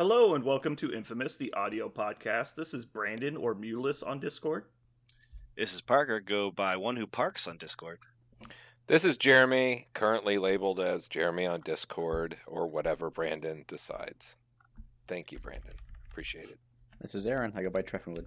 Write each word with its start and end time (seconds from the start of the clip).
Hello 0.00 0.34
and 0.34 0.42
welcome 0.44 0.76
to 0.76 0.94
Infamous, 0.94 1.36
the 1.36 1.52
audio 1.52 1.90
podcast. 1.90 2.54
This 2.54 2.72
is 2.72 2.86
Brandon 2.86 3.36
or 3.36 3.54
Mulus 3.54 4.02
on 4.02 4.18
Discord. 4.18 4.64
This 5.56 5.74
is 5.74 5.82
Parker. 5.82 6.20
Go 6.20 6.50
by 6.50 6.78
one 6.78 6.96
who 6.96 7.06
parks 7.06 7.46
on 7.46 7.58
Discord. 7.58 7.98
This 8.86 9.04
is 9.04 9.18
Jeremy, 9.18 9.88
currently 9.92 10.38
labeled 10.38 10.80
as 10.80 11.06
Jeremy 11.06 11.44
on 11.44 11.60
Discord 11.60 12.38
or 12.46 12.66
whatever 12.66 13.10
Brandon 13.10 13.66
decides. 13.68 14.36
Thank 15.06 15.32
you, 15.32 15.38
Brandon. 15.38 15.74
Appreciate 16.10 16.48
it. 16.48 16.58
This 17.02 17.14
is 17.14 17.26
Aaron. 17.26 17.52
I 17.54 17.62
go 17.62 17.68
by 17.68 17.82
Treffenwood. 17.82 18.24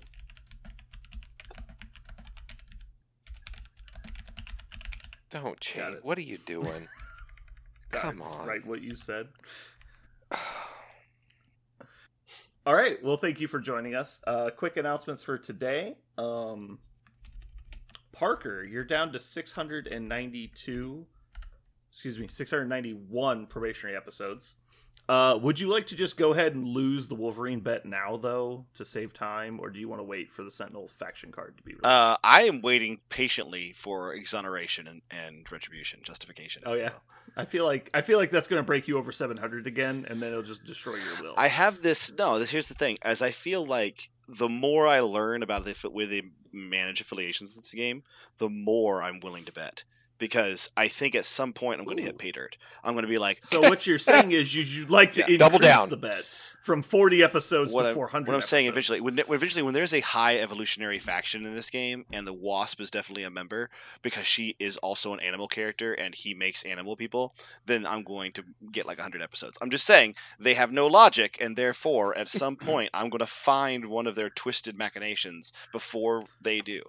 Don't 5.31 5.43
Got 5.43 5.59
cheat. 5.59 6.05
What 6.05 6.19
are 6.19 6.21
you 6.21 6.37
doing? 6.37 6.85
Come 7.89 8.21
on. 8.21 8.45
Right, 8.45 8.63
what 8.63 8.83
you 8.83 8.95
said. 8.95 9.29
All 12.65 12.73
right. 12.73 13.03
Well, 13.03 13.17
thank 13.17 13.41
you 13.41 13.49
for 13.49 13.59
joining 13.59 13.93
us. 13.93 14.21
Uh, 14.25 14.49
quick 14.55 14.77
announcements 14.77 15.21
for 15.21 15.37
today. 15.37 15.97
Um, 16.17 16.79
Parker, 18.13 18.63
you're 18.63 18.85
down 18.85 19.11
to 19.11 19.19
692. 19.19 21.05
Excuse 21.91 22.17
me, 22.19 22.27
691 22.29 23.47
probationary 23.47 23.97
episodes. 23.97 24.55
Uh, 25.09 25.37
would 25.41 25.59
you 25.59 25.67
like 25.67 25.87
to 25.87 25.95
just 25.95 26.15
go 26.15 26.31
ahead 26.31 26.55
and 26.55 26.65
lose 26.65 27.07
the 27.07 27.15
Wolverine 27.15 27.59
bet 27.59 27.85
now, 27.85 28.15
though, 28.15 28.65
to 28.75 28.85
save 28.85 29.13
time, 29.13 29.59
or 29.59 29.69
do 29.69 29.77
you 29.77 29.89
want 29.89 29.99
to 29.99 30.03
wait 30.03 30.31
for 30.31 30.43
the 30.43 30.51
Sentinel 30.51 30.89
faction 30.97 31.29
card 31.31 31.57
to 31.57 31.63
be 31.63 31.71
released? 31.73 31.85
Uh, 31.85 32.15
I 32.23 32.43
am 32.43 32.61
waiting 32.61 32.99
patiently 33.09 33.73
for 33.73 34.13
exoneration 34.13 34.87
and, 34.87 35.01
and 35.11 35.51
retribution, 35.51 35.99
justification. 36.03 36.61
oh 36.65 36.73
yeah, 36.73 36.91
I 37.35 37.43
feel 37.45 37.65
like 37.65 37.89
I 37.93 37.99
feel 38.01 38.17
like 38.17 38.29
that's 38.29 38.47
going 38.47 38.61
to 38.61 38.65
break 38.65 38.87
you 38.87 38.97
over 38.97 39.11
700 39.11 39.67
again, 39.67 40.05
and 40.09 40.21
then 40.21 40.31
it'll 40.31 40.43
just 40.43 40.63
destroy 40.63 40.95
your 40.95 41.21
will. 41.21 41.33
I 41.37 41.49
have 41.49 41.81
this. 41.81 42.13
No, 42.17 42.39
this- 42.39 42.49
here's 42.49 42.69
the 42.69 42.75
thing. 42.75 42.97
As 43.01 43.21
I 43.21 43.31
feel 43.31 43.65
like 43.65 44.09
the 44.29 44.47
more 44.49 44.87
I 44.87 45.01
learn 45.01 45.43
about 45.43 45.65
the 45.65 45.89
way 45.89 46.05
they 46.05 46.21
manage 46.53 47.01
affiliations 47.01 47.57
in 47.57 47.61
this 47.61 47.73
game, 47.73 48.03
the 48.37 48.49
more 48.49 49.03
I'm 49.03 49.19
willing 49.19 49.43
to 49.45 49.51
bet. 49.51 49.83
Because 50.19 50.69
I 50.77 50.87
think 50.87 51.15
at 51.15 51.25
some 51.25 51.53
point 51.53 51.79
I'm 51.79 51.85
going 51.85 51.97
to 51.97 52.03
hit 52.03 52.17
pay 52.17 52.31
dirt. 52.31 52.57
I'm 52.83 52.93
going 52.93 53.03
to 53.03 53.09
be 53.09 53.17
like, 53.17 53.43
So 53.45 53.61
what 53.61 53.85
you're 53.87 53.99
saying 53.99 54.31
is 54.31 54.53
you, 54.53 54.63
you'd 54.63 54.89
like 54.89 55.13
to 55.13 55.25
Yeah. 55.27 55.37
Double 55.37 55.59
down. 55.59 55.89
the 55.89 55.97
bet 55.97 56.23
from 56.63 56.81
40 56.81 57.23
episodes 57.23 57.73
what 57.73 57.83
to 57.83 57.89
I'm, 57.89 57.95
400. 57.95 58.27
what 58.27 58.35
I'm 58.35 58.41
saying 58.41 58.67
eventually, 58.67 59.01
when, 59.01 59.17
when 59.17 59.35
eventually 59.35 59.63
when 59.63 59.73
there's 59.73 59.93
a 59.93 59.99
high 59.99 60.37
evolutionary 60.37 60.97
faction 60.99 61.45
in 61.45 61.53
this 61.53 61.69
game, 61.69 62.05
and 62.13 62.25
the 62.25 62.31
Wasp 62.33 62.79
is 62.79 62.89
definitely 62.89 63.23
a 63.23 63.29
member 63.29 63.69
because 64.01 64.25
she 64.25 64.55
is 64.59 64.77
also 64.77 65.13
an 65.13 65.19
animal 65.19 65.49
character 65.49 65.93
and 65.93 66.15
he 66.15 66.33
makes 66.33 66.63
animal 66.63 66.95
people, 66.95 67.35
then 67.65 67.85
I'm 67.85 68.03
going 68.03 68.31
to 68.33 68.43
get 68.71 68.85
like 68.85 68.97
100 68.97 69.21
episodes. 69.21 69.57
I'm 69.61 69.71
just 69.71 69.85
saying 69.85 70.15
they 70.39 70.53
have 70.53 70.71
no 70.71 70.87
logic, 70.87 71.37
and 71.41 71.53
therefore 71.55 72.17
at 72.17 72.29
some 72.29 72.55
point 72.69 72.91
I'm 72.93 73.09
going 73.09 73.19
to 73.19 73.25
find 73.25 73.85
one 73.85 74.07
of 74.07 74.15
their 74.15 74.29
twisted 74.29 74.77
machinations 74.77 75.51
before 75.73 76.23
they 76.41 76.61
do, 76.61 76.81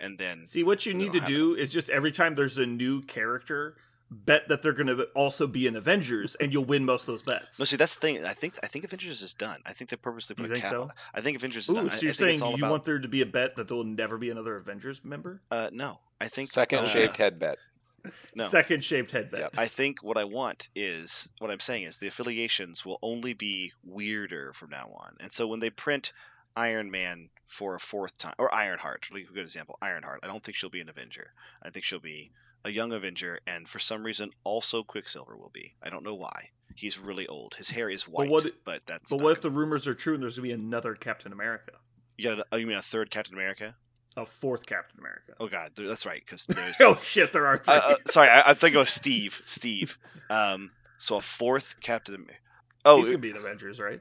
and 0.00 0.18
then 0.18 0.46
See, 0.46 0.62
what 0.62 0.86
you 0.86 0.94
need 0.94 1.12
to 1.12 1.20
do 1.20 1.54
is 1.54 1.72
just 1.72 1.90
every 1.90 2.12
time 2.12 2.34
there's 2.34 2.58
a 2.58 2.66
new 2.66 3.02
character, 3.02 3.76
bet 4.10 4.48
that 4.48 4.62
they're 4.62 4.72
going 4.72 4.88
to 4.88 5.04
also 5.14 5.46
be 5.46 5.66
in 5.66 5.76
Avengers, 5.76 6.34
and 6.40 6.52
you'll 6.52 6.64
win 6.64 6.84
most 6.84 7.02
of 7.08 7.14
those 7.14 7.22
bets. 7.22 7.58
no, 7.58 7.64
see 7.64 7.76
that's 7.76 7.94
the 7.94 8.00
thing. 8.00 8.24
I 8.24 8.30
think 8.32 8.54
I 8.62 8.66
think 8.66 8.84
Avengers 8.84 9.22
is 9.22 9.34
done. 9.34 9.60
I 9.64 9.72
think 9.72 9.90
they 9.90 9.96
purposely 9.96 10.34
You 10.38 10.44
put 10.44 10.50
a 10.50 10.54
think 10.54 10.62
cap. 10.64 10.72
so? 10.72 10.82
on 10.82 10.88
it. 10.90 10.96
I 11.14 11.20
think 11.20 11.36
Avengers 11.36 11.64
is 11.68 11.70
Ooh, 11.70 11.74
done. 11.74 11.90
So 11.90 12.02
you're 12.02 12.12
think 12.12 12.38
saying 12.40 12.50
you 12.52 12.58
about. 12.58 12.70
want 12.70 12.84
there 12.84 12.98
to 12.98 13.08
be 13.08 13.20
a 13.22 13.26
bet 13.26 13.56
that 13.56 13.68
there 13.68 13.76
will 13.76 13.84
never 13.84 14.18
be 14.18 14.30
another 14.30 14.56
Avengers 14.56 15.00
member? 15.04 15.40
Uh, 15.50 15.70
no, 15.72 16.00
I 16.20 16.26
think 16.26 16.50
Second 16.50 16.80
uh, 16.80 16.86
shaved 16.86 17.16
head 17.16 17.38
bet. 17.38 17.58
No. 18.34 18.46
Second 18.48 18.82
shaved 18.82 19.10
head 19.10 19.30
bet. 19.30 19.40
Yep. 19.40 19.50
I 19.58 19.66
think 19.66 20.02
what 20.02 20.16
I 20.16 20.24
want 20.24 20.70
is 20.74 21.28
what 21.38 21.50
I'm 21.50 21.60
saying 21.60 21.82
is 21.82 21.98
the 21.98 22.06
affiliations 22.06 22.82
will 22.86 22.98
only 23.02 23.34
be 23.34 23.72
weirder 23.84 24.54
from 24.54 24.70
now 24.70 24.90
on. 24.96 25.16
And 25.20 25.30
so 25.30 25.46
when 25.46 25.60
they 25.60 25.68
print 25.68 26.14
Iron 26.56 26.90
Man 26.90 27.28
for 27.46 27.74
a 27.74 27.80
fourth 27.80 28.16
time, 28.18 28.34
or 28.38 28.52
Ironheart, 28.54 29.08
really 29.12 29.24
good 29.26 29.38
example, 29.42 29.76
Ironheart, 29.82 30.20
I 30.22 30.26
don't 30.28 30.42
think 30.42 30.56
she'll 30.56 30.70
be 30.70 30.80
an 30.80 30.88
Avenger. 30.88 31.32
I 31.62 31.70
think 31.70 31.84
she'll 31.84 31.98
be 32.00 32.30
a 32.64 32.70
young 32.70 32.92
Avenger, 32.92 33.40
and 33.46 33.66
for 33.68 33.78
some 33.78 34.02
reason 34.04 34.30
also 34.44 34.82
Quicksilver 34.82 35.36
will 35.36 35.50
be. 35.52 35.74
I 35.82 35.90
don't 35.90 36.04
know 36.04 36.14
why. 36.14 36.50
He's 36.76 36.98
really 36.98 37.26
old. 37.26 37.54
His 37.54 37.68
hair 37.70 37.88
is 37.90 38.06
white, 38.08 38.30
but, 38.30 38.52
what- 38.64 38.86
that's. 38.86 39.10
But 39.10 39.20
what 39.22 39.32
if 39.32 39.40
the 39.40 39.50
rumors 39.50 39.86
are 39.88 39.94
true 39.94 40.14
and 40.14 40.22
there's 40.22 40.36
going 40.36 40.48
to 40.50 40.56
be 40.56 40.62
another 40.62 40.94
Captain 40.94 41.32
America? 41.32 41.72
You, 42.16 42.28
got 42.28 42.38
a, 42.40 42.44
oh, 42.52 42.56
you 42.56 42.66
mean 42.66 42.76
a 42.76 42.82
third 42.82 43.10
Captain 43.10 43.34
America? 43.34 43.74
A 44.16 44.26
fourth 44.26 44.66
Captain 44.66 44.98
America. 45.00 45.32
Oh 45.40 45.48
God, 45.48 45.70
that's 45.76 46.04
right. 46.04 46.20
Because 46.24 46.46
there's. 46.48 46.80
Oh 46.80 46.98
shit, 47.02 47.32
there 47.32 47.46
are 47.46 47.58
three. 47.58 47.74
uh, 47.74 47.80
uh, 47.80 47.96
sorry, 48.06 48.28
I, 48.28 48.50
I 48.50 48.54
think 48.54 48.74
it 48.74 48.78
was 48.78 48.90
Steve. 48.90 49.40
Steve. 49.44 49.98
Um. 50.28 50.70
So 50.98 51.16
a 51.16 51.20
fourth 51.20 51.76
Captain. 51.80 52.14
Amer- 52.16 52.26
Oh, 52.84 52.96
He's 52.96 53.06
going 53.10 53.18
to 53.18 53.18
be 53.22 53.30
in 53.30 53.36
Avengers, 53.36 53.78
right? 53.78 54.00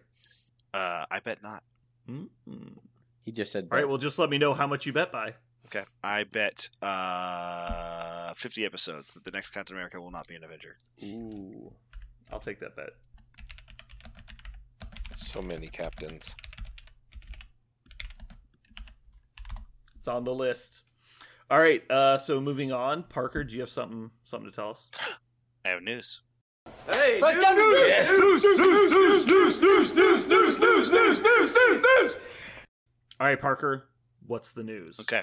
uh, 0.73 1.05
I 1.11 1.19
bet 1.19 1.43
not. 1.43 1.63
Mm-mm. 2.09 2.77
He 3.25 3.31
just 3.31 3.51
said. 3.51 3.67
All 3.71 3.77
right, 3.77 3.87
well, 3.87 3.97
just 3.97 4.17
let 4.19 4.29
me 4.29 4.37
know 4.37 4.53
how 4.53 4.67
much 4.67 4.85
you 4.85 4.93
bet 4.93 5.11
by. 5.11 5.35
Okay, 5.67 5.85
I 6.03 6.23
bet 6.23 6.67
uh, 6.81 8.33
50 8.33 8.65
episodes 8.65 9.13
that 9.13 9.23
the 9.23 9.31
next 9.31 9.51
Captain 9.51 9.75
America 9.75 10.01
will 10.01 10.09
not 10.09 10.27
be 10.27 10.35
an 10.35 10.43
Avenger. 10.43 10.75
Ooh, 11.03 11.71
I'll 12.31 12.39
take 12.39 12.59
that 12.61 12.75
bet. 12.75 12.89
So 15.15 15.41
many 15.41 15.67
captains. 15.67 16.35
It's 19.99 20.07
on 20.07 20.23
the 20.23 20.33
list. 20.33 20.83
All 21.51 21.59
right, 21.59 21.83
uh, 21.91 22.17
so 22.17 22.39
moving 22.39 22.71
on. 22.71 23.03
Parker, 23.03 23.43
do 23.43 23.53
you 23.53 23.59
have 23.61 23.69
something 23.69 24.09
something 24.23 24.49
to 24.49 24.55
tell 24.55 24.71
us? 24.71 24.89
I 25.65 25.69
have 25.69 25.83
news. 25.83 26.21
Hey, 26.91 27.19
All 33.19 33.27
right, 33.27 33.39
Parker, 33.39 33.89
what's 34.27 34.51
the 34.51 34.63
news? 34.63 34.99
Okay, 34.99 35.21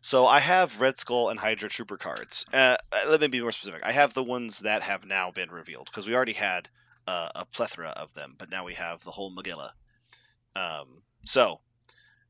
so 0.00 0.26
I 0.26 0.40
have 0.40 0.80
Red 0.80 0.98
Skull 0.98 1.30
and 1.30 1.40
Hydra 1.40 1.68
Trooper 1.68 1.96
cards. 1.96 2.44
Uh, 2.52 2.76
let 3.08 3.20
me 3.20 3.28
be 3.28 3.40
more 3.40 3.52
specific. 3.52 3.82
I 3.84 3.92
have 3.92 4.14
the 4.14 4.22
ones 4.22 4.60
that 4.60 4.82
have 4.82 5.04
now 5.04 5.30
been 5.30 5.50
revealed 5.50 5.86
because 5.86 6.06
we 6.06 6.14
already 6.14 6.34
had 6.34 6.68
uh, 7.06 7.30
a 7.34 7.46
plethora 7.46 7.88
of 7.88 8.12
them, 8.14 8.34
but 8.36 8.50
now 8.50 8.64
we 8.64 8.74
have 8.74 9.02
the 9.02 9.10
whole 9.10 9.34
Magilla. 9.34 9.70
Um, 10.54 11.02
so, 11.24 11.60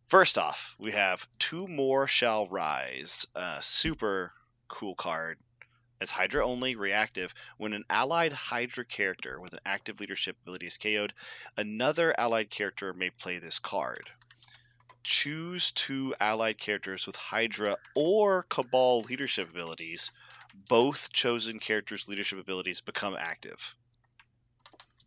first 0.06 0.39
off, 0.39 0.77
we 0.79 0.93
have 0.93 1.27
two 1.39 1.67
more 1.67 2.06
shall 2.06 2.47
rise. 2.47 3.27
Uh, 3.35 3.59
super 3.61 4.33
cool 4.69 4.95
card. 4.95 5.39
It's 6.01 6.13
Hydra 6.13 6.47
only, 6.47 6.77
reactive. 6.77 7.35
When 7.57 7.73
an 7.73 7.85
allied 7.91 8.33
Hydra 8.33 8.85
character 8.85 9.41
with 9.41 9.53
an 9.53 9.61
active 9.67 10.01
leadership 10.01 10.37
ability 10.43 10.67
is 10.67 10.79
KO'd, 10.79 11.13
another 11.57 12.15
allied 12.19 12.51
character 12.51 12.93
may 12.93 13.11
play 13.11 13.39
this 13.39 13.59
card. 13.59 14.09
Choose 15.03 15.73
two 15.73 16.15
allied 16.21 16.59
characters 16.59 17.07
with 17.07 17.17
Hydra 17.17 17.77
or 17.95 18.45
Cabal 18.45 19.03
leadership 19.03 19.51
abilities. 19.51 20.11
Both 20.69 21.13
chosen 21.13 21.59
characters' 21.59 22.09
leadership 22.09 22.39
abilities 22.39 22.81
become 22.81 23.17
active. 23.19 23.75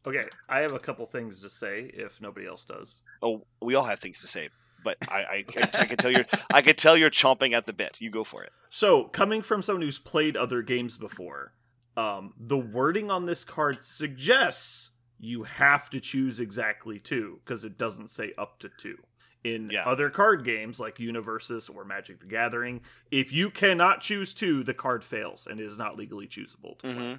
Okay, 0.05 0.25
I 0.49 0.61
have 0.61 0.73
a 0.73 0.79
couple 0.79 1.05
things 1.05 1.41
to 1.41 1.49
say 1.49 1.91
if 1.93 2.19
nobody 2.19 2.47
else 2.47 2.65
does. 2.65 3.01
Oh, 3.21 3.45
we 3.61 3.75
all 3.75 3.83
have 3.83 3.99
things 3.99 4.21
to 4.21 4.27
say, 4.27 4.49
but 4.83 4.97
I, 5.07 5.15
I, 5.15 5.45
I, 5.57 5.69
I 5.81 5.85
can 5.85 5.97
tell 5.97 6.11
you're 6.11 6.25
I 6.53 6.61
can 6.61 6.75
tell 6.75 6.95
you're 6.97 7.09
chomping 7.09 7.53
at 7.53 7.65
the 7.65 7.73
bit. 7.73 7.99
You 8.01 8.09
go 8.09 8.23
for 8.23 8.43
it. 8.43 8.51
So, 8.69 9.05
coming 9.05 9.41
from 9.41 9.61
someone 9.61 9.81
who's 9.81 9.99
played 9.99 10.37
other 10.37 10.61
games 10.61 10.97
before, 10.97 11.53
um, 11.97 12.33
the 12.39 12.57
wording 12.57 13.11
on 13.11 13.25
this 13.25 13.43
card 13.43 13.83
suggests 13.83 14.91
you 15.19 15.43
have 15.43 15.89
to 15.91 15.99
choose 15.99 16.39
exactly 16.39 16.97
two 16.99 17.39
because 17.45 17.63
it 17.63 17.77
doesn't 17.77 18.09
say 18.11 18.33
up 18.37 18.59
to 18.59 18.69
two. 18.77 18.97
In 19.43 19.69
Yeah. 19.71 19.83
other 19.85 20.09
card 20.09 20.43
games 20.45 20.79
like 20.79 20.97
Universus 20.97 21.69
or 21.73 21.83
Magic 21.83 22.19
the 22.19 22.27
Gathering, 22.27 22.81
if 23.09 23.31
you 23.33 23.49
cannot 23.49 24.01
choose 24.01 24.33
two, 24.33 24.63
the 24.63 24.73
card 24.73 25.03
fails 25.03 25.47
and 25.49 25.59
it 25.59 25.65
is 25.65 25.77
not 25.77 25.97
legally 25.97 26.27
choosable. 26.27 26.77
To 26.79 26.87
play. 26.87 26.93
hmm 26.93 27.13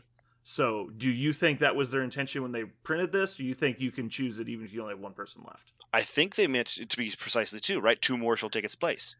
So, 0.44 0.90
do 0.96 1.08
you 1.10 1.32
think 1.32 1.60
that 1.60 1.76
was 1.76 1.90
their 1.92 2.02
intention 2.02 2.42
when 2.42 2.50
they 2.52 2.64
printed 2.64 3.12
this? 3.12 3.36
Do 3.36 3.44
you 3.44 3.54
think 3.54 3.80
you 3.80 3.92
can 3.92 4.08
choose 4.08 4.40
it 4.40 4.48
even 4.48 4.66
if 4.66 4.72
you 4.72 4.80
only 4.82 4.94
have 4.94 5.00
one 5.00 5.12
person 5.12 5.42
left? 5.46 5.70
I 5.92 6.00
think 6.00 6.34
they 6.34 6.46
meant 6.48 6.78
it 6.78 6.88
to 6.90 6.96
be 6.96 7.12
precisely 7.16 7.60
two, 7.60 7.80
right? 7.80 8.00
Two 8.00 8.18
more 8.18 8.36
shall 8.36 8.50
take 8.50 8.64
its 8.64 8.74
place. 8.74 9.14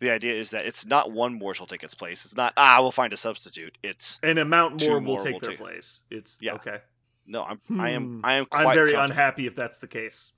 The 0.00 0.10
idea 0.10 0.34
is 0.34 0.50
that 0.50 0.66
it's 0.66 0.84
not 0.86 1.10
one 1.12 1.34
more 1.34 1.54
shall 1.54 1.66
take 1.66 1.82
its 1.82 1.94
place. 1.94 2.24
It's 2.24 2.36
not 2.36 2.52
ah, 2.56 2.78
we'll 2.80 2.90
find 2.92 3.12
a 3.12 3.16
substitute. 3.16 3.76
It's 3.82 4.18
An 4.22 4.38
amount 4.38 4.80
Two 4.80 5.00
more 5.00 5.16
will 5.16 5.24
take 5.24 5.34
will 5.34 5.40
their 5.40 5.50
take- 5.50 5.58
place. 5.58 6.00
It's 6.10 6.36
Yeah. 6.40 6.54
okay. 6.54 6.78
no, 7.26 7.42
I'm 7.44 7.60
I 7.78 7.90
am 7.90 8.18
Hmm. 8.18 8.20
I 8.24 8.34
am 8.34 8.44
quite 8.46 8.66
I'm 8.66 8.74
very 8.74 8.92
confident. 8.92 9.10
unhappy 9.12 9.46
if 9.46 9.54
that's 9.54 9.78
the 9.78 9.86
case. 9.88 10.32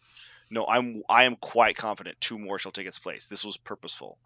No, 0.51 0.67
I'm 0.67 1.03
I 1.09 1.25
am 1.25 1.37
quite 1.37 1.77
confident 1.77 2.21
two 2.21 2.39
more 2.39 2.59
shall 2.59 2.73
take 2.73 2.87
its 2.87 2.99
place. 2.99 3.27
This 3.29 3.45
was 3.45 3.57
purposeful. 3.57 4.19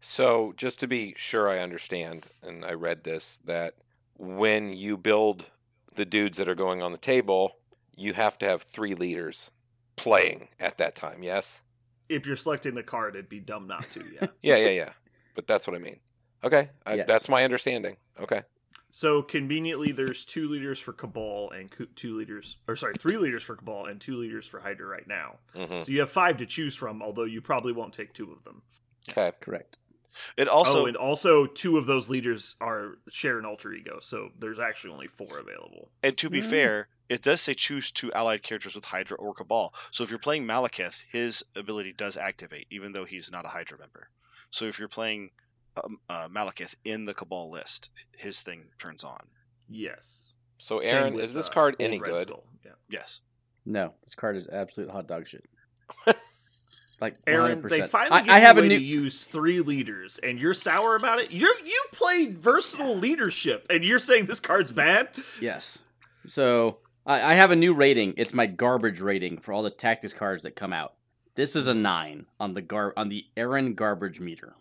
So, 0.00 0.52
just 0.56 0.80
to 0.80 0.86
be 0.86 1.14
sure 1.16 1.48
I 1.48 1.58
understand, 1.58 2.26
and 2.42 2.64
I 2.64 2.72
read 2.72 3.04
this, 3.04 3.38
that 3.44 3.74
when 4.18 4.70
you 4.76 4.96
build 4.96 5.46
the 5.94 6.04
dudes 6.04 6.36
that 6.38 6.48
are 6.48 6.54
going 6.54 6.82
on 6.82 6.92
the 6.92 6.98
table, 6.98 7.56
you 7.96 8.12
have 8.14 8.38
to 8.38 8.46
have 8.46 8.62
three 8.62 8.94
leaders 8.94 9.50
playing 9.96 10.48
at 10.60 10.78
that 10.78 10.94
time, 10.94 11.22
yes? 11.22 11.60
If 12.08 12.26
you're 12.26 12.36
selecting 12.36 12.74
the 12.74 12.82
card, 12.82 13.14
it'd 13.16 13.28
be 13.28 13.40
dumb 13.40 13.66
not 13.66 13.88
to. 13.90 14.02
Yeah. 14.12 14.26
Yeah, 14.42 14.56
yeah, 14.56 14.70
yeah. 14.70 14.90
But 15.34 15.46
that's 15.46 15.66
what 15.66 15.76
I 15.76 15.78
mean. 15.78 15.98
Okay, 16.44 16.70
I, 16.86 16.94
Yes. 16.94 17.06
that's 17.08 17.28
my 17.28 17.44
understanding. 17.44 17.96
Okay. 18.20 18.42
So 18.90 19.22
conveniently, 19.22 19.92
there's 19.92 20.24
two 20.24 20.48
leaders 20.48 20.78
for 20.80 20.92
Cabal 20.92 21.50
and 21.50 21.70
two 21.94 22.16
leaders, 22.16 22.56
or 22.66 22.74
sorry, 22.76 22.94
three 22.98 23.18
leaders 23.18 23.42
for 23.42 23.54
Cabal 23.56 23.86
and 23.86 24.00
two 24.00 24.16
leaders 24.16 24.46
for 24.46 24.60
Hydra 24.60 24.86
right 24.86 25.06
now. 25.06 25.36
hmm 25.54 25.82
So 25.82 25.92
you 25.92 26.00
have 26.00 26.10
five 26.10 26.38
to 26.38 26.46
choose 26.46 26.74
from, 26.74 27.02
although 27.02 27.24
you 27.24 27.40
probably 27.40 27.72
won't 27.72 27.92
take 27.92 28.14
two 28.14 28.32
of 28.32 28.44
them. 28.44 28.62
Okay. 29.10 29.32
Correct. 29.40 29.78
It 30.36 30.48
also 30.48 30.82
oh, 30.82 30.86
and 30.86 30.96
also 30.96 31.46
two 31.46 31.78
of 31.78 31.86
those 31.86 32.08
leaders 32.08 32.54
are 32.60 32.98
share 33.10 33.38
an 33.38 33.44
alter 33.44 33.72
ego, 33.72 33.98
so 34.00 34.30
there's 34.38 34.58
actually 34.58 34.92
only 34.92 35.08
four 35.08 35.38
available. 35.38 35.90
And 36.02 36.16
to 36.18 36.30
be 36.30 36.40
Mm. 36.40 36.50
fair, 36.50 36.88
it 37.08 37.22
does 37.22 37.40
say 37.40 37.54
choose 37.54 37.90
two 37.90 38.12
allied 38.12 38.42
characters 38.42 38.74
with 38.74 38.84
Hydra 38.84 39.16
or 39.16 39.34
Cabal. 39.34 39.74
So 39.90 40.04
if 40.04 40.10
you're 40.10 40.18
playing 40.18 40.46
Malekith, 40.46 41.02
his 41.10 41.44
ability 41.56 41.92
does 41.92 42.16
activate, 42.16 42.66
even 42.70 42.92
though 42.92 43.04
he's 43.04 43.30
not 43.30 43.44
a 43.44 43.48
Hydra 43.48 43.78
member. 43.78 44.08
So 44.50 44.66
if 44.66 44.78
you're 44.78 44.88
playing 44.88 45.30
um, 45.82 45.98
uh, 46.08 46.28
Malekith 46.28 46.74
in 46.84 47.04
the 47.04 47.14
Cabal 47.14 47.50
list, 47.50 47.90
his 48.16 48.40
thing 48.40 48.64
turns 48.78 49.04
on. 49.04 49.20
Yes. 49.68 50.22
So, 50.58 50.78
Aaron, 50.78 51.14
with, 51.14 51.24
is 51.24 51.34
this 51.34 51.48
uh, 51.48 51.52
card 51.52 51.76
any 51.78 51.98
good? 51.98 52.32
Yeah. 52.64 52.72
Yes. 52.88 53.20
No, 53.64 53.92
this 54.02 54.14
card 54.14 54.36
is 54.36 54.48
absolute 54.48 54.90
hot 54.90 55.06
dog 55.06 55.28
shit. 55.28 55.44
like 57.00 57.14
Aaron, 57.26 57.62
100%. 57.62 57.68
they 57.70 57.82
finally 57.82 58.28
I, 58.28 58.36
I 58.36 58.38
have 58.40 58.56
you 58.56 58.62
a 58.62 58.66
a 58.66 58.68
new. 58.68 58.78
to 58.78 58.84
use 58.84 59.24
three 59.24 59.60
leaders, 59.60 60.18
and 60.22 60.38
you're 60.38 60.54
sour 60.54 60.96
about 60.96 61.18
it. 61.20 61.32
You 61.32 61.54
you 61.64 61.82
played 61.92 62.38
versatile 62.38 62.96
leadership, 62.96 63.66
and 63.70 63.84
you're 63.84 63.98
saying 64.00 64.26
this 64.26 64.40
card's 64.40 64.72
bad. 64.72 65.08
Yes. 65.40 65.78
So 66.26 66.78
I, 67.06 67.32
I 67.32 67.34
have 67.34 67.50
a 67.52 67.56
new 67.56 67.72
rating. 67.74 68.14
It's 68.16 68.34
my 68.34 68.46
garbage 68.46 69.00
rating 69.00 69.38
for 69.38 69.52
all 69.52 69.62
the 69.62 69.70
tactics 69.70 70.12
cards 70.14 70.42
that 70.42 70.56
come 70.56 70.72
out. 70.72 70.94
This 71.36 71.54
is 71.54 71.68
a 71.68 71.74
nine 71.74 72.26
on 72.40 72.52
the 72.54 72.62
gar 72.62 72.92
on 72.96 73.08
the 73.08 73.24
Aaron 73.36 73.74
garbage 73.74 74.18
meter. 74.18 74.54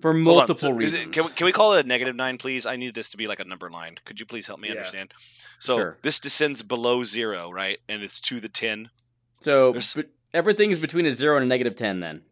For 0.00 0.14
multiple 0.14 0.56
so 0.56 0.70
reasons. 0.72 1.06
it- 1.08 1.12
can, 1.12 1.24
we, 1.24 1.30
can 1.32 1.44
we 1.46 1.52
call 1.52 1.72
it 1.74 1.84
a 1.84 1.88
negative 1.88 2.14
nine, 2.14 2.38
please? 2.38 2.66
I 2.66 2.76
need 2.76 2.94
this 2.94 3.10
to 3.10 3.16
be 3.16 3.26
like 3.26 3.40
a 3.40 3.44
number 3.44 3.68
line. 3.68 3.96
Could 4.04 4.20
you 4.20 4.26
please 4.26 4.46
help 4.46 4.60
me 4.60 4.68
Yeah. 4.68 4.74
understand? 4.74 5.12
So 5.58 5.76
Sure. 5.76 5.98
this 6.02 6.20
descends 6.20 6.62
below 6.62 7.02
zero, 7.02 7.50
right? 7.50 7.78
And 7.88 8.02
it's 8.02 8.20
to 8.22 8.38
the 8.40 8.48
ten. 8.48 8.90
so 9.32 9.72
There's- 9.72 9.94
but 9.94 10.06
everything 10.38 10.70
is 10.70 10.78
between 10.78 11.04
a 11.06 11.12
zero 11.12 11.36
and 11.36 11.44
a 11.44 11.48
negative 11.48 11.76
ten. 11.76 12.00
Then 12.00 12.22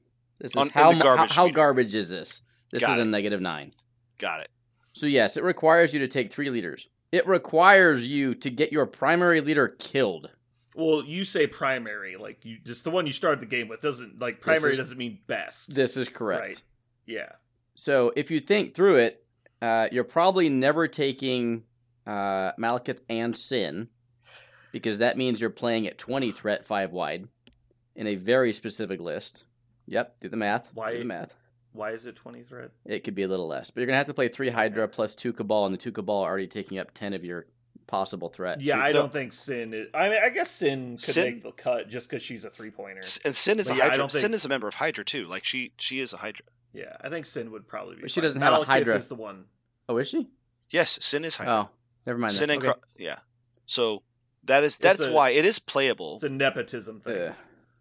this 0.41 0.53
is 0.53 0.56
On- 0.56 0.69
how 0.70 0.93
the 0.93 0.97
mu- 0.97 1.03
how, 1.03 1.17
garbage 1.17 1.32
how 1.35 1.49
garbage 1.49 1.94
is 1.94 2.08
this? 2.08 2.43
This 2.70 2.82
Got 2.82 2.93
is 2.93 2.99
a 2.99 3.05
negative 3.05 3.41
nine. 3.41 3.73
Got 4.19 4.41
it. 4.41 4.49
So 4.93 5.06
yes, 5.06 5.37
it 5.37 5.44
requires 5.44 5.93
you 5.93 6.00
to 6.00 6.08
take 6.08 6.32
three 6.32 6.49
leaders. 6.50 6.88
It 7.12 7.26
requires 7.26 8.06
you 8.06 8.35
to 8.37 8.50
get 8.50 8.73
your 8.73 8.87
primary 8.87 9.41
leader 9.41 9.69
killed. 9.69 10.31
Well, 10.75 11.03
you 11.05 11.25
say 11.25 11.47
primary, 11.47 12.17
like 12.17 12.44
you 12.44 12.58
just 12.64 12.85
the 12.85 12.91
one 12.91 13.06
you 13.06 13.12
started 13.12 13.41
the 13.41 13.47
game 13.47 13.69
with 13.69 13.81
doesn't 13.81 14.19
like 14.20 14.41
primary 14.41 14.73
is- 14.73 14.79
doesn't 14.79 14.99
mean 14.99 15.19
best. 15.26 15.75
This 15.75 15.97
is 15.97 16.08
correct. 16.08 16.47
Right. 16.47 16.62
Yeah. 17.06 17.32
So 17.75 18.12
if 18.17 18.31
you 18.31 18.41
think 18.41 18.75
through 18.75 18.97
it, 18.97 19.25
uh, 19.61 19.88
you're 19.93 20.05
probably 20.05 20.49
never 20.49 20.88
taking 20.88 21.64
uh, 22.06 22.53
Malekith 22.58 23.00
and 23.08 23.37
Sin, 23.37 23.88
because 24.73 24.99
that 24.99 25.17
means 25.17 25.41
you're 25.41 25.50
playing 25.50 25.87
at 25.87 25.99
20 25.99 26.31
threat 26.32 26.67
five 26.67 26.93
wide 26.93 27.29
in 27.96 28.06
a 28.06 28.14
very 28.14 28.52
specific 28.52 29.00
list. 29.00 29.44
Yep, 29.87 30.20
do 30.20 30.28
the 30.28 30.37
math. 30.37 30.72
Why- 30.75 30.93
Do 30.93 30.98
the 31.00 31.04
math. 31.04 31.34
Why 31.72 31.90
is 31.93 32.06
it 32.06 32.16
twenty 32.16 32.43
threat? 32.43 32.70
It 32.87 33.04
could 33.04 33.14
be 33.14 33.22
a 33.25 33.28
little 33.28 33.46
less, 33.46 33.70
but 33.70 33.81
you're 33.81 33.87
gonna 33.87 33.98
have 33.98 34.06
to 34.06 34.14
play 34.14 34.28
three 34.28 34.48
Hydra 34.48 34.88
plus 34.88 35.14
two 35.14 35.32
Cabal, 35.34 35.66
and 35.66 35.75
the 35.75 35.78
two 35.78 35.93
Cabal 35.93 36.22
are 36.22 36.31
already 36.31 36.46
taking 36.46 36.78
up 36.78 36.93
10 36.94 37.12
of 37.12 37.22
your 37.25 37.46
possible 37.87 38.28
threat. 38.31 38.60
Yeah, 38.62 38.76
So- 38.76 38.81
I 38.81 38.87
no. 38.93 38.98
don't 39.00 39.12
think 39.12 39.32
Sin. 39.34 39.75
Is, 39.75 39.88
I 39.93 40.08
mean, 40.08 40.19
I 40.25 40.31
guess 40.31 40.50
Sin 40.50 40.96
could 40.96 41.04
Sin- 41.04 41.34
make 41.34 41.43
the 41.43 41.52
cut 41.52 41.88
just 41.90 42.08
because 42.08 42.22
she's 42.22 42.44
a 42.46 42.50
three 42.50 42.70
pointer. 42.70 43.02
And 43.25 43.37
Sin 43.37 43.58
is 43.58 43.69
But 43.69 43.75
a 43.75 43.76
yeah, 43.76 43.82
I 43.82 43.87
Hydra. 43.88 43.98
don't 43.98 44.10
think- 44.10 44.22
Sin 44.22 44.32
is 44.34 44.44
a 44.46 44.48
member 44.48 44.66
of 44.66 44.75
Hydra 44.75 45.04
too. 45.04 45.26
Like 45.26 45.44
she 45.44 45.72
she 45.76 46.00
is 46.00 46.14
a 46.14 46.16
Hydra. 46.16 46.46
Yeah, 46.72 46.96
I 47.00 47.10
think 47.10 47.26
Sin 47.26 47.50
would 47.52 47.69
probably 47.69 47.96
be. 47.96 48.02
But 48.02 48.10
she 48.10 48.20
doesn't 48.22 48.40
have 48.40 48.54
a 48.60 48.64
Hydra. 48.64 48.96
Is 48.96 49.08
the 49.08 49.14
one. 49.14 49.44
oh, 49.88 49.98
is 49.98 50.08
she? 50.08 50.28
Yes, 50.70 50.98
Sin 51.04 51.25
is 51.26 51.37
Hydra. 51.37 51.52
Oh, 51.52 51.69
never 52.06 52.19
mind. 52.19 52.32
Sin 52.32 52.48
that. 52.48 52.54
and 52.54 52.62
Okay. 52.64 52.72
Cro- 52.72 52.82
yeah. 52.96 53.16
So 53.66 54.02
that 54.44 54.64
is 54.64 54.78
that's 54.78 55.04
a- 55.06 55.12
why 55.12 55.31
it 55.31 55.44
is 55.44 55.58
playable. 55.58 56.14
It's 56.16 56.25
a 56.25 56.28
nepotism 56.31 57.00
thing. 57.00 57.19
Ugh. 57.28 57.34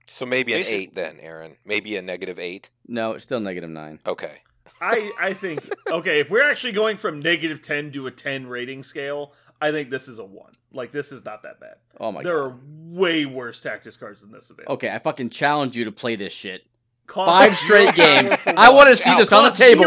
So 0.07 0.25
maybe 0.25 0.53
an 0.53 0.59
Basic- 0.59 0.75
eight 0.79 0.95
then, 0.95 1.17
Aaron. 1.19 1.55
Maybe 1.65 1.95
a 1.97 2.01
negative 2.01 2.39
eight. 2.39 2.69
no, 2.87 3.13
it's 3.13 3.23
still 3.25 3.39
negative 3.39 3.69
nine. 3.69 3.99
Okay. 4.05 4.41
I 4.81 5.11
I 5.19 5.33
think 5.33 5.59
okay. 5.89 6.19
If 6.19 6.29
we're 6.29 6.47
actually 6.49 6.73
going 6.73 6.97
from 6.97 7.19
negative 7.21 7.61
ten 7.61 7.91
to 7.93 8.07
a 8.07 8.11
ten 8.11 8.47
rating 8.47 8.83
scale, 8.83 9.33
I 9.61 9.71
think 9.71 9.89
this 9.89 10.07
is 10.07 10.19
a 10.19 10.25
one. 10.25 10.51
Like 10.71 10.91
this 10.91 11.11
is 11.11 11.23
not 11.23 11.43
that 11.43 11.59
bad. 11.59 11.75
Oh 11.99 12.11
my 12.11 12.21
god. 12.21 12.25
there 12.29 12.39
god. 12.39 12.51
are 12.51 12.59
way 12.65 13.25
worse 13.25 13.61
tactics 13.61 13.95
cards 13.95 14.21
than 14.21 14.31
this 14.31 14.49
available. 14.49 14.73
Okay, 14.73 14.89
I 14.89 14.99
fucking 14.99 15.29
challenge 15.29 15.75
you 15.77 15.85
to 15.85 15.91
play 15.91 16.15
this 16.15 16.33
shit. 16.33 16.63
Cost 17.07 17.29
Five 17.29 17.55
zero 17.55 17.85
straight 17.91 17.95
games. 17.95 18.31
I 18.47 18.71
want 18.71 18.89
to 18.89 18.95
see 18.95 19.15
this 19.15 19.31
on 19.31 19.43
the 19.43 19.51
table 19.51 19.83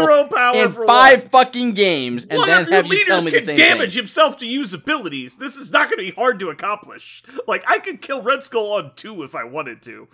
in 0.55 0.71
five 0.87 1.21
one. 1.23 1.29
fucking 1.29 1.73
games, 1.73 2.25
and 2.25 2.37
One 2.39 2.47
then 2.47 2.61
of 2.63 2.69
have 2.69 2.87
you 2.87 3.03
tell 3.05 3.19
me 3.21 3.31
the 3.31 3.37
can 3.37 3.45
same 3.45 3.57
damage 3.57 3.91
thing. 3.93 3.99
himself 3.99 4.37
to 4.37 4.47
use 4.47 4.73
abilities. 4.73 5.37
This 5.37 5.57
is 5.57 5.69
not 5.71 5.89
going 5.89 5.97
to 5.99 6.11
be 6.11 6.15
hard 6.15 6.39
to 6.39 6.49
accomplish. 6.49 7.21
Like 7.47 7.63
I 7.67 7.79
could 7.79 8.01
kill 8.01 8.21
Red 8.21 8.43
Skull 8.43 8.71
on 8.71 8.91
two 8.95 9.23
if 9.23 9.35
I 9.35 9.43
wanted 9.43 9.81
to. 9.83 10.07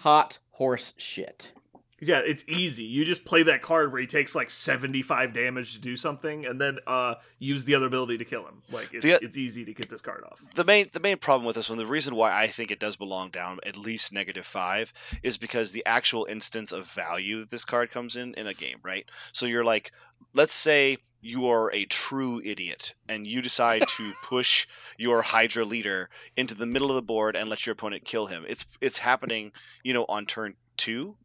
Hot 0.00 0.38
horse 0.52 0.92
shit. 0.98 1.52
Yeah, 2.00 2.20
it's 2.24 2.44
easy. 2.46 2.84
You 2.84 3.06
just 3.06 3.24
play 3.24 3.44
that 3.44 3.62
card 3.62 3.90
where 3.90 4.00
he 4.00 4.06
takes 4.06 4.34
like 4.34 4.50
seventy 4.50 5.00
five 5.00 5.32
damage 5.32 5.74
to 5.74 5.80
do 5.80 5.96
something, 5.96 6.44
and 6.44 6.60
then 6.60 6.78
uh 6.86 7.14
use 7.38 7.64
the 7.64 7.74
other 7.74 7.86
ability 7.86 8.18
to 8.18 8.24
kill 8.26 8.44
him. 8.46 8.62
Like 8.70 8.92
it's, 8.92 9.02
The- 9.02 9.18
it's 9.22 9.38
easy 9.38 9.64
to 9.64 9.72
get 9.72 9.88
this 9.88 10.02
card 10.02 10.22
off. 10.24 10.38
the 10.54 10.64
main 10.64 10.86
the 10.92 11.00
main 11.00 11.16
problem 11.16 11.46
with 11.46 11.56
this 11.56 11.70
one, 11.70 11.78
the 11.78 11.86
reason 11.86 12.14
why 12.14 12.32
I 12.38 12.48
think 12.48 12.70
it 12.70 12.78
does 12.78 12.96
belong 12.96 13.30
down 13.30 13.60
at 13.64 13.78
least 13.78 14.12
negative 14.12 14.44
five, 14.44 14.92
is 15.22 15.38
because 15.38 15.72
the 15.72 15.86
actual 15.86 16.26
instance 16.26 16.72
of 16.72 16.86
value 16.86 17.40
that 17.40 17.50
this 17.50 17.64
card 17.64 17.90
comes 17.90 18.16
in 18.16 18.34
in 18.34 18.46
a 18.46 18.54
game, 18.54 18.78
right? 18.82 19.06
So 19.32 19.46
you're 19.46 19.64
like, 19.64 19.90
let's 20.34 20.54
say 20.54 20.98
you 21.22 21.48
are 21.48 21.72
a 21.74 21.86
true 21.86 22.40
idiot 22.44 22.94
and 23.08 23.26
you 23.26 23.40
decide 23.42 23.88
to 23.88 24.12
push 24.22 24.66
your 24.98 25.22
Hydra 25.22 25.64
leader 25.64 26.10
into 26.36 26.54
the 26.54 26.66
middle 26.66 26.90
of 26.90 26.94
the 26.96 27.02
board 27.02 27.36
and 27.36 27.48
let 27.48 27.64
your 27.64 27.72
opponent 27.72 28.04
kill 28.04 28.26
him. 28.26 28.44
It's 28.46 28.66
it's 28.82 28.98
happening, 28.98 29.52
you 29.82 29.94
know, 29.94 30.04
on 30.06 30.26
turn 30.26 30.54
two. 30.76 31.16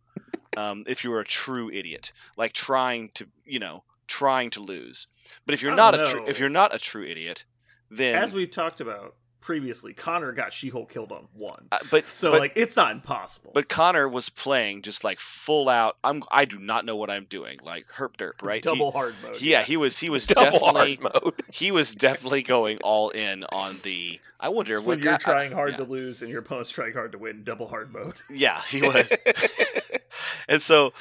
Um, 0.58 0.84
if 0.88 1.04
you're 1.04 1.20
a 1.20 1.26
true 1.26 1.72
idiot, 1.72 2.12
like 2.38 2.54
trying 2.54 3.10
to, 3.16 3.28
you 3.46 3.60
know, 3.60 3.84
trying 4.08 4.50
to 4.52 4.60
lose. 4.62 5.08
But 5.46 5.54
if 5.54 5.62
you're 5.62 5.72
I 5.72 5.76
not 5.76 5.96
a 5.96 5.98
don't 6.00 6.08
true, 6.08 6.26
if 6.28 6.40
you're 6.40 6.50
not 6.50 6.76
a 6.76 6.80
true 6.80 7.06
idiot, 7.06 7.46
then 7.90 8.16
As 8.16 8.34
we've 8.34 8.52
talked 8.52 8.82
about 8.82 9.16
previously, 9.40 9.94
Connor 9.94 10.34
got 10.34 10.54
She 10.54 10.70
Hulk 10.70 10.92
killed 10.92 11.12
on 11.12 11.28
one. 11.34 11.68
uh, 11.72 11.80
but 11.90 12.06
So 12.08 12.30
but, 12.32 12.40
like 12.42 12.54
it's 12.56 12.76
not 12.76 12.92
impossible. 12.92 13.52
But 13.56 13.68
Connor 13.70 14.08
was 14.08 14.30
playing 14.30 14.82
just 14.84 15.04
like 15.04 15.20
full 15.20 15.68
out. 15.70 15.98
I'm. 16.04 16.22
I 16.30 16.46
do 16.46 16.60
not 16.60 16.86
know 16.86 16.96
what 16.98 17.10
I'm 17.10 17.26
doing. 17.26 17.58
Like 17.64 17.86
herp 17.96 18.18
derp, 18.18 18.44
right? 18.44 18.56
He- 18.64 18.70
double 18.70 18.92
hard 18.92 19.16
mode. 19.24 19.42
yeah, 19.42 19.64
he 19.64 19.78
was. 19.78 19.98
He 19.98 20.10
was 20.10 20.28
Double 20.28 20.52
definitely. 20.60 20.96
hard 21.02 21.24
mode. 21.24 21.34
He 21.54 21.72
was 21.72 21.96
definitely 21.96 22.44
going 22.44 22.80
all 22.84 23.10
in 23.10 23.44
on 23.46 23.78
the. 23.84 24.20
I 24.40 24.50
wonder 24.50 24.80
when 24.80 24.98
what 24.98 25.04
you're 25.04 25.14
got- 25.14 25.22
trying 25.22 25.52
hard 25.54 25.72
yeah. 25.72 25.78
to 25.78 25.84
lose 25.86 26.22
and 26.22 26.30
your 26.30 26.40
opponent's 26.40 26.72
trying 26.72 26.94
hard 26.94 27.12
to 27.14 27.18
win, 27.18 27.44
double 27.44 27.68
hard 27.68 27.92
mode. 27.94 28.16
Yeah, 28.30 28.60
he 28.70 28.82
was. 28.84 29.12
and 30.52 30.62
so 30.62 30.92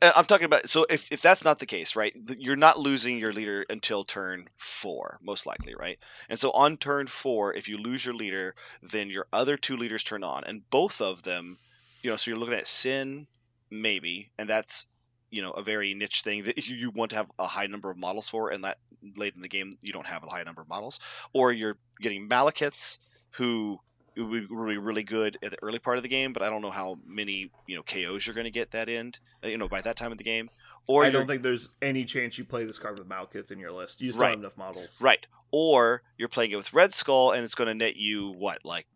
uh, 0.00 0.12
I'm 0.16 0.24
talking 0.24 0.46
about. 0.46 0.68
So 0.68 0.86
if, 0.88 1.12
if 1.12 1.20
that's 1.20 1.44
not 1.44 1.58
the 1.58 1.66
case, 1.66 1.96
right, 1.96 2.14
you're 2.38 2.56
not 2.56 2.78
losing 2.78 3.18
your 3.18 3.32
leader 3.32 3.64
until 3.68 4.04
turn 4.04 4.48
four, 4.56 5.18
most 5.22 5.44
likely, 5.44 5.74
right? 5.74 5.98
And 6.28 6.38
so 6.38 6.50
on 6.52 6.76
turn 6.76 7.08
four, 7.08 7.54
if 7.54 7.68
you 7.68 7.78
lose 7.78 8.06
your 8.06 8.14
leader, 8.14 8.54
then 8.82 9.10
your 9.10 9.26
other 9.32 9.56
two 9.56 9.76
leaders 9.76 10.04
turn 10.04 10.24
on, 10.24 10.44
and 10.44 10.68
both 10.70 11.00
of 11.00 11.22
them, 11.22 11.58
you 12.02 12.10
know, 12.10 12.16
so 12.16 12.30
you're 12.30 12.38
looking 12.38 12.54
at 12.54 12.66
Sin, 12.68 13.26
maybe, 13.70 14.30
and 14.38 14.48
that's 14.48 14.86
you 15.30 15.42
know 15.42 15.50
a 15.50 15.62
very 15.62 15.94
niche 15.94 16.22
thing 16.22 16.44
that 16.44 16.56
you, 16.68 16.90
want 16.90 17.10
to 17.10 17.16
have 17.16 17.30
a 17.38 17.46
high 17.46 17.66
number 17.66 17.90
of 17.90 17.96
models 17.96 18.28
for, 18.28 18.50
and 18.50 18.64
that 18.64 18.78
late 19.16 19.34
in 19.34 19.42
the 19.42 19.48
game 19.48 19.76
you 19.82 19.92
don't 19.92 20.06
have 20.06 20.22
a 20.22 20.30
high 20.30 20.44
number 20.44 20.62
of 20.62 20.68
models, 20.68 21.00
or 21.32 21.52
you're 21.52 21.76
getting 22.00 22.28
Malekiths 22.28 22.98
who 23.32 23.80
would 24.16 24.48
be 24.48 24.76
really, 24.78 25.02
good 25.02 25.38
at 25.42 25.50
the 25.52 25.58
early 25.62 25.78
part 25.78 25.96
of 25.96 26.02
the 26.02 26.08
game, 26.08 26.32
but 26.32 26.42
I 26.42 26.48
don't 26.50 26.62
know 26.62 26.70
how 26.70 26.98
many 27.06 27.50
you 27.66 27.76
know 27.76 27.82
KOs 27.82 28.26
you're 28.26 28.34
going 28.34 28.44
to 28.44 28.50
get 28.50 28.72
that 28.72 28.88
end, 28.88 29.18
uh, 29.44 29.48
you 29.48 29.58
know, 29.58 29.68
by 29.68 29.80
that 29.82 29.96
time 29.96 30.12
of 30.12 30.18
the 30.18 30.24
game. 30.24 30.50
Or 30.86 31.04
I 31.04 31.10
don't 31.10 31.26
think 31.28 31.42
there's 31.42 31.70
any 31.80 32.04
chance 32.04 32.36
you 32.38 32.44
play 32.44 32.64
this 32.64 32.78
card 32.78 32.98
with 32.98 33.08
Malekith 33.08 33.50
in 33.52 33.58
your 33.58 33.70
list. 33.72 34.00
You 34.02 34.08
just 34.08 34.18
Right. 34.18 34.28
don't 34.30 34.42
have 34.42 34.52
enough 34.52 34.56
models. 34.56 34.98
right, 35.00 35.24
or 35.50 36.02
you're 36.18 36.28
playing 36.28 36.50
it 36.50 36.56
with 36.56 36.72
Red 36.72 36.92
Skull, 36.92 37.32
and 37.32 37.44
it's 37.44 37.54
going 37.54 37.68
to 37.68 37.74
net 37.74 37.96
you 37.96 38.30
what 38.30 38.64
like 38.64 38.86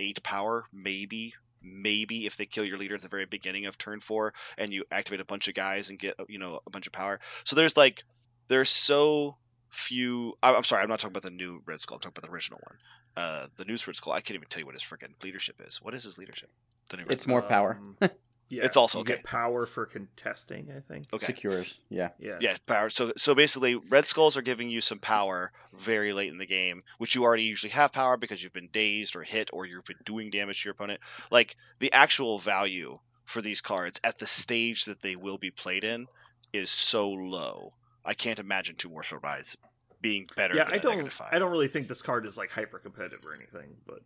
eight 0.00 0.22
power, 0.22 0.64
maybe, 0.72 1.34
maybe 1.62 2.26
if 2.26 2.36
they 2.36 2.46
kill 2.46 2.64
your 2.64 2.78
leader 2.78 2.94
at 2.94 3.02
the 3.02 3.08
very 3.08 3.26
beginning 3.26 3.66
of 3.66 3.78
turn 3.78 4.00
four, 4.00 4.34
and 4.56 4.72
you 4.72 4.84
activate 4.90 5.20
a 5.20 5.24
bunch 5.24 5.48
of 5.48 5.54
guys 5.54 5.88
and 5.90 5.98
get 5.98 6.14
you 6.28 6.38
know 6.38 6.60
a 6.66 6.70
bunch 6.70 6.86
of 6.86 6.92
power. 6.92 7.20
So 7.44 7.56
there's 7.56 7.76
like 7.76 8.02
there's 8.48 8.70
so 8.70 9.36
few. 9.70 10.34
I'm 10.42 10.64
sorry, 10.64 10.82
I'm 10.82 10.88
not 10.88 10.98
talking 10.98 11.12
about 11.16 11.22
the 11.22 11.30
new 11.30 11.62
Red 11.66 11.80
Skull. 11.80 11.96
I'm 11.96 12.00
talking 12.00 12.14
about 12.16 12.26
the 12.28 12.32
original 12.34 12.60
one. 12.66 12.76
Uh, 13.18 13.48
the 13.56 13.64
new 13.64 13.76
Red 13.84 13.96
Skull. 13.96 14.12
I 14.12 14.20
can't 14.20 14.36
even 14.36 14.46
tell 14.48 14.60
you 14.60 14.66
what 14.66 14.76
his 14.76 14.84
freaking 14.84 15.12
leadership 15.24 15.60
is. 15.66 15.82
What 15.82 15.92
is 15.92 16.04
his 16.04 16.18
leadership? 16.18 16.48
The 16.88 16.98
new 16.98 17.06
It's 17.08 17.26
more 17.26 17.42
power. 17.42 17.76
Um, 18.00 18.10
yeah, 18.48 18.64
It's 18.64 18.76
also 18.76 18.98
you 18.98 19.02
okay. 19.02 19.16
get 19.16 19.24
power 19.24 19.66
for 19.66 19.86
contesting. 19.86 20.68
I 20.70 20.78
think. 20.80 21.06
Okay. 21.12 21.26
Secures. 21.26 21.80
Yeah. 21.90 22.10
Yeah. 22.20 22.38
Yeah, 22.40 22.56
power. 22.66 22.90
So 22.90 23.14
so 23.16 23.34
basically, 23.34 23.74
red 23.74 24.06
skulls 24.06 24.36
are 24.36 24.42
giving 24.42 24.70
you 24.70 24.80
some 24.80 25.00
power 25.00 25.50
very 25.76 26.12
late 26.12 26.30
in 26.30 26.38
the 26.38 26.46
game, 26.46 26.80
which 26.98 27.16
you 27.16 27.24
already 27.24 27.42
usually 27.42 27.72
have 27.72 27.90
power 27.90 28.16
because 28.16 28.40
you've 28.40 28.52
been 28.52 28.68
dazed 28.70 29.16
or 29.16 29.24
hit 29.24 29.50
or 29.52 29.66
you've 29.66 29.84
been 29.84 29.96
doing 30.04 30.30
damage 30.30 30.62
to 30.62 30.68
your 30.68 30.74
opponent. 30.74 31.00
Like 31.32 31.56
the 31.80 31.92
actual 31.92 32.38
value 32.38 32.96
for 33.24 33.42
these 33.42 33.62
cards 33.62 34.00
at 34.04 34.18
the 34.18 34.26
stage 34.26 34.84
that 34.84 35.02
they 35.02 35.16
will 35.16 35.38
be 35.38 35.50
played 35.50 35.82
in 35.82 36.06
is 36.52 36.70
so 36.70 37.10
low. 37.10 37.72
I 38.04 38.14
can't 38.14 38.38
imagine 38.38 38.76
two 38.76 38.90
more 38.90 39.02
shall 39.02 39.18
rise 39.18 39.56
being 40.00 40.26
better 40.36 40.54
yeah, 40.54 40.64
than 40.64 40.74
I 40.74 40.76
a 40.76 40.80
don't. 40.80 40.92
negative 40.92 41.12
five. 41.12 41.28
I 41.32 41.38
don't 41.38 41.50
really 41.50 41.68
think 41.68 41.88
this 41.88 42.02
card 42.02 42.26
is 42.26 42.36
like 42.36 42.50
hyper 42.50 42.78
competitive 42.78 43.24
or 43.26 43.34
anything, 43.34 43.74
but 43.86 44.00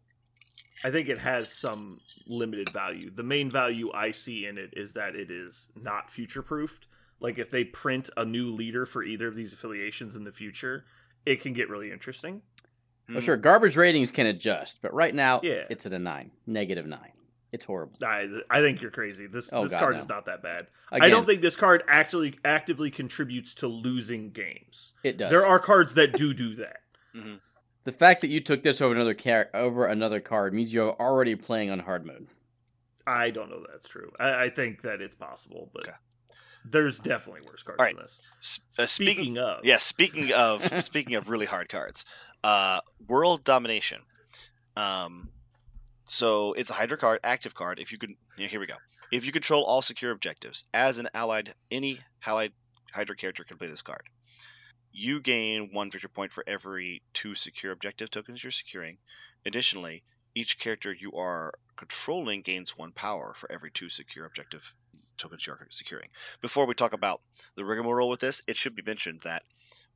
I 0.84 0.90
think 0.90 1.08
it 1.08 1.18
has 1.18 1.58
some 1.58 2.00
limited 2.26 2.70
value. 2.70 3.10
The 3.10 3.22
main 3.22 3.50
value 3.50 3.92
I 3.92 4.10
see 4.10 4.46
in 4.46 4.58
it 4.58 4.70
is 4.72 4.94
that 4.94 5.14
it 5.14 5.30
is 5.30 5.68
not 5.80 6.10
future 6.10 6.42
proofed. 6.42 6.86
Like 7.20 7.38
if 7.38 7.50
they 7.50 7.64
print 7.64 8.10
a 8.16 8.24
new 8.24 8.52
leader 8.52 8.84
for 8.86 9.02
either 9.04 9.28
of 9.28 9.36
these 9.36 9.52
affiliations 9.52 10.16
in 10.16 10.24
the 10.24 10.32
future, 10.32 10.84
it 11.24 11.40
can 11.40 11.52
get 11.52 11.68
really 11.68 11.92
interesting. 11.92 12.42
Well, 13.08 13.20
sure, 13.20 13.36
garbage 13.36 13.76
ratings 13.76 14.10
can 14.10 14.26
adjust, 14.26 14.80
but 14.82 14.92
right 14.94 15.14
now 15.14 15.40
Yeah. 15.42 15.64
it's 15.70 15.86
at 15.86 15.92
a 15.92 15.98
nine, 15.98 16.30
negative 16.46 16.86
nine. 16.86 17.12
It's 17.52 17.66
horrible. 17.66 17.98
I, 18.02 18.28
I 18.50 18.60
think 18.62 18.80
you're 18.80 18.90
crazy. 18.90 19.26
This 19.26 19.52
Oh, 19.52 19.62
this 19.62 19.72
God, 19.72 19.78
card 19.80 19.94
no. 19.96 20.00
is 20.00 20.08
not 20.08 20.24
that 20.24 20.42
bad. 20.42 20.68
Again, 20.90 21.02
I 21.06 21.10
don't 21.10 21.26
think 21.26 21.42
this 21.42 21.54
card 21.56 21.82
actually 21.86 22.38
actively 22.44 22.90
contributes 22.90 23.54
to 23.56 23.66
losing 23.68 24.30
games. 24.30 24.94
it 25.04 25.18
does. 25.18 25.30
There 25.30 25.46
are 25.46 25.58
cards 25.58 25.94
that 25.94 26.14
do 26.14 26.32
do 26.32 26.54
that. 26.56 26.78
the 27.84 27.92
fact 27.92 28.22
that 28.22 28.30
you 28.30 28.40
took 28.40 28.62
this 28.62 28.80
over 28.80 28.94
another 28.94 29.12
car- 29.14 29.50
over 29.52 29.84
another 29.86 30.18
card 30.20 30.54
means 30.54 30.72
you're 30.72 30.92
already 30.98 31.36
playing 31.36 31.70
on 31.70 31.78
hard 31.80 32.06
mode. 32.06 32.26
I 33.06 33.30
don't 33.30 33.50
know 33.50 33.64
that's 33.70 33.86
true. 33.88 34.10
I, 34.18 34.44
I 34.44 34.50
think 34.50 34.82
that 34.82 35.02
it's 35.02 35.16
possible, 35.16 35.68
but 35.74 35.88
Okay. 35.88 35.96
there's 36.64 37.00
definitely 37.00 37.42
worse 37.50 37.62
cards 37.62 37.80
All 37.80 37.84
right. 37.84 37.94
than 37.94 38.04
this. 38.04 38.22
S- 38.40 38.60
uh, 38.78 38.86
speaking, 38.86 39.14
speaking 39.16 39.38
of, 39.38 39.64
yeah, 39.64 39.76
speaking 39.76 40.32
of 40.32 40.62
speaking 40.84 41.16
of 41.16 41.28
really 41.28 41.44
hard 41.46 41.68
cards, 41.68 42.06
uh, 42.44 42.80
World 43.08 43.44
Domination. 43.44 43.98
Um, 44.76 45.28
so 46.12 46.52
it's 46.52 46.68
a 46.68 46.74
Hydra 46.74 46.98
card, 46.98 47.20
active 47.24 47.54
card. 47.54 47.78
If 47.78 47.90
you 47.90 47.96
can, 47.96 48.16
yeah, 48.36 48.46
here 48.46 48.60
we 48.60 48.66
go. 48.66 48.76
If 49.10 49.24
you 49.24 49.32
control 49.32 49.64
all 49.64 49.80
secure 49.80 50.12
objectives 50.12 50.68
as 50.74 50.98
an 50.98 51.08
allied, 51.14 51.54
any 51.70 52.00
allied 52.26 52.52
Hydra 52.92 53.16
character 53.16 53.44
can 53.44 53.56
play 53.56 53.68
this 53.68 53.80
card. 53.80 54.02
You 54.92 55.20
gain 55.20 55.70
one 55.72 55.90
victory 55.90 56.10
point 56.10 56.34
for 56.34 56.44
every 56.46 57.02
two 57.14 57.34
secure 57.34 57.72
objective 57.72 58.10
tokens 58.10 58.44
you're 58.44 58.50
securing. 58.50 58.98
Additionally, 59.46 60.02
each 60.34 60.58
character 60.58 60.92
you 60.92 61.12
are 61.12 61.54
controlling 61.76 62.42
gains 62.42 62.76
one 62.76 62.92
power 62.92 63.32
for 63.34 63.50
every 63.50 63.70
two 63.70 63.88
secure 63.88 64.26
objective 64.26 64.74
tokens 65.16 65.46
you're 65.46 65.66
securing. 65.70 66.10
Before 66.42 66.66
we 66.66 66.74
talk 66.74 66.92
about 66.92 67.22
the 67.54 67.64
rigmarole 67.64 68.10
with 68.10 68.20
this, 68.20 68.42
it 68.46 68.56
should 68.56 68.74
be 68.74 68.82
mentioned 68.82 69.22
that 69.24 69.44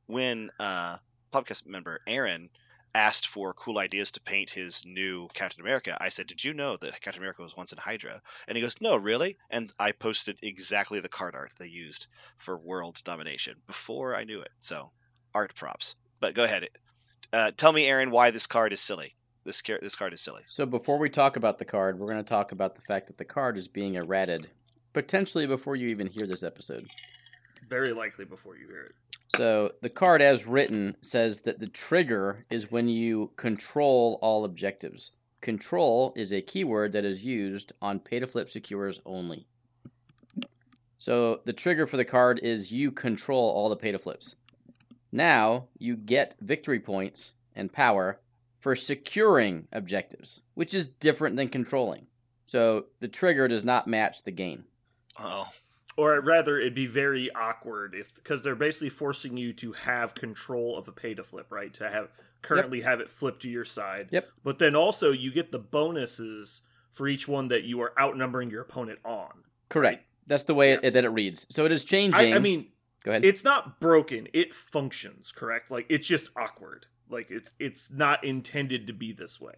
when 0.07 0.49
uh, 0.59 0.97
podcast 1.31 1.67
member 1.67 1.99
Aaron 2.07 2.49
asked 2.97 3.27
for 3.27 3.53
cool 3.53 3.77
ideas 3.77 4.11
to 4.11 4.21
paint 4.21 4.49
his 4.49 4.85
new 4.85 5.27
Captain 5.33 5.61
America, 5.61 5.95
I 6.01 6.09
said, 6.09 6.25
"Did 6.27 6.43
you 6.43 6.53
know 6.53 6.77
that 6.77 6.99
Captain 6.99 7.21
America 7.21 7.43
was 7.43 7.55
once 7.55 7.71
in 7.71 7.77
Hydra?" 7.77 8.21
And 8.47 8.57
he 8.57 8.61
goes, 8.61 8.81
"No, 8.81 8.95
really." 8.95 9.37
And 9.51 9.69
I 9.79 9.91
posted 9.91 10.39
exactly 10.41 10.99
the 10.99 11.09
card 11.09 11.35
art 11.35 11.53
they 11.59 11.67
used 11.67 12.07
for 12.37 12.57
World 12.57 12.99
Domination 13.03 13.55
before 13.67 14.15
I 14.15 14.23
knew 14.23 14.41
it. 14.41 14.51
So, 14.59 14.91
art 15.33 15.53
props. 15.55 15.95
But 16.19 16.33
go 16.33 16.43
ahead. 16.43 16.69
Uh, 17.31 17.51
tell 17.55 17.71
me, 17.71 17.85
Aaron, 17.85 18.09
why 18.09 18.31
this 18.31 18.47
card 18.47 18.73
is 18.73 18.81
silly. 18.81 19.15
This 19.43 19.61
car- 19.61 19.79
this 19.81 19.95
card 19.95 20.13
is 20.13 20.21
silly. 20.21 20.41
So 20.47 20.65
before 20.65 20.97
we 20.97 21.09
talk 21.09 21.37
about 21.37 21.59
the 21.59 21.65
card, 21.65 21.99
we're 21.99 22.07
going 22.07 22.23
to 22.23 22.29
talk 22.29 22.51
about 22.51 22.75
the 22.75 22.81
fact 22.81 23.07
that 23.07 23.17
the 23.17 23.25
card 23.25 23.57
is 23.57 23.67
being 23.67 23.95
errated, 23.95 24.49
potentially 24.93 25.45
before 25.45 25.75
you 25.75 25.87
even 25.89 26.07
hear 26.07 26.25
this 26.25 26.43
episode. 26.43 26.87
very 27.69 27.93
likely 27.93 28.25
before 28.25 28.57
you 28.57 28.67
hear 28.67 28.83
it. 28.85 28.95
So 29.35 29.71
the 29.81 29.89
card, 29.89 30.21
as 30.21 30.47
written, 30.47 30.95
says 31.01 31.41
that 31.41 31.59
the 31.59 31.67
trigger 31.67 32.45
is 32.49 32.71
when 32.71 32.87
you 32.87 33.31
control 33.35 34.19
all 34.21 34.45
objectives. 34.45 35.11
Control 35.41 36.13
is 36.15 36.31
a 36.31 36.41
keyword 36.41 36.93
that 36.93 37.05
is 37.05 37.25
used 37.25 37.73
on 37.81 37.99
pay 37.99 38.19
to 38.19 38.27
flip 38.27 38.49
secures 38.49 39.01
only. 39.05 39.45
So 40.97 41.41
the 41.45 41.53
trigger 41.53 41.85
for 41.85 41.97
the 41.97 42.05
card 42.05 42.39
is 42.41 42.71
you 42.71 42.91
control 42.91 43.49
all 43.49 43.69
the 43.69 43.75
pay 43.75 43.91
to 43.91 43.99
flips. 43.99 44.35
Now 45.11 45.67
you 45.77 45.95
get 45.95 46.35
victory 46.41 46.79
points 46.79 47.33
and 47.55 47.71
power 47.71 48.19
for 48.59 48.75
securing 48.75 49.67
objectives, 49.71 50.41
which 50.55 50.73
is 50.73 50.87
different 50.87 51.35
than 51.35 51.49
controlling. 51.49 52.07
So 52.45 52.85
the 52.99 53.07
trigger 53.07 53.47
does 53.47 53.63
not 53.63 53.87
match 53.87 54.23
the 54.23 54.31
gain. 54.31 54.63
Oh, 55.19 55.47
Or 55.97 56.21
rather, 56.21 56.59
it'd 56.59 56.75
be 56.75 56.85
very 56.85 57.31
awkward 57.33 57.95
if 57.95 58.13
because 58.13 58.43
they're 58.43 58.55
basically 58.55 58.89
forcing 58.89 59.35
you 59.35 59.51
to 59.53 59.73
have 59.73 60.13
control 60.13 60.77
of 60.77 60.87
a 60.87 60.91
pay 60.91 61.15
to 61.15 61.23
flip, 61.23 61.47
right? 61.51 61.73
To 61.73 61.89
have 61.89 62.09
currently 62.43 62.81
have 62.81 62.99
it 62.99 63.09
flip 63.09 63.39
to 63.39 63.49
your 63.49 63.65
side. 63.65 64.09
Yep. 64.11 64.29
But 64.43 64.59
then 64.59 64.75
also 64.75 65.11
you 65.11 65.31
get 65.31 65.51
the 65.51 65.59
bonuses 65.59 66.61
for 66.91 67.07
each 67.07 67.27
one 67.27 67.47
that 67.47 67.63
you 67.63 67.81
are 67.81 67.93
outnumbering 67.99 68.51
your 68.51 68.61
opponent 68.61 68.99
on. 69.03 69.29
Correct. 69.69 70.03
That's 70.27 70.43
the 70.43 70.53
way 70.53 70.73
it, 70.73 70.93
that 70.93 71.03
it 71.03 71.09
reads. 71.09 71.47
So 71.49 71.65
it 71.65 71.71
is 71.71 71.83
changing. 71.83 72.33
I, 72.33 72.35
I 72.35 72.39
mean, 72.39 72.67
go 73.03 73.11
ahead. 73.11 73.25
it's 73.25 73.43
not 73.43 73.79
broken. 73.79 74.27
It 74.33 74.53
functions, 74.53 75.31
correct? 75.35 75.71
Like 75.71 75.87
it's 75.89 76.07
just 76.07 76.29
awkward. 76.37 76.85
Like 77.09 77.27
it's 77.31 77.51
it's 77.59 77.89
not 77.91 78.23
intended 78.23 78.87
to 78.87 78.93
be 78.93 79.13
this 79.13 79.39
way. 79.39 79.55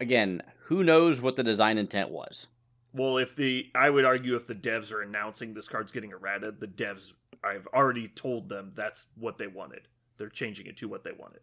again, 0.00 0.42
who 0.62 0.84
knows 0.84 1.20
what 1.20 1.36
the 1.36 1.42
design 1.42 1.76
intent 1.78 2.10
was? 2.10 2.46
Well, 2.94 3.18
if 3.18 3.36
the 3.36 3.70
I 3.74 3.90
would 3.90 4.04
argue 4.04 4.36
if 4.36 4.46
the 4.46 4.54
devs 4.54 4.92
are 4.92 5.02
announcing 5.02 5.54
this 5.54 5.68
card's 5.68 5.92
getting 5.92 6.12
errata, 6.12 6.52
the 6.58 6.66
devs 6.66 7.12
I've 7.44 7.66
already 7.68 8.08
told 8.08 8.48
them 8.48 8.72
that's 8.74 9.06
what 9.14 9.38
they 9.38 9.46
wanted. 9.46 9.88
They're 10.16 10.28
changing 10.28 10.66
it 10.66 10.76
to 10.78 10.88
what 10.88 11.04
they 11.04 11.12
wanted. 11.12 11.40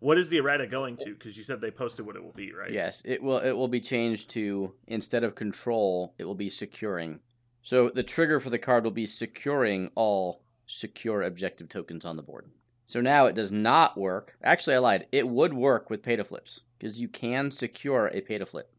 What 0.00 0.18
is 0.18 0.28
the 0.28 0.38
errata 0.38 0.66
going 0.66 0.96
to? 0.98 1.14
Because 1.14 1.36
you 1.36 1.42
said 1.42 1.60
they 1.60 1.70
posted 1.70 2.06
what 2.06 2.16
it 2.16 2.22
will 2.22 2.32
be, 2.32 2.52
right? 2.52 2.70
Yes, 2.70 3.02
it 3.04 3.22
will. 3.22 3.38
It 3.38 3.52
will 3.52 3.68
be 3.68 3.80
changed 3.80 4.30
to 4.30 4.74
instead 4.86 5.24
of 5.24 5.34
control, 5.34 6.14
it 6.18 6.24
will 6.24 6.34
be 6.34 6.50
securing. 6.50 7.20
So 7.62 7.88
the 7.88 8.02
trigger 8.02 8.40
for 8.40 8.50
the 8.50 8.58
card 8.58 8.84
will 8.84 8.90
be 8.90 9.06
securing 9.06 9.90
all 9.94 10.42
secure 10.66 11.22
objective 11.22 11.68
tokens 11.68 12.04
on 12.04 12.16
the 12.16 12.22
board. 12.22 12.50
So 12.86 13.00
now 13.00 13.26
it 13.26 13.34
does 13.34 13.50
not 13.50 13.96
work. 13.96 14.36
Actually, 14.42 14.76
I 14.76 14.80
lied. 14.80 15.06
It 15.10 15.26
would 15.26 15.54
work 15.54 15.88
with 15.88 16.02
pay 16.02 16.16
to 16.16 16.24
flips 16.24 16.60
because 16.78 17.00
you 17.00 17.08
can 17.08 17.50
secure 17.50 18.10
a 18.12 18.20
pay 18.20 18.36
to 18.36 18.44
flip. 18.44 18.70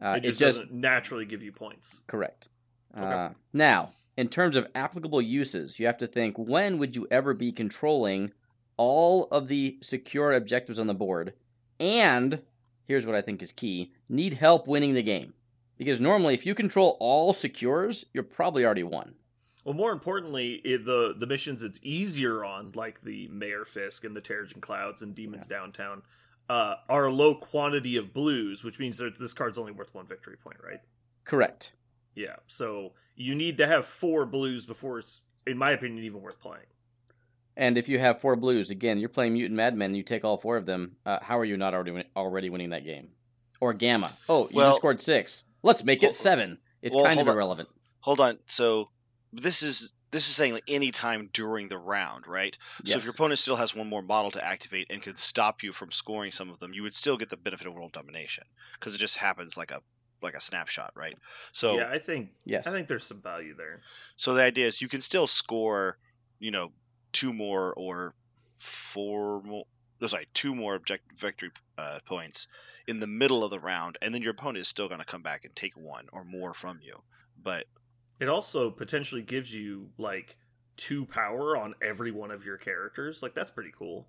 Yeah. 0.00 0.12
Uh, 0.12 0.16
it 0.16 0.22
just, 0.22 0.38
doesn't 0.38 0.72
naturally 0.72 1.24
give 1.24 1.42
you 1.42 1.52
points. 1.52 2.00
Correct. 2.06 2.48
Okay. 2.96 3.06
Uh, 3.06 3.30
now, 3.52 3.92
in 4.16 4.28
terms 4.28 4.56
of 4.56 4.68
applicable 4.74 5.20
uses, 5.20 5.78
you 5.78 5.86
have 5.86 5.98
to 5.98 6.06
think 6.06 6.38
when 6.38 6.78
would 6.78 6.96
you 6.96 7.06
ever 7.10 7.34
be 7.34 7.52
controlling 7.52 8.32
all 8.76 9.24
of 9.24 9.48
the 9.48 9.78
secure 9.82 10.32
objectives 10.32 10.78
on 10.78 10.86
the 10.86 10.94
board? 10.94 11.34
And 11.78 12.40
here's 12.84 13.06
what 13.06 13.14
I 13.14 13.22
think 13.22 13.42
is 13.42 13.52
key 13.52 13.92
need 14.08 14.34
help 14.34 14.66
winning 14.66 14.94
the 14.94 15.02
game. 15.02 15.34
Because 15.76 16.00
normally, 16.00 16.32
if 16.32 16.46
you 16.46 16.54
control 16.54 16.96
all 17.00 17.34
secures, 17.34 18.06
you're 18.14 18.22
probably 18.22 18.64
already 18.64 18.82
won. 18.82 19.14
Well, 19.64 19.74
more 19.74 19.92
importantly, 19.92 20.54
it, 20.64 20.86
the 20.86 21.14
the 21.18 21.26
missions 21.26 21.62
it's 21.62 21.80
easier 21.82 22.44
on, 22.44 22.72
like 22.74 23.02
the 23.02 23.28
Mayor 23.28 23.64
Fisk 23.64 24.04
and 24.04 24.16
the 24.16 24.22
Terrigen 24.22 24.60
Clouds 24.60 25.02
and 25.02 25.14
Demons 25.14 25.46
Downtown, 25.46 26.02
uh, 26.48 26.74
are 26.88 27.06
a 27.06 27.12
low 27.12 27.34
quantity 27.34 27.96
of 27.96 28.12
blues, 28.12 28.62
which 28.64 28.78
means 28.78 28.98
that 28.98 29.18
this 29.18 29.34
card's 29.34 29.58
only 29.58 29.72
worth 29.72 29.94
one 29.94 30.06
victory 30.06 30.36
point, 30.36 30.58
right? 30.64 30.80
Correct. 31.24 31.72
Yeah. 32.14 32.36
So 32.46 32.92
you 33.16 33.34
need 33.34 33.56
to 33.58 33.66
have 33.66 33.86
four 33.86 34.26
blues 34.26 34.64
before 34.66 34.98
it's, 35.00 35.22
in 35.46 35.58
my 35.58 35.72
opinion, 35.72 36.04
even 36.04 36.20
worth 36.20 36.40
playing. 36.40 36.66
And 37.56 37.78
if 37.78 37.88
you 37.88 37.98
have 37.98 38.20
four 38.20 38.36
blues, 38.36 38.70
again, 38.70 38.98
you're 38.98 39.08
playing 39.08 39.32
Mutant 39.32 39.56
Madmen, 39.56 39.94
you 39.94 40.02
take 40.02 40.24
all 40.24 40.36
four 40.36 40.56
of 40.56 40.66
them, 40.66 40.96
uh, 41.06 41.18
how 41.22 41.38
are 41.38 41.44
you 41.44 41.56
not 41.56 41.72
already, 41.74 41.90
win- 41.92 42.04
already 42.14 42.50
winning 42.50 42.70
that 42.70 42.84
game? 42.84 43.08
Or 43.60 43.72
Gamma. 43.72 44.12
Oh, 44.28 44.48
you 44.50 44.56
Well- 44.56 44.68
just 44.70 44.78
scored 44.78 45.00
six. 45.00 45.44
Let's 45.62 45.82
make 45.82 46.02
Well- 46.02 46.10
it 46.10 46.14
seven. 46.14 46.58
It's 46.82 46.94
well, 46.94 47.06
kind 47.06 47.18
of 47.18 47.26
hold 47.26 47.28
on. 47.30 47.34
irrelevant. 47.36 47.68
hold 48.00 48.20
on. 48.20 48.38
So 48.46 48.90
this 49.32 49.62
is 49.62 49.92
this 50.16 50.28
is 50.28 50.34
saying 50.34 50.54
like 50.54 50.64
any 50.66 50.90
time 50.90 51.28
during 51.32 51.68
the 51.68 51.76
round, 51.78 52.26
right? 52.26 52.56
So 52.84 52.96
if 52.96 53.04
your 53.04 53.12
opponent 53.12 53.38
still 53.38 53.56
has 53.56 53.76
one 53.76 53.88
more 53.88 54.02
model 54.02 54.30
to 54.30 54.44
activate 54.44 54.86
and 54.90 55.02
could 55.02 55.18
stop 55.18 55.62
you 55.62 55.72
from 55.72 55.92
scoring 55.92 56.30
some 56.30 56.48
of 56.48 56.58
them, 56.58 56.72
you 56.72 56.82
would 56.84 56.94
still 56.94 57.18
get 57.18 57.28
the 57.28 57.36
benefit 57.36 57.66
of 57.66 57.74
world 57.74 57.92
domination 57.92 58.44
because 58.72 58.94
it 58.94 58.98
just 58.98 59.18
happens 59.18 59.56
like 59.56 59.70
a 59.70 59.82
like 60.22 60.34
a 60.34 60.40
snapshot, 60.40 60.92
right? 60.96 61.18
So 61.52 61.76
yeah, 61.76 61.90
I 61.90 61.98
think 61.98 62.30
Yes. 62.46 62.66
I 62.66 62.70
think 62.70 62.88
there's 62.88 63.04
some 63.04 63.20
value 63.20 63.54
there. 63.54 63.80
so 64.16 64.32
the 64.32 64.42
idea 64.42 64.66
is 64.66 64.80
you 64.80 64.88
can 64.88 65.02
still 65.02 65.26
score, 65.26 65.98
you 66.38 66.50
know, 66.50 66.72
two 67.12 67.34
more 67.34 67.74
or 67.74 68.14
four 68.56 69.42
more. 69.42 69.64
no, 70.00 70.06
Sorry, 70.06 70.26
two 70.32 70.54
more 70.54 70.74
object 70.74 71.04
victory 71.20 71.50
uh, 71.76 71.98
points 72.06 72.48
in 72.86 73.00
the 73.00 73.06
middle 73.06 73.44
of 73.44 73.50
the 73.50 73.60
round, 73.60 73.98
and 74.00 74.14
then 74.14 74.22
your 74.22 74.32
opponent 74.32 74.58
is 74.58 74.68
still 74.68 74.88
going 74.88 75.00
to 75.00 75.06
come 75.06 75.22
back 75.22 75.44
and 75.44 75.54
take 75.54 75.76
one 75.76 76.06
or 76.12 76.24
more 76.24 76.54
from 76.54 76.80
you. 76.82 76.94
But 77.42 77.66
It 78.20 78.28
also 78.28 78.70
potentially 78.70 79.22
gives 79.22 79.52
you 79.52 79.90
like 79.98 80.36
two 80.76 81.04
power 81.06 81.56
on 81.56 81.74
every 81.82 82.10
one 82.10 82.30
of 82.30 82.44
your 82.44 82.56
characters. 82.56 83.22
Like 83.22 83.34
that's 83.34 83.50
pretty 83.50 83.72
cool. 83.76 84.06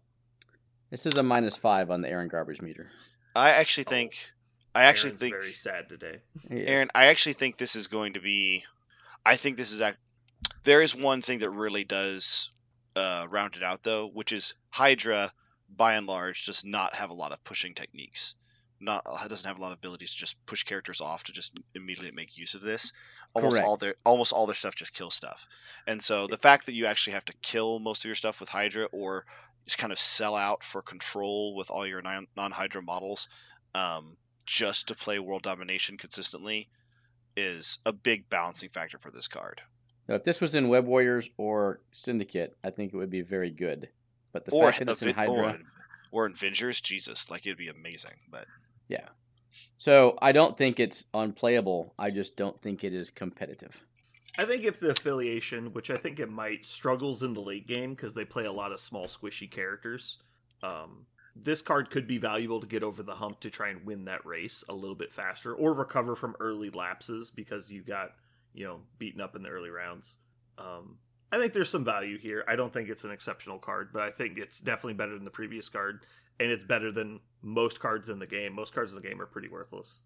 This 0.89 1.05
is 1.05 1.15
a 1.17 1.23
minus 1.23 1.55
five 1.57 1.91
on 1.91 2.01
the 2.01 2.09
Aaron 2.09 2.29
Garbage 2.29 2.61
meter. 2.61 2.87
I 3.35 3.51
actually 3.51 3.85
Oh. 3.87 3.89
think, 3.89 4.31
I 4.73 4.83
actually 4.83 5.09
Aaron's 5.09 5.19
think, 5.19 5.33
very 5.35 5.51
sad 5.51 5.89
today. 5.89 6.19
He. 6.49 6.65
Aaron, 6.65 6.89
I 6.95 7.07
actually 7.07 7.33
think 7.33 7.57
this 7.57 7.75
is 7.75 7.87
going 7.87 8.13
to 8.13 8.19
be. 8.21 8.63
I 9.25 9.35
think 9.35 9.57
this 9.57 9.73
is. 9.73 9.81
Act, 9.81 9.97
There 10.63 10.81
is 10.81 10.95
one 10.95 11.21
thing 11.21 11.39
that 11.39 11.49
really 11.49 11.83
does 11.83 12.51
uh, 12.95 13.27
round 13.29 13.55
it 13.57 13.63
out, 13.63 13.83
though, 13.83 14.07
which 14.07 14.31
is 14.31 14.53
Hydra, 14.69 15.31
by 15.69 15.95
and 15.95 16.07
large, 16.07 16.45
does 16.45 16.63
not 16.63 16.95
have 16.95 17.09
a 17.09 17.13
lot 17.13 17.31
of 17.33 17.43
pushing 17.43 17.73
techniques. 17.75 18.35
Not 18.79 19.03
doesn't 19.27 19.47
have 19.47 19.57
a 19.57 19.61
lot 19.61 19.71
of 19.71 19.79
abilities 19.79 20.11
to 20.11 20.17
just 20.17 20.43
push 20.45 20.63
characters 20.63 21.01
off 21.01 21.23
to 21.25 21.31
just 21.31 21.53
immediately 21.75 22.11
make 22.11 22.37
use 22.37 22.53
of 22.53 22.61
this. 22.61 22.91
Almost 23.33 23.61
all 23.61 23.77
their 23.77 23.95
almost 24.05 24.33
all 24.33 24.45
their 24.45 24.55
stuff 24.55 24.75
just 24.75 24.93
kills 24.93 25.13
stuff, 25.13 25.47
and 25.87 26.01
so 26.01 26.27
the 26.27 26.37
fact 26.37 26.67
that 26.67 26.73
you 26.73 26.85
actually 26.85 27.13
have 27.13 27.25
to 27.25 27.33
kill 27.41 27.79
most 27.79 28.01
of 28.01 28.05
your 28.05 28.15
stuff 28.15 28.39
with 28.39 28.49
Hydra 28.49 28.85
or 28.91 29.25
just 29.65 29.77
kind 29.77 29.91
of 29.91 29.99
sell 29.99 30.35
out 30.35 30.63
for 30.63 30.81
control 30.81 31.55
with 31.55 31.69
all 31.69 31.85
your 31.85 32.01
non 32.01 32.51
Hydra 32.51 32.81
models, 32.81 33.27
um, 33.75 34.15
just 34.45 34.87
to 34.87 34.95
play 34.95 35.19
world 35.19 35.41
domination 35.41 35.97
consistently, 35.97 36.69
is 37.35 37.79
a 37.85 37.91
big 37.91 38.29
balancing 38.29 38.69
factor 38.69 38.97
for 38.97 39.11
this 39.11 39.27
card. 39.27 39.61
Now, 40.07 40.15
if 40.15 40.23
this 40.23 40.39
was 40.39 40.55
in 40.55 40.69
Web 40.69 40.85
Warriors 40.85 41.29
or 41.37 41.81
Syndicate, 41.91 42.55
I 42.63 42.69
think 42.69 42.93
it 42.93 42.97
would 42.97 43.09
be 43.09 43.21
very 43.21 43.51
good. 43.51 43.89
But 44.31 44.45
the 44.45 44.51
or 44.51 44.71
fact 44.71 44.79
that 44.79 44.89
it's 44.89 45.01
in 45.01 45.13
Hydra, 45.13 45.59
or, 46.11 46.23
or 46.23 46.25
in 46.27 46.31
Avengers, 46.31 46.79
Jesus, 46.79 47.29
like 47.29 47.45
it'd 47.45 47.57
be 47.57 47.67
amazing. 47.67 48.13
But 48.31 48.45
yeah. 48.87 49.07
So 49.77 50.17
I 50.21 50.31
don't 50.31 50.57
think 50.57 50.79
it's 50.79 51.05
unplayable. 51.13 51.93
I 51.97 52.11
just 52.11 52.35
don't 52.35 52.57
think 52.59 52.83
it 52.83 52.93
is 52.93 53.09
competitive. 53.09 53.83
I 54.39 54.45
think 54.45 54.65
if 54.65 54.79
the 54.79 54.91
affiliation, 54.91 55.73
which 55.73 55.89
I 55.89 55.97
think 55.97 56.19
it 56.19 56.29
might, 56.29 56.65
struggles 56.65 57.23
in 57.23 57.33
the 57.33 57.41
late 57.41 57.67
game 57.67 57.95
because 57.95 58.13
they 58.13 58.25
play 58.25 58.45
a 58.45 58.51
lot 58.51 58.71
of 58.71 58.79
small, 58.79 59.07
squishy 59.07 59.49
characters, 59.49 60.17
um, 60.61 61.07
this 61.35 61.61
card 61.61 61.89
could 61.89 62.07
be 62.07 62.17
valuable 62.17 62.59
to 62.59 62.67
get 62.67 62.83
over 62.83 63.01
the 63.03 63.15
hump 63.15 63.39
to 63.41 63.49
try 63.49 63.69
and 63.69 63.85
win 63.85 64.05
that 64.05 64.25
race 64.25 64.63
a 64.69 64.73
little 64.73 64.95
bit 64.95 65.11
faster 65.11 65.53
or 65.53 65.73
recover 65.73 66.15
from 66.15 66.35
early 66.39 66.69
lapses 66.69 67.31
because 67.31 67.71
you 67.71 67.81
got, 67.81 68.11
you 68.53 68.65
know, 68.65 68.81
beaten 68.99 69.21
up 69.21 69.35
in 69.35 69.43
the 69.43 69.49
early 69.49 69.69
rounds. 69.69 70.15
Um, 70.57 70.97
I 71.31 71.37
think 71.37 71.53
there's 71.53 71.69
some 71.69 71.83
value 71.85 72.17
here. 72.17 72.43
I 72.47 72.55
don't 72.55 72.73
think 72.73 72.89
it's 72.89 73.03
an 73.03 73.11
exceptional 73.11 73.59
card, 73.59 73.89
but 73.91 74.03
I 74.03 74.11
think 74.11 74.37
it's 74.37 74.59
definitely 74.59 74.93
better 74.93 75.13
than 75.13 75.25
the 75.25 75.31
previous 75.31 75.67
card, 75.67 76.05
and 76.39 76.51
it's 76.51 76.63
better 76.63 76.91
than 76.91 77.19
most 77.41 77.79
cards 77.79 78.09
in 78.09 78.19
the 78.19 78.27
game. 78.27 78.53
Most 78.53 78.73
cards 78.73 78.93
in 78.93 79.01
the 79.01 79.07
game 79.07 79.21
are 79.21 79.25
pretty 79.25 79.49
worthless. 79.49 80.01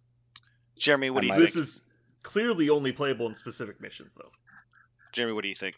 Jeremy, 0.77 1.09
what 1.09 1.19
I 1.19 1.21
do 1.21 1.27
you 1.27 1.33
think? 1.33 1.45
This 1.45 1.55
is 1.55 1.81
clearly 2.23 2.69
only 2.69 2.91
playable 2.91 3.27
in 3.27 3.35
specific 3.35 3.81
missions, 3.81 4.15
though. 4.15 4.31
Jeremy, 5.11 5.33
what 5.33 5.43
do 5.43 5.49
you 5.49 5.55
think? 5.55 5.75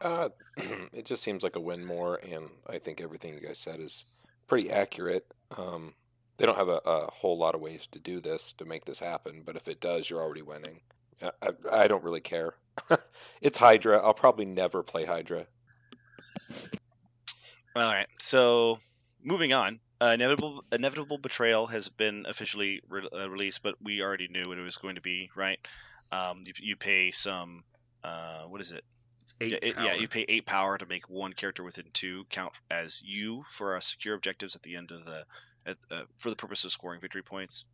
Uh, 0.00 0.30
it 0.92 1.06
just 1.06 1.22
seems 1.22 1.42
like 1.42 1.56
a 1.56 1.60
win 1.60 1.84
more, 1.84 2.16
and 2.16 2.48
I 2.68 2.78
think 2.78 3.00
everything 3.00 3.34
you 3.34 3.40
guys 3.40 3.58
said 3.58 3.80
is 3.80 4.04
pretty 4.48 4.70
accurate. 4.70 5.26
Um, 5.56 5.94
they 6.36 6.46
don't 6.46 6.58
have 6.58 6.68
a, 6.68 6.80
a 6.84 7.10
whole 7.10 7.38
lot 7.38 7.54
of 7.54 7.60
ways 7.60 7.86
to 7.88 7.98
do 7.98 8.20
this 8.20 8.52
to 8.54 8.64
make 8.64 8.84
this 8.84 8.98
happen, 8.98 9.42
but 9.44 9.56
if 9.56 9.68
it 9.68 9.80
does, 9.80 10.10
you're 10.10 10.20
already 10.20 10.42
winning. 10.42 10.80
I, 11.22 11.30
I, 11.42 11.82
I 11.84 11.88
don't 11.88 12.04
really 12.04 12.20
care. 12.20 12.54
it's 13.40 13.58
Hydra. 13.58 13.98
I'll 13.98 14.14
probably 14.14 14.46
never 14.46 14.82
play 14.82 15.04
Hydra. 15.04 15.46
All 17.76 17.92
right. 17.92 18.08
So 18.18 18.78
moving 19.22 19.52
on, 19.52 19.80
uh, 20.02 20.12
inevitable 20.14 20.64
inevitable 20.72 21.18
betrayal 21.18 21.66
has 21.68 21.88
been 21.88 22.26
officially 22.28 22.82
re- 22.88 23.08
uh, 23.14 23.30
released, 23.30 23.62
but 23.62 23.76
we 23.82 24.02
already 24.02 24.28
knew 24.28 24.42
what 24.46 24.58
it 24.58 24.62
was 24.62 24.76
going 24.76 24.96
to 24.96 25.00
be, 25.00 25.30
right? 25.36 25.58
Um, 26.10 26.42
you, 26.46 26.52
you 26.60 26.76
pay 26.76 27.10
some. 27.10 27.62
Uh, 28.02 28.42
what 28.44 28.60
is 28.60 28.72
it? 28.72 28.84
Eight 29.40 29.52
Yeah, 29.52 29.58
it- 29.62 29.76
yeah, 29.84 29.94
you 29.94 30.08
pay 30.08 30.24
eight 30.28 30.44
power 30.46 30.76
to 30.76 30.86
make 30.86 31.08
one 31.08 31.32
character 31.32 31.62
within 31.62 31.86
two 31.92 32.24
count 32.30 32.52
as 32.70 33.00
you 33.04 33.44
for 33.48 33.80
secure 33.80 34.14
objectives 34.14 34.56
at 34.56 34.62
the 34.62 34.76
end 34.76 34.90
of 34.90 35.04
the, 35.04 35.24
at, 35.64 35.76
uh, 35.90 36.02
for 36.18 36.30
the 36.30 36.36
purpose 36.36 36.64
of 36.64 36.72
scoring 36.72 37.00
victory 37.00 37.22
points. 37.22 37.64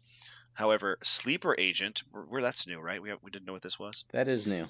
However, 0.53 0.99
sleeper 1.03 1.55
agent, 1.59 2.03
where, 2.11 2.25
where 2.25 2.43
that's 2.43 2.67
new, 2.67 2.79
right? 2.81 3.01
We 3.01 3.09
have, 3.11 3.19
we 3.23 3.31
didn't 3.31 3.47
know 3.47 3.53
what 3.55 3.63
this 3.63 3.79
was. 3.79 4.05
That 4.13 4.29
is 4.29 4.47
new. 4.47 4.69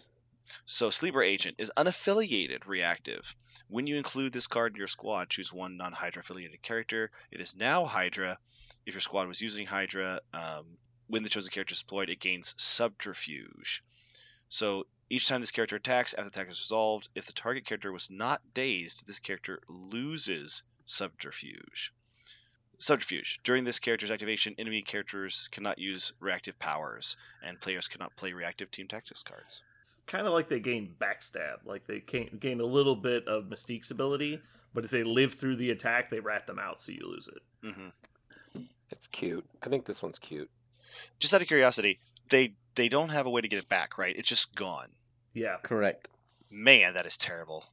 So 0.66 0.90
Sleeper 0.90 1.22
Agent 1.22 1.56
is 1.58 1.72
unaffiliated 1.76 2.66
reactive. 2.66 3.34
When 3.68 3.86
you 3.86 3.96
include 3.96 4.32
this 4.32 4.46
card 4.46 4.72
in 4.72 4.78
your 4.78 4.86
squad, 4.86 5.30
choose 5.30 5.52
one 5.52 5.76
non-Hydra 5.76 6.20
affiliated 6.20 6.62
character. 6.62 7.10
It 7.30 7.40
is 7.40 7.56
now 7.56 7.84
Hydra. 7.84 8.38
If 8.86 8.94
your 8.94 9.00
squad 9.00 9.28
was 9.28 9.40
using 9.40 9.66
Hydra, 9.66 10.20
um, 10.32 10.78
when 11.06 11.22
the 11.22 11.28
chosen 11.28 11.50
character 11.50 11.72
is 11.72 11.80
deployed, 11.80 12.10
it 12.10 12.20
gains 12.20 12.54
Subterfuge. 12.56 13.82
So 14.48 14.86
each 15.10 15.26
time 15.28 15.40
this 15.40 15.50
character 15.50 15.76
attacks, 15.76 16.14
after 16.14 16.24
the 16.24 16.28
attack 16.30 16.50
is 16.50 16.60
resolved, 16.60 17.08
if 17.14 17.26
the 17.26 17.32
target 17.32 17.64
character 17.64 17.92
was 17.92 18.10
not 18.10 18.40
dazed, 18.54 19.06
this 19.06 19.20
character 19.20 19.60
loses 19.68 20.62
Subterfuge. 20.86 21.92
Subterfuge. 22.78 23.40
During 23.42 23.64
this 23.64 23.80
character's 23.80 24.10
activation, 24.10 24.54
enemy 24.58 24.82
characters 24.82 25.48
cannot 25.50 25.78
use 25.78 26.12
reactive 26.20 26.58
powers, 26.58 27.16
and 27.42 27.60
players 27.60 27.88
cannot 27.88 28.16
play 28.16 28.32
reactive 28.32 28.70
team 28.70 28.86
tactics 28.86 29.22
cards. 29.22 29.62
It's 29.96 29.98
kind 30.06 30.26
of 30.26 30.32
like 30.34 30.48
they 30.48 30.60
gain 30.60 30.94
backstab. 31.00 31.58
Like 31.64 31.86
they 31.86 32.00
gain, 32.00 32.36
gain 32.38 32.60
a 32.60 32.64
little 32.66 32.96
bit 32.96 33.26
of 33.26 33.44
Mystique's 33.48 33.90
ability, 33.90 34.40
but 34.74 34.84
if 34.84 34.90
they 34.90 35.02
live 35.02 35.34
through 35.34 35.56
the 35.56 35.70
attack, 35.70 36.10
they 36.10 36.20
rat 36.20 36.46
them 36.46 36.58
out, 36.58 36.82
so 36.82 36.92
you 36.92 37.00
lose 37.08 37.28
it. 37.28 37.72
hmm 37.74 38.60
It's 38.90 39.06
cute. 39.06 39.46
I 39.62 39.68
think 39.68 39.84
this 39.86 40.02
one's 40.02 40.18
cute. 40.18 40.50
just 41.18 41.32
out 41.34 41.42
of 41.42 41.48
curiosity, 41.48 42.00
they 42.28 42.54
they 42.74 42.88
don't 42.88 43.08
have 43.08 43.26
a 43.26 43.30
way 43.30 43.40
to 43.40 43.48
get 43.48 43.58
it 43.58 43.68
back, 43.68 43.96
right? 43.98 44.14
It's 44.16 44.28
just 44.28 44.54
gone. 44.54 44.88
Yeah. 45.34 45.56
Correct. 45.62 46.08
Man, 46.50 46.94
that 46.94 47.06
is 47.06 47.16
terrible. 47.16 47.64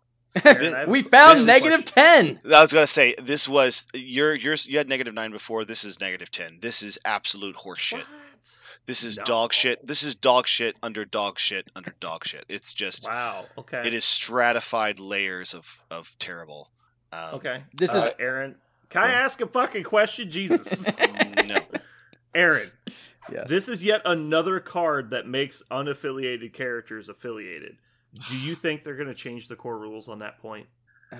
Aaron, 0.43 0.89
we 0.89 1.01
found 1.03 1.45
negative 1.45 1.79
like- 1.79 1.85
ten. 1.85 2.39
I 2.45 2.61
was 2.61 2.73
gonna 2.73 2.87
say 2.87 3.15
this 3.17 3.47
was 3.47 3.85
your 3.93 4.33
yours. 4.35 4.65
You 4.67 4.77
had 4.77 4.87
negative 4.89 5.13
nine 5.13 5.31
before. 5.31 5.63
This 5.65 5.83
is 5.85 5.99
negative 5.99 6.31
ten. 6.31 6.59
This 6.61 6.81
is 6.83 6.99
absolute 7.05 7.55
horseshit. 7.55 7.93
What? 7.99 8.05
This 8.85 9.03
is 9.03 9.17
No. 9.17 9.23
dog 9.23 9.53
shit. 9.53 9.85
This 9.85 10.03
is 10.03 10.15
dog 10.15 10.47
shit 10.47 10.75
under 10.83 11.05
dog 11.05 11.39
shit 11.39 11.67
under 11.75 11.93
dog 11.99 12.25
shit. 12.25 12.45
It's 12.49 12.73
just 12.73 13.07
Wow. 13.07 13.47
Okay. 13.57 13.81
it 13.87 13.93
is 13.93 14.05
stratified 14.05 14.99
layers 14.99 15.53
of 15.53 15.81
of 15.89 16.15
terrible. 16.19 16.69
Um, 17.11 17.35
Okay. 17.35 17.63
This 17.73 17.93
Uh, 17.93 17.97
is 17.97 18.07
Aaron. 18.19 18.55
Can 18.89 19.03
I 19.03 19.11
ask 19.11 19.41
a 19.41 19.47
fucking 19.47 19.83
question, 19.83 20.29
Jesus? 20.29 20.89
No, 21.45 21.57
Aaron, 22.35 22.71
yes. 23.31 23.47
this 23.49 23.69
is 23.69 23.83
yet 23.83 24.01
another 24.05 24.59
card 24.59 25.11
that 25.11 25.27
makes 25.27 25.61
unaffiliated 25.69 26.53
characters 26.53 27.07
affiliated. 27.09 27.77
Do 28.29 28.37
you 28.39 28.55
think 28.55 28.83
they're 28.83 28.95
going 28.95 29.09
to 29.09 29.13
change 29.13 29.47
the 29.47 29.55
core 29.55 29.77
rules 29.77 30.07
on 30.09 30.19
that 30.19 30.39
point? 30.39 30.67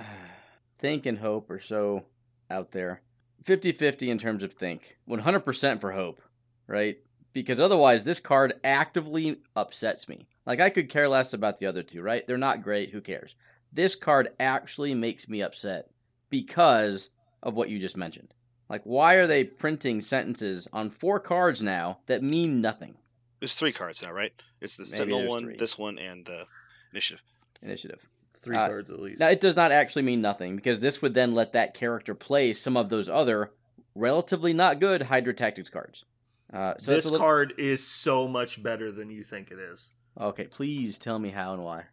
think 0.80 1.06
and 1.06 1.18
hope 1.20 1.50
are 1.52 1.60
so 1.60 2.06
out 2.50 2.72
there 2.72 3.02
50-50 3.46 4.10
in 4.10 4.18
terms 4.18 4.44
of 4.44 4.54
think 4.54 4.98
100% 5.08 5.80
for 5.82 5.92
hope 5.92 6.22
right 6.68 6.98
because 7.36 7.60
otherwise 7.60 8.04
this 8.04 8.20
card 8.20 8.54
actively 8.64 9.38
upsets 9.56 10.10
me 10.10 10.26
like 10.48 10.60
i 10.60 10.70
could 10.72 10.90
care 10.90 11.08
less 11.08 11.34
about 11.34 11.60
the 11.60 11.68
other 11.68 11.84
two 11.84 12.02
right 12.02 12.26
they're 12.26 12.38
not 12.38 12.64
great 12.64 12.90
who 12.90 13.02
cares 13.02 13.36
this 13.72 13.94
card 13.94 14.30
actually 14.40 14.96
makes 14.96 15.30
me 15.30 15.42
upset 15.44 15.90
because 16.32 17.12
of 17.44 17.56
what 17.56 17.70
you 17.70 17.78
just 17.78 17.98
mentioned 17.98 18.34
like 18.70 18.82
why 18.86 19.16
are 19.16 19.28
they 19.28 19.44
printing 19.44 20.02
sentences 20.02 20.68
on 20.74 20.90
four 20.90 21.20
cards 21.20 21.62
now 21.62 22.00
that 22.08 22.24
mean 22.24 22.62
nothing 22.62 22.96
there's 23.42 23.54
three 23.54 23.74
cards 23.74 24.02
now, 24.02 24.12
right? 24.14 24.32
It's 24.62 24.78
the 24.78 24.84
Maybe 24.84 25.12
Sentinel 25.12 25.28
one, 25.28 25.44
three. 25.44 25.58
this 25.58 25.78
one, 25.78 26.00
and 26.00 26.26
the 26.26 26.46
Initiative. 26.94 27.22
initiative 27.62 28.10
Three 28.34 28.56
Uh, 28.56 28.68
cards 28.68 28.90
at 28.90 29.00
least. 29.00 29.20
Now, 29.20 29.28
it 29.28 29.42
does 29.42 29.58
not 29.58 29.72
actually 29.74 30.04
mean 30.04 30.22
nothing 30.22 30.56
because 30.56 30.80
this 30.80 31.02
would 31.02 31.14
then 31.14 31.36
let 31.36 31.52
that 31.54 31.74
character 31.74 32.16
play 32.16 32.54
some 32.54 32.78
of 32.78 32.90
those 32.90 33.10
other 33.10 33.52
relatively 33.94 34.54
not 34.54 34.80
good 34.80 35.04
Hydra 35.04 35.34
Tactics 35.34 35.70
cards. 35.70 36.06
Uh, 36.56 36.74
so 36.78 36.92
this 36.92 37.04
little... 37.04 37.20
card 37.20 37.54
is 37.58 37.86
so 37.86 38.28
much 38.28 38.64
better 38.64 38.92
than 38.92 39.10
you 39.10 39.24
think 39.24 39.52
it 39.52 39.60
is. 39.60 39.90
Okay, 40.20 40.46
please 40.46 40.98
tell 40.98 41.20
me 41.20 41.30
how 41.30 41.54
and 41.54 41.64
why. 41.64 41.84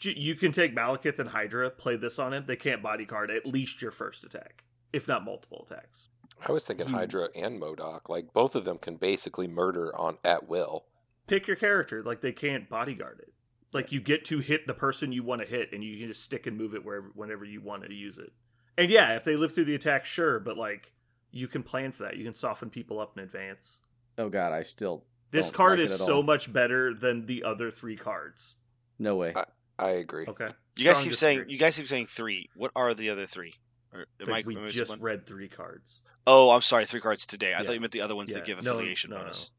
You 0.00 0.34
can 0.34 0.52
take 0.52 0.74
Malekith 0.74 1.18
and 1.18 1.28
Hydra, 1.28 1.70
play 1.70 1.96
this 1.96 2.18
on 2.18 2.32
him. 2.32 2.44
They 2.46 2.56
can't 2.56 2.82
bodyguard 2.82 3.30
at 3.30 3.44
least 3.44 3.82
your 3.82 3.90
first 3.90 4.24
attack, 4.24 4.64
if 4.92 5.06
not 5.06 5.24
multiple 5.24 5.66
attacks. 5.68 6.08
I 6.46 6.52
was 6.52 6.64
thinking. 6.64 6.86
Hydra 6.86 7.28
and 7.36 7.60
MODOK. 7.60 8.08
Like 8.08 8.32
both 8.32 8.54
of 8.54 8.64
them 8.64 8.78
can 8.78 8.96
basically 8.96 9.48
murder 9.48 9.94
on 9.94 10.18
at 10.24 10.48
will. 10.48 10.86
Pick 11.26 11.46
your 11.46 11.56
character. 11.56 12.02
Like 12.02 12.20
they 12.20 12.32
can't 12.32 12.68
bodyguard 12.68 13.18
it. 13.20 13.32
Like 13.72 13.92
you 13.92 14.00
get 14.00 14.24
to 14.26 14.38
hit 14.38 14.66
the 14.66 14.72
person 14.72 15.12
you 15.12 15.24
want 15.24 15.42
to 15.42 15.46
hit, 15.46 15.70
and 15.72 15.84
you 15.84 15.98
can 15.98 16.08
just 16.08 16.24
stick 16.24 16.46
and 16.46 16.56
move 16.56 16.74
it 16.74 16.84
wherever, 16.84 17.10
whenever 17.14 17.44
you 17.44 17.60
want 17.60 17.84
to 17.84 17.92
use 17.92 18.18
it. 18.18 18.32
And 18.78 18.90
yeah, 18.90 19.16
if 19.16 19.24
they 19.24 19.36
live 19.36 19.52
through 19.52 19.64
the 19.64 19.74
attack, 19.74 20.04
sure, 20.04 20.38
but 20.38 20.56
like 20.56 20.92
you 21.32 21.48
can 21.48 21.62
plan 21.62 21.92
for 21.92 22.04
that. 22.04 22.16
You 22.16 22.24
can 22.24 22.34
soften 22.34 22.70
people 22.70 23.00
up 23.00 23.18
in 23.18 23.24
advance. 23.24 23.78
Oh 24.18 24.28
God, 24.28 24.52
I 24.52 24.62
still 24.62 25.04
This 25.30 25.46
Don't 25.46 25.54
card 25.56 25.70
like 25.78 25.80
it 25.80 25.84
is 25.92 26.00
at 26.00 26.06
so 26.06 26.16
all. 26.16 26.22
much 26.22 26.52
better 26.52 26.92
than 26.94 27.26
the 27.26 27.44
other 27.44 27.70
three 27.70 27.96
cards. 27.96 28.54
no 28.98 29.16
way. 29.16 29.32
I- 29.34 29.44
I 29.80 29.90
agree. 29.90 30.26
Okay, 30.26 30.48
You 30.76 30.84
guys 30.86 30.96
Strong 30.96 31.10
keep 31.10 31.14
saying 31.16 31.36
disagree. 31.38 31.52
you 31.52 31.58
guys 31.60 31.76
keep 31.76 31.86
saying 31.86 32.06
three. 32.06 32.50
What 32.56 32.72
are 32.74 32.94
the 32.94 33.10
other 33.10 33.26
three? 33.26 33.54
Or, 33.92 34.06
am 34.20 34.32
I- 34.32 34.42
we 34.44 34.56
am 34.56 34.64
I 34.64 34.68
just 34.68 34.90
one? 34.90 35.00
read 35.00 35.24
three 35.24 35.48
cards. 35.48 36.00
Oh, 36.26 36.50
I'm 36.50 36.62
sorry, 36.62 36.84
three 36.84 37.00
cards 37.00 37.26
today. 37.26 37.54
I 37.54 37.58
Yeah. 37.58 37.62
thought 37.64 37.74
you 37.74 37.80
meant 37.80 37.92
the 37.92 38.00
other 38.00 38.16
ones 38.16 38.30
Yeah. 38.30 38.38
that 38.38 38.44
give 38.46 38.58
affiliation 38.58 39.10
no, 39.10 39.18
no. 39.18 39.22
bonus. 39.22 39.50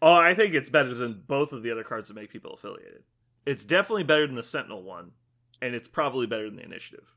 Oh, 0.00 0.12
I 0.12 0.34
think 0.34 0.54
it's 0.54 0.68
better 0.70 0.94
than 0.94 1.24
both 1.26 1.52
of 1.52 1.62
the 1.64 1.70
other 1.72 1.82
cards 1.82 2.06
that 2.08 2.14
make 2.14 2.30
people 2.30 2.52
affiliated. 2.54 3.02
It's 3.46 3.64
definitely 3.64 4.04
better 4.04 4.26
than 4.28 4.36
the 4.36 4.42
Sentinel 4.44 4.82
one, 4.84 5.10
and 5.60 5.74
it's 5.74 5.88
probably 5.88 6.26
better 6.26 6.44
than 6.44 6.56
the 6.56 6.64
Initiative. 6.64 7.12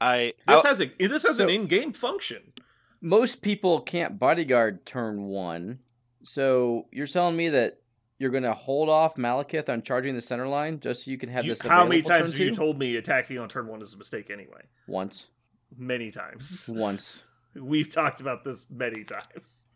I, 0.00 0.34
This 0.46 0.64
I 0.64 0.68
has 0.68 0.80
a 0.80 0.86
this 0.98 1.24
has 1.24 1.38
So- 1.38 1.44
an 1.44 1.50
in-game 1.50 1.92
function. 1.92 2.52
Most 3.00 3.42
people 3.42 3.80
can't 3.80 4.18
bodyguard 4.18 4.86
turn 4.86 5.24
one, 5.24 5.80
so 6.24 6.86
you're 6.92 7.06
telling 7.06 7.36
me 7.36 7.48
that 7.50 7.78
you're 8.18 8.30
going 8.30 8.42
to 8.44 8.54
hold 8.54 8.88
off 8.88 9.16
Malekith 9.16 9.68
on 9.68 9.82
charging 9.82 10.14
the 10.14 10.20
center 10.20 10.46
line 10.48 10.80
just 10.80 11.04
so 11.04 11.10
you 11.10 11.18
can 11.18 11.28
have 11.28 11.44
You- 11.44 11.52
this. 11.52 11.62
how 11.62 11.84
many 11.86 12.02
times 12.02 12.30
have 12.32 12.40
you 12.40 12.54
told 12.54 12.78
me 12.78 12.96
attacking 12.96 13.38
on 13.38 13.48
turn 13.48 13.66
one 13.66 13.82
is 13.82 13.94
a 13.94 13.98
mistake 13.98 14.30
anyway? 14.30 14.62
Once, 14.86 15.28
Many 15.76 16.10
times. 16.10 16.68
once. 16.72 17.22
We've 17.54 17.92
talked 17.92 18.20
about 18.20 18.44
this 18.44 18.66
many 18.70 19.04
times. 19.04 19.66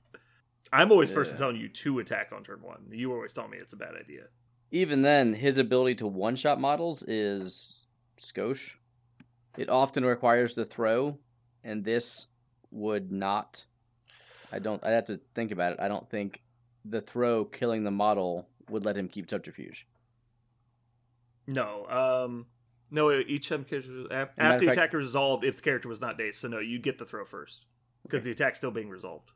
I'm 0.73 0.93
always 0.93 1.11
first 1.11 1.33
Yeah. 1.33 1.39
telling 1.39 1.57
you 1.57 1.69
to 1.69 1.99
attack 1.99 2.31
on 2.33 2.45
turn 2.45 2.61
one. 2.63 2.83
You 2.91 3.13
always 3.13 3.33
tell 3.33 3.49
me 3.49 3.59
it's 3.59 3.73
a 3.73 3.77
bad 3.77 3.95
idea. 3.99 4.25
Even 4.71 5.01
then, 5.01 5.33
his 5.33 5.59
ability 5.59 5.95
to 5.97 6.07
one 6.07 6.37
shot 6.37 6.61
models 6.61 7.03
is 7.05 7.85
skosh. 8.19 8.75
It 9.57 9.69
often 9.71 10.05
requires 10.05 10.55
the 10.55 10.65
throw, 10.65 11.19
and 11.65 11.85
this 11.85 12.27
would 12.71 13.11
not. 13.11 13.65
I 14.53 14.59
don't. 14.59 14.85
I'd 14.85 14.93
have 14.93 15.05
to 15.07 15.21
think 15.35 15.51
about 15.51 15.73
it. 15.73 15.81
I 15.81 15.89
don't 15.89 16.09
think 16.09 16.43
the 16.85 17.01
throw 17.01 17.45
killing 17.45 17.85
the 17.85 17.91
model 17.91 18.49
would 18.71 18.85
let 18.85 18.97
him 18.97 19.09
keep 19.09 19.29
subterfuge. 19.29 19.87
No, 21.47 21.87
um, 21.87 22.47
no. 22.91 23.11
Each 23.11 23.51
Matter 23.51 23.77
after 24.11 24.35
the 24.37 24.67
fact- 24.67 24.73
attack 24.73 24.89
is 24.91 24.95
resolved, 24.95 25.45
if 25.45 25.57
the 25.57 25.63
character 25.63 25.89
was 25.89 26.01
not 26.01 26.19
dazed, 26.19 26.41
so 26.41 26.49
no, 26.49 26.59
you 26.59 26.79
get 26.79 26.99
the 26.99 27.07
throw 27.07 27.25
first 27.25 27.67
because 28.03 28.23
the 28.23 28.31
attack's 28.31 28.59
still 28.59 28.71
being 28.71 28.91
resolved. 28.91 29.31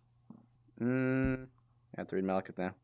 Mm, 0.81 1.47
I 1.97 2.01
have 2.01 2.09
to 2.09 2.17
read 2.17 2.25
Malekith 2.25 2.59
now. 2.59 2.75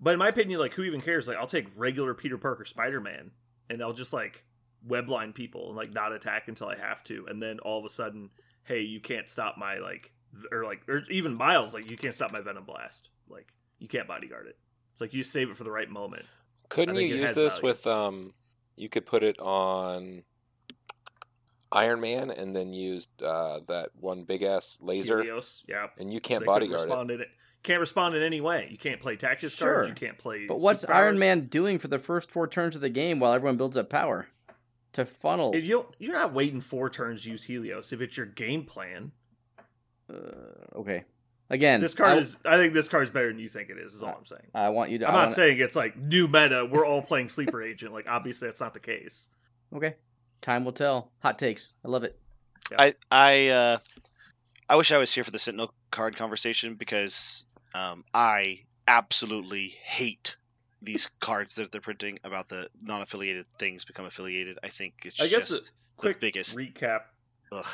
But 0.00 0.12
in 0.12 0.18
my 0.18 0.28
opinion, 0.28 0.60
like 0.60 0.74
who 0.74 0.82
even 0.82 1.00
cares? 1.00 1.28
Like 1.28 1.38
I'll 1.38 1.46
take 1.46 1.68
regular 1.76 2.12
Peter 2.14 2.36
Parker 2.36 2.64
Spider 2.64 3.00
Man, 3.00 3.30
and 3.70 3.82
I'll 3.82 3.92
just 3.92 4.12
like 4.12 4.44
webline 4.86 5.34
people 5.34 5.68
and 5.68 5.76
like 5.76 5.94
not 5.94 6.12
attack 6.12 6.48
until 6.48 6.68
I 6.68 6.76
have 6.76 7.02
to, 7.04 7.26
and 7.28 7.40
then 7.42 7.58
all 7.60 7.78
of 7.78 7.84
a 7.86 7.90
sudden, 7.90 8.30
hey, 8.64 8.80
you 8.80 9.00
can't 9.00 9.28
stop 9.28 9.56
my 9.56 9.78
like, 9.78 10.12
or 10.52 10.64
like, 10.64 10.88
or 10.88 11.02
even 11.10 11.34
Miles, 11.34 11.74
like 11.74 11.88
you 11.90 11.96
can't 11.96 12.14
stop 12.14 12.32
my 12.32 12.40
Venom 12.40 12.64
Blast. 12.64 13.08
Like 13.28 13.48
you 13.78 13.88
can't 13.88 14.06
bodyguard 14.08 14.46
it. 14.46 14.58
It's 14.92 15.00
like 15.00 15.12
you 15.14 15.22
save 15.22 15.50
it 15.50 15.56
for 15.56 15.64
the 15.64 15.70
right 15.70 15.88
moment. 15.90 16.24
Couldn't 16.68 16.94
you 16.96 17.02
use 17.02 17.34
this 17.34 17.54
value. 17.58 17.62
with 17.68 17.86
um? 17.86 18.34
You 18.76 18.88
could 18.88 19.06
put 19.06 19.22
it 19.22 19.38
on 19.38 20.24
Iron 21.72 22.00
Man 22.00 22.30
and 22.30 22.54
then 22.54 22.72
use 22.72 23.08
uh, 23.24 23.60
that 23.68 23.90
one 24.00 24.24
big 24.24 24.42
ass 24.42 24.78
laser, 24.80 25.22
Helios, 25.22 25.64
yeah. 25.68 25.88
and 25.98 26.12
you 26.12 26.20
can't 26.20 26.40
They 26.40 26.46
bodyguard 26.46 26.80
it. 26.82 26.84
respond 26.84 27.10
in 27.10 27.20
it. 27.20 27.28
Can't 27.62 27.80
respond 27.80 28.14
in 28.14 28.22
any 28.22 28.40
way. 28.40 28.68
You 28.70 28.76
can't 28.78 29.00
play 29.00 29.16
tactics 29.16 29.54
Sure. 29.54 29.74
cards. 29.74 29.88
You 29.88 29.94
can't 29.94 30.18
play. 30.18 30.46
But 30.46 30.60
what's 30.60 30.84
superpowers. 30.84 30.94
Iron 30.94 31.18
Man 31.18 31.46
doing 31.46 31.78
for 31.78 31.88
the 31.88 31.98
first 31.98 32.30
four 32.30 32.46
turns 32.46 32.74
of 32.76 32.82
the 32.82 32.90
game 32.90 33.18
while 33.20 33.32
everyone 33.32 33.56
builds 33.56 33.76
up 33.76 33.88
power? 33.90 34.28
To 34.92 35.04
funnel. 35.04 35.52
If 35.54 35.64
you 35.64 35.86
you're 35.98 36.12
not 36.12 36.32
waiting 36.32 36.60
four 36.60 36.88
turns 36.90 37.22
to 37.24 37.30
use 37.30 37.44
Helios 37.44 37.92
if 37.92 38.00
it's 38.00 38.16
your 38.16 38.26
game 38.26 38.64
plan. 38.64 39.10
Uh, 40.12 40.78
okay. 40.78 41.04
Again, 41.50 41.80
This 41.80 41.94
card 41.94 42.16
I, 42.16 42.20
is. 42.20 42.36
I 42.44 42.56
think 42.56 42.72
this 42.72 42.88
card 42.88 43.04
is 43.04 43.10
better 43.10 43.28
than 43.28 43.38
you 43.38 43.48
think 43.50 43.68
it 43.68 43.76
is. 43.78 43.94
Is 43.94 44.02
all 44.02 44.14
I'm 44.18 44.24
saying. 44.26 44.48
I 44.54 44.70
want 44.70 44.90
you 44.90 44.98
to. 45.00 45.06
I'm 45.06 45.12
not 45.12 45.20
wanna- 45.24 45.32
saying 45.34 45.58
it's 45.60 45.76
like 45.76 45.96
new 45.96 46.26
meta. 46.26 46.66
We're 46.70 46.86
all 46.86 47.02
playing 47.02 47.28
sleeper 47.28 47.62
agent. 47.62 47.92
Like 47.92 48.06
obviously 48.08 48.48
that's 48.48 48.60
not 48.60 48.72
the 48.74 48.80
case. 48.80 49.28
Okay. 49.74 49.94
Time 50.40 50.64
will 50.64 50.72
tell. 50.72 51.10
Hot 51.22 51.38
takes. 51.38 51.72
I 51.84 51.88
love 51.88 52.04
it. 52.04 52.16
I 52.76 52.94
I 53.10 53.48
uh, 53.48 53.78
I 54.68 54.76
wish 54.76 54.90
I 54.90 54.98
was 54.98 55.12
here 55.12 55.22
for 55.24 55.30
the 55.30 55.38
Sentinel 55.38 55.72
card 55.90 56.16
conversation 56.16 56.74
because 56.74 57.44
um, 57.74 58.04
I 58.14 58.60
absolutely 58.88 59.68
hate 59.68 60.36
these 60.80 61.08
cards 61.20 61.56
that 61.56 61.72
they're 61.72 61.80
printing 61.80 62.18
about 62.24 62.48
the 62.48 62.68
non-affiliated 62.82 63.46
things 63.58 63.84
become 63.84 64.04
affiliated. 64.06 64.58
I 64.62 64.68
think 64.68 64.94
it's 65.04 65.20
I 65.20 65.28
guess 65.28 65.48
just 65.48 65.68
a 65.68 65.72
quick 65.96 66.20
the 66.20 66.26
biggest. 66.26 66.56
recap 66.56 67.00
ugh. 67.52 67.64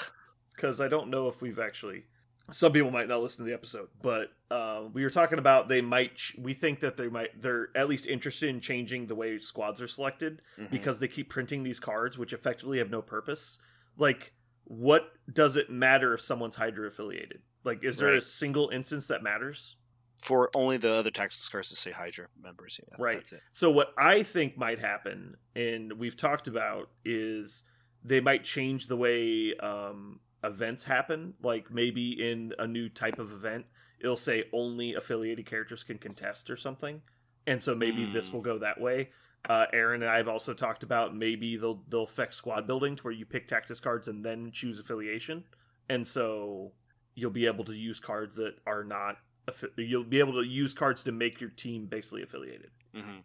because 0.55 0.81
I 0.81 0.89
don't 0.89 1.11
know 1.11 1.29
if 1.29 1.41
we've 1.41 1.59
actually. 1.61 2.05
Some 2.53 2.73
people 2.73 2.91
might 2.91 3.09
not 3.09 3.23
listen 3.23 3.45
to 3.45 3.49
the 3.49 3.55
episode, 3.55 3.89
but 4.03 4.29
uh, 4.51 4.85
we 4.93 5.03
were 5.03 5.11
talking 5.11 5.39
about 5.39 5.69
they 5.69 5.81
might. 5.81 6.17
Ch- 6.17 6.37
we 6.39 6.53
think 6.55 6.81
that 6.81 6.97
they 6.97 7.09
might. 7.09 7.41
They're 7.41 7.69
at 7.77 7.89
least 7.89 8.07
interested 8.07 8.49
in 8.51 8.61
changing 8.61 9.07
the 9.07 9.15
way 9.15 9.39
squads 9.39 9.81
are 9.81 9.89
selected 9.89 10.43
Mhm. 10.59 10.71
because 10.71 10.99
they 10.99 11.09
keep 11.09 11.29
printing 11.31 11.63
these 11.63 11.81
cards, 11.81 12.19
which 12.19 12.33
effectively 12.33 12.79
have 12.79 12.91
no 12.91 13.03
purpose. 13.03 13.59
Like, 13.97 14.33
what 14.65 15.13
does 15.33 15.57
it 15.57 15.71
matter 15.71 16.15
if 16.15 16.21
someone's 16.21 16.57
Hydra 16.57 16.89
affiliated? 16.89 17.43
Like, 17.65 17.85
is 17.85 17.99
there 17.99 18.15
a 18.17 18.23
single 18.23 18.69
instance 18.71 19.07
that 19.09 19.23
matters? 19.23 19.77
for 20.17 20.51
only 20.55 20.77
the 20.77 20.93
other 20.93 21.11
tactics 21.11 21.49
cards 21.49 21.71
to 21.71 21.77
say 21.77 21.91
Hydra 21.91 22.27
members. 22.39 22.79
Yeah, 22.87 22.95
Right. 22.99 23.15
That's 23.15 23.33
it. 23.33 23.41
So 23.55 23.71
what 23.71 23.95
I 23.97 24.23
think 24.23 24.55
might 24.59 24.79
happen, 24.79 25.37
and 25.57 25.95
we've 25.95 26.15
talked 26.17 26.47
about, 26.47 26.91
is 27.07 27.63
they 28.05 28.21
might 28.21 28.45
change 28.45 28.89
the 28.89 28.97
way 28.99 29.55
um, 29.63 30.21
events 30.45 30.85
happen. 30.85 31.35
Like 31.43 31.71
maybe 31.71 32.13
in 32.31 32.53
a 32.59 32.67
new 32.67 32.89
type 32.89 33.19
of 33.19 33.33
event, 33.33 33.67
it'll 34.01 34.17
say 34.17 34.45
only 34.53 34.95
affiliated 34.95 35.47
characters 35.47 35.85
can 35.85 35.99
contest 35.99 36.51
or 36.51 36.57
something, 36.57 37.03
and 37.47 37.63
so 37.63 37.75
maybe 37.75 38.05
this 38.07 38.29
Mm. 38.29 38.33
will 38.35 38.43
go 38.43 38.59
that 38.59 38.81
way. 38.81 39.11
Uh, 39.49 39.65
Aaron 39.73 40.03
and 40.03 40.11
I 40.11 40.19
have 40.19 40.29
also 40.29 40.53
talked 40.53 40.83
about 40.83 41.17
maybe 41.17 41.57
they'll 41.57 41.83
they'll 41.89 42.03
affect 42.05 42.35
squad 42.35 42.67
building 42.67 42.95
to 42.97 43.03
where 43.03 43.13
you 43.13 43.25
pick 43.25 43.49
tactics 43.49 43.81
cards 43.81 44.07
and 44.09 44.25
then 44.25 44.51
choose 44.53 44.79
affiliation, 44.79 45.45
and 45.89 46.07
so 46.07 46.73
you'll 47.15 47.31
be 47.31 47.47
able 47.47 47.65
to 47.65 47.75
use 47.75 48.01
cards 48.01 48.37
that 48.37 48.55
are 48.67 48.85
not. 48.85 49.17
affi- 49.49 49.71
You'll 49.77 50.05
be 50.05 50.19
able 50.19 50.35
to 50.35 50.47
use 50.47 50.75
cards 50.75 51.03
to 51.05 51.13
make 51.13 51.41
your 51.41 51.51
team 51.51 51.87
basically 51.87 52.23
affiliated. 52.23 52.71
hmm 52.95 53.19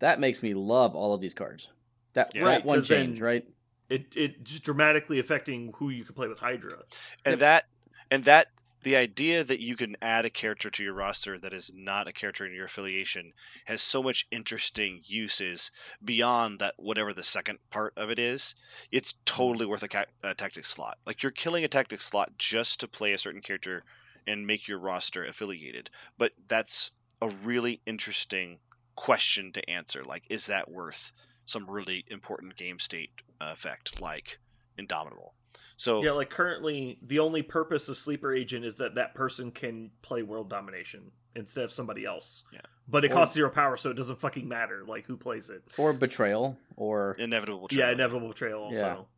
That 0.00 0.20
makes 0.20 0.42
me 0.42 0.52
love 0.54 0.94
all 0.94 1.14
of 1.14 1.20
these 1.20 1.32
cards. 1.34 1.68
That 2.12 2.34
Yeah. 2.34 2.42
that 2.42 2.46
Right, 2.46 2.64
one 2.64 2.78
'cause 2.80 2.88
then- 2.88 3.06
change, 3.08 3.20
right? 3.20 3.46
It 3.92 4.16
it 4.16 4.44
just 4.44 4.64
dramatically 4.64 5.18
affecting 5.18 5.72
who 5.76 5.90
you 5.90 6.04
can 6.04 6.14
play 6.14 6.28
with 6.28 6.38
Hydra. 6.38 6.78
And 7.24 7.40
that 7.40 7.66
and 8.10 8.24
that 8.24 8.48
the 8.82 8.96
idea 8.96 9.44
that 9.44 9.60
you 9.60 9.76
can 9.76 9.96
add 10.02 10.24
a 10.24 10.30
character 10.30 10.68
to 10.70 10.82
your 10.82 10.94
roster 10.94 11.38
that 11.38 11.52
is 11.52 11.70
not 11.72 12.08
a 12.08 12.12
character 12.12 12.44
in 12.44 12.52
your 12.52 12.64
affiliation 12.64 13.32
has 13.64 13.80
so 13.80 14.02
much 14.02 14.26
interesting 14.30 15.02
uses 15.04 15.70
beyond 16.04 16.58
that 16.58 16.74
whatever 16.78 17.12
the 17.12 17.22
second 17.22 17.58
part 17.70 17.92
of 17.96 18.10
it 18.10 18.18
is. 18.18 18.56
It's 18.90 19.14
totally 19.24 19.66
worth 19.66 19.84
a, 19.84 19.88
ca- 19.88 20.06
a 20.24 20.34
tactic 20.34 20.66
slot. 20.66 20.98
Like 21.06 21.22
you're 21.22 21.30
killing 21.30 21.62
a 21.62 21.68
tactic 21.68 22.00
slot 22.00 22.32
just 22.38 22.80
to 22.80 22.88
play 22.88 23.12
a 23.12 23.18
certain 23.18 23.40
character 23.40 23.84
and 24.26 24.46
make 24.48 24.66
your 24.66 24.78
roster 24.78 25.24
affiliated. 25.24 25.90
But 26.18 26.32
that's 26.48 26.90
a 27.20 27.28
really 27.28 27.80
interesting 27.86 28.58
question 28.96 29.52
to 29.52 29.70
answer. 29.70 30.02
Like 30.02 30.24
is 30.28 30.46
that 30.46 30.68
worth 30.68 31.12
some 31.44 31.68
really 31.68 32.04
important 32.08 32.56
game 32.56 32.78
state 32.78 33.10
uh, 33.40 33.50
effect 33.52 34.00
like 34.00 34.38
indomitable 34.78 35.34
so 35.76 36.02
Yeah, 36.02 36.12
like 36.12 36.30
currently 36.30 36.98
the 37.02 37.18
only 37.18 37.42
purpose 37.42 37.88
of 37.88 37.98
Sleeper 37.98 38.32
Agent 38.34 38.64
is 38.64 38.76
that 38.76 38.94
that 38.94 39.14
person 39.14 39.50
can 39.50 39.90
play 40.00 40.22
World 40.22 40.48
Domination 40.48 41.10
instead 41.34 41.64
of 41.64 41.72
somebody 41.72 42.04
else. 42.04 42.44
Yeah. 42.52 42.60
But 42.88 43.04
it 43.04 43.10
Or- 43.10 43.14
costs 43.14 43.34
zero 43.34 43.50
power, 43.50 43.76
so 43.76 43.90
it 43.90 43.94
doesn't 43.94 44.18
fucking 44.20 44.46
matter 44.48 44.84
like 44.86 45.04
who 45.06 45.16
plays 45.16 45.50
it. 45.50 45.62
Or 45.76 45.92
betrayal, 45.92 46.58
or 46.76 47.14
inevitable 47.18 47.68
Yeah, 47.70 47.90
inevitable 47.90 48.28
betrayal. 48.28 48.62
Also, 48.64 49.08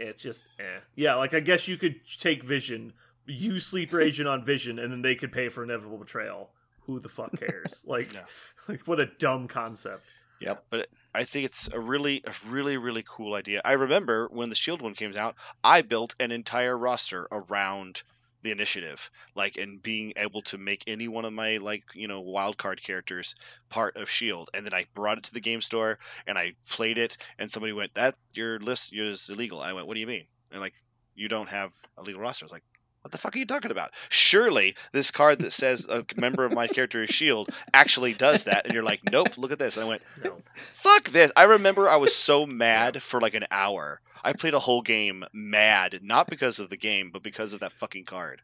Yeah. 0.00 0.06
it's 0.08 0.22
just 0.22 0.46
eh. 0.58 0.80
Yeah, 0.96 1.14
like 1.16 1.34
I 1.34 1.40
guess 1.40 1.68
you 1.68 1.76
could 1.76 2.00
take 2.18 2.42
Vision, 2.42 2.92
use 3.26 3.66
Sleeper 3.66 4.00
Agent 4.08 4.28
on 4.28 4.44
Vision, 4.44 4.78
and 4.78 4.92
then 4.92 5.02
they 5.02 5.14
could 5.14 5.30
pay 5.32 5.48
for 5.48 5.62
inevitable 5.62 5.98
betrayal. 5.98 6.50
Who 6.86 6.98
the 6.98 7.08
fuck 7.08 7.38
cares? 7.38 7.82
like, 7.86 8.12
Yeah. 8.14 8.24
like 8.68 8.86
what 8.88 8.98
a 8.98 9.06
dumb 9.06 9.46
concept. 9.48 10.02
Yeah, 10.40 10.54
but 10.70 10.88
I 11.14 11.24
think 11.24 11.44
it's 11.46 11.68
a 11.72 11.80
really, 11.80 12.22
a 12.24 12.32
really, 12.48 12.76
really 12.76 13.04
cool 13.06 13.34
idea. 13.34 13.60
I 13.64 13.72
remember 13.72 14.28
when 14.30 14.48
the 14.50 14.54
Shield 14.54 14.82
one 14.82 14.94
came 14.94 15.16
out, 15.16 15.36
I 15.64 15.82
built 15.82 16.14
an 16.20 16.30
entire 16.32 16.76
roster 16.76 17.26
around 17.30 18.02
the 18.42 18.50
initiative, 18.50 19.10
like, 19.34 19.56
and 19.56 19.82
being 19.82 20.12
able 20.16 20.42
to 20.42 20.58
make 20.58 20.84
any 20.86 21.08
one 21.08 21.24
of 21.24 21.32
my 21.32 21.58
like, 21.58 21.84
you 21.94 22.08
know, 22.08 22.20
wild 22.20 22.56
card 22.58 22.82
characters 22.82 23.34
part 23.68 23.96
of 23.96 24.10
Shield, 24.10 24.50
and 24.54 24.66
then 24.66 24.74
I 24.74 24.86
brought 24.94 25.18
it 25.18 25.24
to 25.24 25.34
the 25.34 25.40
game 25.40 25.60
store 25.60 25.98
and 26.26 26.36
I 26.38 26.54
played 26.68 26.98
it, 26.98 27.16
and 27.38 27.50
somebody 27.50 27.72
went, 27.72 27.94
"That 27.94 28.16
your 28.34 28.58
list 28.58 28.92
is 28.92 29.28
illegal." 29.28 29.60
I 29.60 29.72
went, 29.74 29.86
"What 29.86 29.94
do 29.94 30.00
you 30.00 30.06
mean?" 30.06 30.26
And 30.50 30.60
like, 30.60 30.74
you 31.14 31.28
don't 31.28 31.48
have 31.50 31.72
a 31.98 32.02
legal 32.02 32.20
roster. 32.20 32.44
I 32.44 32.46
was 32.46 32.52
like. 32.52 32.64
What 33.02 33.10
the 33.12 33.18
fuck 33.18 33.34
are 33.34 33.38
you 33.38 33.46
talking 33.46 33.70
about? 33.72 33.90
Surely 34.10 34.76
this 34.92 35.10
card 35.10 35.40
that 35.40 35.50
says 35.50 35.86
a 35.88 36.04
member 36.16 36.44
of 36.44 36.52
my 36.52 36.68
character 36.68 37.02
is 37.02 37.10
Shield 37.10 37.48
actually 37.74 38.14
does 38.14 38.44
that, 38.44 38.64
and 38.64 38.74
you're 38.74 38.84
like, 38.84 39.00
nope. 39.10 39.36
Look 39.36 39.50
at 39.52 39.58
this. 39.58 39.76
And 39.76 39.86
I 39.86 39.88
went, 39.88 40.02
No. 40.24 40.36
Fuck 40.74 41.04
this. 41.10 41.32
I 41.36 41.44
remember 41.44 41.88
I 41.88 41.96
was 41.96 42.14
so 42.14 42.46
mad 42.46 43.02
for 43.02 43.20
like 43.20 43.34
an 43.34 43.46
hour. 43.50 44.00
I 44.22 44.34
played 44.34 44.54
a 44.54 44.60
whole 44.60 44.82
game 44.82 45.24
mad, 45.32 45.98
not 46.02 46.28
because 46.30 46.60
of 46.60 46.70
the 46.70 46.76
game, 46.76 47.10
but 47.12 47.24
because 47.24 47.54
of 47.54 47.60
that 47.60 47.72
fucking 47.72 48.04
card. 48.04 48.40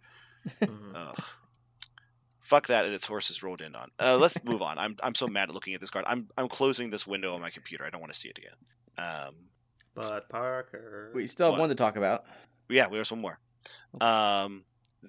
Mhm. 0.61 0.93
Ugh. 0.95 1.25
Fuck 2.41 2.69
that 2.69 2.85
and 2.87 2.95
its 2.95 3.05
horses 3.05 3.43
rolled 3.43 3.61
in 3.61 3.75
on. 3.77 3.91
Uh, 3.99 4.17
let's 4.17 4.43
move 4.43 4.63
on. 4.63 4.79
I'm 4.79 4.97
I'm 5.03 5.15
so 5.15 5.29
mad 5.29 5.51
at 5.51 5.55
looking 5.55 5.75
at 5.75 5.81
this 5.81 5.91
card. 5.91 6.07
I'm 6.09 6.29
I'm 6.37 6.49
closing 6.49 6.89
this 6.91 7.07
window 7.07 7.35
on 7.35 7.41
my 7.43 7.51
computer. 7.51 7.85
I 7.85 7.91
don't 7.91 8.01
want 8.01 8.13
to 8.13 8.19
see 8.19 8.31
it 8.31 8.39
again. 8.39 8.55
Um, 8.97 9.35
But 9.95 10.29
Parker, 10.31 11.11
we 11.15 11.27
still 11.27 11.47
have 11.49 11.53
What? 11.53 11.61
one 11.61 11.69
to 11.69 11.75
talk 11.75 11.97
about. 11.97 12.25
yeah, 12.71 12.89
we 12.89 12.97
have 12.97 13.07
some 13.07 13.21
more. 13.21 13.39
Um, 14.01 14.65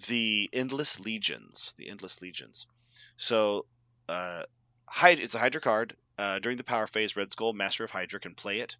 the 0.07 0.49
Endless 0.53 0.99
Legions. 0.99 1.73
The 1.77 1.89
Endless 1.89 2.21
Legions. 2.21 2.67
So, 3.17 3.65
uh, 4.07 4.43
Hyd- 4.89 5.19
it's 5.19 5.35
a 5.35 5.39
Hydra 5.39 5.61
card. 5.61 5.95
Uh, 6.17 6.39
during 6.39 6.57
the 6.57 6.65
power 6.65 6.85
phase, 6.85 7.15
Red 7.15 7.31
Skull, 7.31 7.53
Master 7.53 7.85
of 7.85 7.91
Hydra, 7.91 8.19
can 8.19 8.35
play 8.35 8.59
it. 8.59 8.75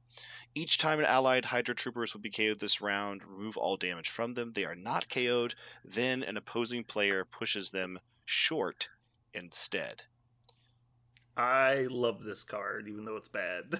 Each 0.53 0.77
time 0.77 0.99
an 0.99 1.05
allied 1.05 1.45
Hydra 1.45 1.73
troopers 1.73 2.13
would 2.13 2.21
be 2.21 2.31
KO'd 2.31 2.59
this 2.59 2.81
round, 2.81 3.23
remove 3.23 3.55
all 3.55 3.77
damage 3.77 4.09
from 4.09 4.33
them. 4.33 4.51
They 4.51 4.65
are 4.65 4.75
not 4.75 5.07
KO'd. 5.07 5.55
Then 5.85 6.23
an 6.23 6.35
opposing 6.35 6.83
player 6.83 7.23
pushes 7.23 7.71
them 7.71 7.97
short 8.25 8.89
instead. 9.33 10.03
I 11.37 11.87
love 11.89 12.21
this 12.21 12.43
card, 12.43 12.89
even 12.89 13.05
though 13.05 13.15
it's 13.15 13.29
bad. 13.29 13.79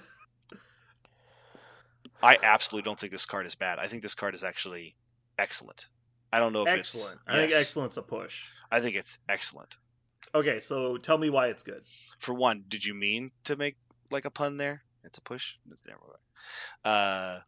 I 2.22 2.38
absolutely 2.42 2.88
don't 2.88 2.98
think 2.98 3.12
this 3.12 3.26
card 3.26 3.46
is 3.46 3.54
bad. 3.54 3.78
I 3.78 3.86
think 3.86 4.02
this 4.02 4.14
card 4.14 4.34
is 4.34 4.44
actually 4.44 4.94
excellent. 5.40 5.86
I 6.32 6.38
don't 6.38 6.52
know 6.52 6.62
if 6.62 6.68
excellent. 6.68 7.14
it's 7.16 7.24
I 7.26 7.36
think 7.36 7.50
yes. 7.50 7.60
excellent's 7.62 7.96
a 7.96 8.02
push. 8.02 8.44
I 8.70 8.80
think 8.80 8.96
it's 8.96 9.18
excellent. 9.28 9.76
Okay, 10.34 10.60
so 10.60 10.96
tell 10.96 11.18
me 11.18 11.28
why 11.30 11.48
it's 11.48 11.62
good. 11.64 11.82
For 12.18 12.32
one, 12.34 12.64
did 12.68 12.84
you 12.84 12.94
mean 12.94 13.32
to 13.44 13.56
make 13.56 13.76
like 14.10 14.26
a 14.26 14.30
pun 14.30 14.56
there? 14.56 14.82
It's 15.02 15.18
a 15.18 15.22
push. 15.22 15.56
It's 15.72 15.86
never 15.86 15.98
mind. 16.00 16.18
Uh, 16.84 17.40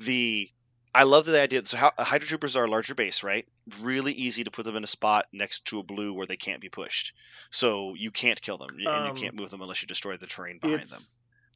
the 0.00 0.50
I 0.94 1.04
love 1.04 1.24
the 1.24 1.40
idea. 1.40 1.64
So 1.64 1.78
how, 1.78 1.92
Hydra 1.98 2.28
Troopers 2.28 2.56
are 2.56 2.64
a 2.64 2.70
larger 2.70 2.94
base, 2.94 3.22
right? 3.22 3.46
Really 3.80 4.12
easy 4.12 4.44
to 4.44 4.50
put 4.50 4.66
them 4.66 4.76
in 4.76 4.84
a 4.84 4.88
spot 4.88 5.26
next 5.32 5.64
to 5.66 5.78
a 5.78 5.82
blue 5.82 6.12
where 6.12 6.26
they 6.26 6.36
can't 6.36 6.60
be 6.60 6.68
pushed. 6.68 7.14
So 7.50 7.94
you 7.94 8.10
can't 8.10 8.40
kill 8.40 8.58
them, 8.58 8.70
and 8.76 8.86
Um, 8.86 9.06
you 9.06 9.22
can't 9.22 9.34
move 9.34 9.48
them 9.48 9.62
unless 9.62 9.80
you 9.80 9.88
destroy 9.88 10.16
the 10.18 10.26
terrain 10.26 10.58
behind 10.58 10.88
them. 10.88 11.00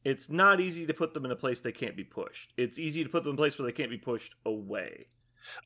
it's 0.03 0.29
not 0.29 0.59
easy 0.59 0.87
to 0.87 0.93
put 0.93 1.13
them 1.13 1.25
in 1.25 1.31
a 1.31 1.35
place 1.35 1.61
they 1.61 1.71
can't 1.71 1.95
be 1.95 2.03
pushed. 2.03 2.51
It's 2.57 2.79
easy 2.79 3.03
to 3.03 3.09
put 3.09 3.23
them 3.23 3.31
in 3.31 3.35
a 3.35 3.37
place 3.37 3.59
where 3.59 3.67
they 3.67 3.73
can't 3.73 3.91
be 3.91 3.97
pushed 3.97 4.33
away. 4.45 5.07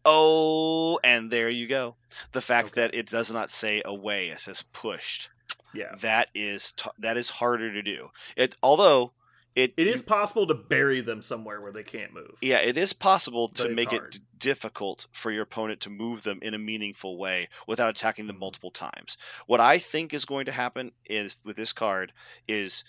Oh, 0.05 0.99
and 1.03 1.29
there 1.31 1.49
you 1.49 1.67
go. 1.67 1.95
The 2.31 2.41
fact 2.41 2.69
Okay. 2.69 2.81
that 2.81 2.95
it 2.95 3.07
does 3.07 3.31
not 3.31 3.49
say 3.49 3.81
away; 3.85 4.29
it 4.29 4.39
says 4.39 4.61
pushed. 4.73 5.29
Yeah. 5.73 5.95
That 6.01 6.29
is 6.35 6.73
t- 6.73 6.89
that 6.99 7.17
is 7.17 7.29
harder 7.29 7.73
to 7.73 7.81
do. 7.81 8.09
It 8.35 8.55
although 8.61 9.13
it 9.55 9.73
It 9.77 9.87
is 9.87 10.01
possible 10.01 10.47
to 10.47 10.53
bury 10.53 11.01
them 11.01 11.21
somewhere 11.21 11.59
where 11.61 11.71
they 11.73 11.83
can't 11.83 12.13
move. 12.13 12.31
Yeah, 12.41 12.59
it 12.59 12.77
is 12.77 12.93
possible 12.93 13.49
to 13.49 13.69
make 13.69 13.89
hard. 13.91 14.15
it 14.15 14.19
difficult 14.37 15.07
for 15.11 15.29
your 15.31 15.43
opponent 15.43 15.81
to 15.81 15.89
move 15.89 16.23
them 16.23 16.39
in 16.41 16.53
a 16.53 16.57
meaningful 16.57 17.17
way 17.17 17.49
without 17.67 17.89
attacking 17.89 18.23
Mm-hmm. 18.23 18.27
them 18.33 18.39
multiple 18.39 18.71
times. 18.71 19.17
What 19.47 19.59
I 19.61 19.77
think 19.77 20.13
is 20.13 20.25
going 20.25 20.45
to 20.45 20.51
happen 20.53 20.91
is 21.05 21.35
with 21.43 21.55
this 21.57 21.73
card 21.73 22.11
is 22.47 22.83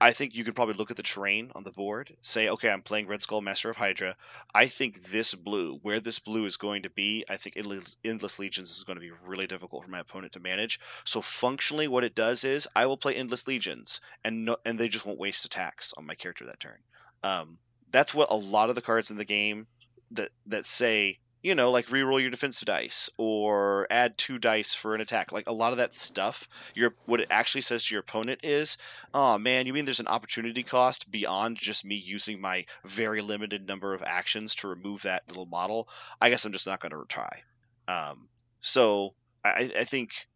I 0.00 0.10
think 0.10 0.34
you 0.34 0.44
could 0.44 0.56
probably 0.56 0.74
look 0.74 0.90
at 0.90 0.96
the 0.96 1.02
terrain 1.02 1.52
on 1.54 1.62
the 1.62 1.70
board, 1.70 2.14
say, 2.20 2.48
okay, 2.48 2.68
I'm 2.68 2.82
playing 2.82 3.06
Red 3.06 3.22
Skull 3.22 3.40
Master 3.40 3.70
of 3.70 3.76
Hydra. 3.76 4.16
I 4.54 4.66
think 4.66 5.02
this 5.04 5.34
blue, 5.34 5.78
where 5.82 6.00
this 6.00 6.18
blue 6.18 6.44
is 6.46 6.56
going 6.56 6.82
to 6.82 6.90
be, 6.90 7.24
I 7.28 7.36
think 7.36 7.56
Endless 7.56 8.38
Legions 8.38 8.76
is 8.76 8.84
going 8.84 8.96
to 8.96 9.00
be 9.00 9.12
really 9.26 9.46
difficult 9.46 9.84
for 9.84 9.90
my 9.90 10.00
opponent 10.00 10.32
to 10.32 10.40
manage. 10.40 10.80
So 11.04 11.20
functionally, 11.20 11.88
what 11.88 12.04
it 12.04 12.14
does 12.14 12.44
is 12.44 12.68
I 12.74 12.86
will 12.86 12.96
play 12.96 13.14
Endless 13.14 13.46
Legions, 13.46 14.00
and 14.24 14.44
no, 14.44 14.56
and 14.64 14.78
they 14.78 14.88
just 14.88 15.06
won't 15.06 15.18
waste 15.18 15.44
attacks 15.44 15.94
on 15.96 16.06
my 16.06 16.16
character 16.16 16.46
that 16.46 16.60
turn. 16.60 16.78
Um, 17.22 17.58
that's 17.90 18.12
what 18.14 18.30
a 18.30 18.36
lot 18.36 18.68
of 18.70 18.74
the 18.74 18.82
cards 18.82 19.10
in 19.10 19.16
the 19.16 19.24
game 19.24 19.66
that 20.10 20.30
that 20.46 20.66
say 20.66 21.18
you 21.44 21.54
know 21.54 21.70
like 21.70 21.86
reroll 21.86 22.20
your 22.20 22.30
defensive 22.30 22.66
dice 22.66 23.08
or 23.18 23.86
add 23.90 24.18
two 24.18 24.38
dice 24.38 24.74
for 24.74 24.94
an 24.96 25.00
attack. 25.00 25.30
Like 25.30 25.46
a 25.46 25.52
lot 25.52 25.70
of 25.72 25.78
that 25.78 25.94
stuff 25.94 26.48
your 26.74 26.94
what 27.06 27.20
it 27.20 27.28
actually 27.30 27.60
says 27.60 27.84
to 27.84 27.94
your 27.94 28.00
opponent 28.00 28.40
is 28.42 28.78
oh 29.12 29.38
man 29.38 29.66
you 29.66 29.72
mean 29.72 29.84
there's 29.84 30.00
an 30.00 30.08
opportunity 30.08 30.62
cost 30.64 31.10
beyond 31.10 31.56
just 31.56 31.84
me 31.84 31.94
using 31.96 32.40
my 32.40 32.64
very 32.84 33.22
limited 33.22 33.66
number 33.68 33.94
of 33.94 34.02
actions 34.02 34.56
to 34.56 34.68
remove 34.68 35.02
that 35.02 35.22
little 35.28 35.46
model? 35.46 35.88
I 36.20 36.30
guess 36.30 36.44
i'm 36.46 36.52
just 36.52 36.66
not 36.66 36.80
going 36.80 36.92
to 36.92 37.04
try 37.08 37.42
um, 37.86 38.28
so 38.60 39.14
I, 39.44 39.70
I 39.78 39.84
think 39.84 40.26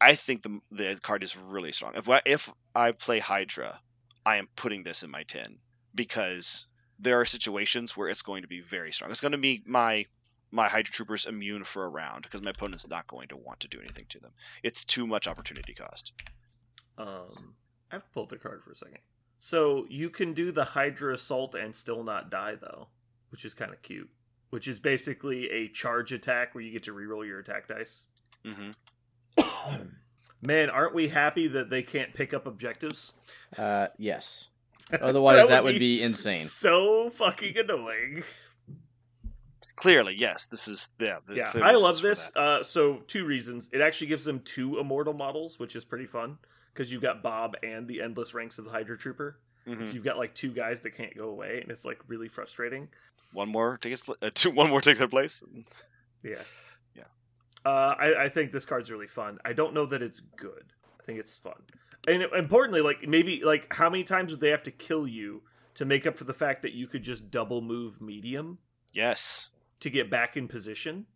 i 0.00 0.14
think 0.14 0.42
the, 0.42 0.60
the 0.72 0.98
card 1.02 1.22
is 1.22 1.36
really 1.36 1.72
strong. 1.72 1.92
If, 1.96 2.08
I- 2.08 2.22
if 2.24 2.50
i 2.74 2.92
play 2.92 3.18
hydra 3.18 3.78
i 4.26 4.36
am 4.36 4.48
putting 4.56 4.82
this 4.82 5.02
in 5.02 5.10
my 5.10 5.22
10 5.24 5.58
because 5.94 6.66
there 6.98 7.20
are 7.20 7.24
situations 7.24 7.96
where 7.96 8.08
it's 8.08 8.22
going 8.22 8.42
to 8.42 8.48
be 8.48 8.60
very 8.60 8.92
strong. 8.92 9.10
It's 9.10 9.20
going 9.20 9.32
to 9.32 9.38
be 9.38 9.62
my 9.66 10.06
my 10.54 10.68
Hydra 10.68 10.92
Troopers 10.92 11.26
immune 11.26 11.64
for 11.64 11.84
a 11.84 11.88
round 11.88 12.22
because 12.22 12.40
my 12.40 12.50
opponent's 12.50 12.86
not 12.88 13.08
going 13.08 13.28
to 13.28 13.36
want 13.36 13.60
to 13.60 13.68
do 13.68 13.80
anything 13.80 14.06
to 14.10 14.20
them. 14.20 14.30
It's 14.62 14.84
too 14.84 15.04
much 15.04 15.26
opportunity 15.26 15.74
cost. 15.74 16.12
Um, 16.96 17.56
I 17.90 17.96
have 17.96 18.04
to 18.04 18.10
pull 18.14 18.22
up 18.22 18.28
the 18.28 18.36
card 18.36 18.62
for 18.62 18.70
a 18.70 18.76
second. 18.76 19.00
So 19.40 19.84
you 19.90 20.10
can 20.10 20.32
do 20.32 20.52
the 20.52 20.64
Hydra 20.64 21.14
Assault 21.14 21.56
and 21.56 21.74
still 21.74 22.04
not 22.04 22.30
die, 22.30 22.54
though, 22.60 22.86
which 23.30 23.44
is 23.44 23.52
kind 23.52 23.72
of 23.72 23.82
cute. 23.82 24.08
Which 24.50 24.68
is 24.68 24.78
basically 24.78 25.50
a 25.50 25.68
charge 25.68 26.12
attack 26.12 26.54
where 26.54 26.62
you 26.62 26.70
get 26.70 26.84
to 26.84 26.94
reroll 26.94 27.26
your 27.26 27.40
attack 27.40 27.66
dice. 27.66 28.04
Mm-hmm. 28.44 29.72
Man, 30.40 30.70
aren't 30.70 30.94
we 30.94 31.08
happy 31.08 31.48
that 31.48 31.68
they 31.68 31.82
can't 31.82 32.14
pick 32.14 32.32
up 32.32 32.46
objectives? 32.46 33.12
Uh, 33.58 33.88
yes. 33.98 34.48
Otherwise, 35.00 35.48
that 35.48 35.64
would 35.64 35.80
be 35.80 36.00
insane. 36.00 36.44
so 36.44 37.10
fucking 37.10 37.58
annoying. 37.58 38.22
Clearly, 39.76 40.14
yes. 40.16 40.46
This 40.46 40.68
is 40.68 40.92
yeah. 40.98 41.18
the- 41.26 41.36
Yeah, 41.36 41.50
I 41.62 41.72
love 41.72 42.00
this. 42.00 42.30
Uh, 42.34 42.62
so 42.62 42.98
two 43.06 43.24
reasons. 43.24 43.68
It 43.72 43.80
actually 43.80 44.08
gives 44.08 44.24
them 44.24 44.40
two 44.40 44.78
immortal 44.78 45.14
models, 45.14 45.58
which 45.58 45.74
is 45.76 45.84
pretty 45.84 46.06
fun 46.06 46.38
because 46.72 46.92
you've 46.92 47.02
got 47.02 47.22
Bob 47.22 47.56
and 47.62 47.88
the 47.88 48.00
endless 48.02 48.34
ranks 48.34 48.58
of 48.58 48.64
the 48.64 48.70
Hydra 48.70 48.96
Trooper. 48.96 49.38
Mhm. 49.66 49.78
So 49.78 49.94
you've 49.94 50.04
got 50.04 50.18
like 50.18 50.34
two 50.34 50.52
guys 50.52 50.82
that 50.82 50.90
can't 50.90 51.16
go 51.16 51.28
away, 51.30 51.60
and 51.60 51.70
it's 51.70 51.84
like 51.84 51.98
really 52.06 52.28
frustrating. 52.28 52.88
One 53.32 53.48
more 53.48 53.76
take 53.78 53.92
its, 53.92 54.08
uh, 54.08 54.30
two, 54.32 54.50
one 54.52 54.70
more 54.70 54.80
take 54.80 54.98
their 54.98 55.08
place. 55.08 55.42
Yeah. 56.22 56.34
Yeah. 56.94 57.04
Uh, 57.64 57.94
I, 57.98 58.24
I 58.24 58.28
think 58.28 58.52
this 58.52 58.66
card's 58.66 58.90
really 58.90 59.08
fun. 59.08 59.38
I 59.44 59.54
don't 59.54 59.74
know 59.74 59.86
that 59.86 60.02
it's 60.02 60.20
good. 60.36 60.64
I 61.00 61.04
think 61.04 61.18
it's 61.18 61.36
fun. 61.36 61.60
And 62.06 62.22
importantly, 62.22 62.80
like 62.82 63.08
maybe 63.08 63.42
like 63.42 63.72
how 63.72 63.88
many 63.90 64.04
times 64.04 64.30
would 64.30 64.40
they 64.40 64.50
have 64.50 64.64
to 64.64 64.70
kill 64.70 65.06
you 65.08 65.42
to 65.74 65.84
make 65.84 66.06
up 66.06 66.16
for 66.18 66.24
the 66.24 66.34
fact 66.34 66.62
that 66.62 66.72
you 66.72 66.86
could 66.86 67.02
just 67.02 67.30
double 67.30 67.60
move 67.60 68.00
medium 68.00 68.58
Yes. 68.92 69.50
To 69.84 69.90
get 69.90 70.10
back 70.10 70.36
in 70.36 70.48
position? 70.48 71.06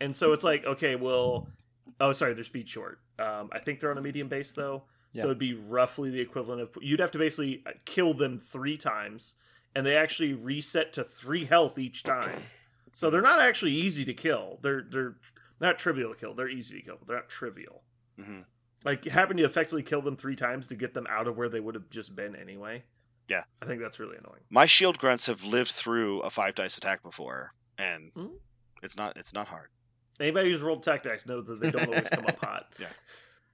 And 0.00 0.14
so 0.14 0.32
it's 0.32 0.44
like, 0.44 0.64
okay, 0.64 0.94
well, 0.96 1.48
oh, 2.00 2.12
sorry, 2.12 2.34
they're 2.34 2.44
speed 2.44 2.68
short. 2.68 2.98
Um, 3.18 3.50
I 3.52 3.58
think 3.58 3.80
they're 3.80 3.90
on 3.90 3.98
a 3.98 4.02
medium 4.02 4.28
base 4.28 4.52
though, 4.52 4.84
Yeah. 5.12 5.22
so 5.22 5.28
it'd 5.28 5.38
be 5.38 5.54
roughly 5.54 6.10
the 6.10 6.20
equivalent 6.20 6.60
of 6.60 6.70
you'd 6.80 7.00
have 7.00 7.10
to 7.12 7.18
basically 7.18 7.64
kill 7.84 8.12
them 8.14 8.38
three 8.38 8.76
times, 8.76 9.34
and 9.74 9.86
they 9.86 9.96
actually 9.96 10.34
reset 10.34 10.92
to 10.94 11.04
three 11.04 11.44
health 11.44 11.78
each 11.78 12.02
time. 12.02 12.40
So 12.92 13.08
they're 13.10 13.22
not 13.22 13.40
actually 13.40 13.72
easy 13.72 14.04
to 14.04 14.14
kill. 14.14 14.58
They're 14.62 14.82
they're 14.82 15.14
not 15.60 15.78
trivial 15.78 16.12
to 16.12 16.18
kill. 16.18 16.34
They're 16.34 16.48
easy 16.48 16.78
to 16.80 16.84
kill, 16.84 16.96
but 16.98 17.06
they're 17.06 17.16
not 17.16 17.28
trivial. 17.30 17.82
hmm 18.20 18.40
Like 18.84 19.04
having 19.04 19.36
to 19.38 19.44
effectively 19.44 19.82
kill 19.84 20.02
them 20.02 20.16
three 20.16 20.36
times 20.36 20.66
to 20.68 20.74
get 20.74 20.92
them 20.92 21.06
out 21.08 21.28
of 21.28 21.36
where 21.36 21.48
they 21.48 21.60
would 21.60 21.74
have 21.76 21.88
just 21.90 22.14
been 22.16 22.34
anyway. 22.36 22.82
Yeah. 23.28 23.44
I 23.62 23.66
think 23.66 23.80
that's 23.80 24.00
really 24.00 24.16
annoying. 24.16 24.42
My 24.50 24.66
shield 24.66 24.98
grunts 24.98 25.26
have 25.26 25.44
lived 25.44 25.70
through 25.70 26.20
a 26.20 26.30
five 26.30 26.54
dice 26.56 26.76
attack 26.76 27.02
before, 27.04 27.54
and 27.82 28.12
Mhm. 28.14 28.30
it's 28.82 28.96
not 28.96 29.16
it's 29.16 29.34
not 29.34 29.48
hard. 29.48 29.68
Anybody 30.20 30.50
who's 30.50 30.62
rolled 30.62 30.80
attack 30.80 31.02
dice 31.02 31.26
knows 31.26 31.46
that 31.46 31.60
they 31.60 31.70
don't 31.70 31.86
always 31.88 32.08
come 32.08 32.26
up 32.26 32.38
hot. 32.44 32.72
Yeah. 32.78 32.88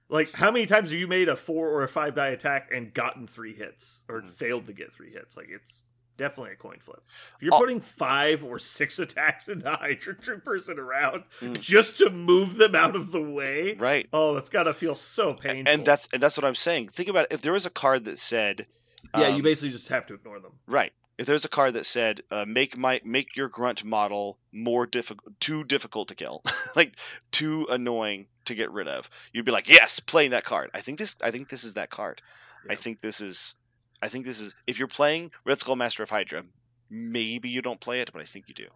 Like 0.09 0.31
how 0.33 0.49
many 0.51 0.65
times 0.65 0.89
have 0.89 0.99
you 0.99 1.07
made 1.07 1.29
a 1.29 1.35
four 1.35 1.69
or 1.69 1.83
a 1.83 1.87
five 1.87 2.15
die 2.15 2.29
attack 2.29 2.69
and 2.73 2.93
gotten 2.93 3.27
three 3.27 3.53
hits 3.55 4.01
or 4.09 4.21
Mhm. 4.21 4.33
failed 4.33 4.65
to 4.65 4.73
get 4.73 4.91
three 4.91 5.11
hits? 5.11 5.37
Like 5.37 5.49
it's 5.49 5.83
definitely 6.17 6.51
a 6.53 6.55
coin 6.57 6.79
flip. 6.81 7.01
If 7.37 7.43
you're 7.43 7.53
Oh. 7.53 7.59
putting 7.59 7.79
five 7.79 8.43
or 8.43 8.59
six 8.59 8.99
attacks 9.05 9.47
into 9.47 9.69
Hydra 9.69 10.15
Troopers 10.15 10.67
in 10.67 10.77
a 10.79 10.83
round 10.83 11.23
Mm. 11.39 11.59
just 11.61 11.97
to 11.99 12.09
move 12.09 12.57
them 12.57 12.75
out 12.75 12.95
of 12.95 13.11
the 13.11 13.21
way, 13.21 13.75
Right. 13.79 14.09
oh, 14.11 14.33
that's 14.35 14.49
gotta 14.49 14.73
feel 14.73 14.95
so 14.95 15.33
painful. 15.33 15.71
And 15.73 15.85
that's 15.85 16.11
and 16.11 16.21
that's 16.21 16.37
what 16.37 16.45
I'm 16.45 16.55
saying. 16.55 16.89
Think 16.89 17.07
about 17.09 17.25
it. 17.25 17.33
if 17.33 17.41
there 17.41 17.53
was 17.53 17.65
a 17.65 17.69
card 17.71 18.05
that 18.05 18.19
said 18.19 18.67
yeah, 19.15 19.27
um, 19.27 19.35
you 19.37 19.43
basically 19.43 19.69
just 19.69 19.87
have 19.89 20.05
to 20.07 20.13
ignore 20.15 20.39
them. 20.39 20.51
Right. 20.67 20.91
If 21.19 21.25
there's 21.25 21.43
a 21.43 21.49
card 21.49 21.73
that 21.73 21.85
said 21.85 22.21
uh, 22.31 22.45
make 22.47 22.77
my 22.77 23.01
make 23.03 23.35
your 23.35 23.49
grunt 23.49 23.83
model 23.83 24.37
more 24.53 24.85
difficult, 24.85 25.37
too 25.37 25.65
difficult 25.65 26.07
to 26.07 26.15
kill, 26.15 26.41
like 26.77 26.95
too 27.29 27.67
annoying 27.69 28.27
to 28.45 28.55
get 28.55 28.71
rid 28.71 28.87
of, 28.87 29.09
you'd 29.33 29.43
be 29.43 29.51
like, 29.51 29.67
yes, 29.67 29.99
playing 29.99 30.31
that 30.31 30.45
card. 30.45 30.71
I 30.73 30.79
think 30.79 30.97
this. 30.97 31.17
I 31.21 31.31
think 31.31 31.49
this 31.49 31.65
is 31.65 31.73
that 31.73 31.89
card. 31.89 32.21
I 32.69 32.75
think 32.75 33.01
this 33.01 33.19
is. 33.19 33.55
I 34.01 34.07
think 34.07 34.25
this 34.25 34.39
is. 34.39 34.55
If 34.65 34.79
you're 34.79 34.87
playing 34.87 35.31
Red 35.43 35.59
Skull 35.59 35.75
Master 35.75 36.03
of 36.03 36.09
Hydra, 36.09 36.45
maybe 36.89 37.49
you 37.49 37.61
don't 37.61 37.81
play 37.81 37.99
it, 37.99 38.11
but 38.13 38.21
I 38.21 38.25
think 38.25 38.45
you 38.47 38.53
do. 38.53 38.67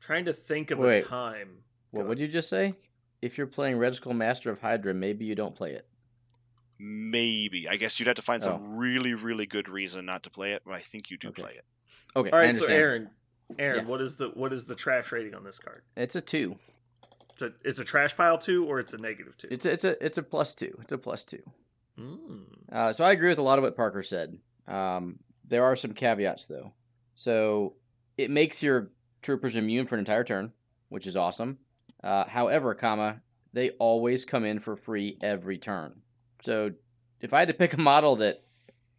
Trying 0.00 0.24
to 0.24 0.32
think 0.32 0.70
of 0.70 0.82
a 0.82 1.02
time. 1.02 1.58
What 1.90 2.04
Go 2.04 2.08
would 2.08 2.18
you 2.18 2.28
just 2.28 2.48
say? 2.48 2.72
If 3.20 3.36
you're 3.36 3.46
playing 3.46 3.76
Red 3.76 3.94
Skull 3.94 4.14
Master 4.14 4.50
of 4.50 4.58
Hydra, 4.62 4.94
maybe 4.94 5.26
you 5.26 5.34
don't 5.34 5.54
play 5.54 5.72
it. 5.72 5.86
Maybe. 6.78 7.68
I 7.68 7.76
guess 7.76 7.98
you'd 7.98 8.06
have 8.06 8.16
to 8.16 8.22
find 8.22 8.42
some 8.42 8.60
Oh. 8.62 8.76
really, 8.76 9.14
really 9.14 9.46
good 9.46 9.68
reason 9.68 10.06
not 10.06 10.22
to 10.24 10.30
play 10.30 10.52
it, 10.52 10.62
but 10.64 10.74
I 10.74 10.78
think 10.78 11.10
you 11.10 11.16
do 11.16 11.28
Okay. 11.28 11.42
play 11.42 11.52
it. 11.54 11.64
Okay, 12.16 12.30
All 12.30 12.38
right. 12.38 12.54
So. 12.54 12.66
Aaron, 12.66 13.10
Aaron, 13.58 13.84
Yeah. 13.84 13.90
what 13.90 14.00
is 14.00 14.16
the 14.16 14.28
what 14.30 14.52
is 14.52 14.64
the 14.64 14.74
trash 14.74 15.10
rating 15.12 15.34
on 15.34 15.44
this 15.44 15.58
card? 15.58 15.82
it's 15.96 16.14
a 16.16 16.20
two. 16.20 16.58
It's 17.32 17.42
a, 17.42 17.68
it's 17.68 17.78
a 17.78 17.84
trash 17.84 18.16
pile 18.16 18.38
two 18.38 18.64
or 18.66 18.80
it's 18.80 18.94
a 18.94 18.98
negative 18.98 19.36
two. 19.38 19.48
It's 19.50 19.64
a, 19.66 19.70
it's 19.72 19.84
a 19.84 20.04
it's 20.04 20.18
a 20.18 20.22
plus 20.22 20.54
two. 20.54 20.76
It's 20.82 20.92
a 20.92 20.98
plus 20.98 21.24
two. 21.24 21.42
Mm. 21.98 22.44
Uh, 22.70 22.92
so 22.92 23.04
I 23.04 23.12
agree 23.12 23.28
with 23.28 23.38
a 23.38 23.42
lot 23.42 23.58
of 23.58 23.64
what 23.64 23.76
Parker 23.76 24.02
said. 24.02 24.38
Um, 24.66 25.18
there 25.46 25.64
are 25.64 25.76
some 25.76 25.92
caveats 25.94 26.46
though. 26.46 26.72
So 27.16 27.74
it 28.16 28.30
makes 28.30 28.62
your 28.62 28.90
troopers 29.22 29.56
immune 29.56 29.86
for 29.86 29.94
an 29.96 30.00
entire 30.00 30.24
turn, 30.24 30.52
which 30.90 31.06
is 31.06 31.16
awesome. 31.16 31.58
Uh, 32.02 32.24
however, 32.24 32.74
comma 32.74 33.20
they 33.52 33.70
always 33.70 34.24
come 34.24 34.44
in 34.44 34.58
for 34.60 34.76
free 34.76 35.16
every 35.22 35.58
turn. 35.58 36.02
So 36.40 36.72
if 37.20 37.32
I 37.32 37.40
had 37.40 37.48
to 37.48 37.54
pick 37.54 37.74
a 37.74 37.80
model 37.80 38.16
that 38.16 38.42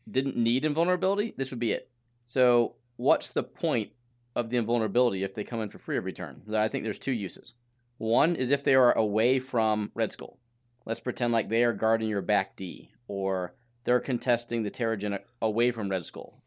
didn't 0.10 0.38
need 0.38 0.66
invulnerability, 0.66 1.34
this 1.38 1.52
would 1.52 1.60
be 1.60 1.72
it. 1.72 1.90
So 2.26 2.76
what's 2.98 3.32
the 3.32 3.44
point 3.44 3.92
of 4.36 4.50
the 4.50 4.58
invulnerability 4.58 5.24
if 5.24 5.34
they 5.34 5.44
come 5.44 5.62
in 5.62 5.70
for 5.70 5.80
free 5.80 5.98
every 5.98 6.14
turn? 6.14 6.42
I 6.54 6.68
think 6.68 6.84
there's 6.84 7.00
two 7.00 7.12
uses. 7.12 7.56
One 7.98 8.36
is 8.36 8.52
if 8.52 8.64
they 8.64 8.76
are 8.76 8.98
away 8.98 9.40
from 9.40 9.92
Red 9.94 10.12
Skull. 10.12 10.40
Let's 10.86 11.00
pretend 11.00 11.34
like 11.34 11.50
they 11.50 11.64
are 11.64 11.74
guarding 11.74 12.10
your 12.10 12.22
back 12.22 12.56
D, 12.56 12.92
or 13.08 13.54
they're 13.84 14.00
contesting 14.00 14.64
the 14.64 14.72
Terrigen 14.72 15.20
away 15.42 15.72
from 15.72 15.90
Red 15.90 16.06
Skull, 16.06 16.42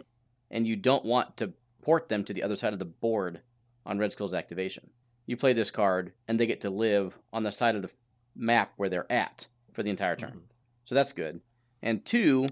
and 0.51 0.67
you 0.67 0.77
don't 0.77 1.05
want 1.05 1.37
to 1.39 1.53
port 1.83 2.09
them 2.09 2.25
to 2.25 2.33
the 2.33 2.43
other 2.43 2.57
side 2.57 2.73
of 2.73 2.79
the 2.79 2.85
board 2.85 3.41
on 3.85 3.99
Red 3.99 4.13
Skull's 4.13 4.35
activation. 4.35 4.91
You 5.27 5.37
play 5.37 5.53
this 5.53 5.71
card, 5.71 6.13
and 6.27 6.41
they 6.41 6.47
get 6.47 6.63
to 6.63 6.71
live 6.71 7.19
on 7.33 7.43
the 7.43 7.53
side 7.53 7.77
of 7.77 7.83
the 7.83 7.91
map 8.35 8.73
where 8.77 8.89
they're 8.89 9.11
at. 9.13 9.47
for 9.73 9.83
the 9.83 9.89
entire 9.89 10.15
turn. 10.17 10.33
Mhm. 10.33 10.52
So 10.85 10.95
that's 10.95 11.13
good. 11.13 11.41
And 11.83 12.05
two, 12.05 12.49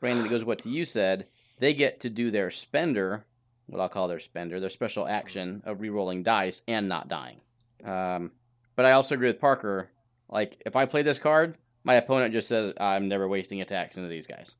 Brandon, 0.00 0.26
it 0.26 0.30
goes 0.30 0.44
what 0.44 0.60
to 0.60 0.70
you 0.70 0.84
said. 0.84 1.28
They 1.58 1.74
get 1.74 2.00
to 2.00 2.10
do 2.10 2.30
their 2.30 2.50
spender, 2.50 3.24
what 3.66 3.80
I'll 3.80 3.88
call 3.88 4.08
their 4.08 4.20
spender, 4.20 4.60
their 4.60 4.70
special 4.70 5.06
action 5.06 5.62
of 5.64 5.80
re-rolling 5.80 6.22
dice 6.22 6.62
and 6.68 6.88
not 6.88 7.08
dying. 7.08 7.40
Um, 7.84 8.32
but 8.76 8.84
I 8.86 8.92
also 8.92 9.14
agree 9.14 9.28
with 9.28 9.40
Parker. 9.40 9.88
Like 10.28 10.60
if 10.66 10.76
I 10.76 10.86
play 10.86 11.02
this 11.02 11.18
card, 11.18 11.56
my 11.84 11.94
opponent 11.94 12.32
just 12.32 12.48
says 12.48 12.72
I'm 12.80 13.08
never 13.08 13.28
wasting 13.28 13.60
attacks 13.60 13.96
into 13.96 14.08
these 14.08 14.26
guys. 14.26 14.56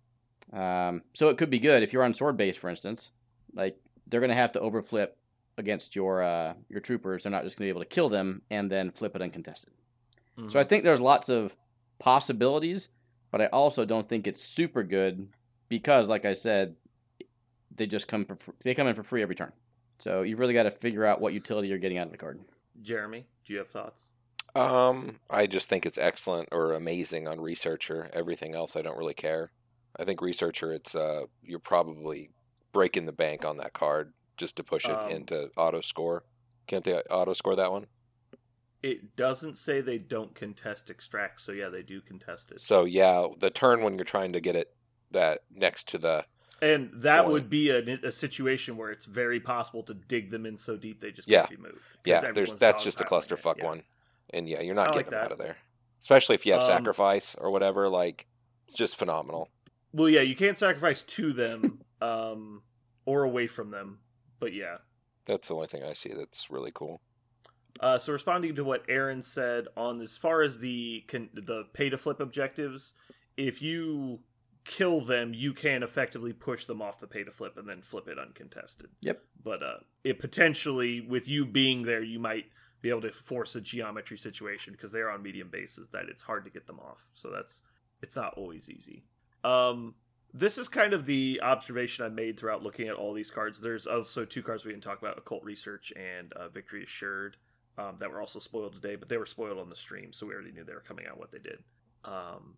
Um, 0.53 1.03
so 1.15 1.31
it 1.31 1.39
could 1.39 1.51
be 1.51 1.59
good 1.59 1.83
if 1.83 1.93
you're 1.93 2.05
on 2.05 2.15
sword 2.15 2.37
base, 2.37 2.57
for 2.57 2.69
instance. 2.71 3.13
Like 3.55 3.77
they're 4.07 4.21
gonna 4.21 4.35
have 4.35 4.53
to 4.53 4.61
overflip 4.61 5.09
against 5.57 5.97
your 5.97 6.23
uh, 6.23 6.55
your 6.69 6.81
troopers. 6.81 7.23
They're 7.23 7.33
not 7.33 7.45
just 7.45 7.59
gonna 7.59 7.67
be 7.67 7.71
able 7.71 7.81
to 7.81 7.87
kill 7.87 8.09
them 8.09 8.43
and 8.51 8.71
then 8.71 8.91
flip 8.91 9.17
it 9.17 9.23
uncontested. 9.23 9.73
So 10.49 10.59
I 10.59 10.65
Mhm. 10.65 10.69
think 10.69 10.85
there's 10.85 11.01
lots 11.01 11.29
of 11.29 11.57
possibilities, 11.99 12.89
but 13.35 13.41
I 13.41 13.47
also 13.47 13.85
don't 13.85 14.09
think 14.09 14.29
it's 14.29 14.41
super 14.41 14.85
good 14.85 15.27
because, 15.69 16.09
like 16.09 16.25
I 16.25 16.35
said, 16.35 16.77
they 17.75 17.85
just 17.85 18.07
come 18.07 18.25
for 18.25 18.37
fr- 18.37 18.53
they 18.63 18.75
come 18.75 18.87
in 18.87 18.95
for 18.95 19.03
free 19.03 19.23
every 19.23 19.35
turn. 19.35 19.51
So 19.99 20.23
you've 20.23 20.39
really 20.39 20.55
got 20.55 20.63
to 20.63 20.71
figure 20.71 21.05
out 21.05 21.21
what 21.21 21.33
utility 21.33 21.67
you're 21.67 21.79
getting 21.79 21.99
out 21.99 22.07
of 22.07 22.13
the 22.13 22.19
card. 22.19 22.39
Jeremy, 22.81 23.27
do 23.45 23.53
you 23.53 23.59
have 23.59 23.67
thoughts? 23.67 24.05
Um, 24.55 25.19
I 25.29 25.49
just 25.49 25.69
think 25.69 25.85
it's 25.85 25.99
excellent 25.99 26.51
or 26.53 26.75
amazing 26.75 27.27
on 27.27 27.41
researcher. 27.41 28.09
Everything 28.13 28.55
else, 28.55 28.77
I 28.77 28.83
don't 28.83 28.97
really 28.97 29.15
care. 29.15 29.51
I 29.99 30.05
think 30.05 30.23
researcher, 30.23 30.73
it's 30.73 30.95
uh, 30.95 31.25
you're 31.43 31.59
probably 31.59 32.31
breaking 32.73 33.07
the 33.07 33.13
bank 33.13 33.45
on 33.45 33.57
that 33.57 33.73
card 33.73 34.13
just 34.37 34.57
to 34.59 34.63
push 34.63 34.85
it 34.85 34.93
Um, 34.93 35.11
into 35.11 35.51
auto 35.57 35.81
score. 35.81 36.23
Can't 36.69 36.85
they 36.85 36.95
auto 37.11 37.33
score 37.33 37.57
that 37.57 37.73
one? 37.73 37.87
It 38.87 39.17
doesn't 39.17 39.57
say 39.57 39.81
they 39.81 39.97
don't 39.97 40.35
contest 40.35 40.91
extract, 40.91 41.41
so 41.41 41.53
yeah, 41.53 41.71
they 41.71 41.83
do 41.83 42.03
contest 42.03 42.53
it. 42.53 42.61
So 42.61 42.85
yeah, 42.85 43.29
the 43.39 43.49
turn 43.49 43.83
when 43.83 43.95
you're 43.97 44.05
trying 44.05 44.35
to 44.35 44.41
get 44.41 44.57
it 44.57 44.75
that 45.11 45.41
next 45.51 45.89
to 45.89 45.99
the 45.99 46.27
And 46.61 46.91
that 46.97 47.23
Point. 47.23 47.33
would 47.33 47.49
be 47.51 47.71
a, 47.71 47.79
a 48.07 48.13
situation 48.13 48.77
where 48.77 48.91
it's 48.91 49.07
very 49.07 49.41
possible 49.41 49.83
to 49.85 49.95
dig 49.95 50.31
them 50.31 50.45
in 50.45 50.59
so 50.59 50.77
deep 50.77 51.01
they 51.01 51.13
just 51.13 51.29
Yeah. 51.29 51.47
can't 51.47 51.51
be 51.51 51.57
moved. 51.69 51.81
yeah, 52.05 52.31
there's 52.33 52.57
that's 52.57 52.85
just 52.85 53.01
a 53.01 53.05
clusterfuck 53.05 53.57
yeah. 53.59 53.65
one, 53.65 53.85
and 54.31 54.47
yeah, 54.49 54.61
you're 54.61 54.75
not 54.75 54.89
I 54.89 54.97
like 54.97 55.07
getting 55.07 55.11
them 55.13 55.25
out 55.25 55.33
of 55.33 55.39
there. 55.39 55.57
Especially 56.01 56.35
if 56.35 56.45
you 56.45 56.53
have 56.53 56.61
Um, 56.61 56.67
sacrifice 56.67 57.35
or 57.37 57.51
whatever, 57.51 57.89
like 57.89 58.27
it's 58.69 58.77
just 58.77 58.97
phenomenal. 58.97 59.49
Well, 59.95 60.11
yeah, 60.11 60.21
you 60.21 60.37
can't 60.37 60.59
sacrifice 60.59 61.03
to 61.03 61.33
them 61.33 61.81
um, 62.03 62.63
or 63.07 63.23
away 63.23 63.47
from 63.47 63.71
them, 63.71 64.01
but 64.41 64.53
yeah. 64.53 64.79
That's 65.25 65.49
the 65.49 65.55
only 65.55 65.69
thing 65.69 65.83
I 65.83 65.95
see 65.95 66.13
that's 66.13 66.51
really 66.51 66.71
cool. 66.75 67.01
Uh, 67.81 67.99
so 67.99 68.13
responding 68.13 68.55
to 68.55 68.65
what 68.65 68.85
Aaron 68.89 69.23
said 69.23 69.67
on 69.77 70.01
as 70.01 70.17
far 70.17 70.43
as 70.43 70.59
the 70.59 71.05
con- 71.09 71.31
the 71.35 71.65
pay 71.73 71.91
to 71.91 71.99
flip 71.99 72.21
objectives, 72.21 72.95
if 73.37 73.61
you 73.61 74.21
kill 74.65 75.01
them, 75.01 75.35
you 75.35 75.53
can 75.53 75.83
effectively 75.83 76.33
push 76.33 76.65
them 76.65 76.81
off 76.81 77.01
the 77.01 77.07
pay 77.07 77.25
to 77.25 77.31
flip 77.31 77.57
and 77.57 77.69
then 77.69 77.83
flip 77.83 78.09
it 78.09 78.19
uncontested. 78.19 78.89
Yep. 79.03 79.23
But 79.43 79.63
uh, 79.63 79.79
it 80.05 80.19
potentially, 80.19 81.01
with 81.01 81.29
you 81.29 81.45
being 81.45 81.83
there, 81.83 82.03
you 82.03 82.19
might 82.19 82.47
be 82.81 82.91
able 82.91 83.03
to 83.03 83.13
force 83.13 83.57
a 83.57 83.61
geometry 83.61 84.19
situation 84.19 84.73
because 84.73 84.93
they're 84.93 85.11
on 85.11 85.23
medium 85.23 85.49
bases 85.49 85.89
that 85.89 86.05
it's 86.09 86.23
hard 86.23 86.45
to 86.45 86.51
get 86.51 86.67
them 86.67 86.79
off. 86.81 87.05
So 87.13 87.31
that's 87.31 87.61
it's 88.03 88.17
not 88.17 88.35
always 88.37 88.71
easy. 88.71 89.03
Um, 89.43 89.95
this 90.33 90.59
is 90.59 90.69
kind 90.69 90.93
of 90.93 91.07
the 91.07 91.41
observation 91.43 92.05
I 92.05 92.09
made 92.09 92.39
throughout 92.39 92.63
looking 92.63 92.89
at 92.89 92.95
all 92.95 93.15
these 93.15 93.31
cards. 93.31 93.61
There's 93.61 93.87
also 93.87 94.25
two 94.25 94.43
cards 94.43 94.65
we 94.65 94.73
didn't 94.73 94.85
talk 94.85 95.01
about: 95.01 95.17
Occult 95.17 95.45
Research 95.45 95.93
and 95.97 96.33
uh, 96.35 96.49
Victory 96.49 96.83
Assured, 96.83 97.37
um, 97.79 97.97
that 97.99 98.11
were 98.11 98.21
also 98.21 98.39
spoiled 98.39 98.75
today, 98.75 98.97
but 98.97 99.09
they 99.09 99.17
were 99.17 99.27
spoiled 99.27 99.59
on 99.59 99.69
the 99.69 99.77
stream, 99.77 100.13
so 100.13 100.27
we 100.27 100.35
already 100.35 100.53
knew 100.53 100.65
they 100.65 100.75
were 100.75 100.81
coming 100.81 101.07
out 101.07 101.19
what 101.19 101.33
they 101.33 101.39
did. 101.39 101.59
Um, 102.05 102.57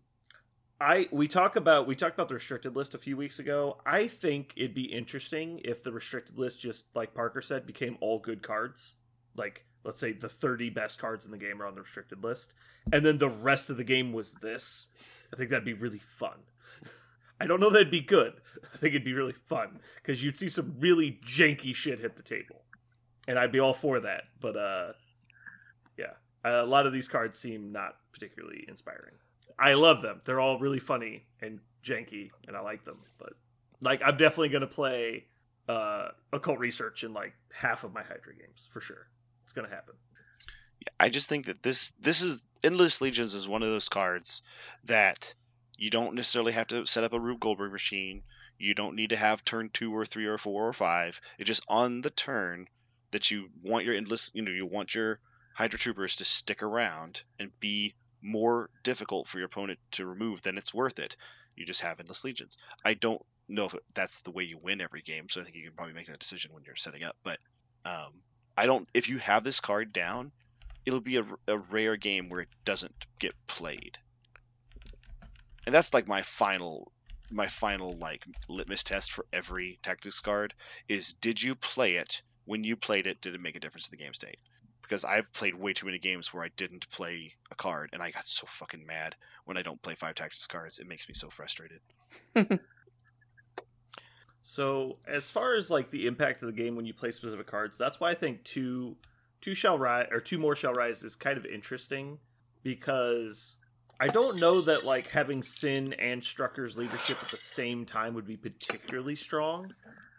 I 0.79 1.07
we 1.11 1.27
talk 1.27 1.55
about 1.55 1.87
we 1.87 1.95
talked 1.95 2.13
about 2.13 2.27
the 2.27 2.35
restricted 2.35 2.75
list 2.75 2.93
a 2.93 2.99
few 2.99 3.17
weeks 3.17 3.39
ago. 3.39 3.77
I 3.85 4.07
think 4.07 4.53
it'd 4.55 4.75
be 4.75 4.83
interesting 4.83 5.61
if 5.63 5.83
the 5.83 5.91
restricted 5.91 6.37
list 6.37 6.59
just 6.59 6.85
like 6.95 7.15
Parker 7.15 7.41
said 7.41 7.65
became 7.65 7.97
all 7.99 8.19
good 8.19 8.43
cards. 8.43 8.95
Like 9.35 9.65
let's 9.83 9.99
say 9.99 10.11
the 10.11 10.29
30 10.29 10.69
best 10.69 10.99
cards 10.99 11.25
in 11.25 11.31
the 11.31 11.37
game 11.37 11.61
are 11.61 11.65
on 11.65 11.73
the 11.73 11.81
restricted 11.81 12.23
list 12.23 12.53
and 12.91 13.05
then 13.05 13.17
the 13.17 13.29
rest 13.29 13.69
of 13.69 13.77
the 13.77 13.83
game 13.83 14.13
was 14.13 14.33
this. 14.33 14.87
I 15.33 15.37
think 15.37 15.49
that'd 15.49 15.65
be 15.65 15.73
really 15.73 15.99
fun. 15.99 16.39
I 17.39 17.47
don't 17.47 17.59
know 17.59 17.69
that 17.69 17.81
it'd 17.81 17.91
be 17.91 18.01
good. 18.01 18.33
I 18.73 18.77
think 18.77 18.93
it'd 18.93 19.05
be 19.05 19.13
really 19.13 19.33
fun 19.33 19.79
because 19.95 20.23
you'd 20.23 20.37
see 20.37 20.49
some 20.49 20.75
really 20.79 21.19
janky 21.23 21.75
shit 21.75 21.99
hit 21.99 22.15
the 22.15 22.23
table, 22.23 22.63
and 23.27 23.37
I'd 23.37 23.51
be 23.51 23.59
all 23.59 23.73
for 23.73 23.99
that. 23.99 24.23
But 24.39 24.57
uh, 24.57 24.93
yeah, 25.97 26.13
a 26.45 26.65
lot 26.65 26.85
of 26.85 26.93
these 26.93 27.07
cards 27.07 27.37
seem 27.37 27.71
not 27.71 27.95
particularly 28.13 28.65
inspiring. 28.67 29.15
I 29.59 29.73
love 29.73 30.01
them; 30.01 30.21
they're 30.25 30.39
all 30.39 30.59
really 30.59 30.79
funny 30.79 31.25
and 31.41 31.59
janky, 31.83 32.31
and 32.47 32.55
I 32.55 32.61
like 32.61 32.85
them. 32.85 32.97
But 33.17 33.33
like, 33.81 34.01
I'm 34.03 34.17
definitely 34.17 34.49
gonna 34.49 34.67
play 34.67 35.25
uh, 35.67 36.09
occult 36.31 36.59
research 36.59 37.03
in 37.03 37.13
like 37.13 37.33
half 37.51 37.83
of 37.83 37.93
my 37.93 38.01
Hydra 38.01 38.35
games 38.35 38.67
for 38.71 38.81
sure. 38.81 39.07
It's 39.43 39.53
gonna 39.53 39.69
happen. 39.69 39.95
Yeah, 40.79 40.93
I 40.99 41.09
just 41.09 41.29
think 41.29 41.45
that 41.45 41.63
this 41.63 41.91
this 41.99 42.21
is 42.21 42.45
Endless 42.63 43.01
Legions 43.01 43.33
is 43.33 43.47
one 43.47 43.63
of 43.63 43.69
those 43.69 43.89
cards 43.89 44.41
that 44.85 45.33
you 45.77 45.89
don't 45.89 46.15
necessarily 46.15 46.53
have 46.53 46.67
to 46.67 46.85
set 46.85 47.03
up 47.03 47.13
a 47.13 47.19
Rube 47.19 47.39
Goldberg 47.39 47.71
machine. 47.71 48.23
You 48.59 48.73
don't 48.73 48.95
need 48.95 49.09
to 49.09 49.17
have 49.17 49.45
turn 49.45 49.69
two 49.71 49.95
or 49.95 50.05
three 50.05 50.25
or 50.25 50.37
four 50.37 50.67
or 50.67 50.73
five. 50.73 51.21
It's 51.37 51.47
just 51.47 51.65
on 51.67 52.01
the 52.01 52.09
turn 52.09 52.67
that 53.11 53.29
you 53.29 53.49
want 53.63 53.85
your 53.85 53.95
endless 53.95 54.31
you 54.33 54.41
know, 54.41 54.51
you 54.51 54.65
want 54.65 54.93
your 54.95 55.19
Hydra 55.57 55.79
Troopers 55.79 56.17
to 56.17 56.23
stick 56.23 56.61
around 56.61 57.23
and 57.39 57.51
be 57.59 57.95
more 58.21 58.69
difficult 58.83 59.27
for 59.27 59.39
your 59.39 59.47
opponent 59.47 59.79
to 59.93 60.05
remove 60.05 60.43
than 60.43 60.55
it's 60.55 60.71
worth 60.71 60.99
it. 60.99 61.17
You 61.55 61.65
just 61.65 61.81
have 61.81 61.99
Endless 61.99 62.23
Legions. 62.23 62.59
I 62.85 62.93
don't 62.93 63.25
know 63.47 63.65
if 63.65 63.75
that's 63.95 64.21
the 64.21 64.29
way 64.29 64.43
you 64.43 64.59
win 64.61 64.81
every 64.81 65.01
game, 65.01 65.29
so 65.29 65.41
I 65.41 65.43
think 65.43 65.55
you 65.55 65.63
can 65.63 65.73
probably 65.73 65.95
make 65.95 66.05
that 66.05 66.19
decision 66.19 66.53
when 66.53 66.63
you're 66.63 66.75
setting 66.75 67.03
up. 67.03 67.15
But 67.23 67.39
um, 67.85 68.13
I 68.55 68.67
don't. 68.67 68.87
If 68.93 69.09
you 69.09 69.17
have 69.17 69.43
this 69.43 69.59
card 69.59 69.91
down, 69.91 70.31
it'll 70.85 71.01
be 71.01 71.17
a, 71.17 71.25
a 71.47 71.57
rare 71.57 71.97
game 71.97 72.29
where 72.29 72.41
it 72.41 72.49
doesn't 72.63 73.07
get 73.19 73.33
played. 73.47 73.97
And 75.65 75.73
that's 75.73 75.91
like 75.91 76.07
my 76.07 76.21
final 76.21 76.91
my 77.31 77.47
final 77.47 77.97
like 77.97 78.23
litmus 78.47 78.83
test 78.83 79.11
for 79.11 79.25
every 79.33 79.79
tactics 79.81 80.21
card 80.21 80.53
is 80.87 81.13
did 81.13 81.41
you 81.41 81.55
play 81.55 81.95
it 81.95 82.21
when 82.45 82.63
you 82.63 82.75
played 82.77 83.07
it 83.07 83.19
did 83.19 83.35
it 83.35 83.41
make 83.41 83.55
a 83.55 83.59
difference 83.59 83.85
to 83.85 83.91
the 83.91 83.97
game 83.97 84.13
state 84.13 84.37
because 84.87 85.03
i've 85.03 85.31
played 85.33 85.55
way 85.55 85.73
too 85.73 85.85
many 85.85 85.99
games 85.99 86.33
where 86.33 86.43
i 86.43 86.49
didn't 86.57 86.89
play 86.89 87.33
a 87.51 87.55
card 87.55 87.89
and 87.93 88.01
i 88.01 88.11
got 88.11 88.25
so 88.25 88.45
fucking 88.47 88.85
mad 88.85 89.15
when 89.45 89.57
i 89.57 89.61
don't 89.61 89.81
play 89.81 89.95
five 89.95 90.15
tactics 90.15 90.47
cards 90.47 90.79
it 90.79 90.87
makes 90.87 91.07
me 91.07 91.13
so 91.13 91.29
frustrated 91.29 91.79
So 94.49 94.99
as 95.05 95.29
far 95.29 95.55
as 95.55 95.69
like 95.69 95.89
the 95.89 96.07
impact 96.07 96.41
of 96.41 96.47
the 96.47 96.53
game 96.53 96.77
when 96.77 96.85
you 96.85 96.93
play 96.93 97.11
specific 97.11 97.47
cards, 97.47 97.77
that's 97.77 97.99
why 97.99 98.11
I 98.11 98.15
think 98.15 98.45
two 98.45 98.95
two 99.41 99.53
shall 99.53 99.77
rise 99.77 100.07
or 100.09 100.21
two 100.21 100.37
more 100.37 100.55
shall 100.55 100.71
rise 100.71 101.03
is 101.03 101.15
kind 101.15 101.35
of 101.35 101.45
interesting 101.45 102.17
because 102.63 103.57
I 103.99 104.07
don't 104.07 104.39
know 104.39 104.61
that 104.61 104.85
like 104.85 105.09
having 105.09 105.43
Sin 105.43 105.91
and 105.99 106.21
Strucker's 106.21 106.77
leadership 106.77 107.17
at 107.21 107.27
the 107.27 107.35
same 107.35 107.83
time 107.85 108.13
would 108.13 108.25
be 108.25 108.37
particularly 108.37 109.17
strong. 109.17 109.73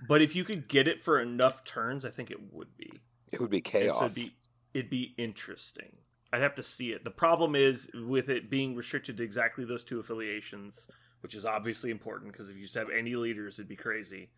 But 0.07 0.21
if 0.21 0.37
you 0.37 0.45
could 0.45 0.69
get 0.69 0.89
it 0.89 1.01
for 1.01 1.19
enough 1.21 1.65
turns, 1.65 2.05
I 2.05 2.11
think 2.11 2.31
it 2.31 2.53
would 2.53 2.77
be. 2.77 2.93
It 3.33 3.41
would 3.41 3.51
be 3.51 3.63
chaos. 3.63 4.15
it'd 4.15 4.29
be 4.29 4.37
it'd 4.75 4.91
be 4.91 5.15
interesting. 5.19 5.97
I'd 6.33 6.43
have 6.43 6.55
to 6.57 6.63
see 6.63 6.93
it. 6.93 7.05
The 7.05 7.11
problem 7.11 7.55
is 7.55 7.91
with 7.95 8.29
it 8.29 8.51
being 8.51 8.75
restricted 8.75 9.17
to 9.17 9.23
exactly 9.23 9.65
those 9.65 9.85
two 9.85 9.99
affiliations, 9.99 10.89
which 11.23 11.35
is 11.35 11.45
obviously 11.45 11.91
important 11.91 12.33
because 12.33 12.49
if 12.49 12.57
you 12.57 12.63
just 12.63 12.75
have 12.75 12.91
any 12.91 13.17
leaders, 13.17 13.59
it'd 13.59 13.69
be 13.69 13.77
crazy. 13.77 14.31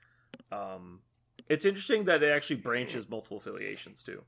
Um, 0.52 1.00
it's 1.48 1.64
interesting 1.64 2.04
that 2.04 2.22
it 2.22 2.30
actually 2.30 2.56
branches 2.56 3.08
multiple 3.08 3.38
affiliations 3.38 4.02
too. 4.02 4.22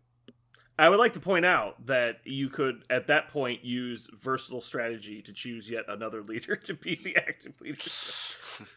I 0.78 0.88
would 0.88 0.98
like 0.98 1.12
to 1.12 1.20
point 1.20 1.44
out 1.44 1.86
that 1.86 2.20
you 2.24 2.48
could, 2.48 2.82
at 2.90 3.06
that 3.08 3.28
point, 3.28 3.64
use 3.64 4.08
versatile 4.20 4.62
strategy 4.62 5.22
to 5.22 5.32
choose 5.32 5.70
yet 5.70 5.84
another 5.86 6.22
leader 6.28 6.56
to 6.56 6.74
be 6.74 6.96
the 6.96 7.16
active 7.16 7.60
leadership. 7.60 8.68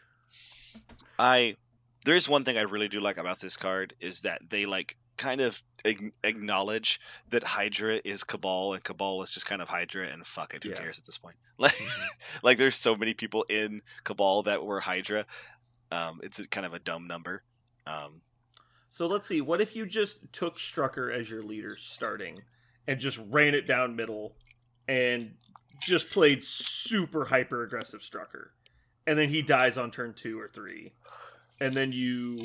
I 1.18 1.56
there's 2.04 2.28
one 2.28 2.44
thing 2.44 2.56
I 2.56 2.62
really 2.62 2.88
do 2.88 3.00
like 3.00 3.16
about 3.16 3.40
this 3.40 3.56
card 3.56 3.94
is 4.00 4.20
that 4.20 4.40
they 4.48 4.66
like 4.66 4.96
kind 5.16 5.40
of 5.40 5.60
ag- 5.86 6.12
acknowledge 6.24 7.00
that 7.30 7.42
Hydra 7.42 8.00
is 8.04 8.24
Cabal 8.24 8.74
and 8.74 8.82
Cabal 8.84 9.22
is 9.22 9.32
just 9.32 9.46
kind 9.46 9.62
of 9.62 9.68
Hydra 9.68 10.06
and 10.08 10.26
fuck 10.26 10.54
it, 10.54 10.62
who 10.64 10.70
Yeah. 10.70 10.76
cares 10.76 10.98
at 10.98 11.06
this 11.06 11.18
point? 11.18 11.36
Like, 11.58 11.74
like 12.42 12.58
there's 12.58 12.76
so 12.76 12.96
many 12.96 13.14
people 13.14 13.44
in 13.48 13.80
Cabal 14.04 14.42
that 14.42 14.64
were 14.64 14.80
Hydra. 14.80 15.24
Um, 15.90 16.20
it's 16.22 16.44
kind 16.46 16.66
of 16.66 16.74
a 16.74 16.78
dumb 16.78 17.06
number. 17.06 17.42
Um, 17.86 18.20
So 18.90 19.06
let's 19.06 19.26
see. 19.26 19.40
What 19.40 19.60
if 19.62 19.74
you 19.74 19.86
just 19.86 20.32
took 20.32 20.56
Strucker 20.56 21.10
as 21.14 21.30
your 21.30 21.42
leader 21.42 21.74
starting 21.78 22.42
and 22.86 23.00
just 23.00 23.18
ran 23.30 23.54
it 23.54 23.66
down 23.66 23.96
middle 23.96 24.34
and 24.88 25.34
just 25.80 26.10
played 26.10 26.44
super 26.44 27.24
hyper 27.24 27.62
aggressive 27.62 28.00
Strucker? 28.00 28.48
And 29.06 29.18
then 29.18 29.28
he 29.28 29.40
dies 29.42 29.78
on 29.78 29.90
turn 29.90 30.12
two 30.14 30.38
or 30.38 30.48
three. 30.48 30.92
And 31.60 31.72
then 31.74 31.92
you 31.92 32.38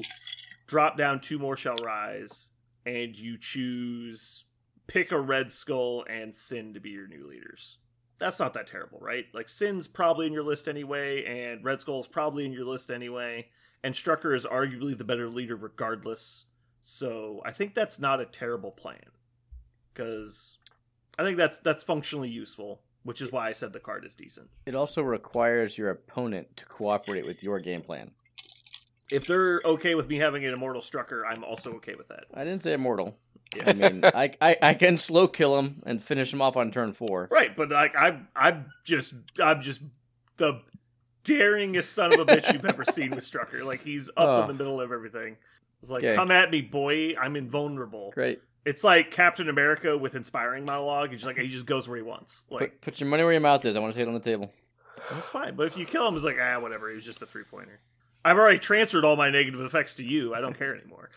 drop 0.67 0.97
down 0.97 1.19
two 1.19 1.37
more 1.39 1.57
shall 1.57 1.75
rise 1.83 2.47
and 2.85 3.15
you 3.17 3.37
choose 3.37 4.45
pick 4.87 5.11
a 5.11 5.19
red 5.19 5.51
skull 5.51 6.05
and 6.09 6.35
sin 6.35 6.73
to 6.73 6.79
be 6.79 6.89
your 6.89 7.07
new 7.07 7.27
leaders. 7.27 7.77
that's 8.19 8.39
not 8.39 8.53
that 8.53 8.67
terrible, 8.67 8.99
right? 8.99 9.25
Like 9.33 9.49
Sin's 9.49 9.87
probably 9.87 10.27
in 10.27 10.33
your 10.33 10.43
list 10.43 10.67
anyway, 10.67 11.25
and 11.25 11.63
Red 11.63 11.81
Skull's 11.81 12.07
probably 12.07 12.45
in 12.45 12.51
your 12.51 12.65
list 12.65 12.91
anyway, 12.91 13.47
and 13.83 13.95
Strucker 13.95 14.35
is 14.35 14.45
arguably 14.45 14.97
the 14.97 15.03
better 15.03 15.27
leader 15.29 15.55
regardless. 15.55 16.45
So 16.83 17.41
I 17.45 17.51
think 17.51 17.73
that's 17.73 17.99
not 17.99 18.19
a 18.19 18.25
terrible 18.25 18.71
plan 18.71 19.09
because 19.93 20.57
I 21.17 21.23
think 21.23 21.37
that's 21.37 21.59
that's 21.59 21.83
functionally 21.83 22.29
useful, 22.29 22.81
which 23.03 23.21
is 23.21 23.31
why 23.31 23.47
I 23.47 23.53
said 23.53 23.73
the 23.73 23.79
card 23.79 24.05
is 24.05 24.15
decent. 24.15 24.49
It 24.65 24.75
also 24.75 25.01
requires 25.01 25.77
your 25.77 25.89
opponent 25.89 26.57
to 26.57 26.65
cooperate 26.65 27.25
with 27.25 27.43
your 27.43 27.59
game 27.59 27.81
plan. 27.81 28.11
If 29.11 29.27
they're 29.27 29.59
okay 29.65 29.95
with 29.95 30.07
me 30.07 30.17
having 30.17 30.45
an 30.45 30.53
immortal 30.53 30.81
Strucker, 30.81 31.23
I'm 31.27 31.43
also 31.43 31.73
okay 31.73 31.95
with 31.95 32.07
that. 32.09 32.25
I 32.33 32.43
didn't 32.43 32.61
say 32.61 32.73
immortal. 32.73 33.17
Yeah. 33.55 33.63
I 33.67 33.73
mean, 33.73 34.01
I, 34.15 34.31
I 34.41 34.57
I 34.61 34.73
can 34.73 34.97
slow 34.97 35.27
kill 35.27 35.59
him 35.59 35.83
and 35.85 36.01
finish 36.01 36.31
him 36.33 36.41
off 36.41 36.55
on 36.57 36.71
turn 36.71 36.93
four. 36.93 37.27
Right, 37.31 37.55
but 37.55 37.69
like 37.69 37.93
I'm 37.97 38.27
I'm 38.35 38.67
just 38.85 39.13
I'm 39.41 39.61
just 39.61 39.81
the 40.37 40.61
daringest 41.23 41.85
son 41.93 42.13
of 42.13 42.19
a 42.19 42.25
bitch 42.25 42.51
you've 42.53 42.65
ever 42.65 42.85
seen 42.85 43.11
with 43.11 43.23
Strucker. 43.29 43.63
Like 43.65 43.83
he's 43.83 44.09
up 44.09 44.15
Oh. 44.29 44.41
in 44.43 44.47
the 44.47 44.53
middle 44.53 44.79
of 44.81 44.91
everything. 44.91 45.37
It's 45.81 45.91
like, 45.91 46.03
Okay. 46.03 46.15
come 46.15 46.31
at 46.31 46.51
me, 46.51 46.61
boy. 46.61 47.13
I'm 47.19 47.35
invulnerable. 47.35 48.11
Great. 48.13 48.41
It's 48.65 48.83
like 48.83 49.09
Captain 49.11 49.49
America 49.49 49.97
with 49.97 50.15
inspiring 50.15 50.65
monologue. 50.65 51.09
He's 51.09 51.19
just 51.19 51.25
like 51.27 51.37
he 51.37 51.47
just 51.47 51.65
goes 51.65 51.87
where 51.87 51.97
he 51.97 52.03
wants. 52.03 52.43
Like 52.49 52.59
Put, 52.61 52.81
put 52.81 52.99
your 53.01 53.09
money 53.09 53.23
where 53.23 53.31
your 53.33 53.41
mouth 53.41 53.65
is. 53.65 53.75
I 53.75 53.79
want 53.79 53.91
to 53.93 53.95
see 53.97 54.03
it 54.03 54.07
on 54.07 54.13
the 54.13 54.19
table. 54.19 54.51
that's 55.11 55.27
fine. 55.27 55.55
But 55.55 55.67
if 55.67 55.77
you 55.77 55.85
kill 55.85 56.07
him, 56.07 56.15
it's 56.15 56.23
like 56.25 56.37
ah, 56.41 56.59
whatever. 56.59 56.87
He 56.89 56.95
was 56.95 57.03
just 57.03 57.21
a 57.21 57.25
three 57.25 57.43
pointer. 57.43 57.79
I've 58.23 58.37
already 58.37 58.59
transferred 58.59 59.05
all 59.05 59.15
my 59.15 59.29
negative 59.29 59.61
effects 59.61 59.95
to 59.95 60.03
you. 60.03 60.33
I 60.33 60.41
don't 60.41 60.57
care 60.57 60.75
anymore. 60.75 61.09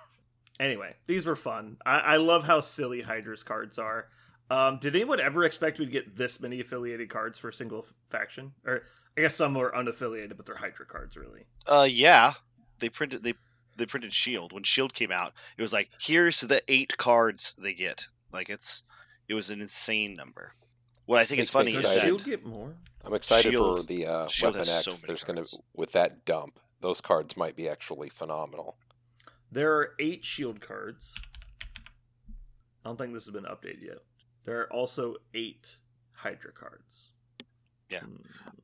anyway, 0.60 0.94
these 1.06 1.26
were 1.26 1.36
fun. 1.36 1.76
I, 1.84 1.98
I 1.98 2.16
love 2.16 2.44
how 2.44 2.60
silly 2.60 3.02
Hydra's 3.02 3.42
cards 3.42 3.78
are. 3.78 4.06
Um, 4.50 4.78
did 4.78 4.94
anyone 4.94 5.20
ever 5.20 5.44
expect 5.44 5.78
we'd 5.78 5.90
get 5.90 6.16
this 6.16 6.40
many 6.40 6.60
affiliated 6.60 7.08
cards 7.08 7.38
for 7.38 7.48
a 7.48 7.52
single 7.52 7.86
faction? 8.10 8.52
Or 8.66 8.82
I 9.16 9.22
guess 9.22 9.34
some 9.34 9.54
were 9.54 9.72
unaffiliated, 9.74 10.36
but 10.36 10.46
they're 10.46 10.56
Hydra 10.56 10.86
cards, 10.86 11.16
really. 11.16 11.44
Uh, 11.66 11.88
yeah, 11.90 12.32
they 12.78 12.88
printed 12.88 13.22
they 13.22 13.34
they 13.76 13.86
printed 13.86 14.12
Shield 14.12 14.52
when 14.52 14.62
Shield 14.62 14.92
came 14.92 15.10
out. 15.10 15.32
It 15.56 15.62
was 15.62 15.72
like 15.72 15.88
here's 16.00 16.40
the 16.40 16.62
eight 16.68 16.96
cards 16.96 17.54
they 17.58 17.74
get. 17.74 18.06
Like 18.32 18.50
it's 18.50 18.82
it 19.28 19.34
was 19.34 19.50
an 19.50 19.60
insane 19.60 20.14
number. 20.14 20.52
What 21.06 21.20
I 21.20 21.24
think 21.24 21.40
is 21.40 21.50
funny 21.50 21.72
is 21.72 21.82
Does 21.82 21.82
that 21.82 21.96
excited. 21.96 22.06
Shield 22.06 22.24
get 22.24 22.46
more? 22.46 22.74
I'm 23.06 23.14
excited 23.14 23.54
for 23.54 23.82
the 23.82 24.06
uh, 24.06 24.28
Shield 24.28 24.54
Weapon 24.54 24.66
has 24.68 24.76
X. 24.76 24.84
so 24.84 24.90
many 24.92 25.02
There's 25.06 25.24
going 25.24 25.36
cards. 25.36 25.50
to 25.52 25.58
with 25.74 25.92
that 25.92 26.24
dump. 26.24 26.58
Those 26.80 27.00
cards 27.00 27.36
might 27.36 27.56
be 27.56 27.68
actually 27.68 28.08
phenomenal. 28.08 28.76
There 29.52 29.72
are 29.76 29.90
eight 29.98 30.24
shield 30.24 30.60
cards. 30.60 31.14
I 32.84 32.88
don't 32.88 32.98
think 32.98 33.14
this 33.14 33.24
has 33.26 33.32
been 33.32 33.44
updated 33.44 33.82
yet. 33.82 33.98
There 34.44 34.60
are 34.60 34.72
also 34.72 35.16
eight 35.32 35.76
Hydra 36.12 36.52
cards. 36.52 37.10
Yeah. 37.90 38.00
Hmm. 38.00 38.16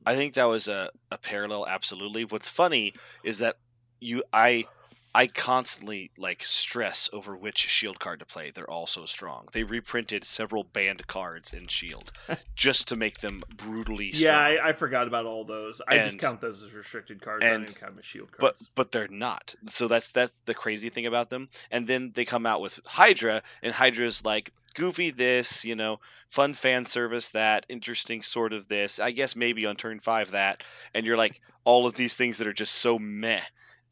I 0.05 0.15
think 0.15 0.33
that 0.35 0.45
was 0.45 0.67
a, 0.67 0.89
a 1.11 1.17
parallel 1.17 1.67
absolutely. 1.67 2.25
What's 2.25 2.49
funny 2.49 2.93
is 3.23 3.39
that 3.39 3.57
you 3.99 4.23
I 4.33 4.65
I 5.13 5.27
constantly 5.27 6.11
like 6.17 6.43
stress 6.43 7.09
over 7.11 7.35
which 7.35 7.57
shield 7.57 7.99
card 7.99 8.19
to 8.19 8.25
play. 8.25 8.51
They're 8.51 8.69
all 8.69 8.87
so 8.87 9.05
strong. 9.05 9.47
They 9.51 9.63
reprinted 9.63 10.23
several 10.23 10.63
banned 10.63 11.05
cards 11.05 11.53
in 11.53 11.67
Shield 11.67 12.11
just 12.55 12.89
to 12.89 12.95
make 12.95 13.19
them 13.19 13.43
brutally 13.55 14.13
strong. 14.13 14.33
Yeah, 14.33 14.39
I, 14.39 14.69
I 14.69 14.73
forgot 14.73 15.07
about 15.07 15.25
all 15.25 15.43
those. 15.43 15.81
I 15.85 15.97
just 15.97 16.19
count 16.19 16.39
those 16.39 16.63
as 16.63 16.73
restricted 16.73 17.21
cards. 17.21 17.43
I 17.43 17.49
and- 17.49 17.65
didn't 17.65 17.79
count 17.79 17.91
them 17.91 17.99
as 17.99 18.05
shield 18.05 18.31
cards. 18.31 18.59
but 18.59 18.75
but 18.75 18.91
they're 18.91 19.07
not. 19.09 19.53
So 19.67 19.87
that's 19.87 20.11
that's 20.11 20.33
the 20.45 20.53
crazy 20.53 20.89
thing 20.89 21.05
about 21.05 21.29
them. 21.29 21.49
And 21.69 21.85
then 21.85 22.11
they 22.13 22.25
come 22.25 22.45
out 22.45 22.61
with 22.61 22.79
Hydra, 22.85 23.43
and 23.61 23.73
Hydra's 23.73 24.23
like 24.23 24.51
goofy 24.73 25.11
this, 25.11 25.65
you 25.65 25.75
know, 25.75 25.99
fun 26.29 26.53
fan 26.53 26.85
service 26.85 27.31
that, 27.31 27.65
interesting 27.67 28.21
sort 28.21 28.53
of 28.53 28.67
this. 28.67 28.99
I 28.99 29.11
guess 29.11 29.35
maybe 29.35 29.65
on 29.65 29.75
turn 29.75 29.99
five 29.99 30.31
that, 30.31 30.63
and 30.93 31.05
you're 31.05 31.17
like 31.17 31.41
all 31.63 31.85
of 31.85 31.95
these 31.95 32.15
things 32.15 32.37
that 32.37 32.47
are 32.47 32.53
just 32.53 32.73
so 32.73 32.97
meh. 32.97 33.41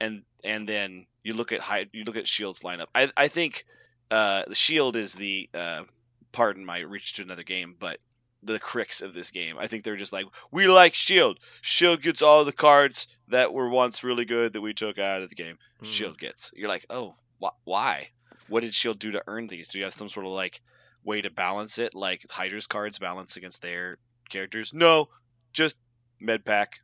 And 0.02 0.24
and 0.46 0.68
then 0.68 1.06
you 1.24 1.34
look 1.34 1.52
at 1.52 1.60
Hy- 1.62 1.88
you 1.94 2.04
look 2.06 2.18
at 2.18 2.28
Shield's 2.28 2.62
lineup. 2.62 2.88
I 2.96 3.12
I 3.18 3.28
think 3.28 3.66
uh, 4.12 4.44
the 4.48 4.56
Shield 4.56 4.96
is 4.96 5.14
the 5.14 5.50
uh, 5.54 5.84
pardon 6.32 6.66
my 6.66 6.80
reach 6.80 7.14
to 7.14 7.22
another 7.24 7.44
game, 7.44 7.76
but 7.78 8.00
the 8.42 8.60
cricks 8.60 9.02
of 9.02 9.14
this 9.14 9.32
game. 9.32 9.58
I 9.60 9.68
think 9.68 9.84
they're 9.84 9.98
just 9.98 10.14
like, 10.14 10.26
we 10.50 10.68
like 10.68 10.94
Shield. 10.94 11.40
Shield 11.62 12.02
gets 12.02 12.22
all 12.22 12.46
the 12.46 12.54
cards 12.54 13.08
that 13.28 13.52
were 13.54 13.68
once 13.70 14.04
really 14.06 14.24
good 14.24 14.54
that 14.54 14.62
we 14.62 14.74
took 14.74 14.98
out 14.98 15.22
of 15.22 15.30
the 15.30 15.36
game. 15.36 15.58
Mhm. 15.84 15.88
Shield 15.88 16.18
gets. 16.18 16.54
You're 16.56 16.70
like, 16.70 16.86
oh, 16.90 17.16
wh- 17.44 17.58
why? 17.66 18.10
What 18.48 18.62
did 18.62 18.74
Shield 18.74 18.98
do 18.98 19.12
to 19.12 19.24
earn 19.28 19.48
these? 19.48 19.68
Do 19.68 19.78
you 19.80 19.84
have 19.84 19.94
some 19.94 20.08
sort 20.10 20.26
of 20.26 20.32
like 20.32 20.62
way 21.04 21.22
to 21.22 21.30
balance 21.30 21.78
it, 21.80 21.94
like 21.94 22.26
Hydra's 22.32 22.68
cards 22.68 22.98
balance 22.98 23.36
against 23.36 23.62
their 23.62 23.98
characters? 24.30 24.74
No, 24.74 25.10
just 25.52 25.76
med 26.22 26.46
pack, 26.46 26.80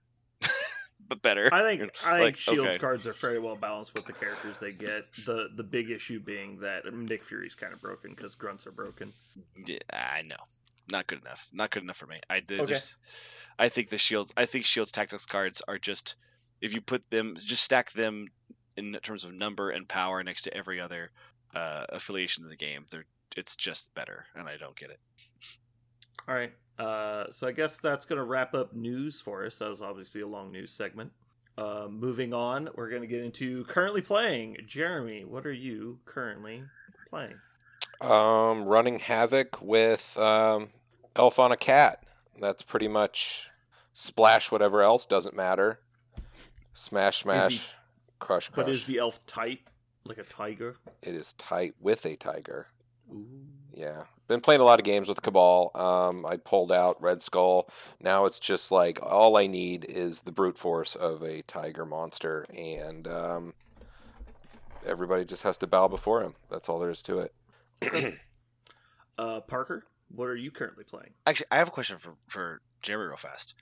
but 1.08 1.22
better. 1.22 1.50
I 1.52 1.62
think 1.62 1.92
I 2.06 2.12
like, 2.12 2.24
think 2.24 2.38
Shield's 2.38 2.66
okay. 2.66 2.78
cards 2.78 3.08
are 3.08 3.14
fairly 3.14 3.40
well 3.40 3.56
balanced 3.56 3.94
with 3.94 4.06
the 4.06 4.14
characters 4.14 4.60
they 4.60 4.72
get. 4.72 5.06
The 5.26 5.50
the 5.54 5.64
big 5.64 5.90
issue 5.90 6.20
being 6.20 6.60
that 6.62 6.92
Nick 6.94 7.24
Fury's 7.24 7.56
kind 7.56 7.74
of 7.74 7.82
broken 7.82 8.14
because 8.14 8.36
grunts 8.36 8.68
are 8.68 8.72
broken. 8.72 9.14
Yeah, 9.66 9.78
I 9.92 10.22
know. 10.24 10.36
Not 10.92 11.08
good 11.08 11.22
enough. 11.22 11.50
Not 11.52 11.72
good 11.72 11.84
enough 11.84 11.98
for 11.98 12.08
me. 12.08 12.20
I 12.30 12.40
did. 12.40 12.62
Okay. 12.62 12.78
I 13.58 13.70
think 13.70 13.90
the 13.90 13.98
shields. 13.98 14.34
I 14.38 14.46
think 14.46 14.66
shields 14.66 14.92
tactics 14.92 15.26
cards 15.26 15.62
are 15.68 15.78
just 15.78 16.16
if 16.62 16.74
you 16.74 16.82
put 16.82 17.10
them, 17.10 17.36
just 17.38 17.64
stack 17.64 17.92
them 17.92 18.28
in 18.78 18.94
terms 19.02 19.24
of 19.24 19.34
number 19.34 19.70
and 19.70 19.88
power 19.88 20.24
next 20.24 20.44
to 20.44 20.54
every 20.54 20.82
other 20.82 21.12
uh, 21.54 21.86
affiliation 21.90 22.44
of 22.44 22.50
the 22.50 22.56
game. 22.56 22.86
They're 22.90 23.06
it's 23.36 23.56
just 23.56 23.94
better, 23.94 24.26
and 24.36 24.48
I 24.48 24.58
don't 24.58 24.78
get 24.78 24.92
it. 24.92 25.00
All 26.28 26.36
right. 26.36 26.52
Uh, 26.78 27.26
so 27.32 27.48
I 27.48 27.52
guess 27.52 27.78
that's 27.78 28.06
going 28.06 28.18
to 28.18 28.26
wrap 28.26 28.54
up 28.54 28.74
news 28.74 29.22
for 29.22 29.46
us. 29.46 29.60
That 29.60 29.70
was 29.70 29.82
obviously 29.82 30.22
a 30.22 30.28
long 30.28 30.52
news 30.52 30.72
segment. 30.72 31.12
Uh, 31.58 31.88
moving 31.90 32.34
on, 32.34 32.70
we're 32.76 32.90
going 32.90 33.02
to 33.02 33.08
get 33.08 33.24
into 33.24 33.64
currently 33.66 34.02
playing. 34.02 34.58
Jeremy, 34.68 35.24
what 35.24 35.46
are 35.46 35.54
you 35.54 36.00
currently 36.06 36.64
playing? 37.10 37.36
Um, 38.02 38.66
running 38.66 39.00
havoc 39.00 39.62
with 39.62 40.18
um, 40.18 40.70
elf 41.16 41.40
on 41.40 41.54
a 41.54 41.58
cat. 41.58 42.04
That's 42.40 42.62
pretty 42.62 42.90
much 42.90 43.50
splash. 43.94 44.52
Whatever 44.52 44.82
else 44.82 45.06
doesn't 45.06 45.36
matter. 45.36 45.80
Smash, 46.74 47.20
smash, 47.20 47.74
crush, 48.20 48.50
crush. 48.50 48.66
But 48.66 48.70
is 48.70 48.84
the 48.84 48.98
elf 48.98 49.26
type 49.26 49.70
like 50.04 50.18
a 50.18 50.24
tiger? 50.24 50.76
It 51.02 51.16
is 51.16 51.32
tight 51.34 51.76
with 51.80 52.06
a 52.06 52.18
tiger. 52.18 52.68
Ooh. 53.12 53.26
Yeah, 53.74 54.04
been 54.28 54.42
playing 54.42 54.62
a 54.62 54.64
lot 54.64 54.80
of 54.80 54.86
games 54.86 55.10
with 55.10 55.22
Cabal. 55.22 55.72
Um, 55.76 56.26
I 56.26 56.38
pulled 56.38 56.72
out 56.72 57.02
Red 57.02 57.22
Skull. 57.22 57.70
Now 58.00 58.26
it's 58.26 58.40
just 58.40 58.72
like 58.72 59.00
all 59.02 59.36
I 59.36 59.48
need 59.48 59.86
is 59.86 60.22
the 60.22 60.32
brute 60.32 60.58
force 60.58 60.96
of 60.96 61.22
a 61.22 61.42
tiger 61.42 61.86
monster, 61.86 62.46
and 62.56 63.08
um, 63.08 63.54
everybody 64.86 65.26
just 65.26 65.44
has 65.44 65.58
to 65.58 65.68
bow 65.68 65.88
before 65.90 66.24
him. 66.24 66.36
That's 66.50 66.70
all 66.70 66.80
there 66.80 66.90
is 66.90 67.02
to 67.04 67.28
it. 67.82 68.16
Uh, 69.18 69.40
Parker, 69.40 69.86
what 70.10 70.26
are 70.26 70.36
you 70.36 70.52
currently 70.52 70.84
playing? 70.84 71.12
Actually, 71.26 71.48
I 71.50 71.58
have 71.58 71.70
a 71.70 71.72
question 71.72 71.98
for 71.98 72.16
for 72.28 72.62
Jeremy 72.82 73.06
real 73.08 73.16
fast. 73.16 73.54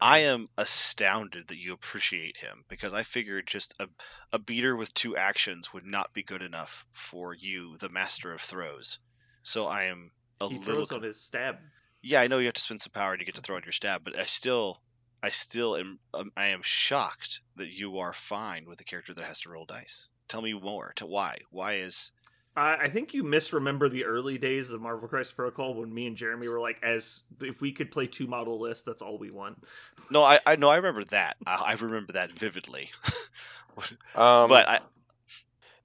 I 0.00 0.18
am 0.20 0.48
astounded 0.58 1.48
that 1.48 1.58
you 1.58 1.72
appreciate 1.72 2.36
him 2.36 2.64
because 2.68 2.92
I 2.92 3.02
figured 3.02 3.46
just 3.46 3.74
a, 3.80 3.88
a 4.32 4.38
beater 4.38 4.76
with 4.76 4.92
two 4.94 5.16
actions 5.16 5.72
would 5.72 5.86
not 5.86 6.12
be 6.12 6.22
good 6.22 6.42
enough 6.42 6.86
for 6.92 7.34
you, 7.34 7.76
the 7.78 7.88
master 7.88 8.32
of 8.32 8.40
throws. 8.40 8.98
So 9.42 9.66
I 9.66 9.84
am 9.84 10.10
a 10.40 10.48
he 10.48 10.58
little. 10.58 10.86
throws 10.86 10.92
on 10.92 11.02
his 11.02 11.20
stab. 11.20 11.56
yeah, 12.02 12.20
I 12.20 12.26
know 12.26 12.38
you 12.38 12.46
have 12.46 12.54
to 12.54 12.60
spend 12.60 12.80
some 12.80 12.92
power 12.92 13.16
to 13.16 13.24
get 13.24 13.36
to 13.36 13.40
throw 13.40 13.56
on 13.56 13.62
your 13.64 13.72
stab, 13.72 14.04
but 14.04 14.16
I 14.18 14.22
still, 14.22 14.80
I 15.22 15.30
still 15.30 15.76
am. 15.76 15.98
Um, 16.12 16.30
I 16.36 16.48
am 16.48 16.62
shocked 16.62 17.40
that 17.56 17.70
you 17.70 17.98
are 17.98 18.12
fine 18.12 18.66
with 18.66 18.80
a 18.80 18.84
character 18.84 19.14
that 19.14 19.24
has 19.24 19.40
to 19.40 19.50
roll 19.50 19.64
dice. 19.64 20.10
Tell 20.28 20.42
me 20.42 20.52
more. 20.52 20.92
To 20.96 21.06
why? 21.06 21.38
Why 21.50 21.76
is? 21.76 22.12
I, 22.56 22.76
I 22.76 22.88
think 22.88 23.14
you 23.14 23.22
misremember 23.22 23.88
the 23.88 24.04
early 24.04 24.38
days 24.38 24.70
of 24.70 24.80
Marvel 24.80 25.08
Crisis 25.08 25.32
Protocol 25.32 25.74
when 25.74 25.92
me 25.92 26.06
and 26.06 26.16
Jeremy 26.16 26.48
were 26.48 26.60
like, 26.60 26.82
as 26.82 27.22
if 27.42 27.60
we 27.60 27.72
could 27.72 27.90
play 27.90 28.06
two 28.06 28.26
model 28.26 28.60
lists, 28.60 28.84
that's 28.84 29.02
all 29.02 29.18
we 29.18 29.30
want. 29.30 29.62
No, 30.10 30.22
I, 30.22 30.38
I 30.46 30.56
know. 30.56 30.68
I 30.68 30.76
remember 30.76 31.04
that. 31.04 31.36
I, 31.46 31.62
I 31.66 31.74
remember 31.74 32.12
that 32.14 32.32
vividly. 32.32 32.90
Um, 34.14 34.48
but 34.48 34.66
I, 34.66 34.78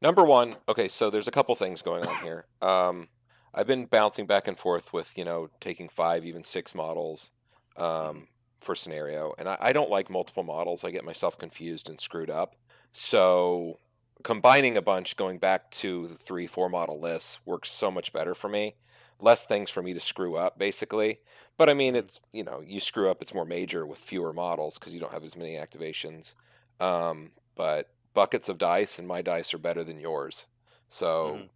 Number 0.02 0.24
one, 0.24 0.56
okay, 0.68 0.88
so 0.88 1.10
there's 1.10 1.28
a 1.28 1.32
couple 1.32 1.54
things 1.56 1.82
going 1.82 2.06
on 2.06 2.24
here. 2.24 2.46
Um, 2.62 3.08
I've 3.54 3.68
been 3.68 3.86
bouncing 3.86 4.28
back 4.28 4.48
and 4.48 4.58
forth 4.58 4.94
with, 4.94 5.18
you 5.18 5.26
know, 5.26 5.50
taking 5.60 5.90
five, 5.90 6.24
even 6.24 6.44
six 6.46 6.74
models 6.74 7.32
um, 7.76 8.28
for 8.62 8.76
scenario. 8.76 9.34
And 9.38 9.50
I, 9.50 9.58
I 9.60 9.74
don't 9.74 9.90
like 9.90 10.10
multiple 10.10 10.44
models. 10.44 10.86
I 10.86 10.92
get 10.92 11.04
myself 11.04 11.38
confused 11.38 11.90
and 11.90 12.00
screwed 12.00 12.30
up. 12.30 12.56
So 12.94 13.80
combining 14.24 14.78
a 14.78 14.82
bunch, 14.82 15.16
going 15.16 15.38
back 15.38 15.72
to 15.72 16.08
the 16.08 16.16
three, 16.16 16.48
four 16.48 16.70
model 16.70 17.00
lists 17.00 17.40
works 17.46 17.70
so 17.72 17.92
much 17.92 18.14
better 18.14 18.34
for 18.34 18.50
me. 18.50 18.76
Less 19.20 19.46
things 19.46 19.70
for 19.70 19.84
me 19.84 19.94
to 19.94 20.00
screw 20.00 20.36
up, 20.36 20.58
basically. 20.58 21.20
But 21.58 21.70
I 21.70 21.74
mean, 21.74 21.96
it's, 21.96 22.20
you 22.32 22.44
know, 22.44 22.62
you 22.66 22.80
screw 22.80 23.10
up, 23.10 23.22
it's 23.22 23.34
more 23.34 23.46
major 23.46 23.86
with 23.86 24.00
fewer 24.00 24.34
models 24.34 24.80
because 24.80 24.94
you 24.94 25.00
don't 25.00 25.14
have 25.14 25.24
as 25.24 25.36
many 25.38 25.56
activations. 25.56 26.34
Um, 26.80 27.32
but 27.56 27.90
buckets 28.14 28.50
of 28.50 28.58
dice 28.58 28.98
and 28.98 29.08
my 29.08 29.22
dice 29.22 29.54
are 29.54 29.60
better 29.60 29.84
than 29.84 30.00
yours. 30.00 30.48
So 30.90 31.38
Mhm. 31.38 31.50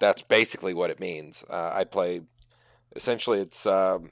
that's 0.00 0.22
basically 0.22 0.74
what 0.74 0.90
it 0.90 0.98
means. 1.00 1.44
Uh, 1.48 1.70
I 1.72 1.84
play 1.84 2.22
essentially 2.96 3.38
it's 3.40 3.64
um, 3.66 4.10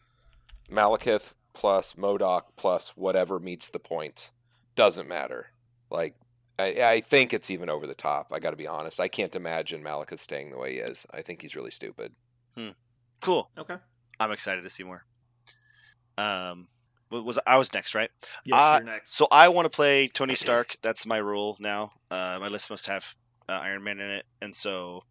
Malekith 0.70 1.34
plus 1.52 1.94
MODOK 1.94 2.42
plus 2.56 2.90
whatever 2.96 3.38
meets 3.40 3.68
the 3.68 3.80
points. 3.80 4.30
Doesn't 4.76 5.08
matter. 5.08 5.48
Like 5.90 6.14
I, 6.60 6.92
I 6.92 7.00
think 7.00 7.32
it's 7.32 7.50
even 7.50 7.68
over 7.68 7.86
the 7.86 7.94
top. 7.94 8.28
I 8.32 8.38
got 8.38 8.50
to 8.50 8.56
be 8.56 8.66
honest. 8.66 9.00
I 9.00 9.08
can't 9.08 9.34
imagine 9.34 9.82
Malekith 9.82 10.18
staying 10.18 10.50
the 10.50 10.58
way 10.58 10.74
he 10.74 10.78
is. 10.78 11.06
I 11.12 11.22
think 11.22 11.42
he's 11.42 11.56
really 11.56 11.70
stupid. 11.70 12.12
Hmm. 12.56 12.70
Cool. 13.20 13.50
Okay. 13.58 13.76
I'm 14.18 14.32
excited 14.32 14.62
to 14.62 14.70
see 14.70 14.84
more. 14.84 15.04
Um, 16.18 16.68
was 17.10 17.38
I 17.46 17.58
was 17.58 17.72
next, 17.72 17.94
right? 17.94 18.10
Yes, 18.44 18.58
Uh, 18.58 18.80
you're 18.82 18.92
next. 18.92 19.16
So 19.16 19.26
I 19.30 19.48
want 19.48 19.66
to 19.66 19.70
play 19.70 20.08
Tony 20.08 20.34
Stark. 20.34 20.76
That's 20.82 21.06
my 21.06 21.16
rule 21.16 21.56
now. 21.58 21.92
Uh, 22.10 22.38
my 22.40 22.48
list 22.48 22.70
must 22.70 22.86
have 22.86 23.14
uh, 23.48 23.60
Iron 23.62 23.82
Man 23.82 23.98
in 23.98 24.10
it, 24.10 24.26
and 24.40 24.54
so 24.54 25.02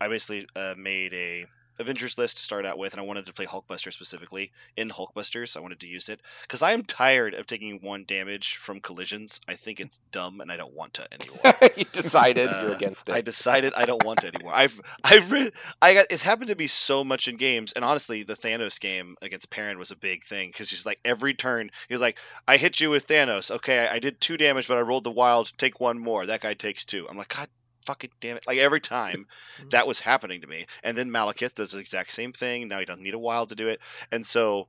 I 0.00 0.08
basically 0.08 0.46
uh, 0.56 0.74
made 0.76 1.12
a 1.12 1.44
Avengers 1.78 2.18
list 2.18 2.38
to 2.38 2.42
start 2.44 2.66
out 2.66 2.78
with, 2.78 2.92
and 2.92 3.00
I 3.00 3.04
wanted 3.04 3.26
to 3.26 3.32
play 3.32 3.46
Hulkbuster 3.46 3.92
specifically 3.92 4.52
in 4.76 4.88
Hulkbusters. 4.88 5.56
I 5.56 5.60
wanted 5.60 5.80
to 5.80 5.86
use 5.86 6.08
it 6.08 6.20
because 6.42 6.62
I 6.62 6.72
am 6.72 6.82
tired 6.84 7.34
of 7.34 7.46
taking 7.46 7.80
one 7.80 8.04
damage 8.04 8.56
from 8.56 8.80
collisions. 8.80 9.40
I 9.48 9.54
think 9.54 9.80
it's 9.80 9.98
dumb, 10.12 10.40
and 10.40 10.50
I 10.50 10.56
don't 10.56 10.74
want 10.74 10.94
to 10.94 11.08
anymore. 11.12 11.40
you 11.76 11.84
decided 11.84 12.48
Uh, 12.48 12.62
you're 12.64 12.74
against 12.74 13.08
it. 13.08 13.14
I 13.14 13.20
decided 13.20 13.74
I 13.74 13.84
don't 13.84 14.04
want 14.04 14.20
to 14.20 14.28
anymore. 14.28 14.52
I've 14.54 14.80
I've 15.02 15.30
read 15.32 15.52
I 15.80 15.94
got 15.94 16.06
it's 16.10 16.22
happened 16.22 16.48
to 16.48 16.56
be 16.56 16.66
so 16.66 17.04
much 17.04 17.28
in 17.28 17.36
games, 17.36 17.72
and 17.72 17.84
honestly, 17.84 18.22
the 18.22 18.34
Thanos 18.34 18.80
game 18.80 19.16
against 19.22 19.50
Perrin 19.50 19.78
was 19.78 19.90
a 19.90 19.96
big 19.96 20.24
thing 20.24 20.48
because 20.48 20.70
he's 20.70 20.86
like 20.86 21.00
every 21.04 21.34
turn 21.34 21.70
he's 21.88 22.00
like, 22.00 22.18
I 22.46 22.56
hit 22.56 22.80
you 22.80 22.90
with 22.90 23.06
Thanos. 23.06 23.50
Okay, 23.50 23.78
I, 23.78 23.94
I 23.94 23.98
did 23.98 24.20
two 24.20 24.36
damage, 24.36 24.68
but 24.68 24.78
I 24.78 24.80
rolled 24.82 25.04
the 25.04 25.10
wild. 25.10 25.52
Take 25.56 25.80
one 25.80 25.98
more. 25.98 26.26
That 26.26 26.40
guy 26.40 26.54
takes 26.54 26.84
two. 26.84 27.06
I'm 27.08 27.16
like, 27.16 27.34
God 27.34 27.48
fucking 27.86 28.10
damn 28.20 28.36
it! 28.36 28.46
Like 28.46 28.58
every 28.58 28.80
time 28.80 29.26
that 29.70 29.86
was 29.86 30.00
happening 30.00 30.40
to 30.42 30.46
me, 30.46 30.66
and 30.82 30.96
then 30.96 31.10
Malekith 31.10 31.54
does 31.54 31.72
the 31.72 31.78
exact 31.78 32.12
same 32.12 32.32
thing. 32.32 32.68
Now 32.68 32.78
he 32.78 32.84
doesn't 32.84 33.02
need 33.02 33.14
a 33.14 33.18
wild 33.18 33.50
to 33.50 33.54
do 33.54 33.68
it, 33.68 33.80
and 34.10 34.24
so 34.26 34.68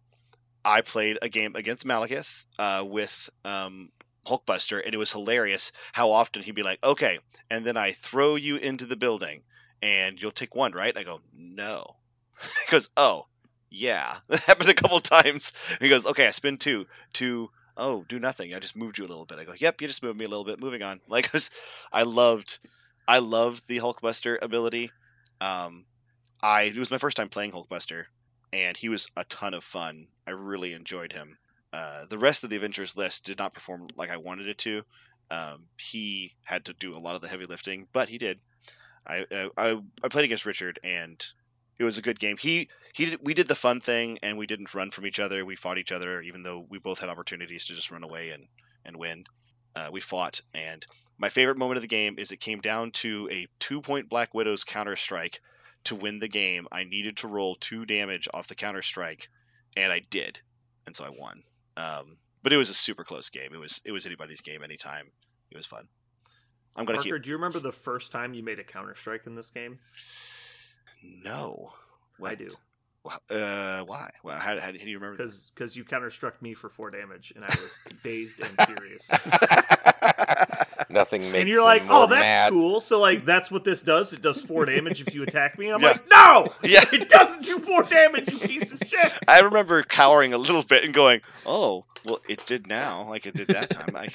I 0.64 0.82
played 0.82 1.20
a 1.22 1.30
game 1.30 1.56
against 1.56 1.86
Malekith 1.86 2.46
uh, 2.58 2.84
with 2.86 3.30
um, 3.44 3.92
Hulkbuster, 4.26 4.84
and 4.84 4.94
it 4.94 4.98
was 4.98 5.12
hilarious 5.12 5.72
how 5.94 6.12
often 6.12 6.42
he'd 6.42 6.56
be 6.56 6.64
like, 6.64 6.84
"Okay," 6.84 7.20
and 7.50 7.64
then 7.64 7.78
I 7.78 7.92
throw 7.92 8.36
you 8.36 8.58
into 8.58 8.86
the 8.86 8.96
building, 8.96 9.44
and 9.82 10.20
you'll 10.20 10.32
take 10.32 10.56
one, 10.56 10.72
right? 10.72 10.98
I 10.98 11.04
go, 11.04 11.22
"No." 11.34 11.96
he 12.66 12.72
goes, 12.72 12.90
"Oh, 12.98 13.28
yeah." 13.70 14.16
That 14.28 14.44
happened 14.44 14.70
a 14.70 14.74
couple 14.74 15.00
times. 15.00 15.54
He 15.80 15.90
goes, 15.90 16.06
"Okay, 16.08 16.26
I 16.26 16.32
spin 16.32 16.58
two, 16.58 16.88
two." 17.14 17.52
Oh, 17.78 18.06
do 18.08 18.20
nothing. 18.20 18.54
I 18.54 18.60
just 18.60 18.76
moved 18.78 18.98
you 18.98 19.06
a 19.06 19.08
little 19.08 19.26
bit. 19.26 19.38
I 19.38 19.44
go, 19.44 19.54
"Yep, 19.56 19.82
you 19.82 19.88
just 19.88 20.02
moved 20.02 20.18
me 20.18 20.26
a 20.26 20.30
little 20.30 20.46
bit." 20.46 20.60
Moving 20.60 20.82
on. 20.82 21.00
Like, 21.08 21.26
it 21.26 21.34
was, 21.34 21.52
I 21.92 22.04
loved, 22.04 22.58
I 23.08 23.20
loved 23.20 23.68
the 23.68 23.78
Hulkbuster 23.78 24.38
ability. 24.42 24.92
Um, 25.42 25.86
I 26.42 26.64
it 26.64 26.78
was 26.78 26.92
my 26.92 26.98
first 26.98 27.18
time 27.18 27.30
playing 27.30 27.52
Hulkbuster, 27.52 28.06
and 28.52 28.76
he 28.76 28.90
was 28.90 29.08
a 29.16 29.24
ton 29.26 29.54
of 29.54 29.64
fun. 29.64 30.08
I 30.28 30.32
really 30.32 30.74
enjoyed 30.74 31.14
him. 31.14 31.38
Uh, 31.74 32.06
the 32.06 32.18
rest 32.18 32.44
of 32.44 32.50
the 32.50 32.56
Avengers 32.56 32.96
list 32.96 33.26
did 33.26 33.38
not 33.38 33.54
perform 33.54 33.88
like 33.96 34.10
I 34.10 34.18
wanted 34.18 34.48
it 34.48 34.58
to. 34.60 34.84
Um, 35.30 35.66
he 35.78 36.34
had 36.44 36.66
to 36.66 36.74
do 36.74 36.96
a 36.96 37.00
lot 37.00 37.16
of 37.16 37.22
the 37.22 37.28
heavy 37.28 37.46
lifting, 37.46 37.88
but 37.92 38.10
he 38.10 38.18
did. 38.18 38.40
I, 39.06 39.26
uh, 39.32 39.50
I 39.58 39.82
I 40.04 40.08
played 40.08 40.26
against 40.26 40.46
Richard, 40.46 40.80
and 40.84 41.24
it 41.80 41.84
was 41.84 41.98
a 41.98 42.02
good 42.02 42.20
game. 42.20 42.38
He 42.38 42.70
he 42.94 43.06
did, 43.06 43.20
we 43.24 43.34
did 43.34 43.48
the 43.48 43.56
fun 43.56 43.82
thing, 43.82 44.20
and 44.24 44.38
we 44.38 44.48
didn't 44.48 44.74
run 44.74 44.92
from 44.92 45.06
each 45.06 45.20
other. 45.20 45.46
We 45.46 45.56
fought 45.56 45.78
each 45.78 45.92
other, 45.92 46.22
even 46.22 46.44
though 46.44 46.66
we 46.70 46.80
both 46.80 47.00
had 47.02 47.10
opportunities 47.10 47.66
to 47.66 47.76
just 47.76 47.92
run 47.92 48.04
away 48.04 48.30
and 48.30 48.48
and 48.86 48.98
win. 48.98 49.26
Uh, 49.76 49.90
we 49.92 50.00
fought, 50.00 50.42
and 50.54 50.86
my 51.18 51.30
favorite 51.30 51.58
moment 51.58 51.78
of 51.78 51.82
the 51.82 51.88
game 51.88 52.16
is 52.18 52.32
it 52.32 52.40
came 52.40 52.62
down 52.62 52.92
to 52.92 53.30
a 53.32 53.48
two 53.60 53.82
point 53.82 54.10
Black 54.10 54.34
Widow's 54.34 54.64
counter 54.64 54.96
strike 54.96 55.42
to 55.86 55.96
win 55.96 56.20
the 56.20 56.28
game. 56.28 56.68
I 56.72 56.84
needed 56.84 57.18
to 57.18 57.28
roll 57.28 57.56
two 57.56 57.86
damage 57.86 58.28
off 58.34 58.48
the 58.48 58.56
counter 58.56 58.82
strike, 58.82 59.30
and 59.78 59.92
I 59.92 60.02
did, 60.10 60.40
and 60.86 60.96
so 60.96 61.06
I 61.06 61.10
won. 61.10 61.44
Um, 61.78 62.18
but 62.44 62.54
it 62.54 62.58
was 62.58 62.70
a 62.70 62.74
super 62.74 63.04
close 63.04 63.30
game. 63.30 63.54
It 63.54 63.60
was 63.60 63.82
it 63.86 63.92
was 63.92 64.06
anybody's 64.06 64.42
game 64.42 64.64
anytime. 64.64 65.08
It 65.52 65.58
was 65.58 65.66
fun. 65.66 65.88
I'm 66.76 66.86
gonna 66.86 66.98
Parker, 66.98 67.16
keep 67.16 67.24
do 67.24 67.30
you 67.30 67.36
remember 67.38 67.60
the 67.60 67.72
first 67.72 68.12
time 68.12 68.34
you 68.34 68.44
made 68.44 68.60
a 68.60 68.64
counter 68.64 68.96
strike 68.96 69.26
in 69.26 69.36
this 69.36 69.50
game? 69.50 69.80
no. 71.24 71.74
What? 72.18 72.32
I 72.32 72.36
do, 72.36 72.48
Uh, 73.30 73.84
why? 73.86 74.10
Well, 74.24 74.38
how, 74.38 74.60
how, 74.60 74.72
do 74.72 74.78
you 74.78 74.98
remember? 75.00 75.24
this? 75.24 75.52
because 75.52 75.76
you 75.76 75.84
counter 75.84 76.10
struck 76.12 76.42
me 76.42 76.54
for 76.54 76.70
four 76.70 76.90
damage, 76.92 77.32
and 77.36 77.44
I 77.44 77.48
was 77.48 77.88
dazed 78.04 78.40
and 78.40 78.68
furious. 78.68 79.08
Nothing 80.90 81.22
makes 81.24 81.36
and 81.36 81.50
you're 81.50 81.64
like, 81.64 81.84
"Oh, 81.90 82.08
that's 82.08 82.22
mad. 82.22 82.52
cool." 82.54 82.80
So 82.80 83.00
like, 83.00 83.26
that's 83.26 83.50
what 83.52 83.64
this 83.64 83.82
does. 83.82 84.14
It 84.14 84.22
does 84.22 84.42
four 84.42 84.66
damage 84.66 85.02
if 85.02 85.14
you 85.14 85.24
attack 85.24 85.58
me. 85.58 85.66
And 85.68 85.76
I'm 85.76 85.82
Yeah. 85.82 85.88
like, 85.90 86.10
"No, 86.10 86.48
Yeah. 86.64 86.84
it 86.94 87.10
doesn't 87.10 87.44
do 87.46 87.60
four 87.60 87.84
damage, 87.84 88.32
you 88.32 88.38
piece 88.40 88.72
of 88.72 88.80
shit." 88.86 89.18
I 89.28 89.42
remember 89.42 89.82
cowering 89.84 90.34
a 90.34 90.38
little 90.38 90.64
bit 90.64 90.84
and 90.86 90.94
going, 90.94 91.22
"Oh, 91.46 91.86
well, 92.06 92.20
it 92.30 92.46
did 92.46 92.68
now, 92.68 93.08
like 93.10 93.26
it 93.26 93.34
did 93.34 93.48
that 93.48 93.70
time." 93.70 93.96
I, 93.96 94.10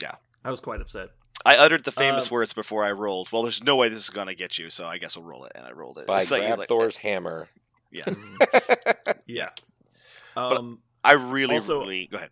yeah, 0.00 0.12
I 0.44 0.50
was 0.50 0.60
quite 0.60 0.80
upset. 0.80 1.08
I 1.46 1.56
uttered 1.58 1.84
the 1.84 1.92
famous 1.92 2.28
Um, 2.30 2.34
words 2.34 2.52
before 2.52 2.82
I 2.84 2.92
rolled. 2.92 3.30
Well, 3.32 3.42
there's 3.42 3.62
no 3.62 3.76
way 3.76 3.88
this 3.88 3.98
is 4.04 4.10
gonna 4.10 4.34
get 4.34 4.58
you, 4.58 4.68
so 4.70 4.86
I 4.86 4.98
guess 4.98 5.16
I'll 5.16 5.22
roll 5.22 5.44
it, 5.44 5.52
and 5.54 5.64
I 5.64 5.72
rolled 5.72 5.98
it. 5.98 6.06
By 6.06 6.20
It's 6.22 6.30
like- 6.30 6.42
grab 6.42 6.58
like- 6.58 6.68
Thor's 6.68 6.96
hammer. 6.96 7.48
Yeah, 7.90 8.04
Yeah. 9.26 9.46
But- 10.34 10.56
Um, 10.58 10.80
I 11.04 11.12
really, 11.12 11.54
Also- 11.54 11.80
really 11.80 12.06
go 12.06 12.16
ahead. 12.16 12.30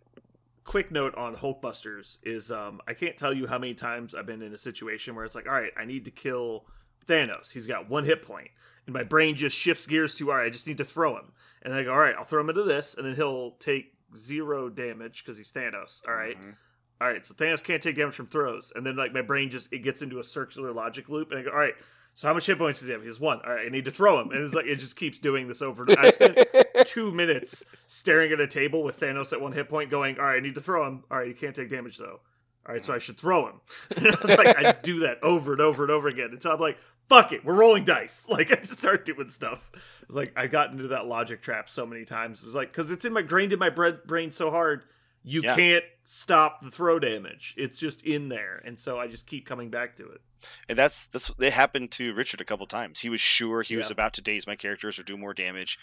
quick 0.65 0.91
note 0.91 1.15
on 1.15 1.35
Hulkbusters 1.35 2.17
is 2.23 2.51
um, 2.51 2.81
I 2.87 2.93
can't 2.93 3.15
tell 3.17 3.33
you 3.33 3.47
how 3.47 3.57
many 3.57 3.73
times 3.73 4.13
I've 4.13 4.25
been 4.25 4.41
in 4.41 4.53
a 4.53 4.57
situation 4.57 5.15
where 5.15 5.23
it's 5.25 5.33
like, 5.35 5.47
all 5.47 5.53
right, 5.53 5.71
I 5.77 5.85
need 5.85 6.05
to 6.05 6.11
kill 6.11 6.65
Thanos. 7.07 7.51
He's 7.51 7.67
got 7.67 7.89
one 7.89 8.03
hit 8.03 8.21
point, 8.21 8.49
and 8.85 8.93
my 8.93 9.03
brain 9.03 9.35
just 9.37 9.55
shifts 9.57 9.85
gears 9.85 10.15
to, 10.17 10.29
all 10.31 10.37
right, 10.37 10.47
I 10.47 10.49
just 10.49 10.67
need 10.67 10.79
to 10.79 10.85
throw 10.85 11.15
him, 11.17 11.31
and 11.61 11.73
I 11.73 11.83
go, 11.83 11.91
all 11.93 11.99
right, 11.99 12.15
I'll 12.17 12.25
throw 12.25 12.41
him 12.41 12.49
into 12.49 12.63
this, 12.63 12.95
and 12.95 13.05
then 13.05 13.15
he'll 13.15 13.51
take 13.59 13.93
zero 14.17 14.69
damage 14.69 15.23
because 15.23 15.37
he's 15.37 15.51
Thanos. 15.51 16.01
All 16.07 16.13
right? 16.13 16.35
Mhm. 16.37 16.55
All 17.01 17.09
right, 17.09 17.25
so 17.25 17.33
Thanos 17.33 17.63
can't 17.63 17.81
take 17.83 17.95
damage 17.97 18.15
from 18.15 18.27
throws, 18.27 18.71
and 18.75 18.85
then 18.85 18.95
like 18.95 19.13
my 19.13 19.21
brain 19.21 19.49
just 19.49 19.71
it 19.73 19.79
gets 19.79 20.01
into 20.01 20.19
a 20.19 20.23
circular 20.23 20.71
logic 20.71 21.09
loop, 21.09 21.31
and 21.31 21.39
I 21.39 21.43
go, 21.43 21.51
all 21.51 21.57
right. 21.57 21.75
So 22.17 22.29
how 22.29 22.33
much 22.33 22.45
hit 22.45 22.57
points 22.57 22.79
does 22.79 22.87
he 22.87 22.93
have? 22.93 23.01
He 23.01 23.07
has 23.07 23.19
one. 23.19 23.41
All 23.45 23.51
right, 23.51 23.65
I 23.65 23.69
need 23.69 23.83
to 23.83 23.91
throw 23.91 24.21
him, 24.21 24.31
and 24.31 24.41
it's 24.41 24.53
like 24.53 24.67
it 24.67 24.77
just 24.77 24.95
keeps 24.95 25.19
doing 25.19 25.49
this 25.49 25.61
over. 25.61 25.85
I 25.99 26.11
spent 26.11 26.37
two 26.85 27.11
minutes 27.11 27.65
staring 27.87 28.31
at 28.31 28.39
a 28.39 28.47
table 28.47 28.83
with 28.83 28.97
Thanos 28.97 29.33
at 29.33 29.41
one 29.41 29.51
hit 29.51 29.67
point, 29.67 29.89
going, 29.89 30.17
"All 30.17 30.23
right, 30.23 30.37
I 30.37 30.39
need 30.39 30.55
to 30.55 30.61
throw 30.61 30.87
him. 30.87 31.03
All 31.11 31.17
right, 31.17 31.27
he 31.27 31.33
can't 31.33 31.53
take 31.53 31.69
damage 31.69 31.97
though. 31.97 32.21
All 32.65 32.73
right, 32.73 32.85
so 32.85 32.93
I 32.93 32.99
should 32.99 33.17
throw 33.17 33.47
him." 33.47 33.59
And 33.97 34.07
I 34.15 34.17
was 34.21 34.37
like, 34.37 34.57
I 34.57 34.63
just 34.63 34.81
do 34.81 34.99
that 34.99 35.21
over 35.23 35.51
and 35.51 35.59
over 35.59 35.83
and 35.83 35.91
over 35.91 36.07
again 36.07 36.29
until 36.31 36.53
I'm 36.53 36.59
like, 36.61 36.77
"Fuck 37.09 37.33
it, 37.33 37.43
we're 37.43 37.53
rolling 37.53 37.83
dice." 37.83 38.27
Like 38.29 38.49
I 38.49 38.55
just 38.55 38.77
start 38.77 39.03
doing 39.03 39.27
stuff. 39.27 39.69
It's 40.03 40.15
like 40.15 40.31
I 40.37 40.47
got 40.47 40.71
into 40.71 40.87
that 40.87 41.07
logic 41.07 41.41
trap 41.41 41.67
so 41.67 41.85
many 41.85 42.05
times. 42.05 42.43
It 42.43 42.45
was 42.45 42.55
like 42.55 42.71
because 42.71 42.91
it's 42.91 43.03
in 43.03 43.11
my 43.11 43.23
grained 43.23 43.51
in 43.51 43.59
my 43.59 43.69
brain 43.69 44.31
so 44.31 44.51
hard, 44.51 44.85
you 45.25 45.41
Yeah. 45.43 45.55
can't 45.55 45.83
stop 46.05 46.61
the 46.61 46.69
throw 46.71 46.99
damage. 46.99 47.53
It's 47.57 47.77
just 47.77 48.03
in 48.03 48.29
there, 48.29 48.61
and 48.63 48.79
so 48.79 48.99
I 48.99 49.07
just 49.07 49.25
keep 49.27 49.45
coming 49.45 49.69
back 49.69 49.95
to 49.97 50.07
it. 50.09 50.21
And 50.69 50.77
that's 50.77 51.07
that's 51.07 51.31
it 51.41 51.51
happened 51.51 51.91
to 51.93 52.13
Richard 52.13 52.39
a 52.41 52.45
couple 52.45 52.67
times. 52.67 52.99
He 52.99 53.09
was 53.09 53.19
sure 53.19 53.61
he 53.63 53.75
was 53.75 53.89
about 53.91 54.13
to 54.13 54.21
daze 54.21 54.45
my 54.47 54.55
characters 54.55 54.99
or 54.99 55.03
do 55.03 55.17
more 55.17 55.33
damage, 55.33 55.79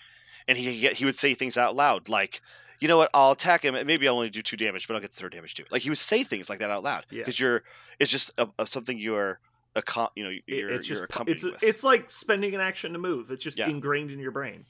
and 0.47 0.57
he 0.57 0.70
he 0.88 1.05
would 1.05 1.16
say 1.16 1.34
things 1.34 1.59
out 1.59 1.74
loud 1.74 2.09
like, 2.09 2.40
"You 2.80 2.86
know 2.88 2.97
what? 2.99 3.11
I'll 3.12 3.32
attack 3.32 3.64
him, 3.64 3.74
and 3.74 3.86
maybe 3.86 4.07
I'll 4.07 4.14
only 4.14 4.30
do 4.30 4.40
two 4.43 4.57
damage, 4.57 4.86
but 4.86 4.95
I'll 4.95 5.01
get 5.01 5.11
the 5.11 5.16
third 5.20 5.32
damage 5.32 5.55
too." 5.55 5.64
Like 5.70 5.82
he 5.82 5.88
would 5.90 5.99
say 5.99 6.22
things 6.22 6.49
like 6.49 6.61
that 6.61 6.70
out 6.70 6.84
loud 6.84 7.05
Yeah. 7.11 7.18
because 7.22 7.38
you're 7.40 7.64
it's 7.99 8.11
just 8.11 8.38
a, 8.38 8.49
a, 8.61 8.66
something 8.66 8.97
you're 8.99 9.40
a 9.74 9.82
you 10.14 10.22
know 10.24 10.30
you're, 10.47 10.70
it's 10.70 10.88
you're 10.88 10.99
just 10.99 11.03
accompanied 11.11 11.34
it's 11.36 11.45
with. 11.45 11.62
it's 11.64 11.82
like 11.82 12.11
spending 12.11 12.55
an 12.55 12.61
action 12.61 12.93
to 12.93 12.99
move. 13.01 13.30
It's 13.32 13.43
just 13.43 13.59
Yeah. 13.59 13.68
ingrained 13.68 14.12
in 14.12 14.20
your 14.20 14.30
brain. 14.30 14.64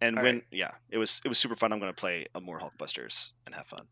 And 0.00 0.16
all 0.16 0.22
when 0.22 0.34
right. 0.36 0.44
yeah, 0.50 0.70
it 0.90 0.98
was 0.98 1.20
it 1.24 1.28
was 1.28 1.38
super 1.38 1.56
fun. 1.56 1.72
I'm 1.72 1.78
going 1.78 1.92
to 1.92 2.00
play 2.00 2.26
a 2.34 2.40
more 2.40 2.58
Hulkbusters 2.58 3.32
and 3.46 3.54
have 3.54 3.66
fun. 3.66 3.86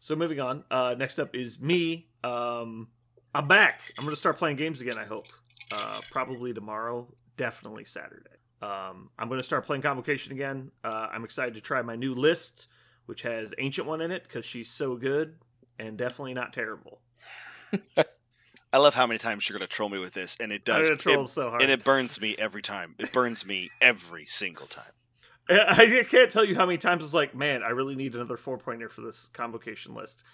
So 0.00 0.16
moving 0.16 0.40
on. 0.40 0.64
Uh, 0.70 0.94
next 0.96 1.18
up 1.18 1.34
is 1.34 1.60
me. 1.60 2.06
Um, 2.24 2.88
I'm 3.34 3.46
back. 3.46 3.82
I'm 3.98 4.04
going 4.04 4.14
to 4.14 4.18
start 4.18 4.38
playing 4.38 4.56
games 4.56 4.80
again. 4.80 4.96
I 4.96 5.04
hope. 5.04 5.26
Uh, 5.70 6.00
probably 6.10 6.54
tomorrow. 6.54 7.06
Definitely 7.36 7.84
Saturday. 7.84 8.30
Um, 8.62 9.10
I'm 9.18 9.28
going 9.28 9.38
to 9.38 9.44
start 9.44 9.66
playing 9.66 9.82
Convocation 9.82 10.32
again. 10.32 10.70
Uh, 10.82 11.08
I'm 11.12 11.24
excited 11.24 11.54
to 11.54 11.60
try 11.60 11.82
my 11.82 11.94
new 11.94 12.14
list, 12.14 12.68
which 13.04 13.20
has 13.22 13.52
Ancient 13.58 13.86
One 13.86 14.00
in 14.00 14.10
it 14.10 14.22
because 14.22 14.46
she's 14.46 14.70
so 14.70 14.96
good 14.96 15.36
and 15.78 15.98
definitely 15.98 16.32
not 16.32 16.52
terrible. 16.52 17.00
I 18.72 18.78
love 18.78 18.94
how 18.94 19.06
many 19.06 19.18
times 19.18 19.48
you're 19.48 19.58
going 19.58 19.66
to 19.66 19.72
troll 19.74 19.88
me 19.88 19.98
with 19.98 20.12
this, 20.12 20.36
and 20.40 20.52
it 20.52 20.64
does. 20.64 20.90
troll 21.00 21.24
it- 21.24 21.30
so 21.30 21.50
hard. 21.50 21.62
and 21.62 21.70
it 21.70 21.84
burns 21.84 22.20
me 22.20 22.34
every 22.38 22.62
time. 22.62 22.94
It 22.98 23.12
burns 23.12 23.46
me 23.46 23.70
every 23.80 24.26
single 24.26 24.66
time. 24.66 24.84
I 25.50 26.04
can't 26.10 26.30
tell 26.30 26.44
you 26.44 26.54
how 26.54 26.66
many 26.66 26.76
times 26.76 27.02
it's 27.02 27.14
like, 27.14 27.34
man, 27.34 27.62
I 27.62 27.70
really 27.70 27.94
need 27.94 28.14
another 28.14 28.36
four 28.36 28.58
pointer 28.58 28.90
for 28.90 29.00
this 29.00 29.28
convocation 29.32 29.94
list. 29.94 30.22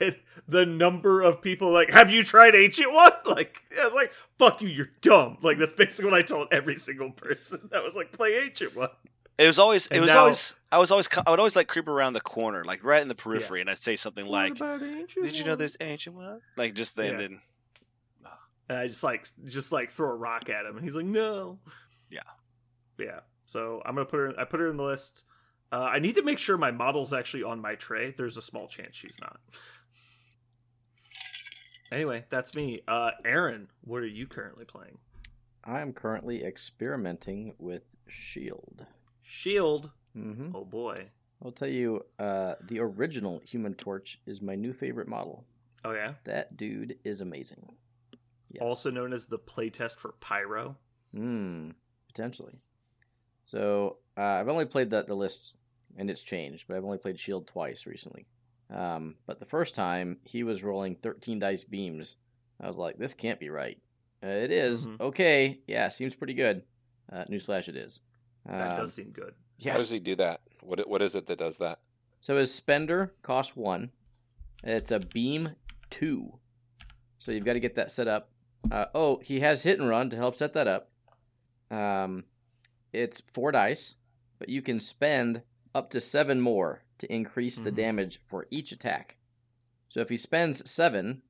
And 0.00 0.16
the 0.48 0.64
number 0.64 1.20
of 1.20 1.42
people 1.42 1.70
like, 1.70 1.92
have 1.92 2.10
you 2.10 2.24
tried 2.24 2.54
Ancient 2.56 2.92
One? 2.92 3.12
Like, 3.26 3.60
I 3.78 3.84
was 3.84 3.92
like, 3.94 4.12
fuck 4.38 4.62
you, 4.62 4.68
you're 4.68 4.88
dumb. 5.02 5.36
Like, 5.42 5.58
that's 5.58 5.74
basically 5.74 6.10
what 6.10 6.18
I 6.18 6.22
told 6.22 6.48
every 6.50 6.76
single 6.76 7.10
person 7.10 7.68
that 7.70 7.84
was 7.84 7.94
like, 7.94 8.10
play 8.10 8.38
Ancient 8.38 8.74
One. 8.74 8.88
It 9.38 9.46
was 9.46 9.58
always. 9.58 9.86
It 9.88 9.92
And 9.92 10.00
was 10.00 10.14
now- 10.14 10.20
always. 10.20 10.54
I 10.72 10.78
was 10.78 10.90
always. 10.90 11.08
I 11.26 11.30
would 11.30 11.38
always 11.38 11.54
like 11.54 11.68
creep 11.68 11.88
around 11.88 12.14
the 12.14 12.22
corner, 12.22 12.64
like 12.64 12.82
right 12.84 13.02
in 13.02 13.08
the 13.08 13.14
periphery, 13.14 13.60
and 13.60 13.68
I'd 13.68 13.76
say 13.76 13.96
something 13.96 14.24
like, 14.26 14.58
What 14.58 14.82
Ancient 14.82 15.24
"Did 15.26 15.36
you 15.38 15.44
know 15.44 15.56
there's 15.56 15.76
ancient 15.80 16.16
one?" 16.16 16.40
Like 16.56 16.72
just 16.74 16.96
then, 16.96 17.12
Yeah. 17.12 17.18
then 17.18 17.40
And 18.68 18.78
I 18.78 18.88
just 18.88 19.02
like, 19.02 19.26
just 19.44 19.72
like 19.72 19.90
throw 19.90 20.10
a 20.10 20.14
rock 20.14 20.48
at 20.50 20.66
him, 20.66 20.76
and 20.76 20.84
he's 20.84 20.94
like, 20.94 21.04
no. 21.04 21.58
Yeah. 22.10 22.20
Yeah. 22.98 23.20
So 23.46 23.80
I'm 23.84 23.94
gonna 23.94 24.06
put 24.06 24.18
her. 24.18 24.40
I 24.40 24.44
put 24.44 24.60
her 24.60 24.68
in 24.68 24.76
the 24.76 24.82
list. 24.82 25.24
Uh, 25.72 25.88
I 25.92 25.98
need 25.98 26.14
to 26.14 26.22
make 26.22 26.38
sure 26.38 26.56
my 26.56 26.70
model's 26.70 27.12
actually 27.12 27.42
on 27.42 27.60
my 27.60 27.74
tray. 27.74 28.12
There's 28.16 28.36
a 28.36 28.42
small 28.42 28.68
chance 28.68 28.94
she's 28.94 29.18
not. 29.20 29.38
Anyway, 31.92 32.24
that's 32.30 32.56
me. 32.56 32.80
Uh, 32.88 33.10
Aaron, 33.24 33.68
what 33.82 34.02
are 34.02 34.06
you 34.06 34.26
currently 34.26 34.64
playing? 34.64 34.98
I 35.64 35.80
am 35.80 35.92
currently 35.92 36.44
experimenting 36.44 37.54
with 37.58 37.96
Shield. 38.08 38.86
Shield. 39.22 39.90
Mm-hmm. 40.16 40.54
Oh 40.54 40.64
boy. 40.64 40.94
I'll 41.44 41.50
tell 41.50 41.68
you, 41.68 42.04
uh, 42.18 42.54
the 42.62 42.80
original 42.80 43.40
Human 43.44 43.74
Torch 43.74 44.20
is 44.26 44.40
my 44.40 44.54
new 44.54 44.72
favorite 44.72 45.08
model. 45.08 45.44
Oh 45.84 45.92
yeah. 45.92 46.14
That 46.24 46.56
dude 46.56 46.96
is 47.04 47.20
amazing. 47.20 47.68
Yes. 48.56 48.62
Also 48.62 48.90
known 48.90 49.12
as 49.12 49.26
the 49.26 49.38
playtest 49.38 49.96
for 49.96 50.12
Pyro. 50.20 50.76
Hmm. 51.14 51.70
Potentially. 52.08 52.58
So 53.44 53.98
uh, 54.16 54.22
I've 54.22 54.48
only 54.48 54.64
played 54.64 54.90
the 54.90 55.02
the 55.02 55.14
list, 55.14 55.56
and 55.96 56.10
it's 56.10 56.22
changed, 56.22 56.64
but 56.66 56.76
I've 56.76 56.84
only 56.84 56.98
played 56.98 57.18
Shield 57.18 57.46
twice 57.46 57.86
recently. 57.86 58.26
Um, 58.70 59.14
but 59.26 59.38
the 59.38 59.44
first 59.46 59.74
time 59.74 60.18
he 60.24 60.42
was 60.42 60.64
rolling 60.64 60.96
13 60.96 61.38
dice 61.38 61.62
beams, 61.64 62.16
I 62.60 62.66
was 62.66 62.78
like, 62.78 62.98
this 62.98 63.14
can't 63.14 63.38
be 63.38 63.48
right. 63.48 63.78
Uh, 64.24 64.28
it 64.28 64.50
is. 64.50 64.86
Mhm. 64.86 65.00
okay. 65.00 65.60
Yeah, 65.68 65.88
seems 65.88 66.14
pretty 66.16 66.34
good. 66.34 66.62
Uh, 67.12 67.24
newsflash, 67.30 67.68
it 67.68 67.76
is. 67.76 68.00
That 68.44 68.72
Um, 68.72 68.76
does 68.78 68.94
seem 68.94 69.10
good. 69.10 69.34
Yeah. 69.58 69.72
How 69.72 69.78
does 69.78 69.90
he 69.90 70.00
do 70.00 70.16
that? 70.16 70.40
What 70.62 70.88
what 70.88 71.02
is 71.02 71.14
it 71.14 71.26
that 71.26 71.38
does 71.38 71.58
that? 71.58 71.80
So 72.20 72.36
his 72.36 72.52
spender 72.52 73.14
costs 73.22 73.54
one. 73.54 73.90
It's 74.64 74.90
a 74.90 74.98
beam 74.98 75.50
two. 75.90 76.38
So 77.18 77.30
you've 77.30 77.44
got 77.44 77.52
to 77.52 77.60
get 77.60 77.76
that 77.76 77.92
set 77.92 78.08
up. 78.08 78.30
Uh, 78.70 78.86
oh, 78.94 79.18
he 79.22 79.40
has 79.40 79.62
hit 79.62 79.78
and 79.78 79.88
run 79.88 80.10
to 80.10 80.16
help 80.16 80.34
set 80.36 80.52
that 80.54 80.66
up. 80.66 80.90
Um, 81.70 82.24
it's 82.92 83.20
four 83.32 83.52
dice, 83.52 83.96
but 84.38 84.48
you 84.48 84.62
can 84.62 84.80
spend 84.80 85.42
up 85.74 85.90
to 85.90 86.00
seven 86.00 86.40
more 86.40 86.82
to 86.98 87.12
increase 87.12 87.58
the 87.58 87.70
Mhm. 87.70 87.76
damage 87.76 88.20
for 88.24 88.46
each 88.50 88.72
attack. 88.72 89.16
So 89.88 90.00
if 90.00 90.08
he 90.08 90.16
spends 90.16 90.68
seven, 90.70 91.22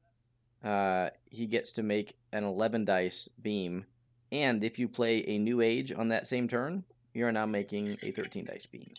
uh, 0.62 1.11
he 1.30 1.47
gets 1.47 1.72
to 1.72 1.82
make 1.82 2.16
an 2.32 2.45
11 2.45 2.84
dice 2.84 3.28
beam. 3.41 3.87
And 4.32 4.64
if 4.64 4.78
you 4.78 4.89
play 4.89 5.26
a 5.28 5.39
new 5.39 5.61
age 5.61 5.93
on 5.93 6.09
that 6.09 6.26
same 6.26 6.49
turn, 6.49 6.84
you 7.12 7.26
are 7.26 7.32
now 7.32 7.47
making 7.47 7.89
a 8.03 8.11
13 8.12 8.45
dice 8.45 8.66
beam. 8.66 8.93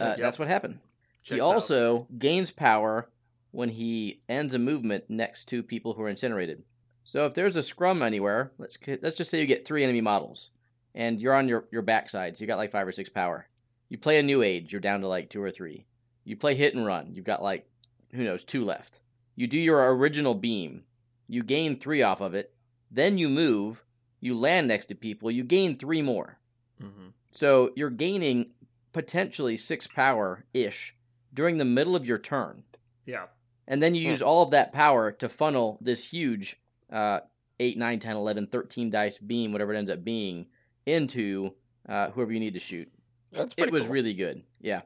Uh, 0.00 0.04
Yep. 0.16 0.18
That's 0.18 0.38
what 0.38 0.48
happened. 0.48 0.80
Checks 1.22 1.36
he 1.36 1.40
out. 1.40 1.54
also 1.54 2.08
gains 2.18 2.50
power 2.50 3.08
when 3.52 3.68
he 3.68 4.20
ends 4.28 4.54
a 4.54 4.58
movement 4.58 5.04
next 5.08 5.44
to 5.46 5.62
people 5.62 5.94
who 5.94 6.02
are 6.02 6.08
incinerated. 6.08 6.64
So 7.04 7.26
if 7.26 7.34
there's 7.34 7.56
a 7.56 7.62
scrum 7.62 8.02
anywhere, 8.02 8.52
let's 8.58 8.78
let's 9.00 9.16
just 9.16 9.30
say 9.30 9.40
you 9.40 9.46
get 9.46 9.64
three 9.64 9.84
enemy 9.84 10.00
models, 10.00 10.50
and 10.94 11.20
you're 11.20 11.34
on 11.34 11.48
your 11.48 11.68
your 11.70 11.82
backside, 11.82 12.36
so 12.36 12.42
you 12.42 12.46
got 12.48 12.58
like 12.58 12.70
five 12.70 12.86
or 12.86 12.92
six 12.92 13.08
power. 13.08 13.46
You 13.88 13.98
play 13.98 14.18
a 14.18 14.22
new 14.22 14.42
age, 14.42 14.72
you're 14.72 14.80
down 14.80 15.00
to 15.02 15.08
like 15.08 15.28
two 15.30 15.42
or 15.42 15.50
three. 15.50 15.86
You 16.24 16.36
play 16.36 16.54
hit 16.54 16.74
and 16.74 16.86
run, 16.86 17.14
you've 17.14 17.24
got 17.24 17.42
like 17.42 17.68
who 18.12 18.24
knows 18.24 18.44
two 18.44 18.64
left. 18.64 19.00
You 19.36 19.46
do 19.46 19.58
your 19.58 19.94
original 19.94 20.34
beam, 20.34 20.84
you 21.28 21.42
gain 21.42 21.78
three 21.78 22.02
off 22.02 22.20
of 22.20 22.34
it. 22.34 22.54
Then 22.90 23.18
you 23.18 23.28
move, 23.28 23.84
you 24.20 24.38
land 24.38 24.68
next 24.68 24.86
to 24.86 24.94
people, 24.94 25.30
you 25.30 25.44
gain 25.44 25.76
three 25.76 26.02
more. 26.02 26.38
Mhm. 26.80 27.12
So 27.30 27.72
you're 27.74 27.90
gaining 27.90 28.52
potentially 28.92 29.56
six 29.56 29.86
power 29.86 30.44
ish 30.52 30.94
during 31.34 31.56
the 31.56 31.64
middle 31.64 31.96
of 31.96 32.06
your 32.06 32.18
turn. 32.18 32.62
Yeah. 33.06 33.26
And 33.68 33.82
then 33.82 33.94
you 33.94 34.02
Hmm. 34.02 34.08
use 34.10 34.22
all 34.22 34.42
of 34.42 34.50
that 34.50 34.72
power 34.72 35.12
to 35.12 35.28
funnel 35.28 35.78
this 35.80 36.10
huge 36.10 36.56
uh, 36.90 37.20
8, 37.60 37.78
9, 37.78 37.98
10, 38.00 38.16
11, 38.16 38.46
13 38.48 38.90
dice 38.90 39.18
beam, 39.18 39.52
whatever 39.52 39.72
it 39.72 39.78
ends 39.78 39.90
up 39.90 40.04
being, 40.04 40.46
into 40.86 41.54
uh, 41.88 42.10
whoever 42.10 42.32
you 42.32 42.40
need 42.40 42.54
to 42.54 42.60
shoot. 42.60 42.90
That's 43.32 43.54
It 43.56 43.70
was 43.72 43.84
cool. 43.84 43.92
really 43.94 44.14
good. 44.14 44.42
Yeah. 44.60 44.82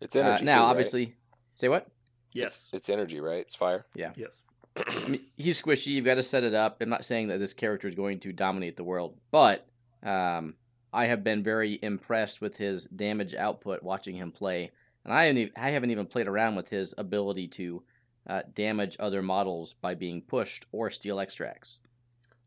It's 0.00 0.14
Uh, 0.16 0.20
energy. 0.20 0.44
now, 0.44 0.58
too, 0.58 0.62
right? 0.64 0.70
obviously, 0.70 1.14
say 1.54 1.68
what? 1.68 1.86
Yes. 2.34 2.68
it's 2.72 2.88
energy, 2.88 3.20
right? 3.20 3.40
It's 3.46 3.56
fire. 3.56 3.82
Yeah. 3.94 4.12
Yes. 4.16 4.42
I 4.76 5.08
mean, 5.08 5.24
he's 5.36 5.60
squishy. 5.60 5.88
You've 5.88 6.04
got 6.04 6.16
to 6.16 6.22
set 6.22 6.44
it 6.44 6.54
up. 6.54 6.80
I'm 6.82 6.88
not 6.88 7.04
saying 7.04 7.28
that 7.28 7.38
this 7.38 7.54
character 7.54 7.88
is 7.88 7.94
going 7.94 8.20
to 8.20 8.32
dominate 8.32 8.76
the 8.76 8.84
world, 8.84 9.16
but 9.30 9.66
um, 10.02 10.54
I 10.92 11.06
have 11.06 11.24
been 11.24 11.42
very 11.42 11.78
impressed 11.82 12.40
with 12.40 12.56
his 12.58 12.84
damage 12.84 13.34
output 13.34 13.82
watching 13.82 14.14
him 14.14 14.30
play, 14.30 14.70
and 15.04 15.12
I 15.14 15.24
haven't, 15.24 15.38
e- 15.38 15.52
I 15.56 15.70
haven't 15.70 15.90
even 15.90 16.06
played 16.06 16.28
around 16.28 16.54
with 16.56 16.68
his 16.68 16.94
ability 16.98 17.48
to 17.48 17.82
uh, 18.28 18.42
damage 18.54 18.96
other 19.00 19.22
models 19.22 19.74
by 19.74 19.94
being 19.94 20.22
pushed 20.22 20.66
or 20.72 20.90
steal 20.90 21.20
extracts. 21.20 21.78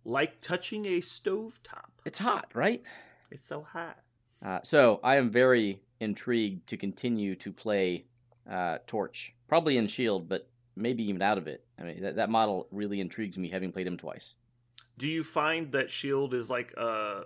Like 0.04 0.42
touching 0.42 0.86
a 0.86 1.00
stovetop. 1.00 1.90
It's 2.06 2.20
hot, 2.20 2.50
right? 2.54 2.84
It's 3.30 3.48
so 3.48 3.62
hot. 3.62 4.00
Uh, 4.44 4.60
so 4.64 5.00
I 5.04 5.18
am 5.18 5.30
very 5.30 5.82
intrigued 6.00 6.68
to 6.68 6.78
continue 6.78 7.36
to 7.36 7.52
play 7.52 8.06
uh, 8.50 8.80
Torch, 8.88 9.36
probably 9.48 9.78
in 9.78 9.88
Shield, 9.88 10.28
but 10.28 10.50
maybe 10.76 11.04
even 11.04 11.22
out 11.22 11.38
of 11.38 11.48
it. 11.48 11.64
I 11.80 11.84
mean, 11.84 12.02
that, 12.02 12.16
that 12.16 12.30
model 12.30 12.68
really 12.72 13.00
intrigues 13.00 13.38
me, 13.38 13.50
having 13.50 13.72
played 13.72 13.88
him 13.88 13.98
twice. 13.98 14.36
Do 14.98 15.08
you 15.08 15.24
find 15.24 15.72
that 15.72 15.90
Shield 15.90 16.34
is 16.34 16.50
like 16.50 16.74
uh 16.78 17.22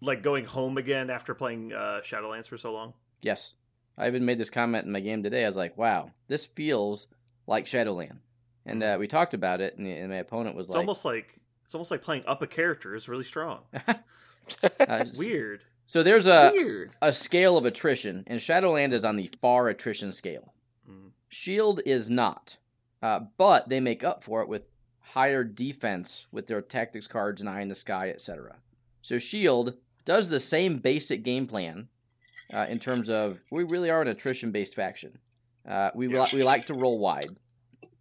like 0.00 0.22
going 0.22 0.44
home 0.44 0.78
again 0.78 1.10
after 1.10 1.34
playing 1.34 1.72
uh 1.72 2.00
Shadowlands 2.02 2.46
for 2.46 2.58
so 2.58 2.72
long? 2.72 2.94
Yes. 3.22 3.54
I 3.98 4.06
even 4.06 4.24
made 4.24 4.38
this 4.38 4.50
comment 4.50 4.86
in 4.86 4.92
my 4.92 5.00
game 5.00 5.22
today. 5.22 5.44
I 5.44 5.46
was 5.46 5.56
like, 5.56 5.76
wow, 5.76 6.10
this 6.26 6.46
feels 6.46 7.08
like 7.50 7.66
Shadowland. 7.66 8.20
And 8.64 8.82
uh, 8.82 8.96
we 8.98 9.08
talked 9.08 9.34
about 9.34 9.60
it, 9.60 9.76
and, 9.76 9.86
and 9.86 10.10
my 10.10 10.16
opponent 10.16 10.56
was 10.56 10.68
It's 10.68 10.74
like, 10.74 10.80
almost 10.80 11.04
like 11.04 11.40
it's 11.64 11.74
almost 11.74 11.90
like 11.90 12.02
playing 12.02 12.24
up 12.26 12.40
a 12.40 12.46
character 12.46 12.94
is 12.94 13.08
really 13.08 13.24
strong. 13.24 13.60
uh, 14.88 15.04
Weird. 15.18 15.64
So 15.86 16.02
there's 16.02 16.26
a, 16.26 16.52
Weird. 16.54 16.92
a 17.02 17.12
scale 17.12 17.58
of 17.58 17.66
attrition, 17.66 18.24
and 18.26 18.40
Shadowland 18.40 18.92
is 18.92 19.04
on 19.04 19.16
the 19.16 19.28
far 19.42 19.68
attrition 19.68 20.12
scale. 20.12 20.54
Mm. 20.88 21.10
Shield 21.28 21.80
is 21.84 22.08
not, 22.08 22.56
uh, 23.02 23.20
but 23.36 23.68
they 23.68 23.80
make 23.80 24.04
up 24.04 24.22
for 24.22 24.40
it 24.42 24.48
with 24.48 24.62
higher 25.00 25.42
defense 25.42 26.26
with 26.30 26.46
their 26.46 26.62
tactics 26.62 27.08
cards 27.08 27.40
and 27.40 27.50
Eye 27.50 27.62
in 27.62 27.68
the 27.68 27.74
Sky, 27.74 28.10
etc. 28.10 28.56
So 29.02 29.18
Shield 29.18 29.74
does 30.04 30.28
the 30.28 30.40
same 30.40 30.78
basic 30.78 31.24
game 31.24 31.48
plan 31.48 31.88
uh, 32.54 32.66
in 32.68 32.78
terms 32.78 33.08
of 33.10 33.40
we 33.50 33.64
really 33.64 33.90
are 33.90 34.02
an 34.02 34.08
attrition-based 34.08 34.74
faction. 34.74 35.18
Uh, 35.66 35.90
we 35.94 36.08
Yeah. 36.08 36.22
li- 36.22 36.28
we 36.34 36.42
like 36.42 36.66
to 36.66 36.74
roll 36.74 36.98
wide. 36.98 37.26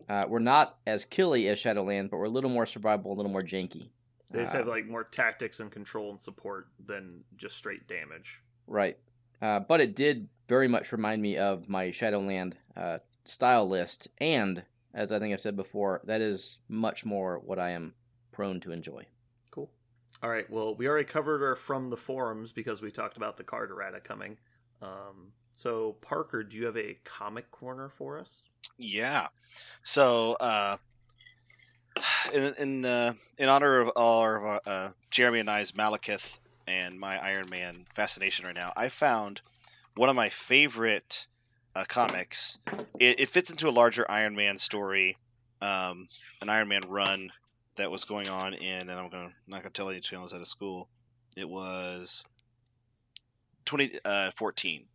Uh, 0.08 0.26
we're 0.28 0.40
not 0.40 0.80
as 0.88 1.06
killy 1.06 1.48
as 1.48 1.60
Shadowland, 1.60 2.10
but 2.10 2.18
we're 2.18 2.26
a 2.26 2.30
little 2.30 2.50
more 2.50 2.66
survivable, 2.66 3.06
a 3.08 3.14
little 3.14 3.32
more 3.32 3.44
janky. 3.44 3.90
They 4.32 4.40
just 4.42 4.54
Uh, 4.54 4.60
have 4.60 4.68
like 4.68 4.86
more 4.88 5.04
tactics 5.04 5.60
and 5.60 5.72
control 5.72 6.12
and 6.12 6.22
support 6.22 6.68
than 6.84 7.24
just 7.36 7.58
straight 7.58 7.88
damage. 7.88 8.42
Right. 8.68 8.98
Uh, 9.42 9.60
but 9.60 9.82
it 9.82 9.96
did 9.96 10.30
very 10.48 10.68
much 10.68 10.92
remind 10.92 11.22
me 11.22 11.38
of 11.38 11.70
my 11.70 11.92
Shadowland 11.92 12.58
uh, 12.76 13.00
style 13.24 13.68
list. 13.68 14.08
And, 14.20 14.64
as 14.94 15.12
I 15.12 15.20
think 15.20 15.34
I've 15.34 15.42
said 15.42 15.56
before, 15.56 16.02
that 16.06 16.22
is 16.22 16.60
much 16.68 17.06
more 17.06 17.40
what 17.40 17.60
I 17.60 17.72
am 17.72 17.94
prone 18.32 18.60
to 18.62 18.72
enjoy. 18.72 19.06
Cool. 19.52 19.70
All 20.24 20.30
right. 20.30 20.50
Well, 20.50 20.76
we 20.76 20.88
already 20.88 21.06
covered 21.06 21.40
her 21.42 21.56
from 21.56 21.90
the 21.90 21.98
forums 21.98 22.52
because 22.52 22.82
we 22.82 22.92
talked 22.92 23.18
about 23.18 23.38
the 23.38 23.44
card 23.44 23.70
errata 23.72 24.00
coming. 24.00 24.38
Um, 24.82 25.32
so, 25.56 25.98
Parker, 26.02 26.44
do 26.44 26.58
you 26.58 26.66
have 26.66 26.78
a 26.78 26.98
comic 27.04 27.52
corner 27.52 27.90
for 27.98 28.20
us? 28.20 28.44
Yeah. 28.78 29.28
So, 29.84 30.38
uh, 30.40 30.78
in 32.34 32.54
in, 32.60 32.86
uh, 32.86 33.14
in 33.38 33.50
honor 33.50 33.82
of 33.82 33.92
our, 33.96 34.62
uh, 34.66 34.90
Jeremy 35.12 35.40
and 35.40 35.50
I's 35.50 35.74
Malekith 35.74 36.40
and 36.68 37.00
my 37.00 37.18
Iron 37.18 37.50
Man 37.50 37.86
fascination 37.96 38.46
right 38.46 38.56
now, 38.56 38.72
I 38.76 38.90
found 38.90 39.42
one 39.96 40.10
of 40.10 40.16
my 40.16 40.30
favorite 40.30 41.28
uh, 41.76 41.86
comics. 41.88 42.58
It, 43.00 43.20
it 43.20 43.30
fits 43.30 43.50
into 43.50 43.70
a 43.70 43.72
larger 43.72 44.10
Iron 44.10 44.36
Man 44.36 44.58
story, 44.58 45.18
um, 45.62 46.08
an 46.42 46.50
Iron 46.50 46.68
Man 46.70 46.84
run 46.88 47.32
that 47.76 47.92
was 47.92 48.06
going 48.06 48.28
on 48.30 48.54
in, 48.54 48.90
and 48.90 48.92
I'm 48.92 49.10
gonna 49.10 49.34
not 49.48 49.62
gonna 49.64 49.72
tell 49.72 49.90
any 49.90 50.00
channels 50.00 50.34
out 50.34 50.42
of 50.42 50.48
school. 50.48 50.88
It 51.36 51.50
was 51.50 52.24
2014, 53.70 54.86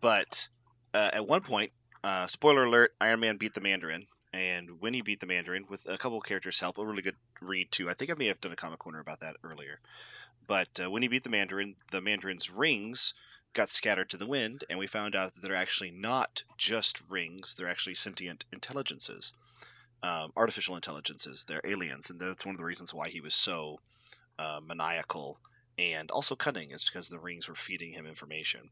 but 0.00 0.48
uh, 0.94 1.10
at 1.12 1.26
one 1.26 1.42
point 1.42 1.72
uh, 2.02 2.26
spoiler 2.26 2.64
alert: 2.64 2.94
Iron 3.00 3.20
Man 3.20 3.36
beat 3.36 3.52
the 3.52 3.60
Mandarin, 3.60 4.06
and 4.32 4.80
when 4.80 4.94
he 4.94 5.02
beat 5.02 5.20
the 5.20 5.26
Mandarin, 5.26 5.66
with 5.68 5.86
a 5.86 5.98
couple 5.98 6.20
characters' 6.20 6.58
help, 6.58 6.78
a 6.78 6.86
really 6.86 7.02
good 7.02 7.16
read 7.40 7.70
too. 7.70 7.90
I 7.90 7.94
think 7.94 8.10
I 8.10 8.14
may 8.14 8.28
have 8.28 8.40
done 8.40 8.52
a 8.52 8.56
comic 8.56 8.78
corner 8.78 9.00
about 9.00 9.20
that 9.20 9.36
earlier. 9.44 9.78
But 10.46 10.68
uh, 10.82 10.90
when 10.90 11.02
he 11.02 11.08
beat 11.08 11.24
the 11.24 11.30
Mandarin, 11.30 11.76
the 11.90 12.00
Mandarin's 12.00 12.50
rings 12.50 13.12
got 13.52 13.70
scattered 13.70 14.10
to 14.10 14.16
the 14.16 14.26
wind, 14.26 14.64
and 14.70 14.78
we 14.78 14.86
found 14.86 15.16
out 15.16 15.34
that 15.34 15.40
they're 15.42 15.56
actually 15.56 15.90
not 15.90 16.44
just 16.56 17.02
rings; 17.10 17.54
they're 17.54 17.68
actually 17.68 17.94
sentient 17.96 18.44
intelligences, 18.52 19.34
um, 20.02 20.32
artificial 20.34 20.76
intelligences. 20.76 21.44
They're 21.44 21.60
aliens, 21.64 22.08
and 22.08 22.18
that's 22.18 22.46
one 22.46 22.54
of 22.54 22.58
the 22.58 22.64
reasons 22.64 22.94
why 22.94 23.10
he 23.10 23.20
was 23.20 23.34
so 23.34 23.80
uh, 24.38 24.60
maniacal 24.64 25.38
and 25.78 26.10
also 26.10 26.36
cunning, 26.36 26.70
is 26.70 26.84
because 26.84 27.08
the 27.08 27.18
rings 27.18 27.48
were 27.48 27.54
feeding 27.54 27.92
him 27.92 28.06
information, 28.06 28.70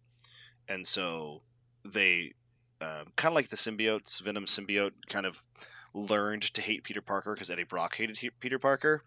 and 0.68 0.86
so 0.86 1.42
they 1.84 2.32
um, 2.80 3.06
kind 3.16 3.32
of 3.32 3.34
like 3.34 3.48
the 3.48 3.56
symbiotes, 3.56 4.22
Venom 4.22 4.46
symbiote 4.46 4.92
kind 5.08 5.26
of 5.26 5.42
learned 5.94 6.42
to 6.54 6.60
hate 6.60 6.82
Peter 6.84 7.00
Parker 7.02 7.32
because 7.34 7.50
Eddie 7.50 7.64
Brock 7.64 7.94
hated 7.96 8.16
he- 8.16 8.30
Peter 8.30 8.58
Parker. 8.58 9.02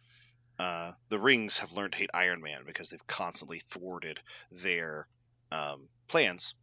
uh, 0.60 0.91
the 1.10 1.20
rings 1.20 1.60
have 1.60 1.74
learned 1.74 1.91
to 1.93 2.00
hate 2.00 2.10
Iron 2.14 2.41
Man 2.41 2.62
because 2.66 2.89
they've 2.89 3.08
constantly 3.08 3.60
thwarted 3.60 4.20
their 4.52 5.08
um, 5.52 5.88
plans, 6.08 6.56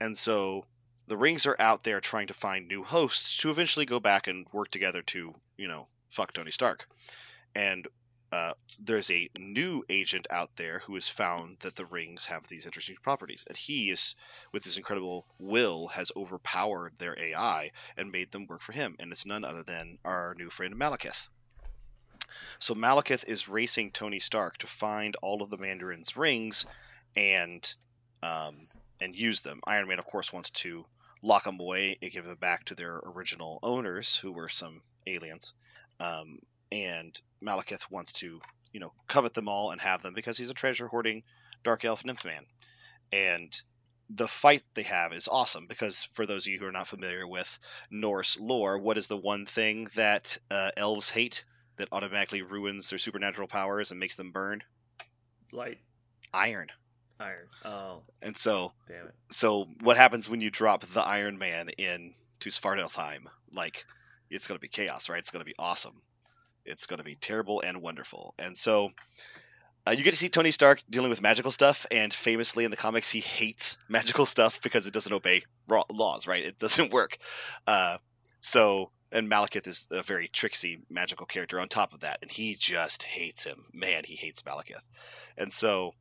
and 0.00 0.16
so 0.16 0.64
the 1.06 1.16
rings 1.16 1.46
are 1.46 1.56
out 1.58 1.82
there 1.84 2.00
trying 2.00 2.28
to 2.28 2.34
find 2.34 2.68
new 2.68 2.82
hosts 2.82 3.38
to 3.38 3.50
eventually 3.50 3.86
go 3.86 4.00
back 4.00 4.28
and 4.28 4.46
work 4.52 4.70
together 4.70 5.02
to 5.02 5.34
you 5.56 5.68
know 5.68 5.86
fuck 6.10 6.32
Tony 6.32 6.50
Stark, 6.50 6.86
and 7.54 7.86
uh, 8.32 8.54
there's 8.78 9.10
a 9.10 9.28
new 9.38 9.84
agent 9.90 10.26
out 10.30 10.50
there 10.56 10.78
who 10.86 10.94
has 10.94 11.06
found 11.06 11.58
that 11.60 11.74
the 11.74 11.84
rings 11.84 12.24
have 12.24 12.46
these 12.46 12.64
interesting 12.64 12.96
properties, 13.02 13.44
and 13.46 13.56
he 13.56 13.90
is, 13.90 14.14
with 14.52 14.64
his 14.64 14.78
incredible 14.78 15.26
will, 15.38 15.88
has 15.88 16.10
overpowered 16.16 16.96
their 16.96 17.18
AI 17.18 17.70
and 17.98 18.10
made 18.10 18.30
them 18.30 18.46
work 18.46 18.62
for 18.62 18.72
him, 18.72 18.96
and 18.98 19.12
it's 19.12 19.26
none 19.26 19.44
other 19.44 19.62
than 19.62 19.98
our 20.02 20.34
new 20.38 20.48
friend 20.48 20.74
Malekith. 20.74 21.28
So 22.58 22.74
Malekith 22.74 23.28
is 23.28 23.48
racing 23.48 23.90
Tony 23.90 24.18
Stark 24.18 24.56
to 24.58 24.66
find 24.66 25.14
all 25.20 25.42
of 25.42 25.50
the 25.50 25.58
Mandarin's 25.58 26.16
rings, 26.16 26.64
and 27.14 27.62
um, 28.22 28.66
and 29.02 29.14
use 29.14 29.42
them. 29.42 29.60
Iron 29.66 29.88
Man, 29.88 29.98
of 29.98 30.06
course, 30.06 30.32
wants 30.32 30.50
to 30.50 30.86
lock 31.22 31.44
them 31.44 31.60
away 31.60 31.98
and 32.00 32.10
give 32.10 32.24
them 32.24 32.36
back 32.36 32.64
to 32.66 32.74
their 32.74 32.96
original 33.04 33.58
owners, 33.62 34.16
who 34.16 34.32
were 34.32 34.48
some 34.48 34.80
aliens. 35.06 35.52
Um, 36.00 36.38
and 36.70 37.20
Malekith 37.42 37.90
wants 37.90 38.14
to, 38.14 38.40
you 38.72 38.80
know, 38.80 38.92
covet 39.08 39.34
them 39.34 39.48
all 39.48 39.70
and 39.70 39.80
have 39.80 40.02
them 40.02 40.14
because 40.14 40.38
he's 40.38 40.50
a 40.50 40.54
treasure 40.54 40.88
hoarding 40.88 41.22
dark 41.64 41.84
elf 41.84 42.04
nymph 42.04 42.24
man. 42.24 42.44
And 43.12 43.52
the 44.10 44.28
fight 44.28 44.62
they 44.74 44.82
have 44.82 45.12
is 45.12 45.28
awesome 45.28 45.66
because 45.66 46.04
for 46.12 46.26
those 46.26 46.46
of 46.46 46.52
you 46.52 46.58
who 46.58 46.66
are 46.66 46.72
not 46.72 46.86
familiar 46.86 47.26
with 47.26 47.58
Norse 47.90 48.38
lore, 48.40 48.78
what 48.78 48.98
is 48.98 49.06
the 49.08 49.16
one 49.16 49.46
thing 49.46 49.88
that 49.96 50.36
uh, 50.50 50.70
elves 50.76 51.08
hate 51.08 51.44
that 51.76 51.88
automatically 51.92 52.42
ruins 52.42 52.90
their 52.90 52.98
supernatural 52.98 53.48
powers 53.48 53.90
and 53.90 54.00
makes 54.00 54.16
them 54.16 54.30
burn? 54.32 54.62
Light, 55.52 55.78
Iron. 56.32 56.68
iron. 57.20 57.46
Oh, 57.64 58.02
And 58.22 58.36
so, 58.36 58.72
damn 58.88 59.06
it. 59.06 59.14
so 59.30 59.66
what 59.80 59.96
happens 59.96 60.28
when 60.28 60.40
you 60.40 60.50
drop 60.50 60.82
the 60.82 61.02
Iron 61.02 61.38
Man 61.38 61.68
in 61.70 62.14
to 62.40 62.48
Svartalfheim? 62.50 63.24
Like, 63.52 63.84
it's 64.30 64.46
going 64.46 64.56
to 64.56 64.62
be 64.62 64.68
chaos, 64.68 65.08
right? 65.08 65.18
It's 65.18 65.30
going 65.30 65.44
to 65.44 65.46
be 65.46 65.54
awesome. 65.58 66.00
It's 66.64 66.86
going 66.86 66.98
to 66.98 67.04
be 67.04 67.14
terrible 67.14 67.60
and 67.60 67.82
wonderful. 67.82 68.34
And 68.38 68.56
so, 68.56 68.90
uh, 69.86 69.92
you 69.92 70.04
get 70.04 70.12
to 70.12 70.16
see 70.16 70.28
Tony 70.28 70.52
Stark 70.52 70.82
dealing 70.88 71.10
with 71.10 71.20
magical 71.20 71.50
stuff, 71.50 71.86
and 71.90 72.12
famously 72.12 72.64
in 72.64 72.70
the 72.70 72.76
comics, 72.76 73.10
he 73.10 73.20
hates 73.20 73.76
magical 73.88 74.26
stuff 74.26 74.62
because 74.62 74.86
it 74.86 74.94
doesn't 74.94 75.12
obey 75.12 75.42
laws, 75.90 76.26
right? 76.26 76.44
It 76.44 76.58
doesn't 76.58 76.92
work. 76.92 77.18
Uh, 77.66 77.98
so, 78.40 78.90
and 79.10 79.30
Malekith 79.30 79.66
is 79.66 79.88
a 79.90 80.02
very 80.02 80.28
tricksy 80.28 80.80
magical 80.88 81.26
character 81.26 81.58
on 81.58 81.68
top 81.68 81.92
of 81.92 82.00
that, 82.00 82.20
and 82.22 82.30
he 82.30 82.54
just 82.54 83.02
hates 83.02 83.44
him. 83.44 83.62
Man, 83.72 84.04
he 84.04 84.14
hates 84.14 84.42
Malekith. 84.42 84.82
And 85.36 85.52
so, 85.52 85.94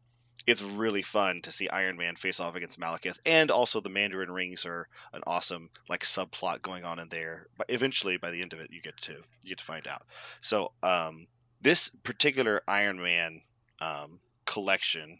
it's 0.47 0.61
really 0.61 1.01
fun 1.01 1.41
to 1.41 1.51
see 1.51 1.69
Iron 1.69 1.97
Man 1.97 2.15
face 2.15 2.39
off 2.39 2.55
against 2.55 2.79
Malekith, 2.79 3.19
and 3.25 3.51
also 3.51 3.79
the 3.79 3.89
Mandarin 3.89 4.31
rings 4.31 4.65
are 4.65 4.87
an 5.13 5.21
awesome 5.27 5.69
like 5.89 6.03
subplot 6.03 6.61
going 6.61 6.83
on 6.83 6.99
in 6.99 7.09
there. 7.09 7.47
But 7.57 7.69
eventually, 7.69 8.17
by 8.17 8.31
the 8.31 8.41
end 8.41 8.53
of 8.53 8.59
it, 8.59 8.71
you 8.71 8.81
get 8.81 8.97
to 9.01 9.13
you 9.13 9.49
get 9.49 9.59
to 9.59 9.63
find 9.63 9.87
out. 9.87 10.03
So 10.41 10.71
um, 10.81 11.27
this 11.61 11.89
particular 11.89 12.61
Iron 12.67 13.01
Man 13.01 13.41
um, 13.79 14.19
collection 14.45 15.19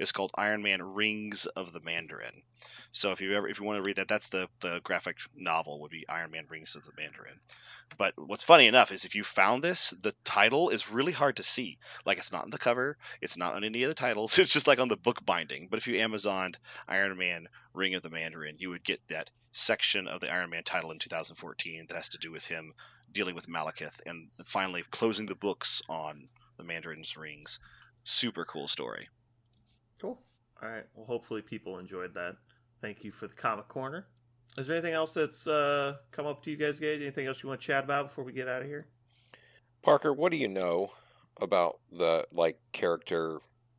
is 0.00 0.12
called 0.12 0.32
Iron 0.34 0.62
Man 0.62 0.82
Rings 0.82 1.44
of 1.44 1.72
the 1.72 1.80
Mandarin. 1.80 2.42
So 2.90 3.12
if 3.12 3.20
you 3.20 3.34
ever 3.34 3.46
if 3.46 3.60
you 3.60 3.66
want 3.66 3.76
to 3.76 3.82
read 3.82 3.96
that, 3.96 4.08
that's 4.08 4.30
the 4.30 4.48
the 4.60 4.80
graphic 4.82 5.18
novel 5.36 5.80
would 5.80 5.90
be 5.90 6.08
Iron 6.08 6.30
Man 6.30 6.46
Rings 6.48 6.74
of 6.74 6.84
the 6.84 6.92
Mandarin. 6.96 7.38
But 7.98 8.14
what's 8.16 8.42
funny 8.42 8.66
enough 8.66 8.92
is 8.92 9.04
if 9.04 9.14
you 9.14 9.22
found 9.22 9.62
this, 9.62 9.90
the 9.90 10.14
title 10.24 10.70
is 10.70 10.90
really 10.90 11.12
hard 11.12 11.36
to 11.36 11.42
see. 11.42 11.78
Like 12.06 12.16
it's 12.16 12.32
not 12.32 12.44
in 12.44 12.50
the 12.50 12.58
cover, 12.58 12.96
it's 13.20 13.36
not 13.36 13.54
on 13.54 13.62
any 13.62 13.82
of 13.82 13.88
the 13.88 13.94
titles. 13.94 14.38
It's 14.38 14.52
just 14.52 14.66
like 14.66 14.80
on 14.80 14.88
the 14.88 14.96
book 14.96 15.24
binding. 15.24 15.68
But 15.70 15.78
if 15.78 15.86
you 15.86 15.96
Amazoned 15.96 16.56
Iron 16.88 17.16
Man 17.18 17.46
Ring 17.74 17.94
of 17.94 18.02
the 18.02 18.10
Mandarin, 18.10 18.56
you 18.58 18.70
would 18.70 18.82
get 18.82 19.06
that 19.08 19.30
section 19.52 20.08
of 20.08 20.20
the 20.20 20.32
Iron 20.32 20.48
Man 20.48 20.64
title 20.64 20.92
in 20.92 20.98
2014 20.98 21.86
that 21.88 21.94
has 21.94 22.08
to 22.10 22.18
do 22.18 22.32
with 22.32 22.46
him 22.46 22.72
dealing 23.12 23.34
with 23.34 23.48
Malekith 23.48 24.00
and 24.06 24.30
finally 24.46 24.82
closing 24.90 25.26
the 25.26 25.34
books 25.34 25.82
on 25.88 26.28
the 26.56 26.64
Mandarin's 26.64 27.18
rings. 27.18 27.58
Super 28.04 28.46
cool 28.46 28.66
story. 28.66 29.08
Cool. 30.00 30.18
All 30.62 30.68
right. 30.68 30.84
Well, 30.94 31.06
hopefully 31.06 31.42
people 31.42 31.78
enjoyed 31.78 32.14
that. 32.14 32.36
Thank 32.80 33.04
you 33.04 33.12
for 33.12 33.26
the 33.26 33.34
comic 33.34 33.68
corner. 33.68 34.06
Is 34.58 34.66
there 34.66 34.76
anything 34.76 34.94
else 34.94 35.12
that's 35.12 35.46
uh, 35.46 35.96
come 36.10 36.26
up 36.26 36.42
to 36.44 36.50
you 36.50 36.56
guys, 36.56 36.80
Gage? 36.80 37.00
Anything 37.00 37.26
else 37.26 37.42
you 37.42 37.48
want 37.48 37.60
to 37.60 37.66
chat 37.66 37.84
about 37.84 38.08
before 38.08 38.24
we 38.24 38.32
get 38.32 38.48
out 38.48 38.62
of 38.62 38.68
here? 38.68 38.86
Parker, 39.82 40.12
what 40.12 40.32
do 40.32 40.38
you 40.38 40.48
know 40.48 40.92
about 41.40 41.78
the 41.90 42.26
like 42.32 42.58
character 42.72 43.38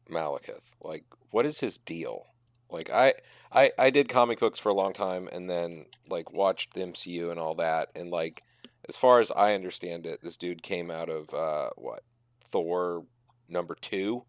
Malekith? 0.10 0.62
Like, 0.82 1.06
what 1.32 1.46
is 1.46 1.60
his 1.60 1.78
deal? 1.78 2.28
Like, 2.70 2.90
I, 2.90 3.14
I, 3.52 3.72
I 3.78 3.90
did 3.90 4.08
comic 4.08 4.40
books 4.40 4.60
for 4.60 4.70
a 4.70 4.74
long 4.74 4.94
time, 4.94 5.28
and 5.32 5.50
then 5.50 5.88
like 6.10 6.32
watched 6.32 6.74
the 6.74 6.82
MCU 6.82 7.30
and 7.30 7.40
all 7.40 7.56
that, 7.56 7.90
and 7.96 8.10
like, 8.10 8.44
as 8.88 8.96
far 8.96 9.20
as 9.20 9.30
I 9.32 9.54
understand 9.54 10.06
it, 10.06 10.22
this 10.24 10.38
dude 10.38 10.64
came 10.64 10.90
out 10.90 11.10
of 11.10 11.34
uh, 11.34 11.70
what 11.76 12.04
Thor 12.44 13.06
number 13.50 13.76
two. 13.76 14.24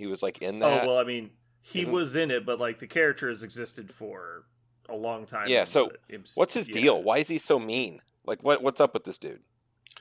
He 0.00 0.06
was 0.06 0.22
like 0.22 0.38
in 0.42 0.58
that. 0.60 0.84
Oh 0.84 0.88
well, 0.88 0.98
I 0.98 1.04
mean, 1.04 1.30
he 1.62 1.82
Isn't- 1.82 1.94
was 1.94 2.16
in 2.16 2.30
it, 2.30 2.46
but 2.46 2.58
like 2.58 2.78
the 2.78 2.86
character 2.86 3.28
has 3.28 3.42
existed 3.42 3.92
for 3.92 4.44
a 4.88 4.96
long 4.96 5.26
time. 5.26 5.46
Yeah, 5.48 5.64
so 5.64 5.92
What's 6.34 6.54
his 6.54 6.68
yeah. 6.68 6.80
deal? 6.80 7.02
Why 7.02 7.18
is 7.18 7.28
he 7.28 7.38
so 7.38 7.58
mean? 7.58 8.00
Like, 8.24 8.42
what 8.42 8.62
what's 8.62 8.80
up 8.80 8.94
with 8.94 9.04
this 9.04 9.18
dude? 9.18 9.40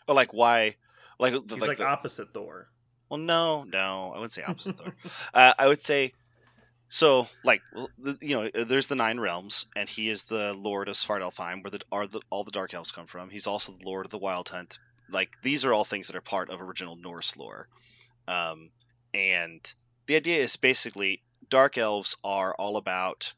Or 0.07 0.15
like 0.15 0.33
why? 0.33 0.75
Like, 1.19 1.33
the, 1.33 1.55
He's 1.55 1.59
like, 1.61 1.67
like, 1.67 1.77
the, 1.79 1.87
opposite 1.87 2.33
Thor. 2.33 2.69
well, 3.09 3.19
no, 3.19 3.63
no, 3.65 4.11
I 4.13 4.19
wouldn't 4.19 4.31
say 4.31 4.43
opposite 4.43 4.77
Thor. 4.77 4.95
uh, 5.33 5.53
I 5.59 5.67
would 5.67 5.81
say 5.81 6.13
so. 6.87 7.27
Like, 7.43 7.61
you 8.21 8.35
know, 8.35 8.49
there's 8.49 8.87
the 8.87 8.95
nine 8.95 9.19
realms, 9.19 9.65
and 9.75 9.89
he 9.89 10.09
is 10.09 10.23
the 10.23 10.53
lord 10.53 10.87
of 10.87 10.95
Svartalfheim, 10.95 11.61
where 11.61 11.71
the 11.71 11.81
are 11.91 12.07
the, 12.07 12.21
all 12.29 12.45
the 12.45 12.51
dark 12.51 12.73
elves 12.73 12.91
come 12.93 13.07
from. 13.07 13.29
He's 13.29 13.47
also 13.47 13.73
the 13.73 13.85
lord 13.85 14.05
of 14.05 14.11
the 14.11 14.17
Wild 14.17 14.47
Hunt. 14.47 14.79
Like, 15.11 15.31
these 15.43 15.65
are 15.65 15.73
all 15.73 15.83
things 15.83 16.07
that 16.07 16.15
are 16.15 16.21
part 16.21 16.49
of 16.49 16.61
original 16.61 16.95
Norse 16.95 17.35
lore. 17.35 17.67
Um, 18.27 18.69
and 19.13 19.73
the 20.09 20.15
idea 20.15 20.39
is 20.39 20.55
basically 20.55 21.21
dark 21.49 21.77
elves 21.77 22.15
are 22.23 22.55
all 22.55 22.77
about 22.77 23.31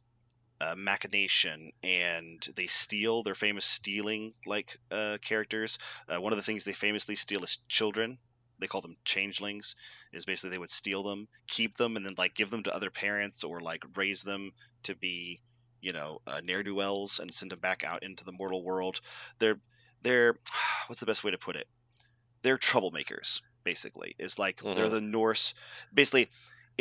uh, 0.61 0.74
machination 0.78 1.69
and 1.84 2.47
they 2.55 2.65
steal 2.65 3.24
they're 3.24 3.36
famous 3.36 3.65
stealing 3.65 4.34
like 4.45 4.78
uh, 4.89 5.17
characters. 5.22 5.80
Uh, 6.07 6.22
one 6.22 6.32
of 6.32 6.38
the 6.38 6.43
things 6.43 6.63
they 6.63 6.72
famously 6.72 7.15
steal 7.15 7.43
is 7.43 7.57
children. 7.67 8.17
They 8.59 8.67
call 8.67 8.80
them 8.80 8.95
changelings 9.03 9.76
is 10.13 10.24
basically 10.24 10.51
they 10.51 10.59
would 10.59 10.69
steal 10.69 11.03
them 11.03 11.28
keep 11.45 11.74
them 11.74 11.97
and 11.97 12.05
then 12.05 12.15
like 12.17 12.36
give 12.36 12.49
them 12.49 12.63
to 12.63 12.74
other 12.74 12.89
parents 12.89 13.43
or 13.43 13.59
like 13.59 13.84
raise 13.97 14.24
them 14.24 14.51
to 14.84 14.95
be 14.95 15.41
you 15.82 15.91
know 15.91 16.19
uh, 16.26 16.39
ne'er-do-wells 16.41 17.19
and 17.19 17.34
send 17.34 17.51
them 17.51 17.59
back 17.59 17.84
out 17.84 18.03
into 18.03 18.24
the 18.24 18.32
mortal 18.32 18.63
world. 18.63 19.01
They're 19.39 19.59
they're 20.03 20.38
what's 20.88 21.01
the 21.01 21.05
best 21.05 21.26
way 21.26 21.32
to 21.32 21.38
put 21.38 21.57
it? 21.57 21.67
They're 22.43 22.57
troublemakers 22.57 23.41
basically 23.63 24.15
is 24.17 24.39
like 24.39 24.61
they're 24.61 24.88
Mhm. 24.88 24.91
the 24.91 25.01
norse. 25.01 25.53
Basically 25.93 26.30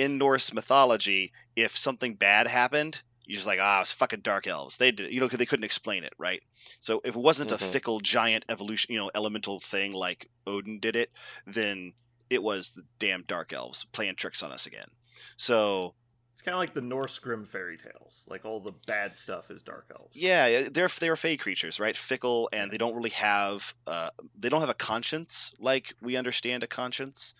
in 0.00 0.18
norse 0.18 0.52
mythology 0.52 1.32
if 1.56 1.76
something 1.76 2.14
bad 2.14 2.46
happened 2.46 3.00
you're 3.26 3.36
just 3.36 3.46
like 3.46 3.58
ah 3.60 3.80
it's 3.80 3.92
fucking 3.92 4.20
dark 4.20 4.46
elves 4.46 4.76
they 4.76 4.90
did 4.90 5.12
you 5.12 5.20
know 5.20 5.28
they 5.28 5.46
couldn't 5.46 5.64
explain 5.64 6.04
it 6.04 6.12
right 6.18 6.42
so 6.78 7.00
if 7.04 7.14
it 7.16 7.20
wasn't 7.20 7.52
a 7.52 7.56
Mhm. 7.56 7.72
fickle 7.72 8.00
giant 8.00 8.44
evolution 8.48 8.92
you 8.92 8.98
know 8.98 9.10
elemental 9.14 9.60
thing 9.60 9.92
like 9.92 10.28
odin 10.46 10.80
did 10.80 10.96
it 10.96 11.10
then 11.46 11.92
it 12.28 12.42
was 12.42 12.72
the 12.72 12.82
damn 12.98 13.22
dark 13.22 13.52
elves 13.52 13.84
playing 13.92 14.16
tricks 14.16 14.42
on 14.42 14.52
us 14.52 14.66
again 14.66 14.88
so 15.36 15.94
It's 16.32 16.42
kind 16.42 16.54
of 16.54 16.60
like 16.60 16.72
the 16.72 16.80
Norse 16.80 17.18
Grimm 17.18 17.44
fairy 17.44 17.76
tales. 17.76 18.24
Like 18.26 18.46
all 18.46 18.60
the 18.60 18.72
bad 18.86 19.14
stuff 19.14 19.50
is 19.50 19.62
dark 19.62 19.90
elves. 19.94 20.14
Yeah, 20.14 20.68
they're 20.70 20.88
they're 20.88 21.16
fey 21.16 21.36
creatures, 21.36 21.78
right? 21.78 21.94
Fickle, 21.94 22.48
and 22.50 22.70
they 22.70 22.78
don't 22.78 22.94
really 22.94 23.10
have 23.10 23.74
uh, 23.86 24.08
they 24.38 24.48
don't 24.48 24.60
have 24.62 24.70
a 24.70 24.74
conscience 24.92 25.52
like 25.58 25.92
we 26.00 26.16
understand 26.16 26.62
a 26.62 26.66
conscience. 26.66 27.34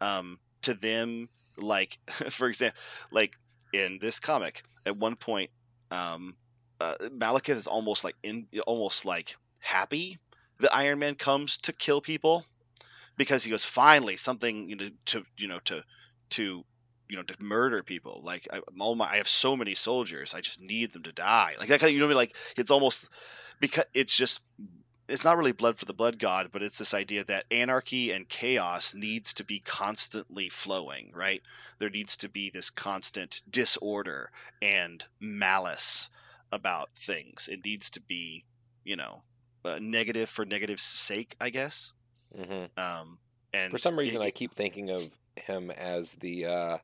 Um, 0.00 0.40
to 0.62 0.74
them, 0.74 1.28
like 1.62 1.98
for 2.06 2.48
example, 2.48 2.78
like 3.10 3.34
in 3.72 3.98
this 4.00 4.20
comic, 4.20 4.62
at 4.86 4.96
one 4.96 5.16
point, 5.16 5.50
um, 5.90 6.36
uh, 6.80 6.94
Malekith 7.02 7.56
is 7.56 7.66
almost 7.66 8.04
like 8.04 8.16
in 8.22 8.46
almost 8.66 9.04
like 9.04 9.36
happy 9.60 10.18
that 10.60 10.74
Iron 10.74 10.98
Man 10.98 11.14
comes 11.14 11.58
to 11.58 11.72
kill 11.72 12.00
people 12.00 12.44
because 13.16 13.44
he 13.44 13.50
goes 13.50 13.64
finally 13.64 14.16
something 14.16 14.68
you 14.68 14.76
know 14.76 14.90
to 15.06 15.24
you 15.36 15.48
know 15.48 15.60
to 15.64 15.82
to 16.30 16.64
you 17.08 17.16
know 17.16 17.22
to 17.22 17.36
murder 17.42 17.82
people. 17.82 18.22
Like 18.24 18.48
I, 18.52 18.60
all 18.78 18.94
my 18.94 19.06
I 19.06 19.16
have 19.16 19.28
so 19.28 19.56
many 19.56 19.74
soldiers. 19.74 20.34
I 20.34 20.40
just 20.40 20.60
need 20.60 20.92
them 20.92 21.02
to 21.04 21.12
die. 21.12 21.54
Like 21.58 21.68
that 21.68 21.80
kind 21.80 21.90
of 21.90 21.94
you 21.94 22.00
know 22.00 22.06
I 22.06 22.08
mean? 22.08 22.16
Like 22.16 22.36
it's 22.56 22.70
almost 22.70 23.10
because 23.60 23.84
it's 23.94 24.16
just 24.16 24.40
it's 25.10 25.24
not 25.24 25.36
really 25.36 25.52
blood 25.52 25.78
for 25.78 25.84
the 25.84 25.92
blood 25.92 26.18
god 26.18 26.50
but 26.52 26.62
it's 26.62 26.78
this 26.78 26.94
idea 26.94 27.24
that 27.24 27.44
anarchy 27.50 28.12
and 28.12 28.28
chaos 28.28 28.94
needs 28.94 29.34
to 29.34 29.44
be 29.44 29.58
constantly 29.60 30.48
flowing 30.48 31.12
right? 31.14 31.42
There 31.78 31.90
needs 31.90 32.18
to 32.18 32.28
be 32.28 32.50
this 32.50 32.70
constant 32.70 33.40
disorder 33.48 34.30
and 34.60 35.02
malice 35.18 36.10
about 36.52 36.90
things. 36.92 37.48
It 37.50 37.64
needs 37.64 37.90
to 37.90 38.00
be 38.02 38.44
you 38.84 38.96
know 38.96 39.22
uh, 39.64 39.78
negative 39.80 40.28
for 40.28 40.44
negative's 40.44 40.82
sake 40.82 41.36
I 41.40 41.50
guess. 41.50 41.92
Hmm 42.34 42.64
um, 42.76 43.18
And 43.52 43.70
For 43.70 43.78
some 43.78 43.98
reason, 43.98 44.22
it- 44.22 44.26
I 44.26 44.30
keep 44.30 44.52
thinking 44.52 44.90
of 44.90 45.08
him 45.36 45.70
as 45.70 46.12
the 46.14 46.46
uh, 46.46 46.78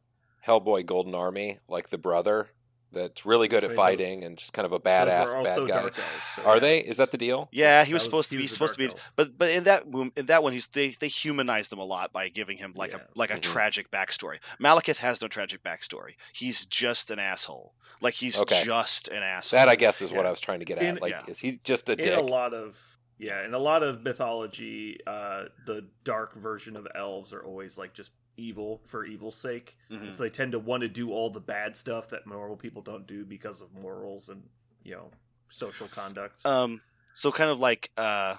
Hellboy 0.47 0.87
Golden 0.87 1.15
Army, 1.15 1.59
like 1.69 1.89
the 1.91 1.99
brother 1.99 2.49
that's 2.93 3.27
really 3.27 3.49
good 3.49 3.65
at 3.65 3.71
Wait, 3.71 3.77
those- 3.77 3.77
fighting 3.77 4.25
and 4.25 4.39
just 4.39 4.53
kind 4.53 4.65
of 4.67 4.73
a 4.73 4.79
Those 4.79 4.83
badass 4.85 5.35
also 5.35 5.67
bad 5.67 5.69
guy. 5.69 5.81
dark 5.83 5.99
elves, 5.99 6.09
so 6.37 6.43
Are 6.45 6.55
yeah. 6.57 6.61
they? 6.61 6.79
Is 6.79 6.97
that 6.99 7.11
the 7.11 7.19
deal? 7.19 7.49
Yeah, 7.53 7.85
he 7.85 7.93
was 7.93 8.01
was- 8.01 8.05
supposed 8.05 8.31
to 8.31 8.37
be 8.37 8.45
was 8.45 8.53
supposed 8.53 8.75
to 8.75 8.79
be, 8.79 8.85
elf. 8.87 9.13
but 9.17 9.37
but 9.37 9.51
in 9.51 9.65
that 9.65 9.89
mo- 9.91 10.11
in 10.17 10.27
that 10.27 10.43
one, 10.43 10.53
he's 10.53 10.67
they 10.69 10.89
they 10.89 11.09
humanized 11.09 11.73
him 11.73 11.79
a 11.79 11.85
lot 11.85 12.13
by 12.13 12.29
giving 12.29 12.57
him 12.57 12.73
like 12.77 12.93
Yeah. 12.93 12.99
a 12.99 13.19
like 13.19 13.31
a 13.31 13.35
Mhm. 13.37 13.43
tragic 13.43 13.91
backstory. 13.91 14.39
Malekith 14.61 14.99
has 14.99 15.21
no 15.21 15.29
tragic 15.29 15.63
backstory. 15.63 16.15
He's 16.33 16.65
just 16.67 17.11
an 17.11 17.19
asshole. 17.19 17.75
Like 18.01 18.15
he's 18.15 18.41
Okay. 18.41 18.63
just 18.65 19.09
an 19.09 19.23
asshole. 19.23 19.59
That 19.59 19.69
I 19.69 19.77
guess 19.77 20.01
is 20.03 20.13
what 20.13 20.27
I 20.27 20.31
was 20.31 20.41
trying 20.41 20.61
to 20.61 20.65
get 20.65 20.79
at. 20.79 20.85
In- 20.85 20.97
like, 20.97 21.13
yeah. 21.13 21.23
is 21.29 21.39
he 21.39 21.61
just 21.65 21.89
a 21.89 21.93
in 21.93 21.99
dick? 21.99 22.17
a 22.17 22.21
lot 22.21 22.55
of 22.55 22.77
yeah 23.19 23.45
in 23.45 23.55
a 23.55 23.59
lot 23.59 23.83
of 23.83 24.03
mythology 24.03 24.99
uh 25.07 25.45
the 25.67 25.87
dark 26.05 26.35
version 26.35 26.77
of 26.77 26.87
elves 26.95 27.33
are 27.33 27.43
always 27.43 27.79
like 27.79 27.95
just 27.95 28.11
evil 28.37 28.81
for 28.87 29.05
evil's 29.05 29.37
sake. 29.37 29.77
Mhm. 29.91 30.15
so 30.15 30.23
they 30.23 30.31
tend 30.31 30.53
to 30.53 30.59
want 30.59 30.83
to 30.83 30.89
do 30.89 31.13
all 31.13 31.31
the 31.31 31.41
bad 31.41 31.77
stuff 31.77 32.11
that 32.11 32.27
normal 32.27 32.57
people 32.57 32.83
don't 32.83 33.07
do 33.07 33.25
because 33.25 33.61
of 33.61 33.73
morals 33.75 34.29
and 34.29 34.43
you 34.85 34.93
know 34.95 35.11
social 35.49 35.89
conduct. 35.89 36.45
Um, 36.47 36.81
so 37.13 37.31
kind 37.33 37.51
of 37.51 37.59
like 37.61 37.91
uh, 37.97 38.37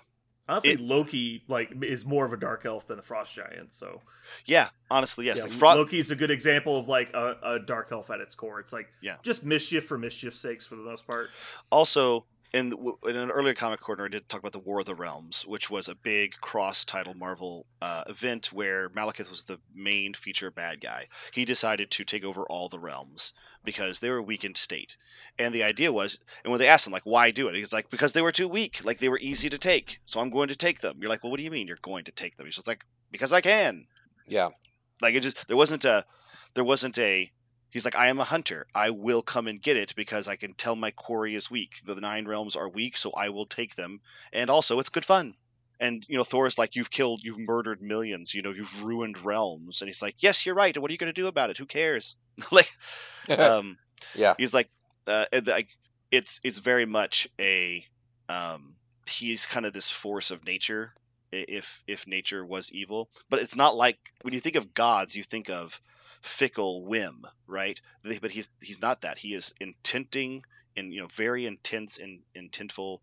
honestly 0.48 0.72
it- 0.72 0.80
loki 0.80 1.44
like 1.48 1.72
is 1.82 2.06
more 2.06 2.26
of 2.26 2.34
a 2.34 2.38
dark 2.38 2.66
elf 2.66 2.88
than 2.88 3.00
a 3.00 3.02
frost 3.02 3.34
giant 3.36 3.74
so. 3.74 4.02
Yeah, 4.46 4.70
honestly, 4.92 5.26
yes, 5.26 5.38
yeah, 5.38 5.44
like 5.46 5.54
Fro- 5.54 5.76
loki's 5.76 6.12
a 6.12 6.16
good 6.16 6.32
example 6.32 6.78
of 6.78 6.88
like 6.88 7.14
a, 7.14 7.36
a 7.44 7.60
dark 7.60 7.90
elf 7.92 8.10
at 8.12 8.20
its 8.22 8.36
core. 8.36 8.60
It's 8.60 8.72
like 8.74 8.88
Yeah. 9.02 9.18
just 9.24 9.44
mischief 9.44 9.86
for 9.86 9.98
mischief's 9.98 10.40
sakes 10.40 10.66
for 10.66 10.76
the 10.76 10.84
most 10.84 11.08
part. 11.08 11.30
Also 11.72 12.26
in, 12.54 12.70
the- 12.70 12.94
in 13.08 13.16
an 13.16 13.30
earlier 13.32 13.54
comic 13.54 13.80
corner 13.80 14.06
i 14.06 14.08
did 14.08 14.28
talk 14.30 14.40
about 14.40 14.54
the 14.54 14.60
war 14.60 14.80
of 14.80 14.86
the 14.86 14.96
realms 14.96 15.46
which 15.46 15.70
was 15.70 15.90
a 15.90 15.96
big 15.96 16.34
cross-title 16.40 17.14
marvel 17.14 17.66
uh, 17.82 18.04
event 18.08 18.52
where 18.54 18.90
malekith 18.90 19.30
was 19.30 19.44
the 19.44 19.60
main 19.76 20.14
feature 20.14 20.50
bad 20.52 20.80
guy. 20.82 21.08
He 21.34 21.46
decided 21.46 21.92
to 21.92 22.06
take 22.06 22.24
over 22.24 22.44
all 22.44 22.70
the 22.70 22.80
realms 22.80 23.34
because 23.64 24.00
they 24.00 24.10
were 24.10 24.18
a 24.18 24.24
weakened 24.24 24.58
state. 24.58 24.96
And 25.38 25.54
the 25.54 25.64
idea 25.64 25.92
was 25.92 26.20
and 26.44 26.52
when 26.52 26.60
they 26.60 26.68
asked 26.70 26.88
him 26.88 26.94
like 26.94 27.04
why 27.06 27.32
do 27.32 27.48
it? 27.50 27.56
He's 27.56 27.74
like 27.74 27.90
because 27.90 28.14
they 28.14 28.22
were 28.22 28.32
too 28.32 28.48
weak. 28.48 28.84
Like 28.86 28.98
they 29.00 29.10
were 29.10 29.20
easy 29.20 29.50
to 29.50 29.58
take. 29.58 30.00
So 30.06 30.20
i'm 30.20 30.30
going 30.30 30.48
to 30.48 30.56
take 30.56 30.80
them. 30.80 30.98
You're 31.00 31.10
like 31.10 31.24
well 31.24 31.32
what 31.32 31.38
do 31.38 31.44
you 31.44 31.52
mean 31.52 31.68
you're 31.68 31.78
going 31.82 32.06
to 32.06 32.12
take 32.12 32.38
them? 32.38 32.46
He's 32.46 32.56
just 32.56 32.68
like 32.68 32.84
because 33.12 33.34
i 33.34 33.42
can. 33.42 33.86
Yeah. 34.28 34.50
like 35.02 35.14
it 35.16 35.22
just 35.22 35.48
there 35.48 35.58
wasn't 35.58 35.86
a 35.86 36.06
there 36.56 36.64
wasn't 36.64 36.98
a 36.98 37.32
he's 37.70 37.86
like 37.86 37.96
i 37.96 38.08
am 38.08 38.20
a 38.20 38.24
hunter. 38.24 38.66
I 38.74 38.92
will 38.92 39.22
come 39.22 39.48
and 39.48 39.62
get 39.62 39.78
it 39.78 39.96
because 39.96 40.28
i 40.28 40.36
can 40.36 40.54
tell 40.54 40.76
my 40.76 40.92
quarry 40.92 41.36
is 41.36 41.52
weak. 41.52 41.80
The 41.86 41.96
nine 41.96 42.28
realms 42.28 42.56
are 42.56 42.70
weak 42.70 42.98
so 42.98 43.12
i 43.12 43.30
will 43.30 43.46
take 43.46 43.76
them. 43.76 44.02
And 44.34 44.50
also 44.50 44.80
it's 44.80 44.90
good 44.90 45.06
fun. 45.06 45.36
And 45.80 46.06
you 46.10 46.18
know 46.18 46.24
Thor 46.24 46.48
is 46.48 46.58
like 46.58 46.76
you've 46.76 46.92
killed 46.92 47.22
you've 47.24 47.40
murdered 47.40 47.82
millions 47.82 48.34
you 48.34 48.42
know 48.42 48.52
you've 48.52 48.84
ruined 48.84 49.24
realms. 49.24 49.82
And 49.82 49.90
he's 49.90 50.02
like 50.02 50.16
yes 50.20 50.46
you're 50.46 50.56
right. 50.56 50.76
And 50.76 50.82
what 50.82 50.90
are 50.90 50.94
you 50.94 50.98
going 50.98 51.14
to 51.14 51.22
do 51.22 51.28
about 51.28 51.50
it? 51.50 51.58
Who 51.58 51.66
cares? 51.66 52.16
Like 52.52 52.70
um 53.40 53.78
yeah. 54.16 54.36
he's 54.38 54.54
like 54.54 54.70
uh 55.08 55.26
like 55.46 55.70
it's 56.12 56.40
it's 56.44 56.60
very 56.60 56.86
much 56.86 57.28
a 57.40 57.86
um 58.30 58.76
he's 59.10 59.46
kind 59.46 59.66
of 59.66 59.74
this 59.74 59.90
force 59.90 60.32
of 60.32 60.46
nature 60.46 60.94
if 61.32 61.84
if 61.88 62.08
nature 62.08 62.46
was 62.46 62.72
evil. 62.72 63.10
But 63.30 63.40
it's 63.40 63.56
not 63.56 63.76
like 63.76 63.98
when 64.22 64.34
you 64.34 64.40
think 64.40 64.56
of 64.56 64.74
gods 64.74 65.16
you 65.16 65.24
think 65.24 65.50
of 65.50 65.82
fickle 66.22 66.86
whim 66.86 67.24
right? 67.48 67.80
But 68.04 68.32
he's 68.32 68.50
he's 68.62 68.82
not 68.82 69.02
that. 69.02 69.18
He 69.18 69.34
is 69.34 69.54
intenting 69.60 70.44
and 70.76 70.94
you 70.94 71.02
know 71.02 71.08
very 71.08 71.46
intense 71.46 71.98
and 72.00 72.22
intentful. 72.36 73.00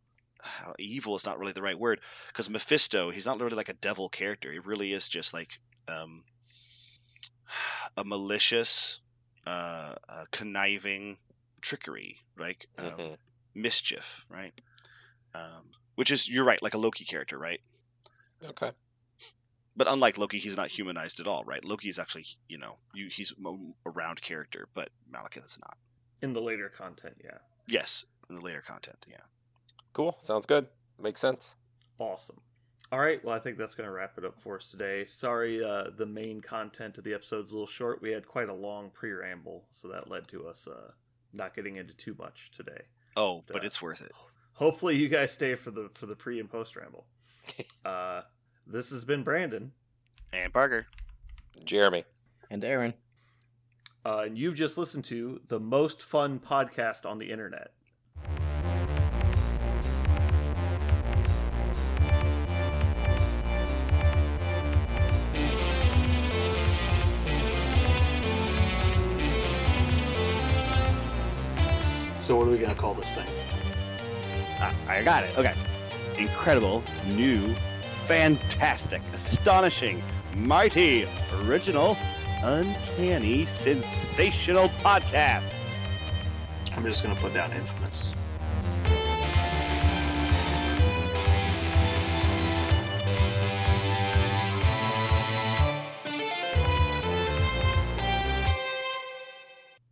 Uh, 0.67 0.73
evil 0.79 1.17
is 1.17 1.25
not 1.25 1.39
really 1.39 1.53
the 1.53 1.63
right 1.63 1.79
word 1.79 2.01
because 2.29 2.51
mephisto 2.51 3.11
he's 3.11 3.27
not 3.27 3.41
really 3.41 3.57
like 3.57 3.69
a 3.71 3.75
devil 3.75 4.09
character. 4.09 4.53
He 4.53 4.59
really 4.59 4.93
is 4.93 5.09
just 5.09 5.33
like 5.33 5.51
um 5.89 6.25
a 7.97 8.05
malicious 8.05 9.01
uh, 9.47 9.95
uh 10.09 10.25
conniving 10.31 11.19
trickery 11.61 12.19
right 12.37 12.65
um, 12.79 12.87
Mhm. 12.99 13.19
mischief 13.55 14.27
right? 14.29 14.53
Um 15.35 15.65
which 15.97 16.11
is 16.11 16.29
you're 16.29 16.45
right 16.45 16.63
like 16.63 16.75
a 16.75 16.79
loki 16.79 17.05
character 17.05 17.39
right? 17.39 17.61
Okay. 18.45 18.73
But 19.77 19.91
unlike 19.91 20.19
Loki, 20.19 20.39
he's 20.39 20.57
not 20.57 20.69
humanized 20.69 21.21
at 21.21 21.27
all, 21.27 21.45
right? 21.45 21.65
Loki 21.65 21.89
is 21.89 21.99
actually, 21.99 22.27
you 22.49 22.59
know, 22.59 22.77
you, 22.95 23.09
he's 23.09 23.33
a 23.87 23.91
round 23.91 24.21
character, 24.23 24.69
but 24.75 24.89
Malekith 25.13 25.45
is 25.47 25.59
not. 25.61 25.77
in 26.23 26.33
the 26.33 26.41
later 26.41 26.69
content 26.69 27.17
yeah 27.25 27.39
Yes, 27.67 28.05
in 28.29 28.37
the 28.37 28.43
later 28.43 28.61
content, 28.61 28.99
yeah. 29.09 29.17
Cool. 29.95 30.17
Sounds 30.21 30.45
good. 30.47 30.67
Makes 31.01 31.21
sense. 31.21 31.57
Awesome. 31.99 32.41
All 32.93 32.99
right, 32.99 33.25
well, 33.25 33.35
I 33.35 33.39
think 33.39 33.57
that's 33.57 33.75
going 33.75 33.89
to 33.89 33.93
wrap 33.93 34.19
it 34.19 34.25
up 34.25 34.39
for 34.41 34.57
us 34.57 34.71
today. 34.71 35.07
Sorry, 35.07 35.65
uh, 35.65 35.85
the 35.97 36.05
main 36.07 36.41
content 36.43 36.99
of 36.99 37.05
the 37.05 37.15
episode's 37.15 37.51
a 37.51 37.55
little 37.55 37.67
short. 37.67 38.03
We 38.03 38.11
had 38.11 38.29
quite 38.29 38.49
a 38.51 38.55
long 38.55 38.91
preamble, 38.91 39.65
so 39.73 39.89
that 39.89 40.11
led 40.11 40.29
to 40.29 40.47
us 40.47 40.69
uh, 40.69 40.91
not 41.33 41.57
getting 41.57 41.77
into 41.77 41.95
too 41.95 42.15
much 42.19 42.51
today. 42.55 42.83
Oh, 43.17 43.43
but 43.47 43.63
Uh, 43.63 43.67
it's 43.67 43.81
worth 43.81 44.03
it. 44.03 44.13
Hopefully, 44.53 44.97
you 44.97 45.09
guys 45.09 45.33
stay 45.33 45.55
for 45.57 45.71
the 45.71 45.89
for 45.95 46.07
the 46.07 46.15
pre 46.15 46.39
and 46.39 46.51
post 46.51 46.77
ramble. 46.77 47.07
uh, 47.85 48.23
this 48.67 48.91
has 48.91 49.05
been 49.05 49.23
Brandon, 49.23 49.73
And 50.33 50.53
Parker. 50.53 50.87
Jeremy. 51.65 52.05
And 52.51 52.65
Aaron. 52.65 52.95
uh, 54.05 54.19
and 54.27 54.37
you've 54.39 54.55
just 54.55 54.77
listened 54.79 55.05
to 55.07 55.41
the 55.49 55.59
most 55.61 56.03
fun 56.03 56.39
podcast 56.39 57.07
on 57.09 57.19
the 57.19 57.31
internet. 57.31 57.73
So 72.19 72.37
what 72.37 72.49
are 72.49 72.51
we 72.51 72.59
gonna 72.59 72.75
call 72.75 72.95
this 72.95 73.15
thing? 73.15 73.27
Ah, 74.61 74.75
I 74.89 75.03
got 75.03 75.25
it. 75.25 75.37
Okay. 75.37 75.53
Incredible, 76.19 76.83
new, 77.09 77.55
fantastic, 78.07 79.01
astonishing, 79.15 80.03
mighty, 80.37 81.07
original, 81.45 81.97
uncanny, 82.43 83.47
sensational 83.47 84.69
podcast. 84.81 85.43
I'm 86.77 86.85
just 86.85 87.03
gonna 87.03 87.15
put 87.15 87.33
down 87.33 87.53
infamous. 87.53 88.15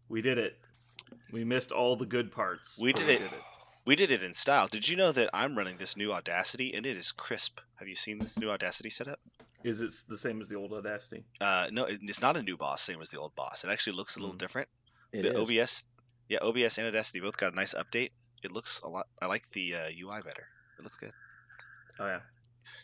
We 0.09 0.21
did 0.21 0.37
it. 0.37 0.59
We 1.33 1.45
missed 1.45 1.73
all 1.73 1.97
the 1.97 2.05
good 2.05 2.31
parts. 2.31 2.79
We 2.79 2.93
but 2.93 3.07
did 3.07 3.23
it. 3.23 3.31
We 3.85 3.97
did 3.97 4.13
it 4.13 4.23
in 4.23 4.33
style. 4.33 4.69
Did 4.69 4.89
you 4.89 4.97
know 4.97 5.11
that 5.13 5.31
I'm 5.35 5.57
running 5.59 5.77
this 5.77 5.97
new 5.97 6.13
Audacity 6.13 6.75
and 6.75 6.87
it 6.87 6.97
is 6.97 7.11
crisp? 7.13 7.59
Have 7.77 7.89
you 7.89 7.97
seen 7.97 8.19
this 8.19 8.39
new 8.39 8.51
Audacity 8.51 8.91
setup? 8.91 9.19
Is 9.65 9.81
it 9.81 9.93
the 10.09 10.19
same 10.19 10.41
as 10.41 10.49
the 10.49 10.55
old 10.57 10.73
Audacity? 10.73 11.25
Uh, 11.41 11.69
no, 11.73 11.85
it- 11.85 12.01
it's 12.03 12.23
not 12.23 12.37
a 12.37 12.43
new 12.43 12.57
boss, 12.57 12.83
same 12.83 13.01
as 13.01 13.11
the 13.11 13.19
old 13.19 13.35
boss. 13.35 13.65
It 13.65 13.71
actually 13.71 13.95
looks 13.97 14.17
a 14.17 14.21
little 14.21 14.35
Mm. 14.37 14.39
different. 14.39 14.69
It 15.13 15.23
the 15.23 15.33
is. 15.33 15.39
OBS, 15.39 15.85
yeah, 16.29 16.39
OBS 16.43 16.79
and 16.79 16.87
Audacity 16.87 17.21
both 17.21 17.37
got 17.37 17.53
a 17.53 17.57
nice 17.57 17.75
update. 17.75 18.11
It 18.43 18.53
looks 18.53 18.81
a 18.81 18.89
lot. 18.89 19.09
I 19.21 19.27
like 19.27 19.49
the 19.51 19.75
uh, 19.77 19.91
UI 19.93 20.21
better. 20.21 20.47
It 20.79 20.83
looks 20.85 20.97
good. 20.97 21.13
Oh 21.99 22.07
yeah. 22.07 22.21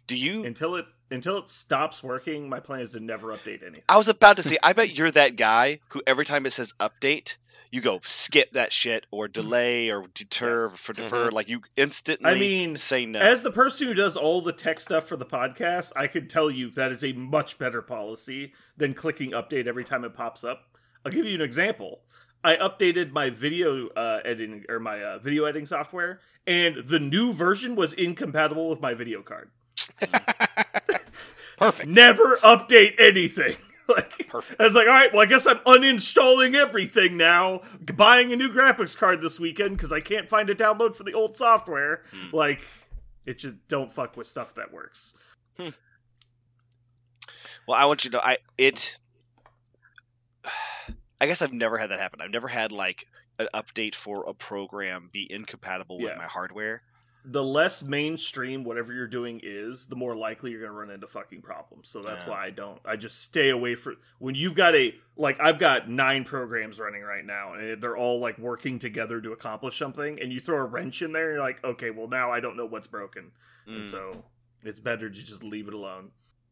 Do 0.08 0.16
you? 0.16 0.44
Until 0.44 0.76
it 0.76 0.86
until 1.10 1.38
it 1.38 1.48
stops 1.48 2.02
working, 2.02 2.48
my 2.48 2.60
plan 2.60 2.80
is 2.80 2.92
to 2.92 3.00
never 3.00 3.28
update 3.28 3.62
anything. 3.62 3.84
I 3.88 3.96
was 3.96 4.08
about 4.08 4.36
to 4.36 4.42
say, 4.42 4.58
I 4.62 4.72
bet 4.72 4.96
you're 4.96 5.10
that 5.12 5.36
guy 5.36 5.80
who 5.90 6.02
every 6.06 6.24
time 6.24 6.46
it 6.46 6.50
says 6.50 6.72
update, 6.80 7.36
you 7.70 7.80
go 7.80 8.00
skip 8.02 8.52
that 8.52 8.72
shit 8.72 9.06
or 9.10 9.28
delay 9.28 9.90
or 9.90 10.04
deter 10.14 10.68
Yes. 10.70 10.80
for 10.80 10.92
defer. 10.92 11.30
Like 11.30 11.48
you 11.48 11.60
instantly. 11.76 12.30
I 12.30 12.34
mean, 12.38 12.76
say 12.76 13.06
no. 13.06 13.18
As 13.20 13.42
the 13.42 13.50
person 13.50 13.86
who 13.88 13.94
does 13.94 14.16
all 14.16 14.40
the 14.40 14.52
tech 14.52 14.80
stuff 14.80 15.06
for 15.06 15.16
the 15.16 15.26
podcast, 15.26 15.92
I 15.96 16.06
can 16.06 16.28
tell 16.28 16.50
you 16.50 16.70
that 16.72 16.92
is 16.92 17.04
a 17.04 17.12
much 17.12 17.58
better 17.58 17.82
policy 17.82 18.52
than 18.76 18.94
clicking 18.94 19.32
update 19.32 19.66
every 19.66 19.84
time 19.84 20.04
it 20.04 20.14
pops 20.14 20.44
up. 20.44 20.76
I'll 21.04 21.12
give 21.12 21.26
you 21.26 21.34
an 21.34 21.40
example. 21.40 22.00
I 22.44 22.56
updated 22.56 23.10
my 23.10 23.30
video 23.30 23.88
uh, 23.88 24.20
editing 24.24 24.64
or 24.68 24.78
my 24.78 25.02
uh, 25.02 25.18
video 25.18 25.44
editing 25.44 25.66
software, 25.66 26.20
and 26.46 26.86
the 26.86 27.00
new 27.00 27.32
version 27.32 27.74
was 27.74 27.92
incompatible 27.92 28.68
with 28.68 28.80
my 28.80 28.94
video 28.94 29.22
card. 29.22 29.50
Perfect. 31.58 31.88
Never 31.88 32.36
update 32.36 32.94
anything. 33.00 33.56
like, 33.96 34.28
Perfect. 34.28 34.60
I 34.60 34.64
was 34.64 34.74
like, 34.74 34.86
all 34.86 34.92
right, 34.94 35.12
well, 35.12 35.22
I 35.22 35.26
guess 35.26 35.46
I'm 35.46 35.58
uninstalling 35.58 36.54
everything 36.54 37.16
now. 37.16 37.62
Buying 37.96 38.32
a 38.32 38.36
new 38.36 38.50
graphics 38.50 38.96
card 38.96 39.20
this 39.22 39.40
weekend 39.40 39.76
because 39.76 39.92
I 39.92 40.00
can't 40.00 40.28
find 40.28 40.50
a 40.50 40.54
download 40.54 40.94
for 40.94 41.04
the 41.04 41.14
old 41.14 41.36
software. 41.36 42.02
Hmm. 42.12 42.36
Like, 42.36 42.60
it 43.26 43.38
just 43.38 43.56
don't 43.68 43.92
fuck 43.92 44.16
with 44.16 44.26
stuff 44.26 44.54
that 44.56 44.72
works. 44.72 45.14
Well, 45.58 45.70
I 47.78 47.84
want 47.86 48.04
you 48.04 48.10
to 48.12 48.16
know, 48.16 48.22
I 48.24 48.38
it. 48.56 48.98
I 51.20 51.26
guess 51.26 51.42
I've 51.42 51.52
never 51.52 51.76
had 51.76 51.90
that 51.90 51.98
happen. 51.98 52.20
I've 52.20 52.30
never 52.30 52.46
had 52.48 52.70
like 52.72 53.04
an 53.40 53.48
update 53.54 53.94
for 53.94 54.28
a 54.28 54.34
program 54.34 55.08
be 55.12 55.26
incompatible 55.30 55.98
with 55.98 56.10
Yeah. 56.10 56.16
my 56.16 56.24
hardware. 56.26 56.82
The 57.30 57.44
less 57.44 57.82
mainstream 57.82 58.64
whatever 58.64 58.92
you're 58.92 59.06
doing 59.06 59.38
is, 59.42 59.86
the 59.86 59.94
more 59.96 60.16
likely 60.16 60.50
you're 60.50 60.60
going 60.62 60.72
to 60.72 60.78
run 60.78 60.90
into 60.90 61.06
fucking 61.06 61.42
problems. 61.42 61.88
So 61.90 62.02
that's 62.02 62.24
Yeah. 62.24 62.30
why 62.30 62.46
I 62.46 62.50
don't. 62.50 62.80
I 62.86 62.96
just 62.96 63.22
stay 63.22 63.50
away 63.50 63.74
from 63.74 63.96
when 64.18 64.34
you've 64.34 64.54
got 64.54 64.74
a 64.74 64.94
like 65.16 65.38
I've 65.40 65.58
got 65.58 65.90
nine 65.90 66.24
programs 66.24 66.78
running 66.78 67.02
right 67.02 67.24
now, 67.24 67.52
and 67.54 67.82
they're 67.82 67.96
all 67.96 68.18
like 68.20 68.38
working 68.38 68.78
together 68.78 69.20
to 69.20 69.32
accomplish 69.32 69.78
something. 69.78 70.18
And 70.20 70.32
you 70.32 70.40
throw 70.40 70.58
a 70.58 70.64
wrench 70.64 71.02
in 71.02 71.12
there, 71.12 71.28
and 71.30 71.36
you're 71.36 71.44
like, 71.44 71.62
okay, 71.62 71.90
well 71.90 72.08
now 72.08 72.32
I 72.32 72.40
don't 72.40 72.56
know 72.56 72.66
what's 72.66 72.86
broken, 72.86 73.30
and 73.66 73.84
Mm, 73.84 73.90
so 73.90 74.24
it's 74.62 74.80
better 74.80 75.10
to 75.10 75.22
just 75.22 75.44
leave 75.44 75.68
it 75.68 75.74
alone. 75.74 76.10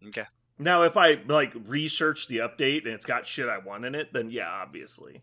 okay. 0.09 0.24
Now, 0.59 0.83
if 0.83 0.97
I 0.97 1.14
like 1.27 1.53
research 1.66 2.29
the 2.29 2.39
update 2.39 2.85
and 2.85 2.95
it's 2.95 3.05
got 3.07 3.27
shit 3.27 3.49
I 3.49 3.59
want 3.59 3.85
in 3.85 3.95
it, 3.95 4.12
then 4.12 4.31
yeah, 4.31 4.49
obviously. 4.49 5.22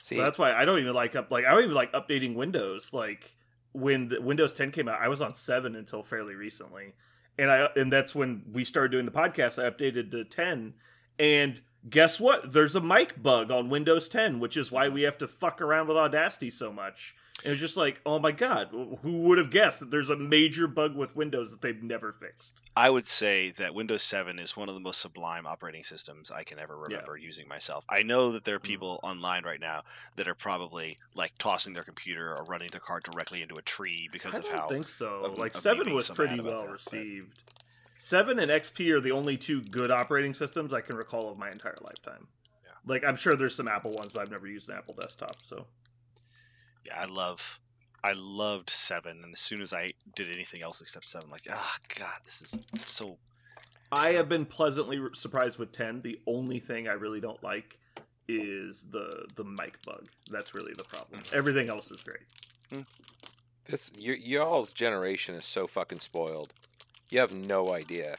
See, 0.00 0.16
So 0.16 0.22
that's 0.22 0.38
why 0.38 0.52
I 0.52 0.64
don't 0.64 0.78
even 0.78 0.94
like 0.94 1.14
up 1.16 1.30
like 1.30 1.44
I 1.44 1.50
don't 1.52 1.64
even 1.64 1.74
like 1.74 1.92
updating 1.92 2.34
Windows. 2.34 2.92
Like 2.92 3.34
when 3.72 4.08
the 4.08 4.20
Windows 4.20 4.54
10 4.54 4.70
came 4.70 4.88
out, 4.88 5.00
I 5.00 5.08
was 5.08 5.20
on 5.20 5.34
seven 5.34 5.74
until 5.76 6.02
fairly 6.02 6.34
recently, 6.34 6.94
and 7.38 7.50
I 7.50 7.68
and 7.76 7.92
that's 7.92 8.14
when 8.14 8.42
we 8.52 8.64
started 8.64 8.92
doing 8.92 9.06
the 9.06 9.12
podcast. 9.12 9.62
I 9.62 9.70
updated 9.70 10.10
to 10.12 10.24
10, 10.24 10.74
and 11.18 11.60
guess 11.88 12.20
what? 12.20 12.52
There's 12.52 12.76
a 12.76 12.80
mic 12.80 13.22
bug 13.22 13.50
on 13.50 13.68
Windows 13.68 14.08
10, 14.08 14.40
which 14.40 14.56
is 14.56 14.70
why 14.70 14.88
we 14.88 15.02
have 15.02 15.18
to 15.18 15.28
fuck 15.28 15.60
around 15.60 15.88
with 15.88 15.96
Audacity 15.96 16.50
so 16.50 16.72
much. 16.72 17.14
It 17.44 17.50
was 17.50 17.58
just 17.58 17.76
like, 17.76 18.00
oh 18.06 18.18
my 18.20 18.30
god, 18.30 18.68
who 18.70 19.22
would 19.22 19.38
have 19.38 19.50
guessed 19.50 19.80
that 19.80 19.90
there's 19.90 20.10
a 20.10 20.16
major 20.16 20.66
bug 20.68 20.94
with 20.96 21.16
Windows 21.16 21.50
that 21.50 21.60
they've 21.60 21.82
never 21.82 22.12
fixed? 22.12 22.54
I 22.76 22.88
would 22.88 23.06
say 23.06 23.50
that 23.58 23.74
Windows 23.74 24.02
7 24.04 24.38
is 24.38 24.56
one 24.56 24.68
of 24.68 24.74
the 24.76 24.80
most 24.80 25.00
sublime 25.00 25.44
operating 25.46 25.82
systems 25.82 26.30
I 26.30 26.44
can 26.44 26.58
ever 26.60 26.74
Yeah. 26.88 26.96
remember 26.98 27.16
using 27.16 27.48
myself. 27.48 27.84
I 27.88 28.02
know 28.02 28.32
that 28.32 28.44
there 28.44 28.54
are 28.56 28.60
Mhm. 28.60 28.62
people 28.62 29.00
online 29.02 29.44
right 29.44 29.58
now 29.60 29.82
that 30.16 30.28
are 30.28 30.34
probably 30.36 30.98
like 31.14 31.32
tossing 31.38 31.72
their 31.72 31.82
computer 31.82 32.32
or 32.36 32.44
running 32.44 32.68
their 32.68 32.80
car 32.80 33.00
directly 33.00 33.42
into 33.42 33.56
a 33.56 33.62
tree 33.62 34.08
because 34.12 34.36
of 34.36 34.46
how 34.46 34.48
I 34.48 34.52
of 34.52 34.52
don't 34.52 34.60
how. 34.60 34.68
think 34.68 34.88
so. 34.88 35.08
of- 35.24 35.38
like 35.38 35.54
of 35.54 35.60
seven 35.60 35.92
was 35.92 36.08
pretty 36.10 36.40
well 36.40 36.60
that, 36.60 36.66
but- 36.66 36.72
received. 36.74 37.40
Seven 37.98 38.38
and 38.40 38.50
XP 38.50 38.90
are 38.92 39.00
the 39.00 39.12
only 39.12 39.36
two 39.36 39.62
good 39.62 39.90
operating 39.90 40.34
systems 40.34 40.72
I 40.72 40.80
can 40.80 40.96
recall 40.96 41.28
of 41.30 41.38
my 41.38 41.48
entire 41.48 41.78
lifetime. 41.80 42.26
Yeah. 42.64 42.70
Like 42.86 43.04
I'm 43.04 43.16
sure 43.16 43.34
there's 43.34 43.54
some 43.54 43.68
Apple 43.68 43.92
ones, 43.92 44.12
but 44.12 44.22
I've 44.22 44.30
never 44.30 44.46
used 44.46 44.68
an 44.68 44.76
Apple 44.76 44.94
desktop. 44.94 45.36
So 45.44 45.66
Yeah, 46.84 47.00
I 47.00 47.06
love. 47.06 47.58
I 48.04 48.14
loved 48.16 48.68
7, 48.68 49.22
and 49.22 49.32
as 49.32 49.38
soon 49.38 49.62
as 49.62 49.72
I 49.72 49.92
did 50.16 50.28
anything 50.32 50.62
else 50.62 50.80
except 50.80 51.06
7, 51.06 51.30
like, 51.30 51.42
ah, 51.50 51.76
God, 51.98 52.18
this 52.24 52.42
is 52.42 52.58
so. 52.84 53.16
I 53.92 54.12
have 54.14 54.28
been 54.28 54.44
pleasantly 54.46 54.98
surprised 55.12 55.58
with 55.58 55.70
ten. 55.70 56.00
The 56.00 56.18
only 56.26 56.58
thing 56.58 56.88
I 56.88 56.92
really 56.94 57.20
don't 57.20 57.42
like 57.44 57.78
is 58.26 58.86
the 58.90 59.26
the 59.36 59.44
mic 59.44 59.80
bug. 59.84 60.08
That's 60.30 60.54
really 60.54 60.72
the 60.72 60.84
problem. 60.84 61.20
Mhm. 61.20 61.34
Everything 61.34 61.68
else 61.68 61.90
is 61.90 62.02
great. 62.02 62.84
this 63.66 63.92
y- 63.98 64.18
y'all's 64.18 64.72
generation 64.72 65.34
is 65.34 65.44
so 65.44 65.66
fucking 65.66 66.00
spoiled. 66.00 66.54
You 67.10 67.20
have 67.20 67.34
no 67.34 67.74
idea. 67.74 68.16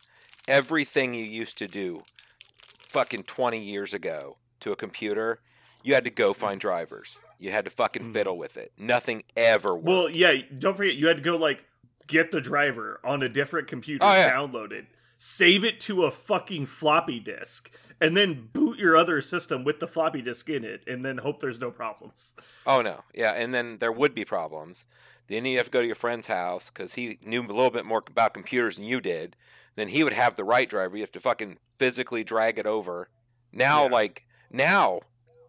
Everything 0.48 1.14
you 1.16 1.24
used 1.26 1.58
to 1.58 1.68
do, 1.68 2.04
fucking 2.78 3.24
twenty 3.24 3.60
years 3.60 3.94
ago, 3.96 4.38
to 4.60 4.72
a 4.72 4.76
computer, 4.76 5.40
you 5.82 5.96
had 5.96 6.04
to 6.04 6.10
go 6.12 6.34
find 6.34 6.60
drivers. 6.62 7.20
You 7.40 7.52
had 7.52 7.66
to 7.66 7.72
fucking 7.72 8.04
Mhm. 8.10 8.14
fiddle 8.14 8.38
with 8.38 8.58
it. 8.58 8.72
Nothing 8.78 9.24
ever 9.36 9.74
worked. 9.76 9.86
Well, 9.86 10.10
yeah. 10.10 10.34
Don't 10.58 10.76
forget, 10.78 10.96
you 10.96 11.08
had 11.08 11.18
to 11.18 11.24
go 11.24 11.36
like 11.38 11.66
get 12.08 12.32
the 12.32 12.42
driver 12.42 13.00
on 13.04 13.24
a 13.24 13.30
different 13.30 13.68
computer, 13.68 14.04
Oh, 14.06 14.12
yeah. 14.14 14.30
download 14.30 14.72
it, 14.74 14.86
save 15.18 15.64
it 15.64 15.80
to 15.82 16.04
a 16.04 16.12
fucking 16.12 16.66
floppy 16.66 17.20
disk, 17.20 17.72
and 18.02 18.16
then 18.18 18.50
boot 18.52 18.78
your 18.78 18.98
other 18.98 19.22
system 19.22 19.64
with 19.64 19.80
the 19.80 19.88
floppy 19.88 20.22
disk 20.22 20.50
in 20.50 20.66
it, 20.66 20.84
and 20.88 21.04
then 21.06 21.18
hope 21.20 21.40
there's 21.40 21.60
no 21.62 21.72
problems. 21.72 22.36
Oh 22.68 22.82
no, 22.82 23.02
yeah, 23.14 23.32
and 23.32 23.54
then 23.54 23.78
there 23.78 23.92
would 23.92 24.14
be 24.14 24.26
problems. 24.26 24.86
Then 25.28 25.46
you 25.46 25.58
have 25.58 25.68
to 25.68 25.72
go 25.72 25.80
to 25.80 25.86
your 25.88 25.96
friend's 25.96 26.28
house 26.28 26.70
because 26.70 26.94
he 26.96 27.18
knew 27.24 27.42
a 27.42 27.48
little 27.48 27.72
bit 27.72 27.86
more 27.86 28.02
about 28.06 28.34
computers 28.34 28.76
than 28.76 28.84
you 28.86 29.00
did. 29.00 29.38
Then 29.76 29.88
he 29.88 30.04
would 30.04 30.14
have 30.14 30.36
the 30.36 30.44
right 30.44 30.70
driver. 30.70 30.98
You 30.98 31.04
have 31.04 31.12
to 31.14 31.22
fucking 31.22 31.58
physically 31.80 32.26
drag 32.26 32.60
it 32.60 32.66
over. 32.68 33.08
Now, 33.54 33.84
Yeah. 33.86 33.90
like 33.92 34.26
now, 34.52 35.00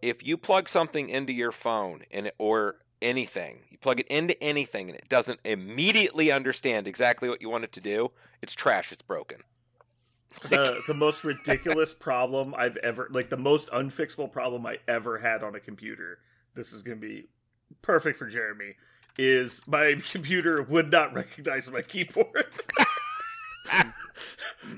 if 0.04 0.26
you 0.26 0.36
plug 0.36 0.68
something 0.68 1.08
into 1.08 1.32
your 1.32 1.50
phone 1.50 2.02
and 2.10 2.30
or 2.38 2.76
anything, 3.00 3.60
you 3.70 3.78
plug 3.78 4.00
it 4.00 4.06
into 4.08 4.40
anything 4.42 4.90
and 4.90 4.98
it 4.98 5.08
doesn't 5.08 5.40
immediately 5.44 6.30
understand 6.30 6.86
exactly 6.86 7.28
what 7.28 7.40
you 7.40 7.48
want 7.48 7.64
it 7.64 7.72
to 7.72 7.80
do, 7.80 8.10
it's 8.42 8.54
trash. 8.54 8.92
It's 8.92 9.00
broken. 9.00 9.38
the 10.50 10.78
the 10.86 10.94
most 10.94 11.24
ridiculous 11.24 11.94
problem 11.94 12.54
I've 12.54 12.76
ever 12.78 13.08
like 13.10 13.30
the 13.30 13.38
most 13.38 13.70
unfixable 13.70 14.30
problem 14.30 14.66
I 14.66 14.76
ever 14.86 15.16
had 15.16 15.42
on 15.42 15.54
a 15.54 15.60
computer. 15.60 16.18
This 16.54 16.74
is 16.74 16.82
going 16.82 17.00
to 17.00 17.06
be 17.06 17.28
perfect 17.80 18.18
for 18.18 18.28
Jeremy. 18.28 18.74
Is 19.16 19.66
my 19.66 19.94
computer 20.10 20.62
would 20.68 20.92
not 20.92 21.14
recognize 21.14 21.70
my 21.70 21.80
keyboard. 21.80 22.44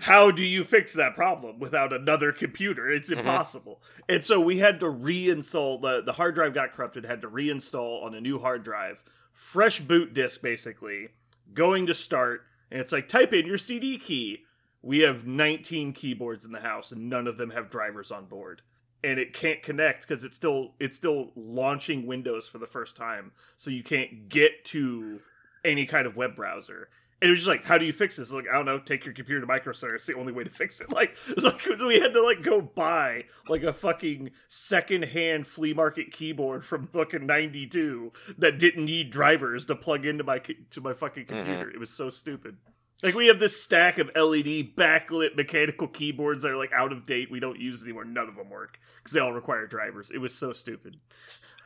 How 0.00 0.30
do 0.30 0.44
you 0.44 0.64
fix 0.64 0.92
that 0.94 1.14
problem 1.14 1.58
without 1.58 1.92
another 1.92 2.32
computer? 2.32 2.90
It's 2.90 3.10
Mhm. 3.10 3.18
impossible. 3.18 3.82
And 4.08 4.22
so 4.24 4.40
we 4.40 4.58
had 4.58 4.80
to 4.80 4.86
reinstall 4.86 5.80
the 5.80 6.02
the 6.02 6.12
hard 6.12 6.34
drive 6.34 6.54
got 6.54 6.72
corrupted, 6.72 7.04
had 7.04 7.22
to 7.22 7.30
reinstall 7.30 8.02
on 8.02 8.14
a 8.14 8.20
new 8.20 8.38
hard 8.38 8.62
drive, 8.64 9.02
fresh 9.32 9.80
boot 9.80 10.14
disk 10.14 10.42
basically, 10.42 11.08
going 11.54 11.86
to 11.86 11.94
start, 11.94 12.42
and 12.70 12.80
it's 12.80 12.92
like 12.92 13.08
type 13.08 13.32
in 13.32 13.46
your 13.46 13.58
CD 13.58 13.98
key. 13.98 14.44
We 14.82 15.00
have 15.00 15.26
19 15.26 15.92
keyboards 15.92 16.44
in 16.44 16.52
the 16.52 16.60
house 16.60 16.92
and 16.92 17.08
none 17.08 17.26
of 17.26 17.38
them 17.38 17.50
have 17.50 17.70
drivers 17.70 18.12
on 18.12 18.26
board. 18.26 18.62
And 19.04 19.18
it 19.18 19.32
can't 19.32 19.62
connect 19.62 20.06
because 20.06 20.24
it's 20.24 20.36
still 20.36 20.74
it's 20.80 20.96
still 20.96 21.30
launching 21.36 22.06
Windows 22.06 22.48
for 22.48 22.58
the 22.58 22.66
first 22.66 22.96
time, 22.96 23.32
so 23.56 23.70
you 23.70 23.82
can't 23.84 24.28
get 24.28 24.64
to 24.66 25.20
any 25.64 25.86
kind 25.86 26.06
of 26.06 26.16
web 26.16 26.34
browser. 26.34 26.88
And 27.22 27.28
it 27.28 27.30
was 27.30 27.40
just 27.40 27.48
like, 27.48 27.64
how 27.64 27.78
do 27.78 27.86
you 27.86 27.94
fix 27.94 28.16
this? 28.16 28.30
Like, 28.30 28.44
I 28.50 28.56
don't 28.56 28.66
know, 28.66 28.78
take 28.78 29.06
your 29.06 29.14
computer 29.14 29.40
to 29.40 29.46
Micro 29.46 29.72
Center. 29.72 29.94
It's 29.94 30.04
the 30.04 30.14
only 30.14 30.34
way 30.34 30.44
to 30.44 30.50
fix 30.50 30.80
it. 30.80 30.88
Like, 30.96 31.16
it 31.28 31.36
was 31.36 31.44
like 31.44 31.64
we 31.80 32.00
had 32.00 32.14
to 32.14 32.22
like 32.22 32.42
go 32.42 32.60
buy 32.60 33.24
like 33.48 33.62
a 33.62 33.72
fucking 33.72 34.30
secondhand 34.48 35.46
flea 35.46 35.74
market 35.74 36.10
keyboard 36.10 36.64
from 36.64 36.86
fucking 36.86 37.26
'92 37.26 38.12
that 38.38 38.58
didn't 38.58 38.84
need 38.86 39.10
drivers 39.10 39.66
to 39.66 39.74
plug 39.74 40.06
into 40.06 40.24
my 40.24 40.38
to 40.38 40.80
my 40.80 40.94
fucking 40.94 41.26
mm-hmm. 41.26 41.36
computer. 41.36 41.70
It 41.70 41.78
was 41.78 41.90
so 41.90 42.08
stupid. 42.08 42.56
Like 43.02 43.14
we 43.14 43.26
have 43.26 43.38
this 43.38 43.62
stack 43.62 43.98
of 43.98 44.08
LED 44.16 44.74
backlit 44.74 45.36
mechanical 45.36 45.86
keyboards 45.86 46.42
that 46.42 46.52
are 46.52 46.56
like 46.56 46.72
out 46.72 46.92
of 46.92 47.04
date. 47.04 47.30
We 47.30 47.40
don't 47.40 47.60
use 47.60 47.82
anymore. 47.82 48.06
None 48.06 48.28
of 48.28 48.36
them 48.36 48.48
work 48.48 48.78
because 48.96 49.12
they 49.12 49.20
all 49.20 49.34
require 49.34 49.66
drivers. 49.66 50.10
It 50.10 50.18
was 50.18 50.34
so 50.34 50.54
stupid. 50.54 50.96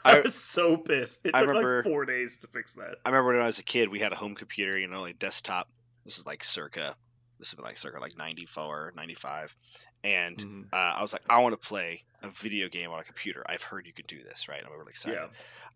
I, 0.04 0.18
I- 0.18 0.20
was 0.20 0.34
so 0.34 0.76
pissed. 0.76 1.20
It 1.24 1.34
I 1.34 1.40
took 1.40 1.48
remember- 1.48 1.76
like 1.78 1.84
four 1.84 2.04
days 2.04 2.38
to 2.38 2.46
fix 2.48 2.74
that. 2.74 2.96
I 3.04 3.10
remember 3.10 3.32
when 3.32 3.42
I 3.42 3.46
was 3.46 3.58
a 3.58 3.64
kid, 3.64 3.88
we 3.88 3.98
had 4.00 4.12
a 4.12 4.16
home 4.16 4.34
computer, 4.34 4.78
you 4.78 4.86
know, 4.88 5.00
like 5.00 5.18
desktop. 5.18 5.68
This 6.04 6.18
is 6.18 6.26
like 6.26 6.42
circa, 6.42 6.96
this 7.38 7.52
is 7.52 7.58
like 7.58 7.76
circa 7.78 8.00
like 8.00 8.16
94, 8.16 8.92
95. 8.96 9.54
And 10.02 10.36
Mhm. 10.38 10.64
uh, 10.72 10.76
I 10.96 11.02
was 11.02 11.12
like, 11.12 11.22
I 11.28 11.40
want 11.40 11.60
to 11.60 11.68
play 11.68 12.02
a 12.22 12.28
video 12.28 12.68
game 12.68 12.90
on 12.90 13.00
a 13.00 13.04
computer. 13.04 13.42
I've 13.48 13.62
heard 13.62 13.86
you 13.86 13.92
could 13.92 14.06
do 14.06 14.22
this, 14.22 14.48
right? 14.48 14.60
I'm 14.64 14.72
really 14.72 14.90
excited. 14.90 15.18
Yeah. 15.20 15.26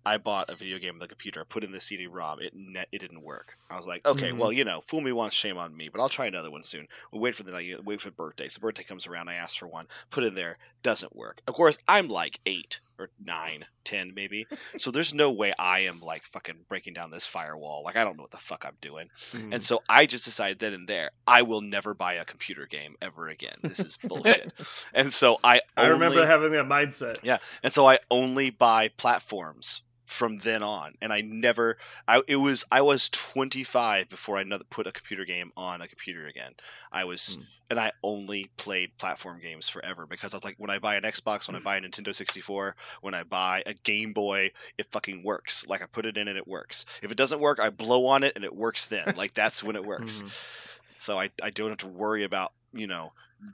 I 0.07 0.19
bought 0.19 0.51
a 0.51 0.55
video 0.55 0.79
game 0.79 0.93
on 0.95 0.99
the 0.99 1.09
computer. 1.09 1.41
I 1.41 1.45
put 1.49 1.65
in 1.65 1.73
the 1.73 1.81
CD-ROM. 1.81 2.39
It 2.43 2.53
it 2.93 2.99
didn't 3.01 3.23
work. 3.23 3.57
I 3.71 3.77
was 3.79 3.87
like, 3.87 4.05
okay, 4.07 4.33
Mhm. 4.33 4.37
well, 4.37 4.53
you 4.53 4.65
know, 4.65 4.83
fool 4.83 5.01
me 5.01 5.13
once, 5.13 5.33
shame 5.33 5.57
on 5.57 5.75
me. 5.75 5.89
But 5.89 6.03
I'll 6.03 6.11
try 6.11 6.27
another 6.27 6.51
one 6.51 6.63
soon. 6.63 6.89
We 7.11 7.21
wait 7.21 7.35
for 7.35 7.43
the 7.43 7.53
like, 7.53 7.67
wait 7.85 8.03
for. 8.03 8.11
The 8.11 8.59
birthday 8.61 8.85
comes 8.85 9.07
around. 9.07 9.31
I 9.31 9.35
ask 9.37 9.59
for 9.59 9.67
one. 9.67 9.87
Put 10.11 10.25
in 10.25 10.35
there. 10.35 10.59
Doesn't 10.83 11.17
work. 11.17 11.41
Of 11.49 11.55
course, 11.55 11.79
I'm 11.89 12.09
like 12.09 12.39
eight 12.45 12.81
or 12.99 13.09
nine, 13.25 13.65
ten 13.83 14.13
maybe. 14.15 14.47
so 14.77 14.91
there's 14.91 15.15
no 15.15 15.33
way 15.33 15.55
I 15.59 15.81
am 15.87 16.01
like 16.01 16.25
fucking 16.27 16.55
breaking 16.69 16.93
down 16.93 17.11
this 17.11 17.27
firewall. 17.27 17.81
Like 17.83 17.97
I 17.97 18.05
don't 18.05 18.19
know 18.19 18.23
what 18.25 18.31
the 18.31 18.37
fuck 18.37 18.67
I'm 18.67 18.77
doing. 18.83 19.09
Mhm. 19.33 19.55
And 19.55 19.63
so 19.65 19.83
I 19.89 20.05
just 20.05 20.27
decided 20.27 20.59
then 20.59 20.75
and 20.75 20.87
there, 20.87 21.11
I 21.27 21.43
will 21.43 21.63
never 21.63 21.95
buy 21.95 22.15
a 22.15 22.27
computer 22.27 22.67
game 22.67 22.97
ever 23.01 23.29
again. 23.29 23.57
This 23.63 23.81
is 23.81 23.97
bullshit. 24.05 24.53
and 24.93 25.11
so 25.15 25.39
I 25.43 25.63
I 25.77 25.87
remember 25.89 26.27
having 26.43 26.53
that 26.53 26.67
mindset. 26.69 27.19
Yeah. 27.23 27.39
And 27.63 27.73
so 27.73 27.87
I 27.87 27.99
only 28.11 28.51
buy 28.51 28.89
platforms 28.89 29.83
from 30.07 30.39
then 30.39 30.63
on. 30.63 30.95
And 31.01 31.13
I 31.13 31.23
never 31.23 31.79
I 32.07 32.21
it 32.29 32.37
was 32.37 32.65
I 32.71 32.83
was 32.83 33.09
25 33.09 34.09
before 34.09 34.37
I 34.37 34.43
another 34.43 34.65
put 34.69 34.87
a 34.87 34.93
computer 34.93 35.25
game 35.25 35.51
on 35.57 35.81
a 35.81 35.89
computer 35.89 36.27
again. 36.27 36.53
I 36.93 37.05
was 37.05 37.35
Hmm. 37.37 37.43
and 37.71 37.81
I 37.81 37.93
only 38.03 38.51
played 38.57 38.97
platform 38.99 39.41
games 39.41 39.69
forever 39.71 40.07
because 40.07 40.35
I 40.35 40.37
was 40.37 40.45
like 40.45 40.57
when 40.59 40.71
I 40.71 40.79
buy 40.79 40.97
an 40.97 41.05
Xbox, 41.05 41.49
when 41.49 41.57
I 41.57 41.61
buy 41.61 41.79
a 41.79 41.81
Nintendo 41.81 42.15
64, 42.15 42.77
when 43.01 43.15
I 43.15 43.23
buy 43.25 43.63
a 43.65 43.73
Game 43.75 44.13
Boy, 44.13 44.53
it 44.79 44.87
fucking 44.93 45.25
works. 45.25 45.67
Like 45.67 45.83
I 45.83 45.87
put 45.87 46.07
it 46.07 46.19
in 46.19 46.29
and 46.29 46.37
it 46.37 46.47
works. 46.47 46.85
If 47.03 47.11
it 47.11 47.17
doesn't 47.17 47.41
work, 47.41 47.59
I 47.59 47.71
blow 47.71 48.07
on 48.07 48.23
it 48.25 48.35
and 48.37 48.45
it 48.45 48.55
works 48.55 48.87
then. 48.87 49.15
Like 49.17 49.33
that's 49.33 49.63
when 49.65 49.75
it 49.77 49.85
works. 49.85 50.23
Mhm. 50.23 50.51
So 50.97 51.19
I 51.19 51.31
I 51.43 51.51
don't 51.51 51.71
have 51.71 51.79
to 51.79 51.89
worry 51.89 52.23
about, 52.25 52.53
you 52.73 52.87
know, 52.87 53.13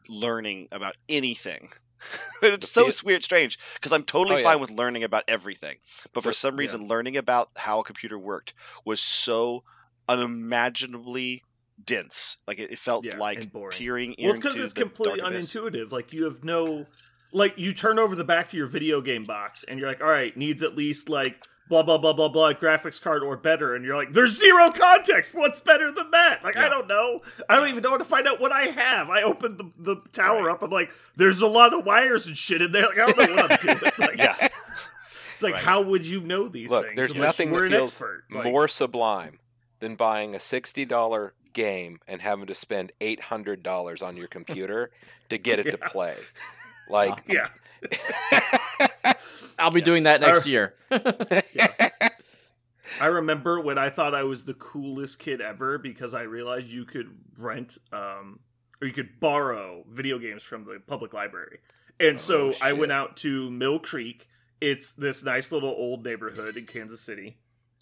learning 0.08 0.68
about 0.72 0.96
anything. 1.08 1.70
it's 2.42 2.70
so 2.70 2.88
weird, 3.04 3.22
strange, 3.22 3.58
because 3.74 3.92
I'm 3.92 4.02
totally 4.04 4.36
Oh, 4.36 4.38
yeah. 4.38 4.44
fine 4.44 4.60
with 4.60 4.70
learning 4.70 5.04
about 5.04 5.24
everything. 5.28 5.76
But 6.12 6.22
for 6.22 6.32
some 6.32 6.54
yeah. 6.54 6.60
reason, 6.60 6.88
learning 6.88 7.16
about 7.16 7.50
how 7.56 7.80
a 7.80 7.84
computer 7.84 8.18
worked 8.18 8.54
was 8.84 9.00
so 9.00 9.64
unimaginably 10.08 11.42
dense. 11.82 12.38
Like 12.46 12.58
it, 12.58 12.72
it 12.72 12.78
felt 12.78 13.06
Yeah, 13.06 13.16
like 13.18 13.52
peering 13.70 14.14
Well, 14.18 14.30
it's 14.30 14.38
into 14.38 14.48
because 14.48 14.58
it's 14.58 14.74
completely 14.74 15.20
unintuitive. 15.20 15.92
Like 15.92 16.12
you 16.12 16.24
have 16.24 16.44
no, 16.44 16.86
like 17.32 17.54
you 17.58 17.72
turn 17.72 17.98
over 17.98 18.14
the 18.16 18.24
back 18.24 18.48
of 18.48 18.54
your 18.54 18.66
video 18.66 19.00
game 19.00 19.24
box, 19.24 19.64
and 19.66 19.78
you're 19.78 19.88
like, 19.88 20.00
all 20.00 20.08
right, 20.08 20.36
needs 20.36 20.62
at 20.62 20.76
least 20.76 21.08
like 21.08 21.42
blah 21.70 21.82
blah 21.82 21.96
blah 21.96 22.12
blah 22.12 22.28
blah 22.28 22.52
graphics 22.52 23.00
card 23.00 23.22
or 23.22 23.36
better, 23.38 23.74
and 23.74 23.82
you're 23.84 23.96
like, 23.96 24.12
there's 24.12 24.38
zero 24.38 24.70
context. 24.70 25.34
What's 25.34 25.60
better 25.62 25.90
than 25.90 26.10
that? 26.10 26.44
Like 26.44 26.58
I 26.58 26.68
don't 26.68 26.86
know. 26.88 27.20
I 27.48 27.56
don't 27.56 27.68
even 27.68 27.82
know 27.82 27.90
how 27.92 27.96
to 27.96 28.04
find 28.04 28.28
out 28.28 28.40
what 28.40 28.52
I 28.52 28.64
have. 28.66 29.08
I 29.08 29.22
opened 29.22 29.56
the, 29.56 29.94
the 29.94 30.02
tower 30.12 30.50
up. 30.50 30.62
I'm 30.62 30.70
like, 30.70 30.90
there's 31.16 31.40
a 31.40 31.46
lot 31.46 31.72
of 31.72 31.86
wires 31.86 32.26
and 32.26 32.36
shit 32.36 32.60
in 32.60 32.72
there. 32.72 32.86
Like 32.88 32.98
I 32.98 33.06
don't 33.06 33.18
know 33.28 33.34
what 33.42 33.52
I'm 33.52 33.58
doing. 33.66 33.92
Like, 33.98 34.18
Yeah. 34.18 34.34
It's 35.34 35.42
like, 35.42 35.54
Right. 35.54 35.64
how 35.64 35.80
would 35.80 36.04
you 36.04 36.20
know 36.20 36.48
these 36.48 36.68
Look, 36.68 36.84
things? 36.88 36.96
there's 36.96 37.14
nothing 37.14 37.50
that 37.52 37.70
feels 37.70 37.92
expert? 37.92 38.24
Like, 38.30 38.44
more 38.44 38.68
sublime 38.68 39.38
than 39.78 39.94
buying 39.94 40.34
a 40.34 40.40
sixty 40.40 40.84
dollar 40.84 41.32
game 41.54 41.98
and 42.06 42.20
having 42.20 42.46
to 42.46 42.54
spend 42.54 42.92
eight 43.00 43.20
hundred 43.20 43.62
dollars 43.62 44.02
on 44.02 44.16
your 44.18 44.28
computer 44.28 44.90
to 45.30 45.38
get 45.38 45.58
it 45.58 45.70
to 45.70 45.78
play. 45.90 46.16
Like, 46.90 47.22
Yeah. 47.28 47.48
I'll 49.60 49.70
be 49.70 49.80
doing 49.80 50.04
that 50.04 50.20
next 50.20 50.46
Or- 50.46 50.48
year. 50.48 50.74
I 53.00 53.06
remember 53.06 53.60
when 53.60 53.78
I 53.78 53.88
thought 53.90 54.14
I 54.14 54.24
was 54.24 54.44
the 54.44 54.54
coolest 54.54 55.18
kid 55.18 55.40
ever 55.40 55.78
because 55.78 56.12
I 56.14 56.22
realized 56.22 56.68
you 56.68 56.84
could 56.84 57.08
rent 57.38 57.78
um 57.92 58.40
or 58.82 58.88
you 58.88 58.92
could 58.92 59.20
borrow 59.20 59.84
video 59.88 60.18
games 60.18 60.42
from 60.42 60.64
the 60.64 60.80
public 60.86 61.14
library. 61.14 61.58
And 61.98 62.20
so 62.20 62.48
Oh, 62.48 62.52
I 62.62 62.72
went 62.72 62.92
out 62.92 63.16
to 63.18 63.50
Mill 63.50 63.78
Creek. 63.78 64.26
It's 64.60 64.92
this 64.92 65.22
nice 65.22 65.52
little 65.52 65.70
old 65.70 66.04
neighborhood 66.04 66.56
in 66.56 66.66
Kansas 66.66 67.00
City. 67.00 67.36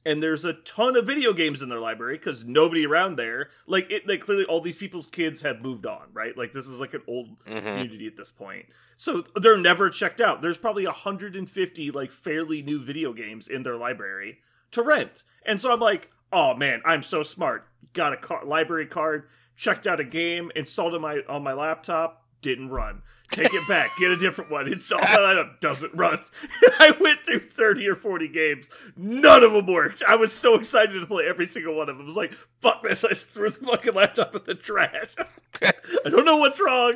And 0.05 0.23
there's 0.23 0.45
a 0.45 0.55
ton 0.55 0.97
of 0.97 1.07
video 1.07 1.33
games 1.33 1.61
in 1.61 1.69
their 1.69 1.81
library 1.81 2.19
because 2.19 2.45
nobody 2.45 2.87
around 2.87 3.17
there, 3.17 3.51
like 3.67 3.91
it, 3.91 4.07
like 4.07 4.21
clearly 4.21 4.45
all 4.45 4.61
these 4.61 4.77
people's 4.77 5.07
kids 5.07 5.43
have 5.43 5.61
moved 5.61 5.87
on, 5.87 6.07
right? 6.13 6.37
Like 6.37 6.53
this 6.53 6.67
is 6.67 6.81
like 6.81 6.95
an 6.95 7.03
old 7.07 7.39
mhm. 7.45 7.63
community 7.63 8.07
at 8.07 8.17
this 8.17 8.31
point. 8.31 8.67
So 8.97 9.25
they're 9.37 9.57
never 9.57 9.91
checked 9.91 10.21
out. 10.21 10.41
There's 10.41 10.59
probably 10.59 10.87
150 10.87 11.91
like 11.91 12.13
fairly 12.13 12.63
new 12.63 12.83
video 12.83 13.13
games 13.13 13.49
in 13.49 13.63
their 13.65 13.77
library 13.77 14.39
to 14.73 14.83
rent. 14.83 15.25
And 15.45 15.61
so 15.61 15.73
I'm 15.73 15.81
like, 15.81 16.11
oh 16.33 16.55
man, 16.55 16.81
I'm 16.85 17.03
so 17.03 17.23
smart. 17.23 17.67
Got 17.93 18.13
a 18.13 18.17
car- 18.17 18.45
library 18.45 18.87
card, 18.87 19.29
checked 19.57 19.87
out 19.87 20.01
a 20.01 20.05
game, 20.05 20.51
installed 20.55 20.95
it 20.95 20.97
on 20.97 21.03
my 21.03 21.21
on 21.29 21.43
my 21.43 21.53
laptop, 21.53 22.25
didn't 22.41 22.71
run. 22.71 23.03
Take 23.31 23.53
it 23.53 23.69
back, 23.69 23.91
get 23.99 24.11
a 24.11 24.17
different 24.17 24.51
one. 24.51 24.67
Install 24.73 25.01
it, 25.03 25.47
doesn't 25.61 25.95
run. 25.95 26.19
I 26.81 26.97
went 26.99 27.25
through 27.27 27.41
30 27.51 27.87
or 27.89 27.95
40 27.95 28.29
games. 28.29 28.69
None 28.97 29.43
of 29.45 29.53
them 29.53 29.67
worked. 29.67 30.03
I 30.09 30.17
was 30.17 30.33
so 30.33 30.55
excited 30.55 30.99
to 30.99 31.07
play 31.07 31.25
every 31.29 31.47
single 31.47 31.77
one 31.77 31.89
of 31.91 31.97
them. 31.99 32.07
I 32.07 32.09
was 32.09 32.17
like, 32.17 32.33
fuck 32.33 32.83
this. 32.83 33.05
I 33.05 33.13
threw 33.13 33.51
the 33.51 33.65
fucking 33.67 33.93
laptop 33.95 34.35
in 34.35 34.43
the 34.47 34.55
trash. 34.55 35.07
I 35.63 36.09
don't 36.11 36.25
know 36.25 36.39
what's 36.39 36.59
wrong. 36.61 36.95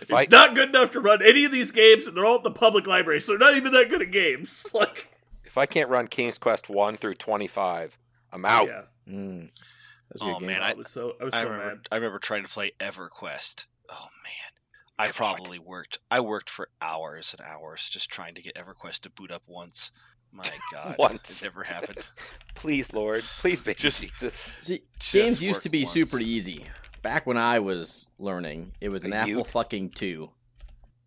If 0.00 0.10
it's 0.10 0.12
I- 0.12 0.26
not 0.30 0.54
good 0.54 0.70
enough 0.70 0.92
to 0.92 1.00
run 1.00 1.22
any 1.22 1.44
of 1.44 1.52
these 1.52 1.72
games, 1.72 2.06
and 2.06 2.16
they're 2.16 2.24
all 2.24 2.36
at 2.36 2.42
the 2.42 2.50
public 2.50 2.86
library, 2.86 3.20
so 3.20 3.32
they're 3.32 3.38
not 3.38 3.56
even 3.56 3.72
that 3.72 3.88
good 3.90 4.00
at 4.02 4.10
games. 4.10 4.66
Like, 4.74 5.08
If 5.44 5.58
I 5.58 5.66
can't 5.66 5.88
run 5.90 6.06
King's 6.08 6.38
Quest 6.38 6.68
one 6.70 6.96
through 6.96 7.14
twenty 7.14 7.46
five, 7.46 7.96
I'm 8.32 8.44
out. 8.44 8.68
yeah, 8.68 8.82
Mm. 9.10 9.50
Oh, 10.20 10.32
good 10.32 10.38
game. 10.40 10.46
man, 10.48 10.62
I 10.62 10.72
was 10.74 10.88
so 10.90 11.14
I 11.20 11.24
was 11.24 11.34
I 11.34 11.42
so 11.42 11.48
remember, 11.48 11.66
mad. 11.76 11.88
I 11.92 11.96
remember 11.96 12.18
trying 12.18 12.42
to 12.44 12.48
play 12.48 12.72
EverQuest. 12.80 13.66
Oh 13.90 14.06
man, 14.24 14.45
I 14.98 15.08
probably 15.08 15.58
worked. 15.58 15.98
I 16.10 16.20
worked 16.20 16.48
for 16.50 16.68
hours 16.80 17.34
and 17.38 17.46
hours 17.46 17.88
just 17.88 18.08
trying 18.10 18.34
to 18.36 18.42
get 18.42 18.54
EverQuest 18.54 19.00
to 19.00 19.10
boot 19.10 19.30
up 19.30 19.42
once. 19.46 19.92
My 20.32 20.44
God, 20.72 20.96
Once. 20.98 21.42
it 21.42 21.44
never 21.46 21.62
happened. 21.62 21.98
Please, 22.54 22.92
Lord, 22.92 23.22
please, 23.40 23.60
baby 23.60 23.76
Just- 23.78 24.00
Jesus. 24.02 24.48
See, 24.60 24.80
Just 24.98 25.12
games 25.12 25.42
used 25.42 25.62
to 25.62 25.68
be 25.68 25.84
once. 25.84 25.92
super 25.92 26.18
easy. 26.18 26.64
Back 27.02 27.26
when 27.26 27.36
I 27.36 27.58
was 27.60 28.08
learning, 28.18 28.72
it 28.80 28.88
was 28.88 29.04
an 29.04 29.10
The 29.10 29.16
Apple 29.16 29.28
youth. 29.30 29.50
fucking 29.52 29.90
two. 29.90 30.30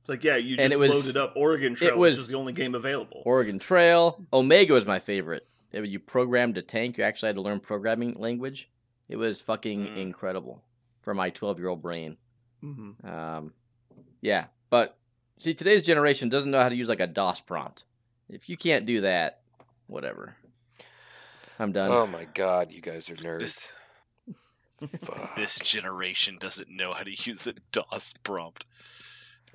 It's 0.02 0.10
like, 0.10 0.24
yeah, 0.24 0.38
you 0.38 0.52
And 0.58 0.72
just 0.72 0.74
it 0.74 0.80
was- 0.80 1.06
loaded 1.16 1.20
up 1.22 1.34
Oregon 1.36 1.76
Trail, 1.76 1.90
it 1.90 1.98
was- 1.98 2.18
which 2.18 2.20
is 2.24 2.28
the 2.30 2.38
only 2.38 2.54
game 2.54 2.76
available. 2.76 3.22
Oregon 3.26 3.60
Trail. 3.60 4.26
Omega 4.32 4.74
was 4.74 4.86
my 4.86 5.00
favorite. 5.00 5.46
It- 5.72 5.86
you 5.86 6.00
programmed 6.00 6.58
a 6.58 6.62
tank. 6.62 6.98
You 6.98 7.04
actually 7.04 7.28
had 7.28 7.36
to 7.36 7.42
learn 7.42 7.60
programming 7.60 8.14
language. 8.14 8.70
It 9.10 9.18
was 9.18 9.42
fucking 9.42 9.88
Mm. 9.88 9.98
incredible 9.98 10.64
for 11.02 11.14
my 11.14 11.30
12 11.32 11.60
year 11.60 11.68
old 11.68 11.82
brain. 11.82 12.18
hmm 12.62 12.92
Um, 13.04 13.54
yeah, 14.22 14.46
but 14.70 14.98
see, 15.38 15.54
today's 15.54 15.84
generation 15.84 16.30
doesn't 16.30 16.52
know 16.52 16.60
how 16.60 16.70
to 16.70 16.76
use 16.76 16.90
like 16.90 17.00
a 17.00 17.08
DOS 17.08 17.42
prompt. 17.42 17.84
If 18.30 18.50
you 18.50 18.58
can't 18.58 18.86
do 18.86 19.02
that, 19.02 19.42
whatever. 19.88 20.36
I'm 21.60 21.72
done. 21.72 21.92
Oh 21.92 22.08
my 22.08 22.26
God, 22.34 22.72
you 22.72 22.82
guys 22.82 23.10
are 23.10 23.16
nerds. 23.16 23.40
This 23.40 23.74
this 25.36 25.60
generation 25.60 26.38
doesn't 26.40 26.70
know 26.70 26.94
how 26.94 27.04
to 27.04 27.12
use 27.12 27.48
a 27.48 27.54
DOS 27.72 28.14
prompt. 28.24 28.66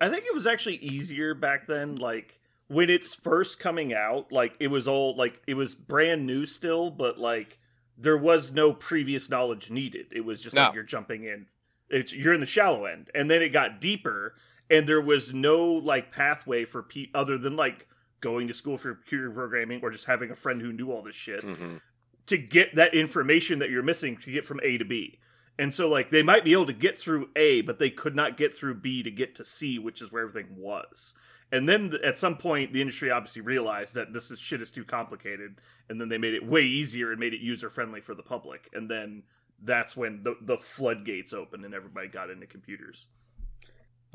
I 0.01 0.11
think 0.11 0.25
it 0.27 0.35
was 0.35 0.47
actually 0.47 0.77
easier 0.77 1.35
back 1.35 1.67
then. 1.67 1.97
Like 1.97 2.39
when 2.69 2.91
it's 2.91 3.15
first 3.15 3.59
coming 3.59 3.95
out, 3.95 4.33
like 4.33 4.55
it 4.61 4.69
was 4.69 4.87
all 4.87 5.17
like 5.17 5.41
it 5.47 5.55
was 5.55 5.75
brand 5.75 6.27
new 6.27 6.45
still, 6.47 6.91
but 6.91 7.19
like 7.19 7.59
there 7.97 8.19
was 8.19 8.53
no 8.53 8.73
previous 8.73 9.31
knowledge 9.31 9.71
needed. 9.71 10.07
It 10.11 10.25
was 10.25 10.43
just 10.43 10.55
No. 10.57 10.65
like 10.65 10.75
you're 10.75 10.83
jumping 10.83 11.25
in. 11.25 11.47
It's 11.89 12.13
you're 12.13 12.35
in 12.35 12.41
the 12.41 12.47
shallow 12.47 12.85
end, 12.87 13.11
and 13.15 13.31
then 13.31 13.41
it 13.41 13.51
got 13.51 13.81
deeper, 13.81 14.35
and 14.71 14.89
there 14.89 15.01
was 15.01 15.33
no 15.35 15.65
like 15.65 16.11
pathway 16.13 16.65
for 16.65 16.83
pe 16.83 17.07
other 17.15 17.37
than 17.39 17.57
like 17.57 17.87
going 18.21 18.49
to 18.49 18.55
school 18.55 18.79
for 18.79 18.95
computer 18.95 19.31
programming 19.31 19.81
or 19.83 19.91
just 19.91 20.07
having 20.07 20.31
a 20.31 20.37
friend 20.37 20.61
who 20.63 20.73
knew 20.73 20.91
all 20.91 21.03
this 21.03 21.15
shit 21.15 21.43
Mhm. 21.43 21.81
to 22.27 22.39
get 22.39 22.75
that 22.75 22.95
information 22.95 23.59
that 23.59 23.71
you're 23.71 23.83
missing 23.83 24.17
to 24.19 24.31
get 24.33 24.47
from 24.47 24.61
A 24.63 24.79
to 24.79 24.85
B. 24.85 25.19
And 25.59 25.73
so 25.73 25.89
like 25.89 26.09
they 26.11 26.23
might 26.23 26.43
be 26.45 26.53
able 26.53 26.67
to 26.67 26.73
get 26.73 26.99
through 26.99 27.29
A, 27.37 27.61
but 27.61 27.79
they 27.79 27.91
could 27.91 28.17
not 28.17 28.37
get 28.37 28.55
through 28.57 28.77
B 28.77 29.03
to 29.03 29.11
get 29.11 29.35
to 29.37 29.45
C, 29.45 29.79
which 29.79 30.01
is 30.03 30.11
where 30.11 30.27
everything 30.27 30.57
was. 30.57 31.15
And 31.53 31.69
then 31.69 31.95
at 32.03 32.17
some 32.19 32.37
point 32.39 32.73
the 32.73 32.81
industry 32.81 33.11
obviously 33.11 33.43
realized 33.43 33.95
that 33.95 34.13
this 34.13 34.31
is 34.31 34.41
shit 34.41 34.63
is 34.63 34.71
too 34.73 34.85
complicated 34.85 35.61
and 35.89 36.01
then 36.01 36.09
they 36.09 36.19
made 36.19 36.35
it 36.35 36.45
way 36.47 36.63
easier 36.63 37.11
and 37.11 37.21
made 37.21 37.35
it 37.35 37.41
user 37.41 37.69
friendly 37.69 38.01
for 38.01 38.15
the 38.15 38.23
public. 38.23 38.69
And 38.73 38.91
then 38.91 39.25
that's 39.63 39.97
when 39.97 40.23
the 40.23 40.35
the 40.41 40.57
floodgates 40.57 41.33
opened 41.35 41.65
and 41.65 41.75
everybody 41.75 42.09
got 42.09 42.31
into 42.31 42.47
computers. 42.47 43.07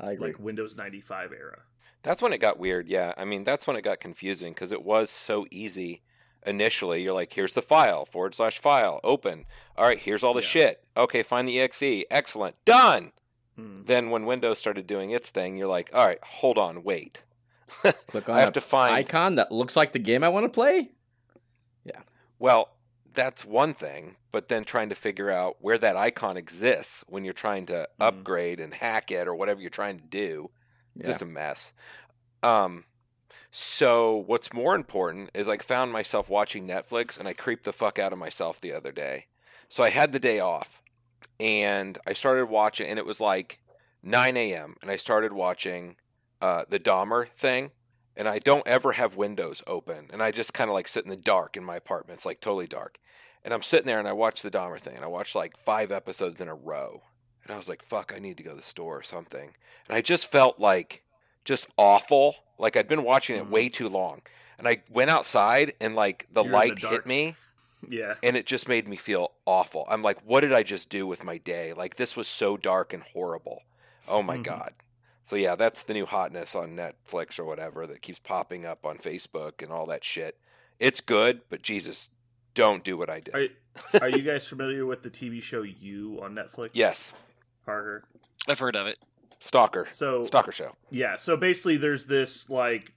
I 0.00 0.12
agree. 0.12 0.28
Like 0.28 0.38
Windows 0.40 0.76
95 0.76 1.32
era. 1.32 1.60
That's 2.02 2.22
when 2.22 2.32
it 2.32 2.38
got 2.40 2.58
weird. 2.58 2.88
Yeah, 2.88 3.12
I 3.16 3.24
mean 3.24 3.44
that's 3.44 3.66
when 3.66 3.76
it 3.76 3.82
got 3.82 4.00
confusing 4.00 4.52
because 4.52 4.72
it 4.72 4.82
was 4.82 5.10
so 5.10 5.46
easy. 5.50 6.02
Initially, 6.46 7.02
you're 7.02 7.12
like, 7.12 7.32
"Here's 7.34 7.52
the 7.52 7.60
file 7.60 8.06
forward 8.06 8.34
slash 8.34 8.58
file 8.58 9.00
open." 9.04 9.44
All 9.76 9.84
right, 9.84 9.98
here's 9.98 10.24
all 10.24 10.32
the 10.32 10.40
Yeah. 10.40 10.46
shit. 10.48 10.84
Okay, 10.96 11.22
find 11.22 11.46
the 11.46 11.60
exe. 11.60 12.04
Excellent, 12.10 12.56
done. 12.64 13.12
Hmm. 13.56 13.82
Then 13.84 14.08
when 14.08 14.24
Windows 14.24 14.58
started 14.58 14.86
doing 14.86 15.10
its 15.10 15.28
thing, 15.28 15.58
you're 15.58 15.68
like, 15.68 15.90
"All 15.92 16.06
right, 16.06 16.22
hold 16.24 16.56
on, 16.56 16.82
wait. 16.82 17.22
Click 18.06 18.28
on 18.30 18.36
I 18.36 18.40
have 18.40 18.52
to 18.52 18.60
find." 18.62 18.94
icon 18.94 19.34
that 19.34 19.52
looks 19.52 19.76
like 19.76 19.92
the 19.92 19.98
game 19.98 20.24
I 20.24 20.30
want 20.30 20.44
to 20.44 20.48
play. 20.48 20.92
Yeah. 21.84 22.00
Well, 22.38 22.70
that's 23.12 23.44
one 23.44 23.74
thing, 23.74 24.16
but 24.32 24.48
then 24.48 24.64
trying 24.64 24.88
to 24.90 24.94
figure 24.94 25.30
out 25.30 25.56
where 25.60 25.78
that 25.78 25.96
icon 25.96 26.36
exists 26.36 27.04
when 27.08 27.24
you're 27.24 27.32
trying 27.34 27.66
to 27.66 27.88
Mhm. 28.00 28.06
upgrade 28.06 28.60
and 28.60 28.74
hack 28.74 29.10
it 29.10 29.26
or 29.28 29.34
whatever 29.34 29.60
you're 29.60 29.70
trying 29.70 29.98
to 29.98 30.06
do, 30.06 30.50
Yeah. 30.94 31.06
just 31.06 31.22
a 31.22 31.26
mess. 31.26 31.72
Um, 32.42 32.84
so 33.50 34.16
what's 34.16 34.52
more 34.52 34.74
important 34.74 35.30
is 35.34 35.48
I 35.48 35.58
found 35.58 35.92
myself 35.92 36.28
watching 36.28 36.66
Netflix 36.66 37.18
and 37.18 37.26
I 37.28 37.32
creeped 37.34 37.64
the 37.64 37.72
fuck 37.72 37.98
out 37.98 38.12
of 38.12 38.18
myself 38.18 38.60
the 38.60 38.72
other 38.72 38.92
day. 38.92 39.26
So 39.68 39.82
I 39.82 39.90
had 39.90 40.12
the 40.12 40.20
day 40.20 40.40
off 40.40 40.80
and 41.38 41.98
I 42.06 42.12
started 42.12 42.46
watching, 42.46 42.88
and 42.88 42.98
it 42.98 43.06
was 43.06 43.20
like 43.20 43.60
9 44.02 44.36
a.m. 44.36 44.76
and 44.82 44.90
I 44.90 44.96
started 44.96 45.32
watching 45.32 45.96
uh, 46.40 46.64
the 46.68 46.78
Dahmer 46.78 47.28
thing 47.36 47.72
and 48.16 48.28
I 48.28 48.38
don't 48.38 48.66
ever 48.66 48.92
have 48.92 49.16
windows 49.16 49.62
open, 49.66 50.08
and 50.12 50.22
I 50.22 50.30
just 50.30 50.54
kind 50.54 50.68
of 50.70 50.74
like 50.74 50.88
sit 50.88 51.04
in 51.04 51.10
the 51.10 51.16
dark 51.16 51.56
in 51.56 51.64
my 51.64 51.76
apartment. 51.76 52.18
It's 52.18 52.26
like 52.26 52.40
totally 52.40 52.66
dark, 52.66 52.98
and 53.44 53.54
I'm 53.54 53.62
sitting 53.62 53.86
there 53.86 53.98
and 53.98 54.08
I 54.08 54.12
watch 54.12 54.42
the 54.42 54.50
Dahmer 54.50 54.80
thing, 54.80 54.96
and 54.96 55.04
I 55.04 55.08
watched 55.08 55.34
like 55.34 55.56
five 55.56 55.90
episodes 55.92 56.40
in 56.40 56.48
a 56.48 56.54
row, 56.54 57.02
and 57.44 57.52
I 57.52 57.56
was 57.56 57.68
like, 57.68 57.82
"Fuck, 57.82 58.12
I 58.14 58.18
need 58.18 58.36
to 58.38 58.42
go 58.42 58.50
to 58.50 58.56
the 58.56 58.62
store 58.62 58.98
or 58.98 59.02
something," 59.02 59.54
and 59.88 59.96
I 59.96 60.00
just 60.02 60.30
felt 60.30 60.58
like 60.58 61.04
just 61.44 61.68
awful, 61.76 62.36
like 62.58 62.76
I'd 62.76 62.88
been 62.88 63.04
watching 63.04 63.36
it 63.36 63.46
way 63.48 63.68
too 63.68 63.88
long, 63.88 64.22
and 64.58 64.68
I 64.68 64.82
went 64.90 65.10
outside 65.10 65.74
and 65.80 65.94
like 65.94 66.26
the 66.30 66.42
You're 66.42 66.56
in 66.56 66.66
the 66.66 66.74
light 66.74 66.78
hit 66.78 67.06
me, 67.06 67.38
Yeah. 67.88 68.16
and 68.22 68.36
it 68.36 68.46
just 68.46 68.68
made 68.68 68.88
me 68.88 68.96
feel 68.96 69.32
awful. 69.46 69.86
I'm 69.88 70.02
like, 70.02 70.20
what 70.22 70.42
did 70.42 70.52
I 70.52 70.62
just 70.62 70.88
do 70.90 71.06
with 71.06 71.24
my 71.24 71.38
day? 71.38 71.72
Like 71.72 71.96
this 71.96 72.16
was 72.16 72.28
so 72.28 72.56
dark 72.56 72.92
and 72.92 73.02
horrible. 73.02 73.62
Oh 74.06 74.22
my 74.22 74.36
Mhm. 74.36 74.42
god. 74.42 74.74
So 75.24 75.36
yeah, 75.36 75.54
that's 75.54 75.82
the 75.82 75.94
new 75.94 76.06
hotness 76.06 76.54
on 76.54 76.70
Netflix 76.70 77.38
or 77.38 77.44
whatever 77.44 77.86
that 77.86 78.02
keeps 78.02 78.18
popping 78.18 78.66
up 78.66 78.84
on 78.84 78.98
Facebook 78.98 79.62
and 79.62 79.70
all 79.70 79.86
that 79.86 80.02
shit. 80.02 80.38
It's 80.78 81.00
good, 81.00 81.42
but 81.48 81.62
Jesus, 81.62 82.10
don't 82.54 82.82
do 82.82 82.96
what 82.96 83.10
I 83.10 83.20
did. 83.20 83.34
Are, 83.34 83.48
are 84.02 84.08
you 84.08 84.22
guys 84.22 84.46
familiar 84.46 84.86
with 84.86 85.02
the 85.02 85.10
TV 85.10 85.42
show 85.42 85.62
You 85.62 86.20
on 86.22 86.34
Netflix? 86.34 86.70
yes, 86.72 87.12
Parker. 87.64 88.04
I've 88.48 88.58
heard 88.58 88.76
of 88.76 88.86
it. 88.86 88.98
Stalker. 89.38 89.86
So 89.92 90.24
Stalker 90.24 90.52
show. 90.52 90.74
Yeah, 90.90 91.16
so 91.16 91.36
basically 91.36 91.76
there's 91.76 92.06
this 92.06 92.50
like 92.50 92.92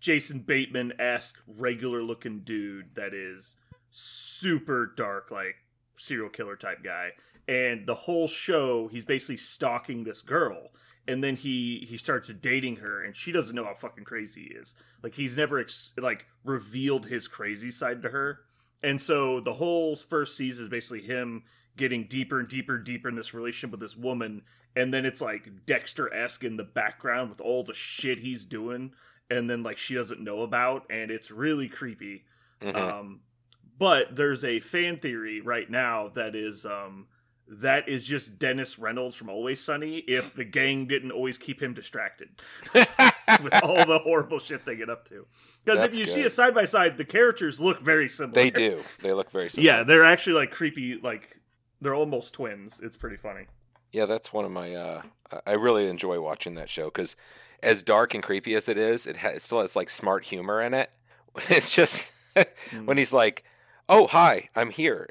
Jason 0.00 0.40
Bateman 0.40 0.92
esque 1.00 1.36
regular 1.56 2.02
looking 2.02 2.40
dude 2.40 2.94
that 2.94 3.14
is 3.14 3.56
super 3.90 4.92
dark, 4.96 5.30
like 5.30 5.56
serial 5.96 6.28
killer 6.28 6.56
type 6.56 6.82
guy. 6.82 7.10
And 7.46 7.86
the 7.86 7.94
whole 7.94 8.28
show, 8.28 8.88
he's 8.88 9.06
basically 9.06 9.38
stalking 9.38 10.04
this 10.04 10.20
girl. 10.20 10.68
And 11.08 11.24
then 11.24 11.34
he 11.34 11.86
he 11.88 11.96
starts 11.96 12.28
dating 12.28 12.76
her, 12.76 13.02
and 13.02 13.16
she 13.16 13.32
doesn't 13.32 13.56
know 13.56 13.64
how 13.64 13.74
fucking 13.74 14.04
crazy 14.04 14.48
he 14.48 14.54
is. 14.54 14.74
Like 15.02 15.14
he's 15.14 15.36
never 15.36 15.58
ex- 15.58 15.92
like 15.96 16.26
revealed 16.44 17.06
his 17.06 17.26
crazy 17.26 17.70
side 17.72 18.02
to 18.02 18.10
her, 18.10 18.40
and 18.82 19.00
so 19.00 19.40
the 19.40 19.54
whole 19.54 19.96
first 19.96 20.36
season 20.36 20.64
is 20.66 20.70
basically 20.70 21.02
him 21.02 21.42
getting 21.76 22.04
deeper 22.04 22.38
and 22.38 22.48
deeper 22.48 22.76
and 22.76 22.84
deeper 22.84 23.08
in 23.08 23.16
this 23.16 23.32
relationship 23.34 23.70
with 23.72 23.80
this 23.80 23.96
woman, 23.96 24.42
and 24.76 24.92
then 24.92 25.06
it's 25.06 25.20
like 25.20 25.64
Dexter 25.66 26.12
esque 26.12 26.44
in 26.44 26.56
the 26.56 26.64
background 26.64 27.30
with 27.30 27.40
all 27.40 27.64
the 27.64 27.74
shit 27.74 28.18
he's 28.20 28.44
doing, 28.44 28.92
and 29.30 29.48
then 29.48 29.62
like 29.62 29.78
she 29.78 29.94
doesn't 29.94 30.20
know 30.22 30.42
about, 30.42 30.84
and 30.90 31.10
it's 31.10 31.30
really 31.30 31.68
creepy. 31.68 32.24
Mhm. 32.60 32.74
Um, 32.76 33.20
but 33.78 34.14
there's 34.14 34.44
a 34.44 34.60
fan 34.60 34.98
theory 34.98 35.40
right 35.40 35.70
now 35.70 36.08
that 36.08 36.34
is 36.34 36.66
um, 36.66 37.06
that 37.50 37.88
is 37.88 38.06
just 38.06 38.38
Dennis 38.38 38.78
Reynolds 38.78 39.16
from 39.16 39.28
Always 39.30 39.60
Sunny 39.60 39.98
if 39.98 40.34
the 40.34 40.44
gang 40.44 40.86
didn't 40.86 41.12
always 41.12 41.38
keep 41.38 41.62
him 41.62 41.72
distracted 41.74 42.28
with 42.74 43.54
all 43.62 43.84
the 43.86 44.00
horrible 44.02 44.38
shit 44.38 44.64
they 44.64 44.76
get 44.76 44.90
up 44.90 45.08
to. 45.08 45.26
Because 45.64 45.82
if 45.82 45.96
you 45.96 46.04
good. 46.04 46.12
see 46.14 46.22
a 46.22 46.30
side 46.30 46.54
by 46.54 46.64
side, 46.66 46.96
the 46.98 47.04
characters 47.04 47.60
look 47.60 47.80
very 47.82 48.08
similar. 48.08 48.34
they 48.34 48.50
do. 48.50 48.82
They 49.00 49.12
look 49.12 49.30
very 49.30 49.48
similar. 49.48 49.66
Yeah, 49.78 49.82
they're 49.84 50.04
actually 50.04 50.34
like 50.34 50.50
creepy. 50.50 50.96
Like 51.02 51.40
they're 51.80 51.94
almost 51.94 52.34
twins. 52.34 52.80
It's 52.82 52.96
pretty 52.96 53.16
funny. 53.16 53.46
Yeah, 53.92 54.04
that's 54.06 54.32
one 54.32 54.44
of 54.44 54.50
my. 54.50 54.74
Uh, 54.74 55.02
I- 55.46 55.52
really 55.54 55.88
enjoy 55.88 56.20
watching 56.20 56.54
that 56.56 56.68
show 56.68 56.86
because, 56.86 57.16
as 57.62 57.82
dark 57.82 58.12
and 58.12 58.22
creepy 58.22 58.54
as 58.54 58.68
it 58.68 58.76
is, 58.76 59.06
it, 59.06 59.18
ha- 59.18 59.28
it 59.28 59.42
still 59.42 59.60
has 59.62 59.74
like 59.74 59.88
smart 59.90 60.24
humor 60.26 60.60
in 60.60 60.74
it. 60.74 60.90
It's 61.48 61.74
just 61.74 62.10
when 62.84 62.98
he's 62.98 63.12
like, 63.12 63.44
"Oh, 63.88 64.06
hi, 64.08 64.48
I'm 64.56 64.70
here," 64.70 65.08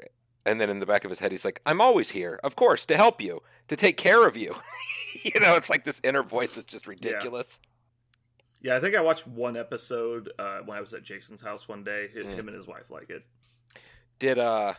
and 0.48 0.60
then 0.60 0.70
in 0.70 0.80
the 0.80 0.86
back 0.86 1.04
of 1.04 1.10
his 1.10 1.18
head, 1.20 1.30
he's 1.32 1.44
like, 1.44 1.60
"I'm 1.66 1.80
always 1.80 2.10
here, 2.10 2.40
of 2.42 2.56
course, 2.56 2.86
to 2.86 2.96
help 2.96 3.20
you, 3.20 3.42
to 3.68 3.76
take 3.76 3.96
care 3.96 4.26
of 4.26 4.36
you." 4.36 4.56
you 5.22 5.38
know, 5.40 5.54
it's 5.56 5.70
like 5.70 5.84
this 5.84 6.00
inner 6.02 6.22
voice 6.22 6.54
that's 6.56 6.66
just 6.66 6.86
ridiculous. 6.86 7.60
Yeah, 8.60 8.72
yeah 8.72 8.76
I 8.76 8.80
think 8.80 8.96
I 8.96 9.00
watched 9.00 9.26
one 9.26 9.56
episode 9.56 10.30
uh, 10.38 10.58
when 10.64 10.76
I 10.76 10.80
was 10.80 10.94
at 10.94 11.02
Jason's 11.04 11.42
house 11.42 11.68
one 11.68 11.84
day. 11.84 12.08
Hi- 12.14 12.22
Mm. 12.22 12.34
Him 12.34 12.48
and 12.48 12.56
his 12.56 12.66
wife 12.66 12.90
like 12.90 13.10
it. 13.10 13.24
Did 14.18 14.38
uh, 14.38 14.74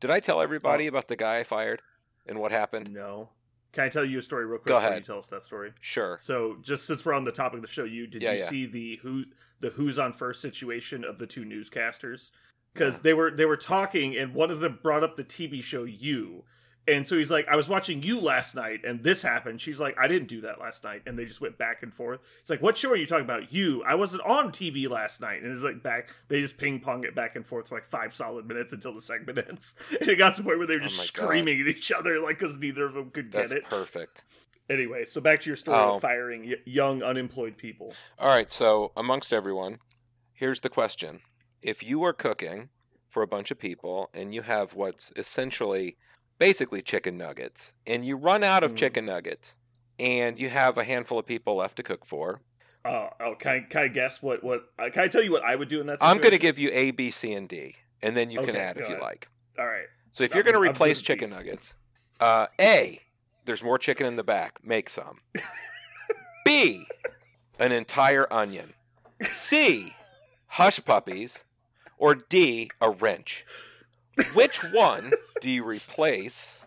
did 0.00 0.10
I 0.10 0.20
tell 0.20 0.40
everybody 0.40 0.86
about 0.86 1.08
the 1.08 1.16
guy 1.16 1.38
I 1.38 1.44
fired 1.44 1.82
and 2.26 2.38
what 2.38 2.52
happened? 2.52 2.92
No. 2.92 3.30
Can 3.72 3.82
I 3.84 3.88
tell 3.88 4.04
you 4.04 4.20
a 4.20 4.22
story 4.22 4.46
real 4.46 4.58
quick? 4.58 4.68
Go 4.68 4.76
ahead. 4.76 4.94
You 4.94 5.00
tell 5.00 5.18
us 5.18 5.26
that 5.28 5.42
story. 5.42 5.72
Sure. 5.80 6.18
So, 6.22 6.58
just 6.62 6.86
since 6.86 7.04
we're 7.04 7.12
on 7.12 7.24
the 7.24 7.32
topic 7.32 7.56
of 7.56 7.62
the 7.62 7.68
show, 7.68 7.82
you 7.82 8.06
did 8.06 8.22
Yeah, 8.22 8.32
you 8.32 8.38
yeah. 8.38 8.48
see 8.48 8.66
the 8.66 8.96
who 9.02 9.24
the 9.58 9.70
who's 9.70 9.98
on 9.98 10.12
first 10.12 10.40
situation 10.40 11.02
of 11.04 11.18
the 11.18 11.26
two 11.26 11.44
newscasters? 11.44 12.30
Because 12.74 13.00
they 13.00 13.14
were 13.14 13.30
they 13.30 13.44
were 13.44 13.56
talking, 13.56 14.16
and 14.16 14.34
one 14.34 14.50
of 14.50 14.60
them 14.60 14.78
brought 14.82 15.02
up 15.04 15.14
the 15.16 15.24
TV 15.24 15.62
show 15.62 15.84
You, 15.84 16.42
and 16.88 17.06
so 17.06 17.16
he's 17.16 17.30
like, 17.30 17.46
"I 17.48 17.54
was 17.54 17.68
watching 17.68 18.02
You 18.02 18.18
last 18.20 18.56
night, 18.56 18.80
and 18.84 19.04
this 19.04 19.22
happened." 19.22 19.60
She's 19.60 19.78
like, 19.78 19.94
"I 19.96 20.08
didn't 20.08 20.26
do 20.28 20.40
that 20.40 20.58
last 20.60 20.82
night," 20.82 21.02
and 21.06 21.16
they 21.16 21.24
just 21.24 21.40
went 21.40 21.56
back 21.56 21.84
and 21.84 21.94
forth. 21.94 22.20
It's 22.40 22.50
like, 22.50 22.60
"What 22.60 22.76
show 22.76 22.90
are 22.90 22.96
you 22.96 23.06
talking 23.06 23.24
about?" 23.24 23.52
You. 23.52 23.84
I 23.84 23.94
wasn't 23.94 24.22
on 24.24 24.50
TV 24.50 24.88
last 24.90 25.20
night, 25.20 25.42
and 25.42 25.52
it's 25.52 25.62
like 25.62 25.84
back. 25.84 26.08
They 26.28 26.40
just 26.40 26.58
ping 26.58 26.80
pong 26.80 27.04
it 27.04 27.14
back 27.14 27.36
and 27.36 27.46
forth 27.46 27.68
for 27.68 27.76
like 27.76 27.86
five 27.88 28.12
solid 28.12 28.46
minutes 28.48 28.72
until 28.72 28.92
the 28.92 29.00
segment 29.02 29.38
ends, 29.48 29.76
and 30.00 30.08
it 30.08 30.16
got 30.16 30.34
to 30.34 30.42
the 30.42 30.46
point 30.46 30.58
where 30.58 30.66
they 30.66 30.74
were 30.74 30.80
Oh 30.82 30.88
just 30.88 31.14
God. 31.14 31.26
screaming 31.26 31.60
at 31.60 31.68
each 31.68 31.92
other, 31.92 32.18
like 32.20 32.40
because 32.40 32.58
neither 32.58 32.86
of 32.86 32.94
them 32.94 33.10
could 33.10 33.30
That's 33.30 33.50
get 33.52 33.58
it. 33.58 33.64
perfect. 33.64 34.24
Anyway, 34.68 35.04
so 35.04 35.20
back 35.20 35.42
to 35.42 35.48
your 35.50 35.56
story 35.56 35.76
Oh. 35.78 35.96
of 35.96 36.00
firing 36.02 36.48
y- 36.48 36.54
young 36.64 37.02
unemployed 37.04 37.56
people. 37.56 37.94
All 38.18 38.28
right, 38.28 38.50
so 38.50 38.90
amongst 38.96 39.30
everyone, 39.32 39.78
here's 40.32 40.60
the 40.62 40.70
question. 40.70 41.20
If 41.64 41.82
you 41.82 42.04
are 42.04 42.12
cooking 42.12 42.68
for 43.08 43.22
a 43.22 43.26
bunch 43.26 43.50
of 43.50 43.58
people 43.58 44.10
and 44.12 44.34
you 44.34 44.42
have 44.42 44.74
what's 44.74 45.10
essentially 45.16 45.96
basically 46.38 46.82
chicken 46.82 47.16
nuggets 47.16 47.72
and 47.86 48.04
you 48.04 48.16
run 48.16 48.44
out 48.44 48.62
of 48.62 48.72
Mm. 48.74 48.76
chicken 48.76 49.06
nuggets 49.06 49.56
and 49.98 50.38
you 50.38 50.50
have 50.50 50.76
a 50.76 50.84
handful 50.84 51.18
of 51.18 51.24
people 51.26 51.56
left 51.56 51.76
to 51.76 51.82
cook 51.82 52.04
for, 52.04 52.42
Oh, 52.84 53.08
oh 53.18 53.34
can 53.34 53.50
I, 53.52 53.60
can 53.60 53.82
I 53.84 53.88
guess 53.88 54.20
what 54.22 54.44
what? 54.44 54.68
Uh, 54.78 54.90
can 54.92 55.04
I 55.04 55.08
tell 55.08 55.22
you 55.22 55.32
what 55.32 55.42
I 55.42 55.56
would 55.56 55.68
do 55.68 55.80
in 55.80 55.86
that? 55.86 55.98
I'm 56.02 56.18
going 56.18 56.32
to 56.32 56.38
give 56.38 56.58
you 56.58 56.68
A, 56.74 56.90
B, 56.90 57.10
C, 57.10 57.32
and 57.32 57.48
D, 57.48 57.76
and 58.02 58.14
then 58.14 58.30
you 58.30 58.42
can 58.42 58.56
add 58.56 58.76
if 58.76 58.90
you 58.90 59.00
like. 59.00 59.28
All 59.58 59.64
right. 59.64 59.86
So 60.10 60.22
if 60.22 60.34
you're 60.34 60.44
going 60.44 60.54
to 60.54 60.60
replace 60.60 61.00
chicken 61.00 61.30
these. 61.30 61.38
nuggets, 61.38 61.74
uh, 62.20 62.48
A, 62.60 63.00
there's 63.46 63.62
more 63.62 63.78
chicken 63.78 64.06
in 64.06 64.16
the 64.16 64.22
back. 64.22 64.58
Make 64.62 64.90
some. 64.90 65.20
B, 66.44 66.84
an 67.58 67.72
entire 67.72 68.30
onion. 68.30 68.74
C, 69.22 69.94
hush 70.48 70.84
puppies. 70.84 71.42
Or 72.04 72.14
D, 72.14 72.70
a 72.82 72.90
wrench. 72.90 73.46
Which 74.34 74.58
one 74.74 75.10
do 75.40 75.48
you 75.48 75.64
replace 75.64 76.60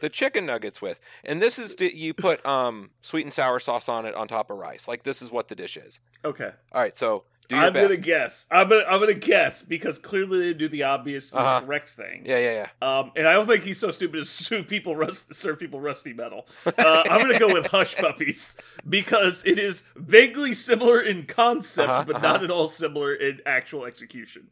the 0.00 0.08
chicken 0.08 0.46
nuggets 0.46 0.80
with? 0.80 1.00
And 1.24 1.42
this 1.42 1.58
is 1.58 1.74
you 1.80 2.14
put 2.14 2.46
um, 2.46 2.90
sweet 3.02 3.24
and 3.24 3.32
sour 3.32 3.58
sauce 3.58 3.88
on 3.88 4.06
it 4.06 4.14
on 4.14 4.28
top 4.28 4.50
of 4.50 4.56
rice. 4.56 4.86
Like 4.86 5.02
this 5.02 5.20
is 5.20 5.32
what 5.32 5.48
the 5.48 5.56
dish 5.56 5.76
is. 5.76 5.98
Okay. 6.24 6.52
All 6.70 6.80
right, 6.80 6.96
so 6.96 7.24
I'm 7.56 7.72
best. 7.72 7.84
gonna 7.88 7.96
guess. 8.00 8.46
I'm 8.50 8.68
gonna 8.68 8.84
I'm 8.88 9.00
gonna 9.00 9.14
guess 9.14 9.62
because 9.62 9.98
clearly 9.98 10.40
they 10.40 10.54
do 10.54 10.68
the 10.68 10.82
obvious 10.82 11.32
Uh-huh. 11.32 11.60
correct 11.60 11.88
thing. 11.88 12.22
Yeah, 12.26 12.38
yeah, 12.38 12.66
yeah. 12.82 12.98
Um, 12.98 13.12
and 13.16 13.26
I 13.26 13.32
don't 13.32 13.46
think 13.46 13.64
he's 13.64 13.78
so 13.78 13.90
stupid 13.90 14.20
as 14.20 14.36
to 14.48 14.62
people 14.62 14.94
rust, 14.96 15.34
serve 15.34 15.58
people 15.58 15.80
rusty 15.80 16.12
metal. 16.12 16.46
Uh, 16.66 17.04
I'm 17.08 17.20
gonna 17.20 17.38
go 17.38 17.52
with 17.52 17.66
Hush 17.70 17.96
Puppies 17.96 18.56
because 18.88 19.42
it 19.46 19.58
is 19.58 19.82
vaguely 19.96 20.52
similar 20.52 21.00
in 21.00 21.24
concept, 21.26 21.88
Uh-huh, 21.88 22.04
but 22.06 22.16
uh-huh. 22.16 22.26
not 22.34 22.44
at 22.44 22.50
all 22.50 22.68
similar 22.68 23.14
in 23.14 23.40
actual 23.46 23.84
execution. 23.86 24.48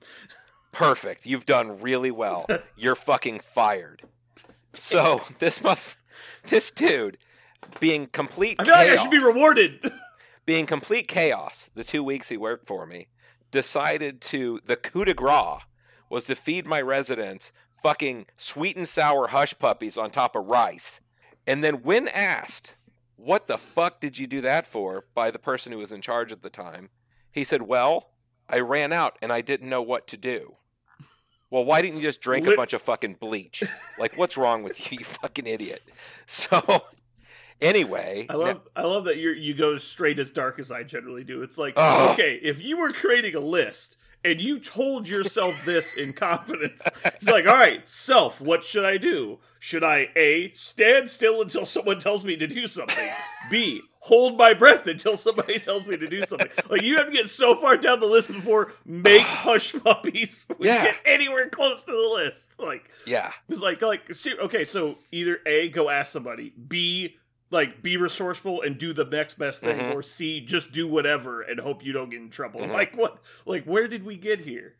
Perfect. 0.72 1.26
You've 1.26 1.46
done 1.46 1.80
really 1.80 2.10
well. 2.10 2.46
You're 2.76 2.94
fucking 2.96 3.40
fired. 3.40 4.02
So 4.74 5.22
this 5.38 5.62
mother, 5.62 5.80
this 6.44 6.70
dude, 6.70 7.18
being 7.80 8.06
complete 8.06 8.56
I 8.60 8.64
feel 8.64 8.74
like 8.74 8.90
I 8.90 8.96
should 8.96 9.10
be 9.10 9.18
rewarded. 9.18 9.90
Being 10.46 10.64
complete 10.64 11.08
chaos. 11.08 11.70
The 11.74 11.84
two 11.84 12.02
weeks 12.02 12.28
he 12.28 12.36
worked 12.36 12.66
for 12.66 12.86
me, 12.86 13.08
decided 13.50 14.20
to 14.20 14.60
the 14.64 14.76
coup 14.76 15.04
de 15.04 15.14
grace 15.14 15.62
was 16.08 16.24
to 16.26 16.36
feed 16.36 16.66
my 16.66 16.80
residents 16.80 17.52
fucking 17.82 18.26
sweet 18.36 18.76
and 18.76 18.88
sour 18.88 19.28
hush 19.28 19.58
puppies 19.58 19.98
on 19.98 20.10
top 20.10 20.34
of 20.34 20.46
rice, 20.46 21.00
and 21.46 21.62
then 21.62 21.82
when 21.82 22.08
asked, 22.08 22.76
"What 23.16 23.46
the 23.46 23.58
fuck 23.58 24.00
did 24.00 24.18
you 24.18 24.26
do 24.26 24.40
that 24.40 24.66
for?" 24.66 25.06
by 25.14 25.30
the 25.30 25.38
person 25.38 25.72
who 25.72 25.78
was 25.78 25.92
in 25.92 26.00
charge 26.00 26.32
at 26.32 26.42
the 26.42 26.50
time, 26.50 26.90
he 27.30 27.44
said, 27.44 27.62
"Well, 27.62 28.10
I 28.48 28.60
ran 28.60 28.92
out 28.92 29.18
and 29.20 29.32
I 29.32 29.40
didn't 29.40 29.68
know 29.68 29.82
what 29.82 30.06
to 30.08 30.16
do." 30.16 30.56
Well, 31.48 31.64
why 31.64 31.80
didn't 31.80 31.96
you 31.96 32.02
just 32.02 32.20
drink 32.20 32.46
a 32.46 32.56
bunch 32.56 32.72
of 32.72 32.82
fucking 32.82 33.14
bleach? 33.14 33.62
Like, 34.00 34.18
what's 34.18 34.36
wrong 34.36 34.64
with 34.64 34.90
you, 34.90 34.98
you 34.98 35.04
fucking 35.04 35.46
idiot? 35.46 35.82
So, 36.26 36.60
anyway, 37.60 38.26
I 38.28 38.34
love 38.34 38.60
I 38.74 38.82
love 38.82 39.04
that 39.04 39.16
you 39.16 39.30
you 39.30 39.54
go 39.54 39.78
straight 39.78 40.18
as 40.18 40.30
dark 40.30 40.58
as 40.58 40.70
I 40.70 40.82
generally 40.82 41.24
do. 41.24 41.42
It's 41.42 41.58
like 41.58 41.74
Ugh. 41.76 42.10
okay, 42.12 42.38
if 42.42 42.60
you 42.60 42.78
were 42.78 42.92
creating 42.92 43.34
a 43.34 43.40
list 43.40 43.96
and 44.24 44.40
you 44.40 44.58
told 44.58 45.08
yourself 45.08 45.54
this 45.64 45.94
in 45.94 46.12
confidence, 46.14 46.82
it's 47.04 47.28
like, 47.30 47.46
all 47.46 47.54
right, 47.54 47.88
self, 47.88 48.40
what 48.40 48.64
should 48.64 48.84
I 48.84 48.96
do? 48.96 49.38
Should 49.58 49.84
I 49.84 50.08
a 50.16 50.52
stand 50.54 51.08
still 51.10 51.40
until 51.42 51.66
someone 51.66 51.98
tells 51.98 52.24
me 52.24 52.36
to 52.36 52.46
do 52.46 52.66
something? 52.66 53.08
B 53.50 53.82
hold 54.00 54.38
my 54.38 54.54
breath 54.54 54.86
until 54.86 55.16
somebody 55.16 55.58
tells 55.58 55.84
me 55.84 55.96
to 55.96 56.06
do 56.06 56.22
something. 56.22 56.46
Like 56.70 56.82
you 56.82 56.96
have 56.96 57.06
to 57.06 57.12
get 57.12 57.28
so 57.28 57.56
far 57.60 57.76
down 57.76 57.98
the 57.98 58.06
list 58.06 58.28
before 58.30 58.72
make 58.84 59.22
hush 59.26 59.74
puppies 59.82 60.46
would 60.58 60.60
Yeah. 60.68 60.84
get 60.84 60.96
anywhere 61.04 61.48
close 61.48 61.82
to 61.84 61.90
the 61.90 62.14
list. 62.14 62.50
Like 62.60 62.88
yeah, 63.04 63.32
it's 63.48 63.60
like 63.60 63.82
like 63.82 64.02
okay, 64.42 64.64
so 64.64 64.98
either 65.10 65.38
A, 65.44 65.70
go 65.70 65.90
ask 65.90 66.12
somebody, 66.12 66.50
B, 66.50 67.16
like 67.50 67.82
be 67.82 67.96
resourceful 67.96 68.62
and 68.62 68.76
do 68.78 68.92
the 68.92 69.04
next 69.04 69.38
best 69.38 69.60
thing, 69.60 69.78
Mhm. 69.78 69.94
or 69.94 70.02
C, 70.02 70.40
just 70.40 70.72
do 70.72 70.86
whatever 70.88 71.42
and 71.42 71.60
hope 71.60 71.84
you 71.84 71.92
don't 71.92 72.10
get 72.10 72.20
in 72.20 72.30
trouble. 72.30 72.60
Mhm. 72.60 72.72
Like 72.72 72.96
what 72.96 73.18
like 73.44 73.64
where 73.64 73.86
did 73.88 74.04
we 74.04 74.16
get 74.16 74.40
here? 74.40 74.74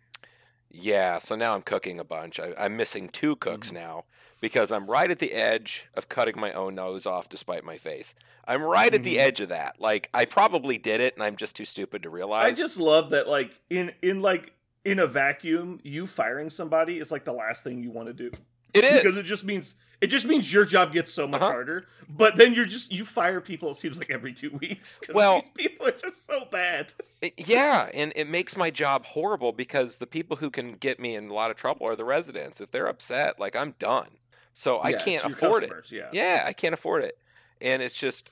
Yeah, 0.70 1.18
so 1.18 1.36
now 1.36 1.54
I'm 1.54 1.62
cooking 1.62 2.00
a 2.00 2.04
bunch. 2.04 2.38
I, 2.40 2.52
I'm 2.58 2.76
missing 2.76 3.08
two 3.08 3.36
cooks 3.36 3.68
Mm-hmm. 3.68 3.76
now 3.76 4.04
because 4.40 4.70
I'm 4.70 4.90
right 4.90 5.10
at 5.10 5.18
the 5.20 5.32
edge 5.32 5.86
of 5.94 6.08
cutting 6.08 6.38
my 6.38 6.52
own 6.52 6.74
nose 6.74 7.06
off 7.06 7.28
despite 7.28 7.64
my 7.64 7.78
face. 7.78 8.14
I'm 8.46 8.62
right 8.62 8.92
at 8.92 9.02
the 9.02 9.16
Mhm. 9.16 9.20
edge 9.20 9.40
of 9.40 9.48
that. 9.50 9.80
Like 9.80 10.10
I 10.12 10.24
probably 10.24 10.76
did 10.76 11.00
it, 11.00 11.14
and 11.14 11.22
I'm 11.22 11.36
just 11.36 11.56
too 11.56 11.64
stupid 11.64 12.02
to 12.02 12.10
realize 12.10 12.44
I 12.44 12.52
just 12.52 12.78
love 12.78 13.10
that 13.10 13.28
like 13.28 13.52
in 13.70 13.92
in 14.02 14.20
like 14.20 14.52
in 14.84 14.98
a 14.98 15.06
vacuum, 15.06 15.80
you 15.82 16.06
firing 16.06 16.50
somebody 16.50 16.98
is 16.98 17.10
like 17.10 17.24
the 17.24 17.32
last 17.32 17.64
thing 17.64 17.82
you 17.82 17.90
want 17.90 18.08
to 18.08 18.12
do. 18.12 18.30
it 18.74 18.84
is. 18.84 19.00
Because 19.00 19.16
it 19.16 19.22
just 19.22 19.42
means 19.44 19.74
it 20.00 20.08
just 20.08 20.26
means 20.26 20.52
your 20.52 20.64
job 20.64 20.92
gets 20.92 21.12
so 21.12 21.26
much 21.26 21.40
Uh-huh. 21.40 21.50
harder. 21.52 21.86
But 22.08 22.36
then 22.36 22.54
you're 22.54 22.64
just 22.66 22.92
you 22.92 23.04
fire 23.04 23.40
people 23.40 23.70
it 23.72 23.78
seems 23.78 23.98
like 23.98 24.10
every 24.10 24.32
two 24.32 24.50
weeks. 24.60 25.00
Well- 25.12 25.40
these 25.40 25.68
people 25.68 25.86
are 25.88 25.92
just 25.92 26.24
so 26.26 26.44
bad. 26.50 26.92
Yeah, 27.36 27.90
and 27.94 28.12
it 28.14 28.28
makes 28.28 28.56
my 28.56 28.70
job 28.70 29.04
horrible 29.06 29.52
because 29.52 29.96
the 29.96 30.06
people 30.06 30.36
who 30.36 30.50
can 30.50 30.72
get 30.74 31.00
me 31.00 31.14
in 31.16 31.28
a 31.28 31.32
lot 31.34 31.50
of 31.50 31.56
trouble 31.56 31.86
are 31.86 31.96
the 31.96 32.04
residents. 32.04 32.60
If 32.60 32.70
they're 32.70 32.86
upset, 32.86 33.38
like 33.40 33.56
I'm 33.56 33.74
done. 33.78 34.08
So 34.54 34.80
I 34.82 34.92
can't 34.94 35.24
afford 35.24 35.64
it. 35.64 35.72
Yeah. 35.90 36.08
Yeah, 36.12 36.44
I 36.46 36.52
can't 36.52 36.72
afford 36.74 37.04
it. 37.04 37.18
And 37.60 37.82
it's 37.82 37.98
just 37.98 38.30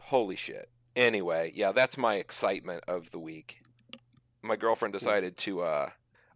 holy 0.00 0.36
shit. 0.36 0.68
Anyway, 0.96 1.52
yeah, 1.54 1.72
that's 1.72 1.96
my 1.96 2.16
excitement 2.16 2.82
of 2.88 3.10
the 3.12 3.18
week. 3.18 3.62
My 4.42 4.56
girlfriend 4.56 4.92
decided 4.92 5.36
to 5.38 5.60
uh 5.62 5.90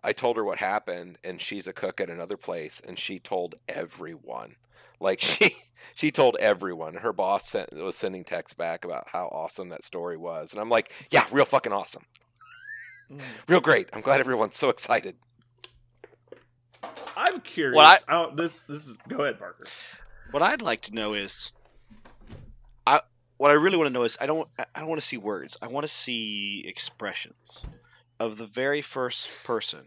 I 0.04 0.12
told 0.12 0.36
her 0.36 0.44
what 0.44 0.58
happened, 0.58 1.18
and 1.22 1.40
she's 1.40 1.66
a 1.66 1.72
cook 1.72 2.00
at 2.00 2.10
another 2.10 2.36
place, 2.36 2.80
and 2.86 2.98
she 2.98 3.18
told 3.18 3.54
everyone. 3.68 4.56
Like 5.00 5.20
she 5.22 5.56
she 5.94 6.10
told 6.10 6.36
everyone. 6.40 6.94
Her 6.94 7.12
boss 7.12 7.48
sent, 7.48 7.72
was 7.74 7.96
sending 7.96 8.24
texts 8.24 8.54
back 8.54 8.84
about 8.84 9.08
how 9.08 9.26
awesome 9.28 9.68
that 9.70 9.84
story 9.84 10.16
was, 10.16 10.52
and 10.52 10.60
I'm 10.60 10.68
like, 10.70 10.92
yeah, 11.10 11.26
real 11.30 11.44
fucking 11.44 11.72
awesome, 11.72 12.04
Mm. 13.10 13.20
real 13.48 13.60
great. 13.60 13.88
I'm 13.92 14.00
glad 14.00 14.20
everyone's 14.20 14.56
so 14.56 14.68
excited. 14.70 15.16
I'm 17.16 17.40
curious. 17.40 17.76
Well, 17.76 17.86
I- 17.86 17.98
oh, 18.14 18.34
this 18.34 18.56
this 18.68 18.86
is 18.86 18.96
go 19.08 19.18
ahead, 19.22 19.38
Parker. 19.38 19.64
What 20.30 20.42
I'd 20.42 20.62
like 20.62 20.82
to 20.82 20.94
know 20.94 21.14
is, 21.14 21.52
I 22.86 23.00
what 23.36 23.50
I 23.50 23.54
really 23.54 23.76
want 23.76 23.88
to 23.88 23.92
know 23.92 24.04
is 24.04 24.16
I 24.20 24.26
don't 24.26 24.48
I 24.58 24.80
don't 24.80 24.88
want 24.88 25.00
to 25.00 25.06
see 25.06 25.18
words. 25.18 25.58
I 25.60 25.66
want 25.68 25.84
to 25.84 25.88
see 25.92 26.64
expressions 26.66 27.62
of 28.22 28.36
the 28.38 28.46
very 28.46 28.82
first 28.82 29.28
person 29.44 29.80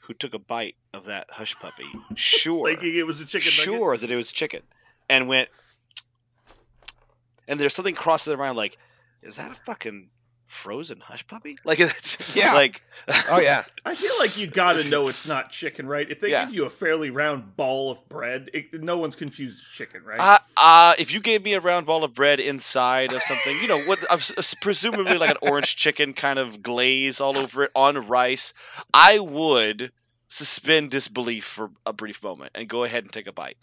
who 0.00 0.14
took 0.14 0.34
a 0.34 0.38
bite 0.38 0.76
of 0.94 1.06
that 1.06 1.26
hush 1.30 1.56
puppy. 1.56 1.86
Sure, 2.14 2.68
Thinking 2.68 2.96
it 2.96 3.06
was 3.06 3.20
a 3.20 3.26
chicken 3.26 3.50
nugget. 3.50 3.64
sure 3.64 3.96
that 3.96 4.10
it 4.10 4.16
was 4.16 4.30
chicken, 4.32 4.62
and 5.10 5.26
went, 5.28 5.48
and 7.48 7.58
there's 7.58 7.74
something 7.74 7.94
crossing 7.94 8.30
their 8.30 8.38
mind 8.38 8.56
like, 8.56 8.78
is 9.22 9.36
that 9.36 9.50
a 9.50 9.54
fucking 9.66 10.08
frozen 10.46 11.00
hush 11.00 11.26
puppy? 11.26 11.58
Like 11.64 11.80
it's 11.80 12.34
Yeah. 12.36 12.52
like 12.54 12.82
Oh 13.30 13.38
yeah, 13.40 13.64
I 13.84 13.94
feel 13.94 14.12
like 14.18 14.38
you 14.38 14.46
gotta 14.46 14.88
know 14.90 15.08
it's 15.08 15.26
not 15.28 15.50
chicken, 15.50 15.86
right? 15.86 16.08
If 16.10 16.20
they 16.20 16.30
Yeah. 16.30 16.44
give 16.46 16.54
you 16.54 16.64
a 16.64 16.70
fairly 16.70 17.10
round 17.10 17.56
ball 17.56 17.90
of 17.90 18.08
bread, 18.08 18.50
it, 18.54 18.82
no 18.82 18.98
one's 18.98 19.16
confused 19.16 19.58
as 19.60 19.66
chicken, 19.66 20.02
right? 20.04 20.20
Uh, 20.20 20.38
uh, 20.56 20.94
if 20.98 21.12
you 21.12 21.20
gave 21.20 21.44
me 21.44 21.54
a 21.54 21.60
round 21.60 21.86
ball 21.86 22.02
of 22.04 22.14
bread 22.14 22.40
inside 22.40 23.12
of 23.12 23.22
something, 23.22 23.54
you 23.60 23.68
know, 23.68 23.78
what 23.88 23.98
uh, 24.10 24.14
s- 24.14 24.54
presumably 24.54 25.18
like 25.18 25.30
an 25.30 25.36
orange 25.42 25.76
chicken 25.76 26.14
kind 26.14 26.38
of 26.38 26.62
glaze 26.62 27.20
all 27.20 27.36
over 27.36 27.64
it 27.64 27.70
on 27.74 28.06
rice, 28.08 28.54
I 28.94 29.18
would 29.18 29.92
suspend 30.28 30.90
disbelief 30.90 31.44
for 31.44 31.70
a 31.84 31.92
brief 31.92 32.22
moment 32.22 32.52
and 32.54 32.68
go 32.68 32.84
ahead 32.84 33.04
and 33.04 33.12
take 33.12 33.26
a 33.26 33.32
bite. 33.32 33.58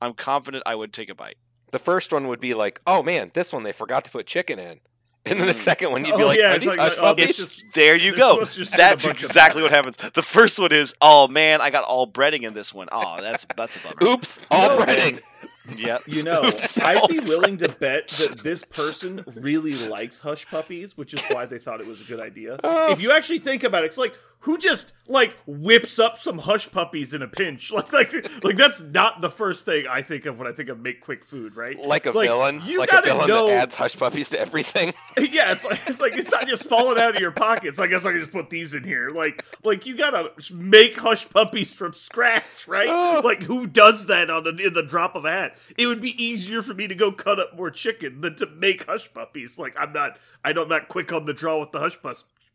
I'm 0.00 0.14
confident 0.14 0.64
I 0.66 0.74
would 0.74 0.92
take 0.92 1.08
a 1.08 1.14
bite. 1.14 1.36
the 1.72 1.78
first 1.78 2.12
one 2.12 2.28
would 2.28 2.40
be 2.40 2.54
like, 2.54 2.80
oh 2.86 3.02
man, 3.02 3.30
this 3.34 3.52
one 3.52 3.62
they 3.62 3.72
forgot 3.72 4.04
to 4.04 4.10
put 4.10 4.26
chicken 4.26 4.58
in, 4.58 4.78
and 5.26 5.40
then 5.40 5.46
the 5.46 5.52
Mm. 5.54 5.56
second 5.56 5.90
one 5.90 6.04
you'd 6.04 6.16
be 6.16 6.22
Oh, 6.22 6.26
like, 6.26 6.38
yeah, 6.38 6.50
are 6.52 6.54
it's 6.56 6.60
these 6.60 6.68
like, 6.76 6.78
hush 6.78 6.98
oh, 6.98 7.02
puppies? 7.02 7.26
this 7.28 7.40
It's 7.40 7.54
just- 7.56 7.74
there 7.74 7.96
you 7.96 8.14
go. 8.16 8.32
supposed 8.34 8.52
to 8.52 8.58
just 8.60 8.70
have 8.72 8.78
That's 8.80 9.04
a 9.04 9.08
bunch 9.08 9.18
of 9.20 9.24
exactly 9.24 9.62
what 9.62 9.70
happens. 9.72 9.96
The 9.96 10.22
first 10.22 10.58
one 10.58 10.72
is, 10.72 10.94
oh 11.00 11.28
man, 11.28 11.60
I 11.60 11.70
got 11.70 11.84
all 11.84 12.06
breading 12.06 12.42
in 12.42 12.54
this 12.54 12.72
one. 12.74 12.88
Oh, 12.92 13.20
that's 13.20 13.46
that's 13.56 13.76
a 13.76 13.80
bummer. 13.80 14.12
Oops, 14.12 14.38
all 14.50 14.78
No, 14.78 14.84
breading. 14.84 15.20
Yep. 15.78 16.02
You 16.08 16.22
know, 16.24 16.44
Oops, 16.44 16.80
I'd 16.82 17.08
be 17.08 17.20
willing 17.20 17.56
to 17.56 17.70
bet 17.70 18.08
that 18.08 18.40
this 18.42 18.64
person 18.66 19.24
really 19.34 19.72
likes 19.88 20.18
hush 20.18 20.46
puppies, 20.46 20.94
which 20.94 21.14
is 21.14 21.22
why 21.30 21.46
they 21.46 21.58
thought 21.58 21.80
it 21.80 21.86
was 21.86 22.02
a 22.02 22.04
good 22.04 22.20
idea. 22.20 22.60
Oh. 22.62 22.92
If 22.92 23.00
you 23.00 23.12
actually 23.12 23.38
think 23.38 23.64
about 23.64 23.82
it, 23.82 23.86
it's 23.86 23.96
like 23.96 24.12
who 24.44 24.58
just 24.58 24.92
like 25.06 25.34
whips 25.46 25.98
up 25.98 26.16
some 26.18 26.38
hush 26.38 26.70
puppies 26.70 27.12
in 27.14 27.22
a 27.22 27.28
pinch? 27.28 27.72
Like, 27.72 27.92
like, 27.92 28.44
like 28.44 28.56
that's 28.56 28.80
not 28.80 29.20
the 29.20 29.30
first 29.30 29.64
thing 29.64 29.86
I 29.88 30.02
think 30.02 30.26
of 30.26 30.38
when 30.38 30.46
I 30.46 30.52
think 30.52 30.68
of 30.68 30.78
make 30.78 31.00
quick 31.00 31.24
food, 31.24 31.56
right? 31.56 31.78
Like 31.78 32.04
a 32.06 32.10
Like, 32.12 32.28
villain, 32.28 32.60
you 32.64 32.78
like 32.78 32.88
a 32.90 32.92
gotta 32.92 33.06
villain 33.08 33.28
know- 33.28 33.46
that 33.48 33.62
adds 33.62 33.74
hush 33.74 33.96
puppies 33.96 34.30
to 34.30 34.40
everything. 34.40 34.92
yeah, 35.18 35.52
it's 35.52 35.64
like 35.64 35.80
it's 35.86 36.00
like 36.00 36.16
it's 36.16 36.30
not 36.30 36.46
just 36.46 36.68
falling 36.68 36.98
out 37.00 37.14
of 37.14 37.20
your 37.20 37.30
pockets. 37.32 37.78
I 37.78 37.86
guess 37.86 38.04
I 38.06 38.10
can 38.12 38.20
just 38.20 38.32
put 38.32 38.50
these 38.50 38.74
in 38.74 38.84
here. 38.84 39.10
Like, 39.10 39.44
like 39.64 39.86
you 39.86 39.96
gotta 39.96 40.30
make 40.52 40.96
hush 40.96 41.28
puppies 41.30 41.74
from 41.74 41.92
scratch, 41.94 42.68
right? 42.68 42.88
Oh. 42.88 43.20
Like, 43.24 43.42
who 43.42 43.66
does 43.66 44.06
that 44.06 44.28
on 44.28 44.44
the, 44.44 44.50
in 44.50 44.74
the 44.74 44.82
drop 44.82 45.14
of 45.16 45.24
a 45.24 45.30
hat? 45.30 45.56
It 45.78 45.86
would 45.86 46.02
be 46.02 46.22
easier 46.22 46.60
for 46.62 46.74
me 46.74 46.86
to 46.88 46.94
go 46.94 47.10
cut 47.10 47.40
up 47.40 47.56
more 47.56 47.70
chicken 47.70 48.20
than 48.20 48.36
to 48.36 48.46
make 48.46 48.84
hush 48.86 49.12
puppies. 49.14 49.58
Like, 49.58 49.74
I'm 49.78 49.92
not, 49.94 50.18
I 50.44 50.52
don't, 50.52 50.68
not 50.68 50.88
quick 50.88 51.10
on 51.12 51.24
the 51.24 51.32
draw 51.32 51.58
with 51.60 51.72
the 51.72 51.78
hush 51.80 51.96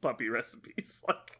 puppy 0.02 0.30
recipes. 0.30 1.02
Like, 1.07 1.39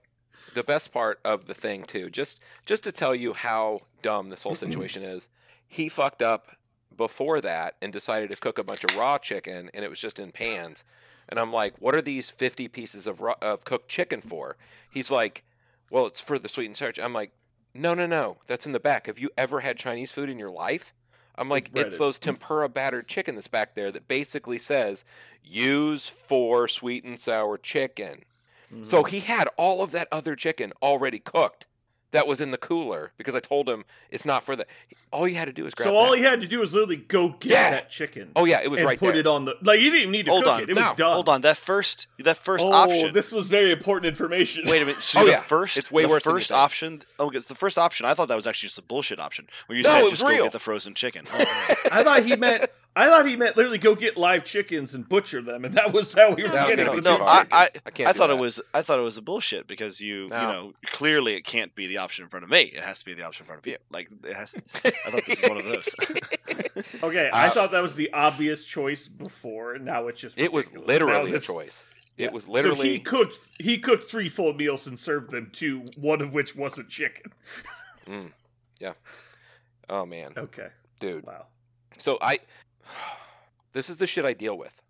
the 0.54 0.64
best 0.64 0.92
part 0.92 1.20
of 1.24 1.46
the 1.46 1.54
thing 1.54 1.84
too 1.84 2.10
just 2.10 2.40
just 2.66 2.84
to 2.84 2.92
tell 2.92 3.14
you 3.14 3.34
how 3.34 3.80
dumb 4.02 4.30
this 4.30 4.44
whole 4.44 4.54
mm-hmm. 4.54 4.66
situation 4.66 5.04
is 5.04 5.28
he 5.68 5.88
fucked 5.88 6.22
up 6.22 6.58
before 7.00 7.40
that 7.40 7.76
and 7.82 7.94
decided 7.94 8.30
to 8.30 8.38
cook 8.38 8.60
a 8.60 8.64
bunch 8.64 8.84
of 8.84 8.96
raw 8.98 9.18
chicken 9.18 9.70
and 9.74 9.86
it 9.86 9.90
was 9.90 10.02
just 10.02 10.20
in 10.20 10.32
pans. 10.32 10.84
And 11.30 11.40
i'm 11.40 11.54
like 11.54 11.76
what 11.80 11.96
are 11.96 12.02
these 12.02 12.30
50 12.30 12.68
pieces 12.68 13.08
of 13.08 13.22
raw, 13.22 13.36
of 13.42 13.64
cooked 13.64 13.88
chicken 13.88 14.20
for? 14.20 14.58
He's 14.90 15.10
like 15.10 15.46
well 15.90 16.08
it's 16.08 16.20
for 16.20 16.38
the 16.38 16.50
sweet 16.50 16.66
and 16.66 16.76
sour 16.76 16.92
i'm 17.02 17.14
like 17.14 17.32
no 17.74 17.94
no 17.94 18.06
no 18.06 18.38
that's 18.48 18.66
in 18.66 18.74
the 18.74 18.80
back. 18.80 19.08
Have 19.08 19.20
you 19.20 19.30
ever 19.38 19.62
had 19.62 19.78
chinese 19.78 20.12
food 20.12 20.30
in 20.30 20.38
your 20.38 20.50
life? 20.50 20.94
I'm 21.36 21.48
like 21.48 21.70
It's 21.74 21.86
it's 21.86 21.98
those 21.98 22.20
tempura 22.20 22.68
battered 22.68 23.08
chicken 23.08 23.36
that's 23.36 23.48
back 23.48 23.76
there 23.76 23.92
that 23.92 24.10
basically 24.10 24.60
says 24.60 25.06
use 25.42 26.08
for 26.10 26.68
sweet 26.68 27.06
and 27.06 27.18
sour 27.18 27.58
chicken 27.58 28.24
so 28.84 29.04
Mm-hmm. 29.04 29.08
he 29.16 29.20
had 29.22 29.48
all 29.58 29.82
of 29.84 29.92
that 29.92 30.08
other 30.12 30.36
chicken 30.36 30.72
already 30.82 31.20
cooked 31.20 31.66
that 32.12 32.26
was 32.26 32.42
in 32.42 32.50
the 32.50 32.58
cooler 32.58 33.12
because 33.18 33.36
I 33.36 33.40
told 33.40 33.70
him 33.70 33.86
it's 34.10 34.26
not 34.26 34.44
for 34.44 34.56
the. 34.56 34.66
All 35.12 35.28
you 35.28 35.36
had 35.36 35.46
to 35.46 35.54
do 35.54 35.68
is 35.68 35.76
grab. 35.76 35.90
so 35.90 35.96
all 35.96 36.12
that. 36.12 36.18
he 36.18 36.24
had 36.24 36.42
to 36.42 36.48
do 36.48 36.60
was 36.60 36.74
literally 36.74 36.96
go 36.96 37.30
get 37.30 37.52
Yeah. 37.52 37.70
that 37.70 37.92
chicken. 37.92 38.32
Oh 38.36 38.46
yeah, 38.46 38.62
it 38.64 38.72
was 38.72 38.80
and 38.80 38.88
right 38.88 38.98
put 39.00 39.12
there. 39.12 39.20
it 39.22 39.28
on 39.28 39.46
the 39.46 39.54
like. 39.62 39.80
You 39.80 39.86
didn't 39.92 40.00
even 40.02 40.12
need 40.12 40.26
to 40.26 40.32
Hold 40.32 40.44
cook 40.46 40.54
on. 40.54 40.64
it. 40.64 40.70
It 40.72 40.76
No, 40.76 40.82
was 40.88 40.96
done. 40.96 41.14
Hold 41.14 41.30
on, 41.30 41.42
that 41.42 41.58
first 41.58 42.08
that 42.20 42.38
first 42.38 42.66
oh, 42.68 42.72
option. 42.72 43.14
this 43.14 43.32
was 43.32 43.48
very 43.48 43.72
important 43.72 44.08
information. 44.08 44.64
Wait 44.66 44.82
a 44.82 44.86
minute. 44.86 44.96
So 45.02 45.22
Oh, 45.22 45.26
the 45.26 45.32
yeah. 45.32 45.40
first, 45.42 45.78
It's 45.78 45.92
way 45.92 46.02
the 46.04 46.10
worse 46.10 46.24
than 46.24 46.32
you 46.32 46.36
first 46.38 46.48
think. 46.50 46.58
option. 46.60 47.02
Oh, 47.20 47.30
it's 47.30 47.48
the 47.48 47.54
first 47.56 47.78
option. 47.78 48.08
I 48.08 48.16
thought 48.16 48.30
that 48.30 48.36
was 48.36 48.48
actually 48.48 48.68
just 48.68 48.80
a 48.80 48.84
bullshit 48.84 49.20
option. 49.20 49.48
Where 49.68 49.78
you 49.78 49.84
No, 49.84 49.90
said 49.92 50.00
just 50.10 50.24
was 50.24 50.36
go 50.36 50.44
get 50.46 50.52
the 50.52 50.60
frozen 50.60 50.96
chicken. 50.96 51.26
I 51.92 52.04
thought 52.04 52.24
he 52.24 52.36
meant 52.36 52.66
I 53.02 53.06
thought 53.08 53.26
he 53.28 53.36
meant 53.36 53.56
literally 53.58 53.78
go 53.78 53.96
get 53.96 54.18
live 54.18 54.44
chickens 54.44 54.94
and 54.94 55.08
butcher 55.08 55.42
them, 55.42 55.64
and 55.66 55.74
that 55.76 55.94
was 55.94 56.14
how 56.14 56.34
we 56.34 56.44
were 56.44 56.50
That 56.50 56.68
was 56.68 56.76
getting 56.76 56.86
gonna 56.86 57.02
the 57.02 57.10
be 57.12 57.18
no. 57.18 57.24
I. 57.26 57.46
I, 57.52 57.70
I 57.86 57.90
can't 57.92 58.10
I 58.10 58.12
do 58.14 58.18
thought 58.20 58.30
it 58.30 58.38
was 58.38 58.62
I 58.74 58.82
thought 58.82 59.00
it 59.00 59.04
was 59.04 59.18
a 59.18 59.22
bullshit 59.22 59.68
because 59.68 60.02
you 60.02 60.28
No. 60.30 60.42
you 60.42 60.48
know 60.48 60.74
clearly 60.88 61.36
it 61.36 61.46
can't 61.46 61.74
be 61.76 61.88
the 61.88 61.98
option 61.98 62.24
in 62.24 62.30
front 62.30 62.44
of 62.44 62.50
me. 62.50 62.62
It 62.62 62.80
has 62.82 63.00
to 63.00 63.06
be 63.06 63.14
the 63.14 63.24
option 63.26 63.44
in 63.44 63.48
front 63.48 63.60
of 63.62 63.68
you. 63.68 63.78
Like 63.90 64.10
it 64.24 64.34
has. 64.34 64.56
I 64.76 64.90
thought 64.90 65.26
this 65.26 65.42
was 65.42 65.50
one 65.50 65.60
of 65.60 65.66
those. 65.66 65.96
Okay, 67.04 67.30
I 67.30 67.48
Uh, 67.48 67.50
thought 67.52 67.72
that 67.72 67.82
was 67.84 67.96
the 67.96 68.12
obvious 68.14 68.64
choice 68.66 69.08
before, 69.08 69.78
now 69.80 70.08
it's 70.08 70.20
just 70.22 70.38
It 70.40 70.52
was 70.52 70.72
literally 70.74 71.14
Now 71.24 71.28
a 71.28 71.32
this- 71.32 71.46
choice. 71.46 71.84
Yeah. 72.18 72.28
It 72.28 72.34
was 72.34 72.44
So 72.46 72.52
literally. 72.52 72.92
he 72.94 73.00
cooked 73.00 73.38
he 73.60 73.78
cooked 73.78 74.12
three 74.12 74.28
full 74.28 74.54
meals 74.54 74.86
and 74.88 75.00
served 75.00 75.32
them 75.32 75.50
two, 75.54 75.86
one 75.96 76.22
of 76.22 76.34
which 76.34 76.54
wasn't 76.56 76.90
chicken. 76.90 77.32
Mm, 78.08 78.32
yeah. 78.80 78.94
Oh 79.90 80.06
man, 80.06 80.34
Okay, 80.38 80.68
dude. 81.00 81.26
wow. 81.26 81.46
So 81.98 82.18
I. 82.22 82.40
This 83.74 83.88
is 83.88 83.98
the 83.98 84.08
shit 84.08 84.26
I 84.26 84.34
deal 84.34 84.58
with. 84.58 84.82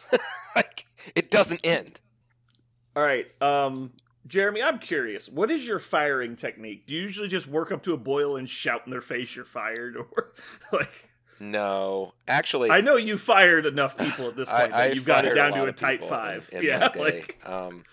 like 0.56 0.86
it 1.14 1.30
doesn't 1.30 1.60
end. 1.62 2.00
All 2.96 3.02
right, 3.02 3.26
um, 3.42 3.92
Jeremy, 4.26 4.62
I'm 4.62 4.78
curious. 4.78 5.28
What 5.28 5.50
is 5.50 5.66
your 5.66 5.78
firing 5.78 6.34
technique? 6.34 6.86
Do 6.86 6.94
you 6.94 7.02
usually 7.02 7.28
just 7.28 7.46
work 7.46 7.70
up 7.70 7.82
to 7.82 7.92
a 7.92 7.98
boil 7.98 8.36
and 8.36 8.48
shout 8.48 8.82
in 8.86 8.90
their 8.90 9.02
face 9.02 9.36
you're 9.36 9.44
fired, 9.44 9.96
or 10.12 10.32
like? 10.72 11.10
No, 11.40 12.14
actually, 12.26 12.70
I 12.70 12.80
know 12.80 12.96
you 12.96 13.18
fired 13.18 13.66
enough 13.66 13.98
people 13.98 14.28
at 14.28 14.36
this 14.36 14.48
point. 14.50 14.72
I 14.72 14.88
that 14.88 14.94
you've 14.94 15.04
got 15.04 15.26
it 15.26 15.34
down 15.34 15.52
to 15.52 15.64
a 15.64 15.72
tight 15.72 16.02
five. 16.02 16.48
in- 16.52 16.58
in 16.60 16.64
yeah, 16.64 16.88
like 16.96 17.38
Um, 17.44 17.84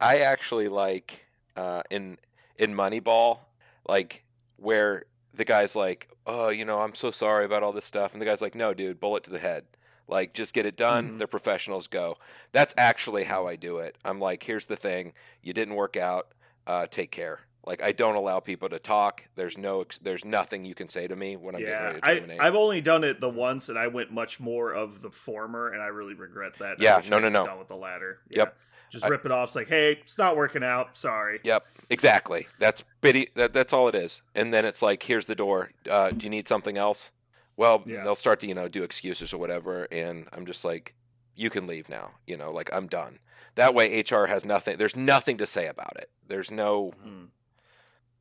I 0.00 0.20
actually 0.20 0.68
like 0.68 1.26
uh, 1.56 1.82
in 1.90 2.16
in 2.56 2.72
Moneyball, 2.74 3.40
like 3.86 4.24
where 4.56 5.04
the 5.40 5.44
guy's 5.46 5.74
like, 5.74 6.08
"Oh, 6.26 6.50
you 6.50 6.66
know, 6.66 6.82
I'm 6.82 6.94
so 6.94 7.10
sorry 7.10 7.46
about 7.46 7.62
all 7.62 7.72
this 7.72 7.86
stuff," 7.86 8.12
and 8.12 8.20
the 8.20 8.26
guy's 8.26 8.42
like, 8.42 8.54
"No, 8.54 8.74
dude, 8.74 9.00
bullet 9.00 9.24
to 9.24 9.30
the 9.30 9.38
head. 9.38 9.64
Like, 10.06 10.34
just 10.34 10.52
get 10.52 10.66
it 10.66 10.76
done. 10.76 11.12
Mhm. 11.12 11.18
They're 11.18 11.26
professionals. 11.26 11.88
Go." 11.88 12.18
That's 12.52 12.74
actually 12.76 13.24
how 13.24 13.46
I 13.46 13.56
do 13.56 13.78
it. 13.78 13.96
I'm 14.04 14.20
like, 14.20 14.42
"Here's 14.42 14.66
the 14.66 14.76
thing. 14.76 15.14
You 15.42 15.54
didn't 15.54 15.76
work 15.76 15.96
out. 15.96 16.32
Uh, 16.66 16.86
take 16.86 17.10
care." 17.10 17.40
Like, 17.64 17.82
I 17.82 17.92
don't 17.92 18.16
allow 18.16 18.40
people 18.40 18.68
to 18.70 18.78
talk. 18.78 19.24
There's 19.34 19.56
no, 19.56 19.84
there's 20.02 20.24
nothing 20.24 20.64
you 20.64 20.74
can 20.74 20.88
say 20.88 21.06
to 21.06 21.14
me 21.14 21.36
when 21.36 21.54
I'm 21.54 21.60
getting 21.60 21.74
yeah, 21.74 21.84
ready 21.84 22.00
to 22.00 22.08
I, 22.08 22.14
terminate. 22.14 22.40
I've 22.40 22.54
only 22.54 22.80
done 22.80 23.04
it 23.04 23.20
the 23.20 23.28
once, 23.28 23.68
and 23.68 23.78
I 23.78 23.86
went 23.86 24.10
much 24.10 24.40
more 24.40 24.72
of 24.72 25.02
the 25.02 25.10
former, 25.10 25.68
and 25.68 25.82
I 25.82 25.86
really 25.86 26.14
regret 26.14 26.54
that. 26.58 26.80
Yeah, 26.80 27.02
no, 27.08 27.18
no, 27.18 27.28
no. 27.28 27.46
Done 27.46 27.58
with 27.58 27.68
the 27.68 27.76
latter. 27.76 28.18
Yep. 28.30 28.56
Just 28.90 29.04
I- 29.04 29.08
rip 29.08 29.24
it 29.24 29.32
off. 29.32 29.50
It's 29.50 29.56
like, 29.56 29.68
hey, 29.68 29.92
it's 29.92 30.18
not 30.18 30.36
working 30.36 30.62
out. 30.64 30.96
Sorry. 30.96 31.40
Yep, 31.44 31.64
exactly. 31.90 32.46
That's 32.58 32.84
bitty. 33.00 33.28
That, 33.36 33.52
that's 33.52 33.72
all 33.72 33.88
it 33.88 33.94
is. 33.94 34.22
And 34.34 34.52
then 34.52 34.64
it's 34.64 34.82
like, 34.82 35.02
here's 35.04 35.26
the 35.26 35.34
door. 35.34 35.70
Uh, 35.88 36.10
do 36.10 36.24
you 36.24 36.30
need 36.30 36.48
something 36.48 36.76
else? 36.76 37.12
Well, 37.56 37.82
Yeah. 37.86 38.04
they'll 38.04 38.14
start 38.16 38.40
to 38.40 38.46
you 38.46 38.54
know 38.54 38.68
do 38.68 38.82
excuses 38.82 39.32
or 39.32 39.38
whatever, 39.38 39.86
and 39.92 40.26
I'm 40.32 40.46
just 40.46 40.64
like, 40.64 40.94
you 41.36 41.50
can 41.50 41.66
leave 41.66 41.88
now. 41.88 42.12
You 42.26 42.36
know, 42.36 42.50
like 42.52 42.70
I'm 42.72 42.86
done. 42.86 43.18
That 43.56 43.74
way, 43.74 44.00
HR 44.00 44.26
has 44.26 44.44
nothing. 44.44 44.76
There's 44.78 44.96
nothing 44.96 45.36
to 45.38 45.46
say 45.46 45.66
about 45.66 45.96
it. 45.98 46.10
There's 46.26 46.50
no. 46.50 46.92
Hmm. 47.02 47.24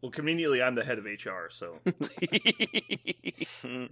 Well, 0.01 0.11
conveniently, 0.11 0.61
I'm 0.61 0.75
the 0.75 0.83
head 0.85 0.97
of 0.97 1.05
HR, 1.05 1.49
so 1.49 1.79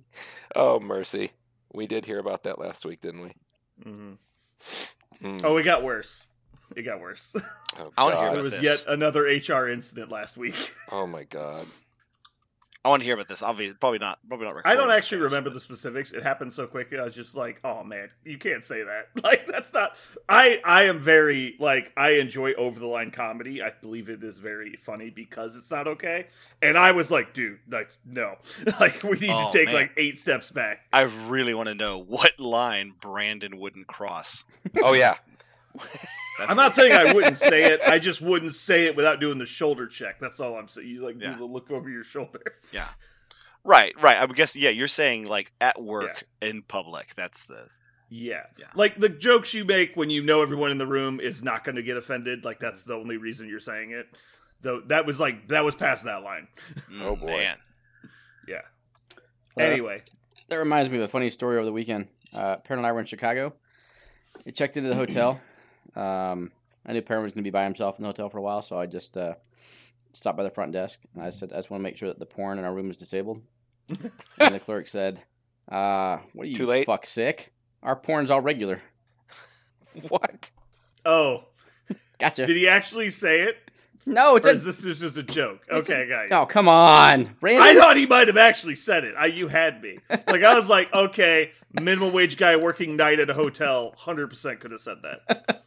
oh 0.56 0.80
mercy, 0.80 1.32
we 1.74 1.88
did 1.88 2.06
hear 2.06 2.20
about 2.20 2.44
that 2.44 2.60
last 2.60 2.86
week, 2.86 3.02
didn't 3.02 3.22
we? 3.22 3.32
Mhm. 3.86 4.18
Mm. 5.22 5.42
oh, 5.44 5.58
it 5.58 5.64
got 5.64 5.84
worse. 5.84 6.26
It 6.76 6.84
got 6.84 7.00
worse. 7.00 7.36
Oh, 7.80 7.92
I 7.98 8.04
wanna 8.04 8.16
hear 8.18 8.26
God. 8.28 8.36
there 8.38 8.44
was 8.44 8.54
this. 8.60 8.64
yet 8.64 8.86
another 8.94 9.22
HR 9.24 9.68
incident 9.70 10.12
last 10.12 10.38
week. 10.38 10.74
Oh 10.92 11.08
my 11.08 11.24
god. 11.24 11.66
I 12.86 12.90
want 12.90 13.02
to 13.02 13.06
hear 13.06 13.16
about 13.16 13.28
this. 13.28 13.44
Obviously, 13.44 13.76
probably 13.76 14.00
not. 14.00 14.18
Probably 14.30 14.46
not. 14.48 14.62
I 14.64 14.76
don't 14.76 14.92
actually 14.92 15.18
this, 15.22 15.32
remember 15.32 15.50
but- 15.50 15.56
the 15.56 15.60
specifics. 15.60 16.14
It 16.14 16.24
happened 16.24 16.54
so 16.54 16.68
quickly. 16.68 16.98
I 16.98 17.04
was 17.04 17.14
just 17.16 17.36
like, 17.36 17.60
"Oh 17.66 17.84
man, 17.84 18.10
you 18.24 18.38
can't 18.38 18.64
say 18.64 18.84
that." 18.84 19.10
Like 19.24 19.46
that's 19.46 19.74
not. 19.74 19.98
I 20.30 20.62
I 20.64 20.84
am 20.84 21.00
very 21.02 21.56
like 21.60 21.92
I 21.98 22.12
enjoy 22.12 22.54
over 22.54 22.80
the 22.80 22.88
line 22.88 23.12
comedy. 23.12 23.62
I 23.62 23.72
believe 23.82 24.08
it 24.08 24.24
is 24.24 24.38
very 24.38 24.78
funny 24.86 25.10
because 25.10 25.58
it's 25.58 25.70
not 25.70 25.88
okay. 25.88 26.28
And 26.62 26.78
I 26.78 26.92
was 26.94 27.12
like, 27.12 27.34
"Dude, 27.34 27.60
like 27.70 27.92
no, 28.06 28.36
like 28.80 29.04
we 29.04 29.18
need 29.20 29.32
Oh, 29.34 29.52
to 29.52 29.58
take 29.58 29.66
man. 29.66 29.76
like 29.76 29.92
eight 29.98 30.18
steps 30.18 30.50
back." 30.52 30.80
I 30.94 31.02
really 31.28 31.54
want 31.54 31.68
to 31.68 31.76
know 31.76 31.98
what 32.00 32.40
line 32.40 32.94
Brandon 33.02 33.58
wouldn't 33.58 33.88
cross. 33.88 34.46
Oh 34.82 34.94
yeah. 34.94 35.16
That's 36.38 36.50
I'm 36.52 36.58
not 36.58 36.74
saying 36.74 36.94
I 36.94 37.14
wouldn't 37.14 37.38
say 37.52 37.64
it. 37.66 37.82
I 37.86 38.00
just 38.00 38.22
wouldn't 38.22 38.54
say 38.56 38.86
it 38.86 38.96
without 38.96 39.20
doing 39.20 39.38
the 39.38 39.46
shoulder 39.46 39.88
check. 39.88 40.20
That's 40.20 40.40
all 40.40 40.56
I'm 40.56 40.68
saying. 40.68 40.88
You 40.88 41.02
like 41.06 41.16
Yeah. 41.20 41.34
do 41.34 41.40
the 41.40 41.46
look 41.46 41.72
over 41.72 41.90
your 41.90 42.04
shoulder. 42.04 42.42
Yeah. 42.72 42.88
Right, 43.64 43.94
right. 44.02 44.18
I'm 44.18 44.30
guessing. 44.30 44.62
Yeah, 44.62 44.70
you're 44.70 44.88
saying 44.88 45.26
like 45.26 45.52
at 45.60 45.82
work 45.82 46.24
in 46.42 46.62
public. 46.62 47.14
That's 47.16 47.46
the. 47.46 47.68
Yeah. 48.10 48.44
Yeah. 48.58 48.68
Like 48.76 48.98
the 48.98 49.10
jokes 49.10 49.54
you 49.54 49.66
make 49.66 49.96
when 49.98 50.10
you 50.10 50.24
know 50.24 50.42
everyone 50.42 50.72
in 50.72 50.78
the 50.78 50.88
room 50.88 51.20
is 51.20 51.44
not 51.44 51.64
going 51.66 51.76
to 51.76 51.84
get 51.84 51.98
offended. 51.98 52.46
Like 52.46 52.60
that's 52.60 52.84
the 52.84 52.94
only 52.94 53.18
reason 53.18 53.50
you're 53.50 53.60
saying 53.60 53.92
it. 53.92 54.06
Though 54.62 54.82
that 54.88 55.06
was 55.06 55.20
like 55.20 55.50
that 55.50 55.66
was 55.66 55.76
past 55.76 56.06
that 56.06 56.24
line. 56.24 56.48
Oh, 57.02 57.16
Mm, 57.16 57.20
boy. 57.20 57.28
Man. 57.28 57.58
Yeah. 58.48 58.62
Uh, 59.60 59.64
anyway, 59.64 60.04
That 60.48 60.58
reminds 60.58 60.90
me 60.90 60.98
of 60.98 61.04
a 61.04 61.08
funny 61.10 61.30
story 61.30 61.58
over 61.58 61.66
the 61.66 61.74
weekend. 61.74 62.08
Uh, 62.34 62.58
Perrin 62.58 62.80
and 62.80 62.88
I 62.88 62.92
were 62.94 63.00
in 63.00 63.06
Chicago. 63.06 63.54
We 64.46 64.52
checked 64.54 64.78
into 64.78 64.88
the 64.90 64.96
hotel. 64.96 65.42
Um, 65.96 66.52
I 66.86 66.94
knew 66.94 67.02
Perrin 67.02 67.24
was 67.24 67.32
going 67.34 67.44
to 67.44 67.48
be 67.48 67.52
by 67.52 67.64
himself 67.64 67.98
in 68.00 68.04
the 68.04 68.10
hotel 68.10 68.30
for 68.30 68.38
a 68.38 68.42
while, 68.42 68.62
so 68.62 68.80
I 68.80 68.86
just 68.86 69.18
uh, 69.18 69.36
stopped 70.14 70.38
by 70.38 70.44
the 70.44 70.50
front 70.50 70.72
desk 70.72 71.00
and 71.14 71.24
I 71.24 71.30
said, 71.32 71.52
"I 71.52 71.58
just 71.58 71.70
want 71.70 71.82
to 71.82 71.84
make 71.84 71.98
sure 71.98 72.10
that 72.10 72.20
the 72.20 72.26
porn 72.26 72.60
in 72.60 72.66
our 72.66 72.74
room 72.74 72.90
is 72.90 72.98
disabled." 72.98 73.42
and 73.90 74.54
the 74.56 74.60
clerk 74.60 74.88
said, 74.88 75.24
uh, 75.70 76.18
"What 76.34 76.44
are 76.46 76.50
you 76.50 76.56
Too 76.56 76.66
late? 76.68 76.86
fuck 76.86 77.06
sick? 77.06 77.52
Our 77.84 77.96
porn's 77.96 78.32
all 78.32 78.42
regular." 78.42 78.82
What? 80.10 80.52
oh, 81.06 81.46
Gotcha. 82.20 82.46
did 82.46 82.56
he 82.56 82.68
actually 82.68 83.10
say 83.10 83.42
it, 83.42 83.58
no, 84.06 84.36
it's 84.36 84.46
or 84.46 84.52
a. 84.52 84.54
this 84.54 84.84
is 84.86 85.00
just 85.00 85.18
a 85.18 85.24
joke? 85.24 85.62
It's 85.72 85.90
Okay, 85.90 86.04
a- 86.04 86.08
guys. 86.08 86.30
Oh 86.32 86.46
come 86.46 86.68
on, 86.68 87.36
Brandon. 87.40 87.64
I 87.68 87.80
thought 87.80 87.98
he 87.98 88.06
might 88.06 88.28
have 88.28 88.38
actually 88.38 88.76
said 88.76 89.04
it. 89.06 89.16
I, 89.18 89.26
you 89.26 89.48
had 89.48 89.82
me. 89.82 89.98
Like 90.10 90.44
I 90.44 90.54
was 90.54 90.70
like, 90.70 90.94
okay, 90.94 91.52
minimum 91.82 92.14
wage 92.14 92.38
guy 92.38 92.56
working 92.58 92.96
night 92.96 93.20
at 93.20 93.30
a 93.30 93.34
hotel, 93.34 93.94
hundred 93.98 94.28
percent 94.30 94.60
could 94.60 94.72
have 94.72 94.82
said 94.82 94.98
that. 95.04 95.64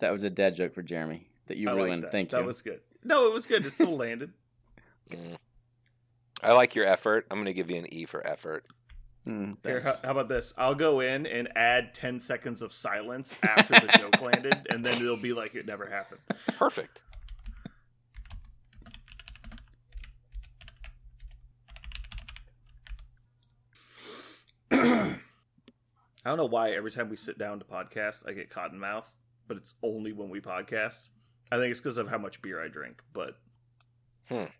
That 0.00 0.12
was 0.12 0.22
a 0.22 0.30
dad 0.30 0.54
joke 0.54 0.74
for 0.74 0.82
Jeremy 0.82 1.24
that 1.46 1.56
you 1.56 1.68
I 1.68 1.72
like 1.72 1.84
ruined. 1.84 2.04
that. 2.04 2.12
Thank 2.12 2.30
That 2.30 2.38
you. 2.38 2.42
That 2.42 2.46
was 2.46 2.62
good. 2.62 2.80
No, 3.04 3.26
it 3.26 3.32
was 3.32 3.46
good. 3.46 3.64
It 3.66 3.72
still 3.72 3.96
landed. 3.96 4.32
Mm. 5.10 5.36
I 6.42 6.52
like 6.52 6.74
your 6.74 6.86
effort. 6.86 7.26
I'm 7.30 7.38
gonna 7.38 7.52
give 7.52 7.70
you 7.70 7.78
an 7.78 7.92
E 7.92 8.04
for 8.04 8.24
effort. 8.26 8.66
Mm, 9.26 9.56
Here, 9.64 9.80
how, 9.80 9.94
how 10.04 10.10
about 10.12 10.28
this? 10.28 10.54
I'll 10.56 10.74
go 10.74 11.00
in 11.00 11.26
and 11.26 11.48
add 11.56 11.92
10 11.92 12.18
seconds 12.20 12.62
of 12.62 12.72
silence 12.72 13.38
after 13.42 13.74
the 13.74 13.88
joke 13.98 14.20
landed, 14.22 14.56
and 14.72 14.84
then 14.84 15.02
it'll 15.02 15.16
be 15.18 15.32
like 15.34 15.54
it 15.54 15.66
never 15.66 15.86
happened. 15.86 16.20
Perfect. 16.56 17.02
I 26.28 26.30
don't 26.32 26.36
know 26.36 26.44
why 26.44 26.72
every 26.72 26.90
time 26.90 27.08
we 27.08 27.16
sit 27.16 27.38
down 27.38 27.58
to 27.58 27.64
podcast, 27.64 28.28
I 28.28 28.32
get 28.34 28.50
cotton 28.50 28.78
mouth, 28.78 29.10
but 29.46 29.56
it's 29.56 29.72
only 29.82 30.12
when 30.12 30.28
we 30.28 30.42
podcast. 30.42 31.08
I 31.50 31.56
think 31.56 31.70
it's 31.70 31.80
because 31.80 31.96
of 31.96 32.06
how 32.10 32.18
much 32.18 32.42
beer 32.42 32.62
I 32.62 32.68
drink, 32.68 33.00
but. 33.14 33.38
Hmm. 34.28 34.44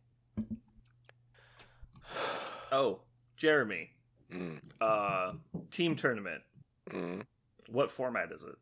Oh, 2.73 3.01
Jeremy. 3.37 3.91
Mm. 4.33 4.63
Uh, 4.81 5.33
team 5.71 5.95
tournament. 5.95 6.43
Mm. 6.91 7.23
What 7.69 7.91
format 7.91 8.31
is 8.33 8.43
it? 8.43 8.57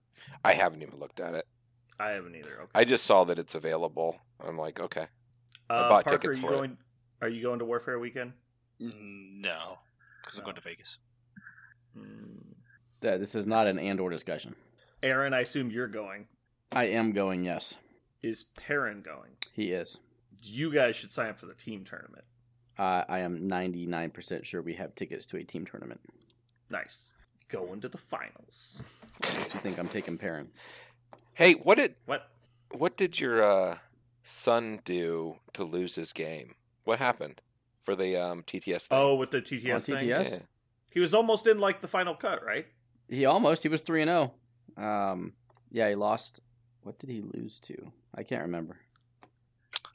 I 0.44 0.52
haven't 0.54 0.82
even 0.82 0.98
looked 0.98 1.20
at 1.20 1.34
it. 1.34 1.46
I 2.00 2.10
haven't 2.10 2.34
either. 2.34 2.60
Okay. 2.62 2.70
I 2.74 2.84
just 2.84 3.04
saw 3.04 3.22
that 3.24 3.38
it's 3.38 3.54
available. 3.54 4.16
I'm 4.40 4.58
like, 4.58 4.80
okay. 4.80 5.06
I 5.70 5.74
uh, 5.74 5.88
bought 5.88 6.04
Parker, 6.06 6.18
tickets 6.18 6.38
are 6.38 6.42
you 6.42 6.56
for 6.56 6.64
it. 6.64 6.70
Are 7.22 7.28
you 7.28 7.42
going 7.42 7.60
to 7.60 7.64
Warfare 7.64 8.00
Weekend? 8.00 8.32
Mm, 8.80 9.40
No, 9.40 9.78
because 10.22 10.38
I'm 10.38 10.44
going 10.44 10.56
to 10.56 10.62
Vegas. 10.62 10.98
Hmm. 11.96 12.55
Uh, 13.04 13.16
this 13.18 13.34
is 13.34 13.46
not 13.46 13.66
an 13.66 13.78
and/or 13.78 14.10
discussion. 14.10 14.54
Aaron, 15.02 15.34
I 15.34 15.40
assume 15.40 15.70
you're 15.70 15.86
going. 15.88 16.26
I 16.72 16.84
am 16.84 17.12
going. 17.12 17.44
Yes, 17.44 17.76
Is 18.22 18.44
Perrin 18.56 19.02
going? 19.02 19.32
he 19.52 19.70
is. 19.72 19.98
You 20.42 20.72
guys 20.72 20.96
should 20.96 21.12
sign 21.12 21.30
up 21.30 21.38
for 21.38 21.46
the 21.46 21.54
team 21.54 21.84
tournament. 21.84 22.24
Uh, 22.78 23.04
I 23.08 23.20
am 23.20 23.48
99% 23.48 24.44
sure 24.44 24.60
we 24.62 24.74
have 24.74 24.94
tickets 24.94 25.24
to 25.26 25.38
a 25.38 25.44
team 25.44 25.64
tournament. 25.64 26.00
Nice. 26.70 27.10
Going 27.48 27.80
to 27.80 27.88
the 27.88 27.96
finals. 27.98 28.82
Makes 29.22 29.54
you 29.54 29.60
think 29.60 29.78
I'm 29.78 29.88
taking 29.88 30.18
Perrin. 30.18 30.48
Hey, 31.34 31.52
what 31.54 31.76
did 31.78 31.94
What? 32.06 32.28
what 32.72 32.96
did 32.96 33.18
your 33.20 33.42
uh, 33.42 33.78
son 34.24 34.80
do 34.84 35.36
to 35.54 35.64
lose 35.64 35.94
his 35.94 36.12
game? 36.12 36.54
What 36.84 36.98
happened 36.98 37.40
for 37.84 37.94
the 37.96 38.16
um, 38.16 38.42
TTS 38.42 38.88
thing? 38.88 38.98
Oh, 38.98 39.14
with 39.14 39.30
the 39.30 39.40
TTS 39.40 39.74
On 39.74 39.80
thing? 39.80 40.08
TTS? 40.08 40.30
yeah. 40.32 40.38
He 40.92 41.00
was 41.00 41.14
almost 41.14 41.46
in 41.46 41.58
like 41.58 41.80
the 41.80 41.88
final 41.88 42.14
cut, 42.14 42.44
right? 42.44 42.66
He 43.08 43.24
almost. 43.26 43.62
He 43.62 43.68
was 43.68 43.82
three 43.82 44.02
and 44.02 44.08
zero. 44.08 44.32
Um, 44.76 45.32
yeah, 45.70 45.88
he 45.88 45.94
lost. 45.94 46.40
What 46.82 46.98
did 46.98 47.10
he 47.10 47.22
lose 47.22 47.60
to? 47.60 47.92
I 48.14 48.22
can't 48.22 48.42
remember. 48.42 48.76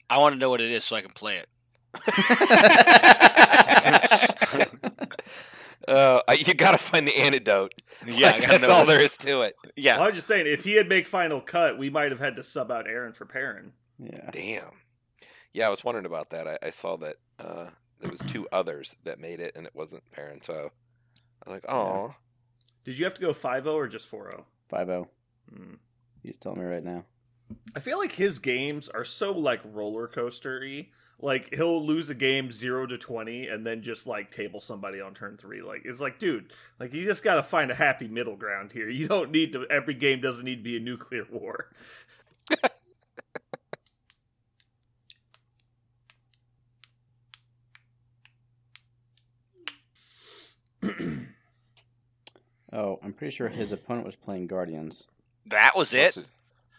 I 0.10 0.18
want 0.18 0.34
to 0.34 0.40
know 0.40 0.50
what 0.50 0.62
it 0.62 0.72
is 0.72 0.84
so 0.84 0.96
I 0.96 1.02
can 1.02 1.12
play 1.12 1.38
it. 1.38 1.48
Uh, 5.88 6.20
you 6.38 6.54
got 6.54 6.74
to 6.74 6.78
find 6.78 7.08
the 7.08 7.18
antidote. 7.18 7.74
Yeah, 8.06 8.32
Like, 8.32 8.42
gotta 8.42 8.60
that's 8.60 8.62
know 8.62 8.70
all 8.72 8.84
it 8.84 8.88
there 8.88 9.00
is. 9.04 9.14
is 9.14 9.18
to 9.18 9.42
it. 9.42 9.56
Yeah, 9.76 9.96
Well, 9.96 10.04
I 10.04 10.08
was 10.08 10.16
just 10.16 10.28
saying, 10.28 10.46
if 10.46 10.64
he 10.64 10.74
had 10.74 10.88
make 10.88 11.08
final 11.08 11.42
cut, 11.42 11.78
we 11.80 11.90
might 11.90 12.12
have 12.12 12.20
had 12.20 12.36
to 12.36 12.44
sub 12.44 12.70
out 12.72 12.88
Aaron 12.88 13.14
for 13.14 13.26
Perrin. 13.26 13.74
yeah. 13.98 14.30
Damn. 14.32 14.70
Yeah, 15.54 15.68
I 15.68 15.70
was 15.72 15.84
wondering 15.84 16.06
about 16.06 16.30
that. 16.30 16.48
I, 16.48 16.60
I 16.62 16.70
saw 16.70 16.98
that 16.98 17.16
uh, 17.40 17.68
there 18.00 18.12
was 18.12 18.22
two 18.22 18.48
others 18.52 18.96
that 19.06 19.20
made 19.20 19.40
it, 19.40 19.54
and 19.56 19.66
it 19.66 19.74
wasn't 19.76 20.04
Perrin. 20.12 20.42
So 20.44 20.54
I 20.54 21.50
was 21.50 21.62
like, 21.62 21.66
oh, 21.68 22.14
Did 22.84 22.98
you 22.98 23.06
have 23.06 23.14
to 23.16 23.22
go 23.22 23.34
5 23.34 23.64
0 23.64 23.76
or 23.76 23.88
just 23.88 24.08
4 24.08 24.32
0? 24.32 24.46
Five 24.70 24.88
zero. 24.88 25.10
Hmm. 25.54 25.76
He's 26.24 26.38
telling 26.38 26.60
me 26.60 26.66
right 26.66 26.84
now. 26.84 27.04
I 27.76 27.82
feel 27.82 27.98
like 27.98 28.14
his 28.14 28.40
games 28.40 28.88
are 28.88 29.04
so 29.04 29.34
like 29.34 29.60
roller 29.66 30.08
coastery. 30.08 30.88
Like 31.20 31.54
he'll 31.54 31.86
lose 31.86 32.10
a 32.10 32.16
game 32.16 32.52
zero 32.52 32.88
to 32.88 32.98
twenty 32.98 33.48
and 33.48 33.66
then 33.66 33.84
just 33.84 34.08
like 34.08 34.32
table 34.32 34.62
somebody 34.62 35.02
on 35.02 35.14
turn 35.14 35.38
three. 35.38 35.62
Like 35.62 35.82
it's 35.86 36.00
like, 36.00 36.18
dude, 36.20 36.54
like 36.80 36.94
you 36.94 37.06
just 37.06 37.24
gotta 37.24 37.44
find 37.44 37.70
a 37.70 37.76
happy 37.76 38.08
middle 38.08 38.36
ground 38.38 38.72
here. 38.72 38.90
You 38.90 39.08
don't 39.08 39.30
need 39.32 39.52
to. 39.54 39.66
Every 39.70 39.94
game 39.94 40.22
doesn't 40.22 40.46
need 40.46 40.58
to 40.58 40.64
be 40.64 40.78
a 40.78 40.80
nuclear 40.80 41.26
war. 41.30 41.70
Oh, 52.74 53.00
I'm 53.04 53.14
pretty 53.14 53.36
sure 53.36 53.50
his 53.50 53.72
opponent 53.72 54.06
was 54.06 54.16
playing 54.16 54.48
Guardians. 54.48 55.08
that 55.48 55.76
was 55.76 55.94
it. 55.94 56.04
must 56.04 56.16
have, 56.16 56.26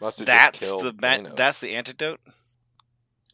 must 0.01 0.19
have 0.19 0.27
That's 0.27 0.59
just 0.59 0.83
the 0.83 0.93
ma- 0.93 1.29
that's 1.35 1.59
the 1.59 1.75
antidote. 1.75 2.19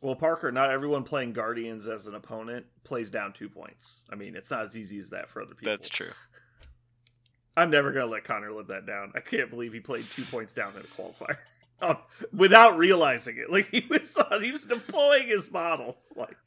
Well, 0.01 0.15
Parker, 0.15 0.51
not 0.51 0.71
everyone 0.71 1.03
playing 1.03 1.33
Guardians 1.33 1.87
as 1.87 2.07
an 2.07 2.15
opponent 2.15 2.65
plays 2.83 3.09
down 3.09 3.33
two 3.33 3.49
points. 3.49 4.01
I 4.09 4.15
mean, 4.15 4.35
it's 4.35 4.49
not 4.49 4.63
as 4.63 4.77
easy 4.77 4.97
as 4.99 5.09
that 5.09 5.29
for 5.29 5.41
other 5.41 5.53
people. 5.53 5.71
That's 5.71 5.89
true. 5.89 6.11
I'm 7.57 7.69
never 7.69 7.91
gonna 7.91 8.05
let 8.05 8.23
Connor 8.23 8.51
live 8.51 8.67
that 8.67 8.85
down. 8.85 9.11
I 9.15 9.19
can't 9.19 9.49
believe 9.49 9.73
he 9.73 9.81
played 9.81 10.03
two 10.03 10.23
points 10.23 10.53
down 10.53 10.71
in 10.73 10.79
a 10.79 10.83
qualifier 10.83 11.37
oh, 11.81 11.99
without 12.33 12.77
realizing 12.77 13.37
it. 13.37 13.49
Like 13.51 13.69
he 13.69 13.85
was 13.89 14.17
he 14.41 14.51
was 14.51 14.65
deploying 14.65 15.27
his 15.27 15.51
models. 15.51 16.01
Like 16.15 16.37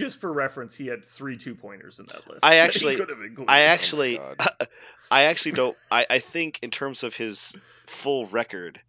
just 0.00 0.20
for 0.20 0.32
reference, 0.32 0.76
he 0.76 0.86
had 0.88 1.04
three 1.04 1.36
two 1.36 1.54
pointers 1.54 1.98
in 2.00 2.06
that 2.06 2.28
list. 2.28 2.44
I 2.44 2.56
actually- 2.66 2.96
could 2.96 3.08
have. 3.08 3.18
I 3.48 3.62
Oh 3.62 3.66
actually, 3.66 4.16
God. 4.16 4.36
I 5.10 5.22
actually 5.24 5.52
don't. 5.52 5.76
I, 5.90 6.06
I 6.10 6.18
think 6.18 6.58
in 6.62 6.70
terms 6.70 7.02
of 7.04 7.14
his 7.14 7.56
full 7.86 8.26
record, 8.26 8.80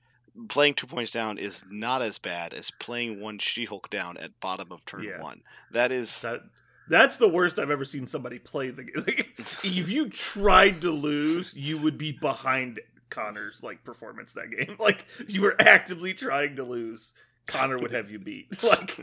playing 0.50 0.74
two 0.76 0.88
points 0.88 1.12
down 1.12 1.38
is 1.38 1.64
not 1.70 2.02
as 2.02 2.18
bad 2.20 2.54
as 2.54 2.72
playing 2.72 3.20
one 3.22 3.38
She-Hulk 3.40 3.90
down 3.90 4.18
at 4.18 4.40
bottom 4.40 4.72
of 4.72 4.86
turn 4.86 5.04
Yeah. 5.04 5.22
one. 5.22 5.42
That 5.72 5.92
is 5.92 6.22
that 6.22 6.42
that's 6.90 7.18
the 7.18 7.30
worst 7.30 7.58
I've 7.60 7.72
ever 7.72 7.86
seen 7.86 8.06
somebody 8.08 8.40
play 8.40 8.70
the 8.72 8.84
game. 8.84 8.96
Like, 9.08 9.34
if 9.64 9.90
you 9.90 10.10
tried 10.10 10.82
to 10.82 10.92
lose, 10.92 11.56
you 11.56 11.78
would 11.78 11.98
be 11.98 12.12
behind 12.12 12.80
Connor's 13.10 13.62
like 13.64 13.84
performance 13.84 14.34
that 14.34 14.50
game. 14.52 14.76
Like 14.80 15.06
you 15.28 15.42
were 15.42 15.56
actively 15.60 16.14
trying 16.14 16.56
to 16.58 16.64
lose, 16.64 17.14
Connor 17.48 17.78
would 17.80 17.92
have 17.92 18.10
you 18.12 18.20
beat. 18.20 18.62
Like 18.64 18.98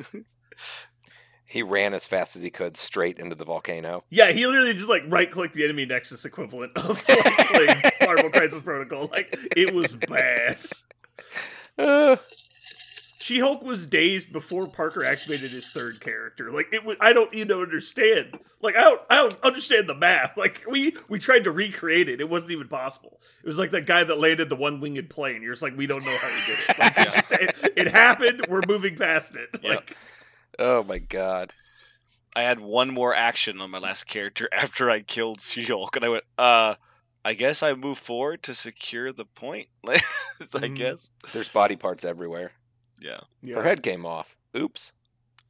he 1.49 1.63
ran 1.63 1.95
as 1.95 2.07
fast 2.07 2.37
as 2.37 2.43
he 2.43 2.51
could 2.51 2.77
straight 2.77 3.19
into 3.19 3.35
the 3.35 3.45
volcano. 3.45 4.05
Yeah, 4.11 4.31
he 4.33 4.47
literally 4.47 4.75
just 4.75 4.89
like 4.89 5.03
right 5.09 5.31
clicked 5.31 5.55
the 5.55 5.65
enemy 5.65 5.87
nexus 5.87 6.25
equivalent 6.25 6.77
of 6.77 7.03
like, 7.09 7.25
playing 7.49 7.83
Marvel 8.05 8.31
Crisis 8.31 8.63
Protocol. 8.63 9.09
Like 9.11 9.35
it 9.57 9.75
was 9.75 9.97
bad. 9.97 10.59
Uh, 11.79 12.17
She 13.21 13.39
Hulk 13.39 13.63
was 13.63 13.87
dazed 13.87 14.33
before 14.33 14.67
Parker 14.67 15.05
activated 15.05 15.51
his 15.53 15.71
third 15.71 16.01
character. 16.01 16.51
Like 16.51 16.69
it 16.73 16.85
was, 16.85 16.97
I 17.01 17.13
don't 17.13 17.33
even 17.35 17.53
understand. 17.53 18.39
Like 18.61 18.75
I 18.77 18.81
don't, 18.81 19.01
I 19.09 19.17
don't 19.19 19.37
understand 19.45 19.89
the 19.89 19.95
math. 19.95 20.37
Like 20.37 20.65
we 20.69 20.95
we 21.09 21.19
tried 21.21 21.45
to 21.45 21.53
recreate 21.53 22.09
it, 22.09 22.21
it 22.21 22.29
wasn't 22.29 22.51
even 22.53 22.67
possible. 22.69 23.21
It 23.45 23.47
was 23.47 23.59
like 23.59 23.71
that 23.71 23.87
guy 23.87 24.03
that 24.03 24.19
landed 24.19 24.49
the 24.49 24.57
one 24.57 24.81
winged 24.81 25.09
plane. 25.11 25.41
You're 25.43 25.53
just 25.53 25.63
like, 25.63 25.77
we 25.77 25.87
don't 25.87 26.05
know 26.05 26.17
how 26.17 26.29
he 26.29 26.47
did 26.47 26.59
it. 26.69 26.79
Like, 26.79 26.93
it, 26.99 27.05
just- 27.13 27.33
it, 27.33 27.73
it 27.77 27.89
happened. 27.89 28.47
We're 28.49 28.63
moving 28.67 28.97
past 28.97 29.37
it. 29.37 29.61
Yep. 29.63 29.91
Like 30.59 30.67
Oh 30.67 30.85
my 30.85 30.99
god. 30.99 31.53
I 32.37 32.43
had 32.43 32.61
one 32.61 32.91
more 32.93 33.15
action 33.15 33.61
on 33.61 33.71
my 33.71 33.79
last 33.79 34.05
character 34.05 34.49
after 34.53 34.91
I 34.91 35.01
killed 35.01 35.41
She-Hulk, 35.41 35.97
and 35.97 36.05
I 36.05 36.09
went, 36.11 36.25
uh, 36.37 36.75
I 37.25 37.35
guess 37.35 37.63
I 37.63 37.75
move 37.75 37.99
forward 37.99 38.45
to 38.45 38.55
secure 38.55 39.13
the 39.13 39.25
point. 39.25 39.69
Like, 39.85 40.03
I 40.55 40.69
Mhm. 40.69 40.77
guess. 40.77 41.11
There's 41.33 41.49
body 41.49 41.75
parts 41.75 42.05
everywhere. 42.05 42.53
Yeah. 43.01 43.19
yeah. 43.43 43.57
Her 43.57 43.63
head 43.65 43.83
came 43.83 44.07
off. 44.07 44.37
Oops. 44.57 44.93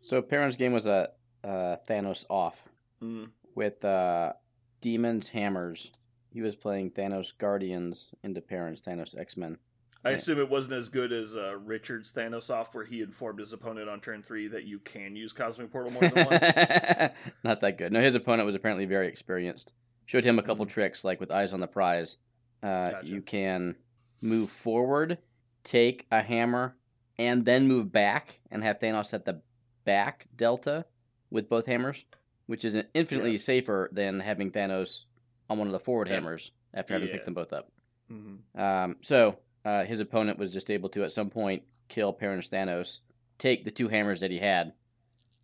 So 0.01 0.23
Perrin's 0.23 0.57
game 0.57 0.73
was 0.73 0.87
a 0.87 1.11
uh, 1.45 1.77
Thanos 1.89 2.25
off 2.31 2.67
Mm. 3.03 3.29
with 3.55 3.85
uh, 3.85 4.33
demons 4.81 5.29
hammers. 5.29 5.91
He 6.33 6.41
was 6.41 6.57
playing 6.57 6.93
Thanos 6.93 7.37
Guardians 7.37 8.15
into 8.23 8.41
Perrin's 8.41 8.83
Thanos 8.83 9.19
X 9.19 9.37
Men. 9.37 9.59
I 10.05 10.11
Yeah. 10.11 10.17
assume 10.17 10.39
it 10.39 10.49
wasn't 10.49 10.75
as 10.75 10.89
good 10.89 11.13
as 11.13 11.35
uh, 11.37 11.57
Richard's 11.57 12.13
Thanos 12.13 12.51
off, 12.55 12.75
where 12.75 12.85
he 12.85 13.03
informed 13.03 13.41
his 13.41 13.53
opponent 13.53 13.89
on 13.89 14.01
turn 14.01 14.23
three 14.23 14.47
that 14.49 14.65
you 14.65 14.79
can 14.79 15.17
use 15.17 15.33
Cosmic 15.33 15.73
Portal 15.73 15.93
more 15.93 16.03
than 16.09 16.25
once. 16.27 17.13
Not 17.45 17.61
that 17.61 17.77
good. 17.79 17.93
No, 17.93 18.01
his 18.01 18.15
opponent 18.15 18.47
was 18.47 18.55
apparently 18.55 18.85
very 18.87 19.09
experienced. 19.09 19.75
Showed 20.07 20.25
him 20.25 20.39
a 20.39 20.43
couple 20.43 20.65
Mhm. 20.67 20.71
tricks, 20.71 21.05
like 21.05 21.21
with 21.21 21.31
Eyes 21.33 21.53
on 21.53 21.61
the 21.61 21.67
Prize. 21.67 22.17
Uh, 22.63 22.91
Gotcha. 22.93 23.07
You 23.09 23.23
can 23.23 23.75
move 24.23 24.51
forward, 24.51 25.19
take 25.65 26.07
a 26.11 26.23
hammer, 26.23 26.77
and 27.19 27.45
then 27.45 27.67
move 27.67 27.91
back, 27.93 28.41
and 28.51 28.63
have 28.63 28.79
Thanos 28.79 29.13
at 29.13 29.25
the 29.25 29.43
back 29.85 30.29
delta 30.37 30.87
with 31.31 31.49
both 31.49 31.67
hammers, 31.67 32.05
which 32.47 32.65
is 32.65 32.77
infinitely 32.95 33.33
Yeah. 33.33 33.37
safer 33.39 33.89
than 33.93 34.21
having 34.21 34.51
Thanos 34.51 35.05
on 35.51 35.59
one 35.59 35.67
of 35.67 35.73
the 35.73 35.81
forward 35.81 36.07
Yeah. 36.09 36.15
hammers 36.15 36.53
after 36.73 36.95
having 36.95 37.09
picked 37.09 37.25
them 37.25 37.35
both 37.35 37.53
up. 37.53 37.71
Mhm. 38.11 38.39
Um, 38.59 38.97
so 39.03 39.39
uh, 39.65 39.85
his 39.85 40.01
opponent 40.01 40.39
was 40.39 40.53
just 40.53 40.71
able 40.71 40.89
to, 40.91 41.05
at 41.05 41.13
some 41.13 41.31
point, 41.31 41.63
kill 41.89 42.13
Perrin's 42.13 42.49
Thanos, 42.49 43.01
take 43.39 43.65
the 43.65 43.71
two 43.71 43.89
hammers 43.89 44.21
that 44.21 44.31
he 44.31 44.39
had, 44.39 44.73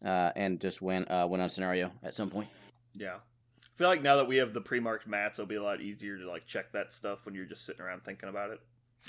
uh, 0.04 0.30
and 0.36 0.60
just 0.60 0.82
win 0.82 1.06
uh, 1.08 1.26
win 1.28 1.40
on 1.40 1.48
scenario 1.48 1.90
at 2.02 2.14
some 2.14 2.30
point. 2.30 2.48
Yeah. 2.96 3.16
I 3.16 3.76
feel 3.76 3.88
like 3.88 4.02
now 4.02 4.16
that 4.16 4.28
we 4.28 4.36
have 4.36 4.54
the 4.54 4.60
pre-marked 4.60 5.08
mats, 5.08 5.38
it'll 5.38 5.48
be 5.48 5.56
a 5.56 5.62
lot 5.62 5.80
easier 5.80 6.16
to 6.18 6.28
like 6.28 6.46
check 6.46 6.70
that 6.72 6.92
stuff 6.92 7.26
when 7.26 7.34
you're 7.34 7.44
just 7.44 7.66
sitting 7.66 7.82
around 7.82 8.04
thinking 8.04 8.28
about 8.28 8.50
it. 8.50 8.60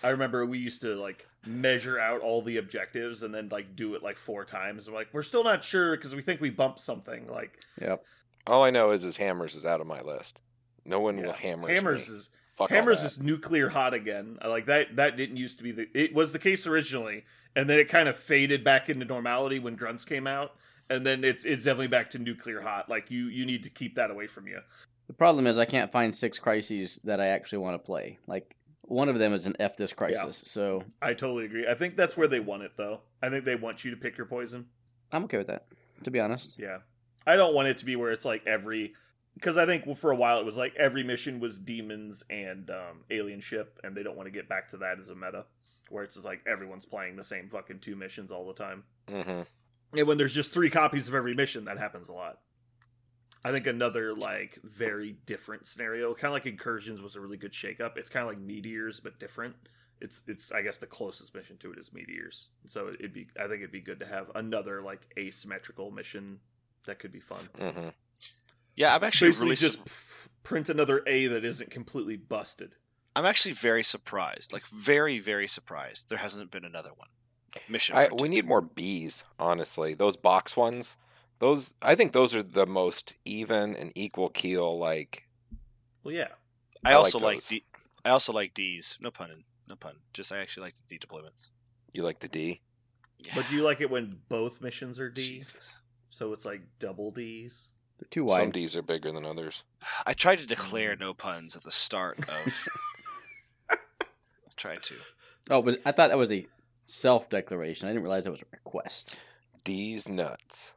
I 0.03 0.09
remember 0.09 0.45
we 0.45 0.57
used 0.57 0.81
to 0.81 0.95
like 0.95 1.27
measure 1.45 1.99
out 1.99 2.21
all 2.21 2.41
the 2.41 2.57
objectives 2.57 3.23
and 3.23 3.33
then 3.33 3.49
like 3.49 3.75
do 3.75 3.95
it 3.95 4.03
like 4.03 4.17
four 4.17 4.43
times. 4.43 4.87
We're 4.87 4.95
like, 4.95 5.09
we're 5.13 5.23
still 5.23 5.43
not 5.43 5.63
sure 5.63 5.95
because 5.95 6.15
we 6.15 6.21
think 6.21 6.41
we 6.41 6.49
bumped 6.49 6.81
something. 6.81 7.27
Like 7.27 7.59
Yep. 7.79 8.03
All 8.47 8.63
I 8.63 8.71
know 8.71 8.91
is 8.91 9.03
his 9.03 9.17
hammers 9.17 9.55
is 9.55 9.65
out 9.65 9.81
of 9.81 9.87
my 9.87 10.01
list. 10.01 10.39
No 10.83 10.99
one 10.99 11.17
will 11.17 11.33
hammer. 11.33 11.67
hammers. 11.67 11.77
Hammers 11.77 12.09
me. 12.09 12.15
is 12.15 12.29
Fuck 12.55 12.71
all 12.71 12.77
Hammers 12.77 13.01
that. 13.01 13.07
is 13.07 13.21
nuclear 13.21 13.69
hot 13.69 13.93
again. 13.93 14.37
Like 14.45 14.65
that. 14.67 14.95
That 14.95 15.17
didn't 15.17 15.37
used 15.37 15.57
to 15.57 15.63
be 15.63 15.71
the. 15.71 15.87
It 15.93 16.13
was 16.13 16.31
the 16.31 16.39
case 16.39 16.65
originally, 16.65 17.25
and 17.55 17.69
then 17.69 17.77
it 17.79 17.89
kind 17.89 18.07
of 18.07 18.17
faded 18.17 18.63
back 18.63 18.89
into 18.89 19.05
normality 19.05 19.59
when 19.59 19.75
grunts 19.75 20.05
came 20.05 20.25
out, 20.25 20.53
and 20.89 21.05
then 21.05 21.23
it's 21.23 21.43
it's 21.45 21.65
definitely 21.65 21.87
back 21.87 22.09
to 22.11 22.19
nuclear 22.19 22.61
hot. 22.61 22.89
Like 22.89 23.11
you 23.11 23.25
you 23.27 23.45
need 23.45 23.63
to 23.63 23.69
keep 23.69 23.95
that 23.95 24.09
away 24.09 24.27
from 24.27 24.47
you. 24.47 24.59
The 25.07 25.13
problem 25.13 25.47
is 25.47 25.57
I 25.57 25.65
can't 25.65 25.91
find 25.91 26.15
six 26.15 26.39
crises 26.39 26.99
that 27.03 27.19
I 27.19 27.27
actually 27.27 27.59
want 27.59 27.75
to 27.75 27.85
play. 27.85 28.17
Like 28.25 28.55
one 28.83 29.09
of 29.09 29.19
them 29.19 29.33
is 29.33 29.45
an 29.45 29.55
F 29.59 29.75
this 29.75 29.93
crisis, 29.93 30.43
so 30.45 30.83
I 31.01 31.13
totally 31.13 31.45
agree. 31.45 31.67
I 31.67 31.73
think 31.73 31.97
that's 31.97 32.15
where 32.15 32.27
they 32.27 32.39
want 32.39 32.63
it 32.63 32.71
though. 32.77 33.01
I 33.21 33.29
think 33.29 33.43
they 33.43 33.55
want 33.55 33.83
you 33.83 33.91
to 33.91 33.97
pick 33.97 34.17
your 34.17 34.27
poison. 34.27 34.65
I'm 35.11 35.25
okay 35.25 35.37
with 35.37 35.47
that. 35.47 35.65
To 36.03 36.11
be 36.11 36.19
honest, 36.19 36.57
Yeah, 36.59 36.79
I 37.27 37.35
don't 37.35 37.53
want 37.53 37.67
it 37.67 37.77
to 37.79 37.85
be 37.85 37.95
where 37.95 38.11
it's 38.11 38.25
like 38.25 38.45
every. 38.47 38.93
Because 39.35 39.57
I 39.57 39.65
think 39.65 39.97
for 39.97 40.11
a 40.11 40.15
while 40.15 40.39
it 40.39 40.45
was 40.45 40.57
like 40.57 40.75
every 40.75 41.03
mission 41.03 41.39
was 41.39 41.59
demons 41.59 42.23
and 42.29 42.69
um, 42.69 43.03
alien 43.11 43.41
ship, 43.41 43.79
and 43.83 43.95
they 43.95 44.01
don't 44.03 44.15
want 44.15 44.27
to 44.27 44.31
get 44.31 44.49
back 44.49 44.69
to 44.69 44.77
that 44.77 44.99
as 44.99 45.09
a 45.09 45.15
meta, 45.15 45.45
where 45.89 46.03
it's 46.03 46.15
just 46.15 46.25
like 46.25 46.41
everyone's 46.47 46.85
playing 46.85 47.15
the 47.15 47.23
same 47.23 47.49
fucking 47.49 47.79
two 47.79 47.95
missions 47.95 48.31
all 48.31 48.47
the 48.47 48.53
time. 48.53 48.83
hmm 49.09 49.41
And 49.93 50.07
when 50.07 50.17
there's 50.17 50.33
just 50.33 50.53
three 50.53 50.69
copies 50.69 51.07
of 51.07 51.15
every 51.15 51.35
mission, 51.35 51.65
that 51.65 51.77
happens 51.77 52.09
a 52.09 52.13
lot. 52.13 52.39
I 53.43 53.51
think 53.51 53.67
another 53.67 54.15
like 54.15 54.57
very 54.63 55.17
different 55.27 55.67
scenario, 55.67 56.15
kind 56.15 56.29
of 56.29 56.33
like 56.33 56.47
Incursions, 56.47 56.99
was 56.99 57.15
a 57.15 57.19
really 57.19 57.37
good 57.37 57.51
shakeup. 57.51 57.95
It's 57.95 58.09
kind 58.09 58.23
of 58.23 58.29
like 58.29 58.39
Meteors, 58.39 58.99
but 58.99 59.19
different. 59.19 59.55
It's 60.01 60.23
it's 60.27 60.51
I 60.51 60.63
guess 60.63 60.79
the 60.79 60.87
closest 60.87 61.35
mission 61.35 61.57
to 61.57 61.71
it 61.71 61.77
is 61.77 61.93
Meteors. 61.93 62.47
So 62.65 62.89
it'd 62.97 63.13
be 63.13 63.27
I 63.37 63.43
think 63.43 63.57
it'd 63.57 63.71
be 63.71 63.81
good 63.81 63.99
to 63.99 64.07
have 64.07 64.31
another 64.33 64.81
like 64.81 65.01
asymmetrical 65.17 65.91
mission 65.91 66.39
that 66.87 66.97
could 66.97 67.11
be 67.11 67.19
fun. 67.19 67.47
hmm 67.59 67.89
Yeah, 68.75 68.95
I'm 68.95 69.03
actually 69.03 69.29
Basically, 69.29 69.45
really. 69.47 69.55
just 69.55 69.77
su- 69.77 70.29
print 70.43 70.69
another 70.69 71.01
A 71.07 71.27
that 71.27 71.45
isn't 71.45 71.71
completely 71.71 72.17
busted. 72.17 72.73
I'm 73.15 73.25
actually 73.25 73.53
very 73.53 73.83
surprised. 73.83 74.51
Like 74.53 74.67
very, 74.67 75.19
very 75.19 75.47
surprised. 75.47 76.09
There 76.09 76.17
hasn't 76.17 76.51
been 76.51 76.65
another 76.65 76.91
one. 76.95 77.07
Mission. 77.69 77.95
I, 77.95 78.09
we 78.19 78.27
need 78.27 78.45
more 78.45 78.61
bees, 78.61 79.23
honestly. 79.39 79.93
Those 79.93 80.17
box 80.17 80.57
ones, 80.57 80.97
those 81.39 81.73
I 81.81 81.95
think 81.95 82.11
those 82.11 82.35
are 82.35 82.43
the 82.43 82.65
most 82.65 83.13
even 83.23 83.75
and 83.75 83.93
equal 83.95 84.27
keel. 84.29 84.77
Like 84.77 85.23
Well, 86.03 86.13
yeah, 86.13 86.27
I, 86.83 86.91
I 86.91 86.93
also 86.95 87.19
like 87.19 87.37
those. 87.37 87.47
D. 87.47 87.63
I 88.03 88.09
also 88.09 88.33
like 88.33 88.53
D's. 88.53 88.97
No 88.99 89.09
pun. 89.09 89.31
in- 89.31 89.43
No 89.69 89.75
pun. 89.77 89.95
Just 90.13 90.33
I 90.33 90.39
actually 90.39 90.63
like 90.67 90.75
the 90.75 90.83
D 90.89 90.99
deployments. 90.99 91.49
you 91.93 92.03
like 92.03 92.19
the 92.19 92.27
D. 92.27 92.61
Yeah. 93.19 93.31
but 93.35 93.47
do 93.47 93.55
you 93.55 93.63
like 93.63 93.79
it 93.79 93.89
when 93.89 94.17
both 94.27 94.59
missions 94.61 94.99
are 94.99 95.09
D? 95.09 95.25
Jesus. 95.25 95.81
So 96.09 96.33
it's 96.33 96.43
like 96.43 96.61
double 96.79 97.11
D's. 97.11 97.69
They're 97.99 98.07
too 98.09 98.27
Some. 98.29 98.51
D's 98.51 98.75
are 98.75 98.81
bigger 98.81 99.11
than 99.11 99.25
others. 99.25 99.63
I 100.05 100.13
tried 100.13 100.39
to 100.39 100.45
declare 100.45 100.95
no 100.95 101.13
puns 101.13 101.55
at 101.55 101.63
the 101.63 101.71
start 101.71 102.19
of. 102.19 102.67
Let's 104.43 104.55
try 104.55 104.75
to. 104.75 104.95
Oh, 105.49 105.59
it 105.59 105.65
was 105.65 105.77
I 105.85 105.91
thought 105.91 106.09
that 106.09 106.17
was 106.17 106.31
a 106.31 106.45
self 106.85 107.29
declaration. 107.29 107.87
I 107.87 107.91
didn't 107.91 108.03
realize 108.03 108.25
that 108.25 108.31
was 108.31 108.41
a 108.41 108.45
request. 108.51 109.15
D's 109.63 110.07
nuts. 110.09 110.73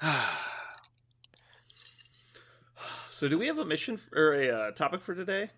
So 3.10 3.28
do 3.28 3.38
we 3.38 3.46
have 3.46 3.56
a 3.56 3.64
mission 3.64 3.94
f- 3.94 4.10
or 4.12 4.34
a 4.34 4.50
uh, 4.50 4.70
topic 4.72 5.00
for 5.00 5.14
today? 5.14 5.48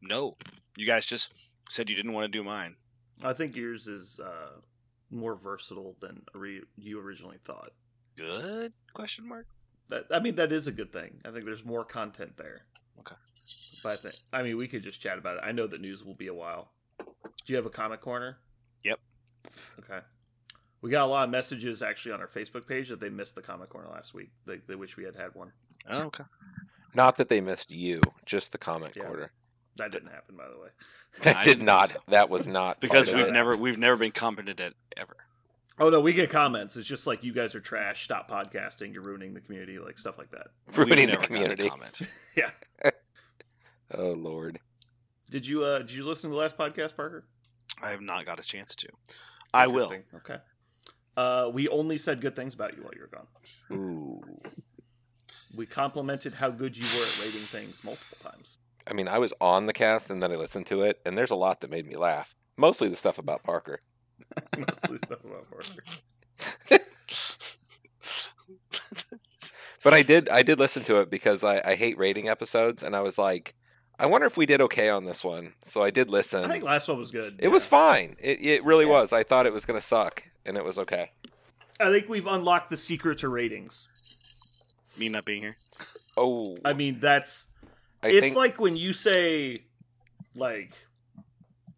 no, 0.00 0.36
you 0.76 0.86
guys 0.86 1.06
just 1.06 1.32
said 1.68 1.88
you 1.88 1.94
didn't 1.94 2.12
want 2.14 2.24
to 2.32 2.36
do 2.36 2.42
mine. 2.42 2.74
I 3.22 3.32
think 3.32 3.54
yours 3.54 3.86
is 3.86 4.18
uh, 4.18 4.56
more 5.12 5.34
versatile 5.36 5.96
than 6.00 6.22
re- 6.34 6.62
you 6.76 7.00
originally 7.00 7.38
thought. 7.44 7.70
Good? 8.16 8.72
Question 8.94 9.28
mark. 9.28 9.46
That 9.88 10.04
I 10.10 10.18
mean, 10.20 10.36
that 10.36 10.52
is 10.52 10.66
a 10.66 10.72
good 10.72 10.92
thing. 10.92 11.20
I 11.24 11.30
think 11.30 11.44
there's 11.44 11.64
more 11.64 11.84
content 11.84 12.36
there. 12.36 12.62
Okay. 13.00 13.16
But 13.82 13.92
I 13.92 13.96
think 13.96 14.14
I 14.32 14.42
mean 14.42 14.56
we 14.56 14.68
could 14.68 14.82
just 14.82 15.00
chat 15.00 15.18
about 15.18 15.36
it. 15.36 15.42
I 15.44 15.52
know 15.52 15.66
that 15.66 15.80
news 15.80 16.04
will 16.04 16.14
be 16.14 16.28
a 16.28 16.34
while. 16.34 16.70
Do 16.98 17.52
you 17.52 17.56
have 17.56 17.66
a 17.66 17.70
comic 17.70 18.00
corner? 18.00 18.38
Yep. 18.84 18.98
Okay. 19.80 19.98
We 20.80 20.90
got 20.90 21.04
a 21.04 21.10
lot 21.10 21.24
of 21.24 21.30
messages 21.30 21.82
actually 21.82 22.12
on 22.12 22.20
our 22.20 22.28
Facebook 22.28 22.66
page 22.66 22.88
that 22.88 23.00
they 23.00 23.08
missed 23.08 23.34
the 23.34 23.42
comic 23.42 23.68
corner 23.68 23.88
last 23.88 24.14
week. 24.14 24.30
They, 24.46 24.56
they 24.66 24.74
wish 24.74 24.96
we 24.96 25.04
had 25.04 25.14
had 25.16 25.34
one. 25.34 25.52
Oh, 25.88 26.04
okay. 26.04 26.24
Not 26.94 27.16
that 27.16 27.28
they 27.28 27.40
missed 27.40 27.70
you, 27.70 28.00
just 28.26 28.52
the 28.52 28.58
comment 28.58 28.94
Yeah. 28.96 29.04
quarter. 29.04 29.32
That 29.76 29.90
didn't 29.90 30.10
happen, 30.10 30.36
by 30.36 30.44
the 30.54 30.62
way. 30.62 30.68
That 31.22 31.36
I 31.36 31.42
did 31.44 31.58
didn't 31.60 31.86
so. 31.86 31.96
That 32.08 32.28
was 32.30 32.46
not 32.46 32.80
Because 32.80 33.12
we've 33.12 33.26
it. 33.28 33.32
never 33.32 33.56
we've 33.56 33.78
never 33.78 33.96
been 33.96 34.12
competent 34.12 34.60
at 34.60 34.74
ever. 34.96 35.16
Oh 35.78 35.88
no, 35.90 36.00
we 36.00 36.12
get 36.12 36.30
comments. 36.30 36.76
It's 36.76 36.86
just 36.86 37.06
like 37.06 37.24
you 37.24 37.32
guys 37.32 37.54
are 37.54 37.60
trash. 37.60 38.04
Stop 38.04 38.30
podcasting. 38.30 38.92
You're 38.92 39.02
ruining 39.02 39.34
the 39.34 39.40
community. 39.40 39.78
Like 39.78 39.98
stuff 39.98 40.18
like 40.18 40.30
that. 40.30 40.48
ruining 40.76 40.88
We've 40.88 41.06
the 41.06 41.06
never 41.06 41.16
gotten 41.20 41.26
community. 41.26 41.68
comment. 41.68 42.02
Yeah. 42.36 42.50
Oh 43.94 44.12
lord. 44.12 44.58
Did 45.30 45.46
you 45.46 45.64
uh 45.64 45.78
did 45.78 45.92
you 45.92 46.06
listen 46.06 46.30
to 46.30 46.34
the 46.36 46.40
last 46.40 46.56
podcast, 46.56 46.96
Parker? 46.96 47.24
I 47.82 47.90
have 47.90 48.00
not 48.00 48.24
got 48.26 48.38
a 48.38 48.42
chance 48.42 48.74
to. 48.76 48.88
I 49.52 49.66
will. 49.66 49.92
Okay. 50.16 50.36
Uh, 51.16 51.50
we 51.52 51.68
only 51.68 51.98
said 51.98 52.20
good 52.22 52.34
things 52.34 52.54
about 52.54 52.74
you 52.76 52.82
while 52.82 52.92
you 52.94 53.02
were 53.02 53.08
gone. 53.08 53.26
Ooh. 53.78 54.22
We 55.54 55.66
complimented 55.66 56.32
how 56.32 56.48
good 56.50 56.74
you 56.76 56.84
were 56.84 57.04
at 57.04 57.18
rating 57.18 57.40
things 57.40 57.84
multiple 57.84 58.30
times. 58.30 58.56
I 58.88 58.94
mean, 58.94 59.08
I 59.08 59.18
was 59.18 59.32
on 59.40 59.66
the 59.66 59.72
cast 59.72 60.10
and 60.10 60.22
then 60.22 60.32
I 60.32 60.36
listened 60.36 60.66
to 60.66 60.82
it, 60.82 61.00
and 61.06 61.16
there's 61.16 61.30
a 61.30 61.36
lot 61.36 61.60
that 61.60 61.70
made 61.70 61.86
me 61.86 61.96
laugh. 61.96 62.34
Mostly 62.56 62.88
the 62.88 62.96
stuff 62.96 63.18
about 63.18 63.42
Parker. 63.42 63.80
Mostly 64.58 64.98
stuff 65.04 65.24
about 65.24 65.48
Parker. 65.50 66.84
But 69.84 69.94
I 69.94 70.02
did 70.02 70.28
I 70.28 70.42
did 70.42 70.60
listen 70.60 70.84
to 70.84 71.00
it 71.00 71.10
because 71.10 71.42
I, 71.42 71.60
I 71.64 71.74
hate 71.74 71.98
rating 71.98 72.28
episodes, 72.28 72.84
and 72.84 72.94
I 72.94 73.00
was 73.00 73.18
like, 73.18 73.54
I 73.98 74.06
wonder 74.06 74.26
if 74.28 74.36
we 74.36 74.46
did 74.46 74.60
okay 74.60 74.88
on 74.88 75.04
this 75.04 75.24
one. 75.24 75.54
So 75.64 75.82
I 75.82 75.90
did 75.90 76.08
listen. 76.08 76.44
I 76.44 76.48
think 76.48 76.62
last 76.64 76.86
one 76.86 76.98
was 76.98 77.10
good. 77.10 77.34
it 77.40 77.48
was 77.48 77.66
fine. 77.66 78.16
It 78.20 78.40
it 78.40 78.64
really 78.64 78.84
Yeah. 78.84 78.92
was. 78.92 79.12
I 79.12 79.24
thought 79.24 79.44
it 79.46 79.52
was 79.52 79.64
gonna 79.64 79.80
suck, 79.80 80.22
and 80.46 80.56
it 80.56 80.64
was 80.64 80.78
okay. 80.78 81.10
I 81.80 81.90
think 81.90 82.08
we've 82.08 82.28
unlocked 82.28 82.70
the 82.70 82.76
secret 82.76 83.18
to 83.18 83.28
ratings. 83.28 83.88
Me 84.96 85.08
not 85.08 85.24
being 85.24 85.42
here. 85.42 85.56
Oh, 86.16 86.56
I 86.64 86.74
mean, 86.74 87.00
that's 87.00 87.48
I 88.02 88.08
it's 88.08 88.20
think 88.20 88.36
like 88.36 88.60
when 88.60 88.76
you 88.76 88.92
say 88.92 89.64
like 90.34 90.72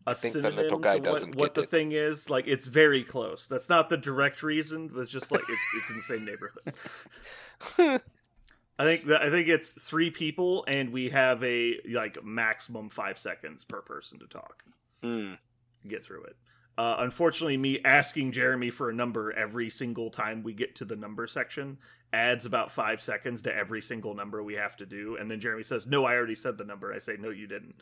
a 0.07 0.15
think 0.15 0.35
the 0.35 0.51
little 0.51 0.79
guy 0.79 0.95
to 0.95 0.99
what, 0.99 1.05
doesn't 1.05 1.37
what 1.37 1.55
the 1.55 1.63
it. 1.63 1.71
thing 1.71 1.93
is. 1.93 2.29
Like 2.29 2.47
it's 2.47 2.67
very 2.67 3.03
close. 3.03 3.47
That's 3.47 3.69
not 3.69 3.89
the 3.89 3.97
direct 3.97 4.43
reason, 4.43 4.89
but 4.89 5.01
it's 5.01 5.11
just 5.11 5.33
like 5.33 5.43
it's 5.49 5.63
it's 5.77 5.91
in 5.91 5.97
the 5.97 6.03
same 6.03 6.25
neighborhood. 6.25 8.01
I 8.79 8.85
think 8.85 9.07
that 9.07 9.23
I 9.23 9.31
think 9.31 9.49
it's 9.49 9.73
three 9.73 10.11
people, 10.11 10.65
and 10.67 10.93
we 10.93 11.11
have 11.11 11.43
a 11.45 11.81
like 11.91 12.23
maximum 12.25 12.91
five 12.91 13.19
seconds 13.19 13.65
per 13.65 13.81
person 13.83 14.19
to 14.19 14.27
talk. 14.27 14.65
Mm. 15.03 15.39
Get 15.87 16.03
through 16.03 16.25
it. 16.25 16.37
Uh, 16.77 16.97
unfortunately, 16.99 17.57
me 17.57 17.81
asking 17.85 18.33
Jeremy 18.33 18.71
for 18.71 18.91
a 18.91 18.95
number 18.95 19.33
every 19.33 19.71
single 19.71 20.11
time 20.11 20.43
we 20.43 20.53
get 20.53 20.75
to 20.77 20.85
the 20.85 20.97
number 20.97 21.27
section 21.29 21.79
adds 22.13 22.47
about 22.47 22.73
five 22.73 23.01
seconds 23.01 23.43
to 23.43 23.55
every 23.55 23.81
single 23.81 24.15
number 24.15 24.43
we 24.43 24.55
have 24.55 24.77
to 24.77 24.87
do, 24.87 25.17
and 25.21 25.31
then 25.31 25.39
Jeremy 25.39 25.63
says, 25.63 25.87
"No, 25.87 26.05
I 26.05 26.15
already 26.15 26.35
said 26.35 26.59
the 26.59 26.65
number." 26.65 26.93
I 26.93 26.99
say, 26.99 27.17
"No, 27.19 27.31
you 27.31 27.47
didn't." 27.47 27.77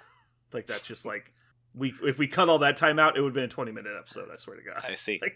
like 0.52 0.66
that's 0.66 0.86
just 0.86 1.04
like 1.04 1.32
we 1.74 1.92
if 2.02 2.18
we 2.18 2.26
cut 2.26 2.48
all 2.48 2.60
that 2.60 2.76
time 2.78 2.98
out, 2.98 3.16
it 3.16 3.20
would 3.20 3.28
have 3.28 3.34
been 3.34 3.44
a 3.44 3.48
twenty 3.48 3.72
minute 3.72 3.92
episode. 3.98 4.28
I 4.32 4.36
swear 4.38 4.56
to 4.56 4.62
God. 4.62 4.82
I 4.86 4.94
see. 4.94 5.20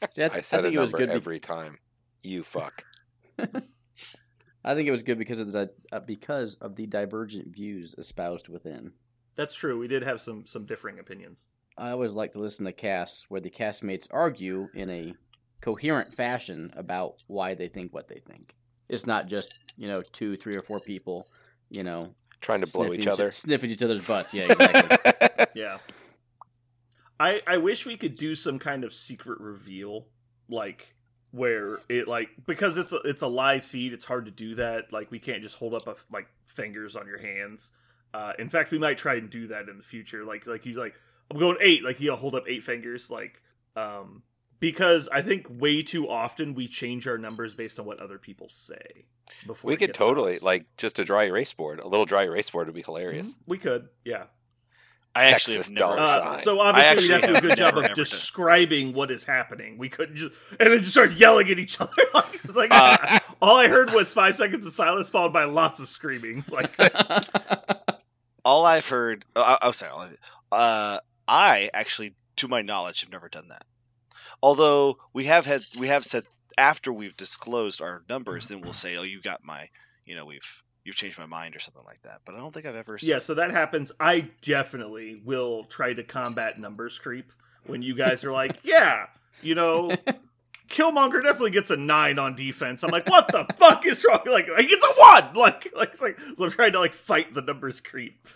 Like, 0.00 0.12
See, 0.12 0.22
I, 0.22 0.28
th- 0.28 0.30
I 0.32 0.38
I 0.38 0.40
said 0.42 0.60
a 0.60 0.62
think 0.64 0.74
it 0.74 0.78
was 0.80 0.92
number 0.92 1.06
good. 1.06 1.12
be- 1.12 1.16
every 1.16 1.40
time. 1.40 1.78
You 2.22 2.42
fuck. 2.44 2.84
I 4.64 4.74
think 4.74 4.88
it 4.88 4.92
was 4.92 5.02
good 5.02 5.18
because 5.18 5.38
of 5.38 5.52
the 5.52 5.70
uh, 5.92 6.00
because 6.00 6.56
of 6.56 6.76
the 6.76 6.86
divergent 6.86 7.48
views 7.48 7.94
espoused 7.96 8.48
within. 8.48 8.92
that's 9.36 9.54
true. 9.54 9.78
We 9.78 9.88
did 9.88 10.02
have 10.02 10.20
some 10.20 10.46
some 10.46 10.66
differing 10.66 10.98
opinions. 10.98 11.44
I 11.78 11.90
always 11.92 12.14
like 12.14 12.32
to 12.32 12.40
listen 12.40 12.66
to 12.66 12.72
casts 12.72 13.26
where 13.28 13.40
the 13.40 13.50
castmates 13.50 14.08
argue 14.10 14.68
in 14.74 14.90
a 14.90 15.14
coherent 15.60 16.12
fashion 16.12 16.70
about 16.76 17.22
why 17.26 17.54
they 17.54 17.68
think 17.68 17.94
what 17.94 18.08
they 18.08 18.18
think. 18.18 18.54
It's 18.88 19.06
not 19.06 19.26
just 19.26 19.62
you 19.76 19.88
know 19.88 20.02
two, 20.12 20.36
three, 20.36 20.56
or 20.56 20.62
four 20.62 20.80
people, 20.80 21.26
you 21.70 21.84
know, 21.84 22.14
Trying 22.40 22.60
to 22.60 22.66
blow 22.72 22.84
sniffing 22.84 23.00
each 23.00 23.06
other. 23.06 23.30
sniffing 23.30 23.70
each 23.70 23.82
other's 23.82 24.06
butts. 24.06 24.32
Yeah, 24.34 24.44
exactly. 24.44 25.46
Yeah. 25.54 25.78
I 27.18 27.40
I 27.46 27.56
wish 27.56 27.84
we 27.86 27.96
could 27.96 28.12
do 28.12 28.34
some 28.34 28.58
kind 28.58 28.84
of 28.84 28.94
secret 28.94 29.40
reveal 29.40 30.06
like 30.48 30.94
where 31.32 31.78
it 31.88 32.06
like 32.06 32.28
because 32.46 32.76
it's 32.76 32.92
a, 32.92 32.98
it's 33.04 33.22
a 33.22 33.26
live 33.26 33.64
feed 33.64 33.92
it's 33.92 34.04
hard 34.04 34.24
to 34.26 34.30
do 34.30 34.54
that 34.54 34.92
like 34.92 35.10
we 35.10 35.18
can't 35.18 35.42
just 35.42 35.56
hold 35.56 35.74
up 35.74 35.86
a, 35.86 35.94
like 36.12 36.26
fingers 36.46 36.96
on 36.96 37.06
your 37.06 37.18
hands 37.18 37.70
uh 38.14 38.32
in 38.38 38.48
fact 38.48 38.70
we 38.70 38.78
might 38.78 38.96
try 38.96 39.14
and 39.16 39.28
do 39.30 39.48
that 39.48 39.68
in 39.68 39.76
the 39.76 39.82
future 39.82 40.24
like 40.24 40.46
like 40.46 40.64
you 40.64 40.74
like 40.74 40.94
i'm 41.30 41.38
going 41.38 41.56
eight 41.60 41.82
like 41.84 42.00
you 42.00 42.14
hold 42.14 42.34
up 42.34 42.44
eight 42.48 42.62
fingers 42.62 43.10
like 43.10 43.40
um 43.76 44.22
because 44.60 45.08
i 45.12 45.22
think 45.22 45.46
way 45.48 45.82
too 45.82 46.08
often 46.08 46.54
we 46.54 46.66
change 46.68 47.06
our 47.06 47.18
numbers 47.18 47.54
based 47.54 47.78
on 47.78 47.86
what 47.86 48.00
other 48.00 48.18
people 48.18 48.48
say 48.48 49.04
before 49.46 49.68
we 49.68 49.76
could 49.76 49.88
gets 49.88 49.98
to 49.98 50.04
totally 50.04 50.38
like 50.40 50.64
just 50.78 50.98
a 50.98 51.04
dry 51.04 51.24
erase 51.24 51.52
board. 51.52 51.80
A 51.80 51.86
little 51.86 52.06
dry 52.06 52.22
erase 52.24 52.48
board 52.48 52.66
would 52.66 52.74
be 52.74 52.82
hilarious. 52.82 53.36
we 53.46 53.58
could 53.58 53.88
yeah 54.04 54.24
I 55.14 55.26
actually 55.26 55.56
Texas 55.56 55.72
have 55.78 55.78
never. 55.80 56.00
Uh, 56.00 56.34
sign. 56.34 56.42
so 56.44 56.60
obviously 56.60 56.90
actually 56.90 57.08
we 57.08 57.12
have 57.12 57.22
to 57.22 57.26
do 57.28 57.34
a 57.38 57.40
good 57.50 57.58
job 57.58 57.68
of 57.76 57.78
ever 57.78 57.86
done- 57.88 57.96
describing 57.96 58.92
what 58.94 59.10
is 59.10 59.24
happening. 59.24 59.76
We 59.76 59.88
couldn't 59.88 60.16
just 60.16 60.32
and 60.60 60.70
then 60.70 60.78
just 60.78 60.92
start 60.92 61.12
yelling 61.16 61.50
at 61.50 61.58
each 61.58 61.80
other. 61.80 61.92
it's 62.44 62.54
like 62.56 62.70
Uh, 62.72 63.18
all 63.42 63.56
I 63.56 63.68
heard 63.68 63.92
was 63.92 64.12
five 64.12 64.36
seconds 64.36 64.64
of 64.64 64.72
silence 64.72 65.08
followed 65.10 65.32
by 65.32 65.44
lots 65.44 65.80
of 65.80 65.88
screaming. 65.88 66.44
Like 66.50 66.70
all 68.44 68.64
I've 68.64 68.88
heard. 68.88 69.24
Oh, 69.36 69.56
oh 69.62 69.72
sorry. 69.72 69.92
all 69.92 70.00
I- 70.02 70.14
Uh, 70.50 70.98
I 71.28 71.70
actually, 71.74 72.14
to 72.36 72.48
my 72.48 72.62
knowledge, 72.62 73.02
have 73.02 73.12
never 73.12 73.28
done 73.28 73.48
that. 73.48 73.64
Although 74.42 74.98
we 75.12 75.24
have 75.26 75.44
had, 75.46 75.62
we 75.78 75.88
have 75.88 76.04
said 76.04 76.24
after 76.56 76.92
we've 76.92 77.16
disclosed 77.16 77.82
our 77.82 78.02
numbers, 78.08 78.48
then 78.48 78.60
we'll 78.60 78.72
say, 78.72 78.96
"Oh, 78.96 79.02
you 79.02 79.20
got 79.20 79.44
my, 79.44 79.68
you 80.04 80.14
know, 80.16 80.24
we've 80.26 80.62
you've 80.84 80.96
changed 80.96 81.18
my 81.18 81.26
mind" 81.26 81.54
or 81.56 81.58
something 81.58 81.84
like 81.84 82.00
that. 82.02 82.20
But 82.24 82.34
I 82.34 82.38
don't 82.38 82.52
think 82.54 82.66
I've 82.66 82.76
ever. 82.76 82.94
s- 82.94 83.02
yeah, 83.04 83.18
so 83.18 83.34
that 83.34 83.50
happens. 83.50 83.92
I 84.00 84.30
definitely 84.42 85.20
will 85.24 85.64
try 85.64 85.92
to 85.92 86.02
combat 86.02 86.58
numbers 86.58 86.98
creep 86.98 87.32
when 87.66 87.82
you 87.82 87.94
guys 87.96 88.24
are 88.24 88.32
like, 88.32 88.58
yeah, 88.62 89.06
you 89.42 89.54
know. 89.54 89.90
Killmonger 90.68 91.22
definitely 91.22 91.52
gets 91.52 91.70
a 91.70 91.78
nine 91.78 92.18
on 92.18 92.36
defense. 92.36 92.82
I'm 92.84 92.90
like, 92.90 93.08
what 93.08 93.28
the 93.28 93.46
fuck 93.58 93.86
is 93.86 94.04
wrong? 94.06 94.20
Like, 94.26 94.48
he 94.58 94.66
gets 94.66 94.84
a 94.84 95.00
one. 95.00 95.34
Like, 95.34 95.66
like, 95.74 95.88
it's 95.92 96.02
like 96.02 96.18
so 96.36 96.44
I'm 96.44 96.50
trying 96.50 96.72
to 96.72 96.78
like 96.78 96.92
fight 96.92 97.32
the 97.32 97.40
numbers 97.40 97.80
creep. 97.80 98.28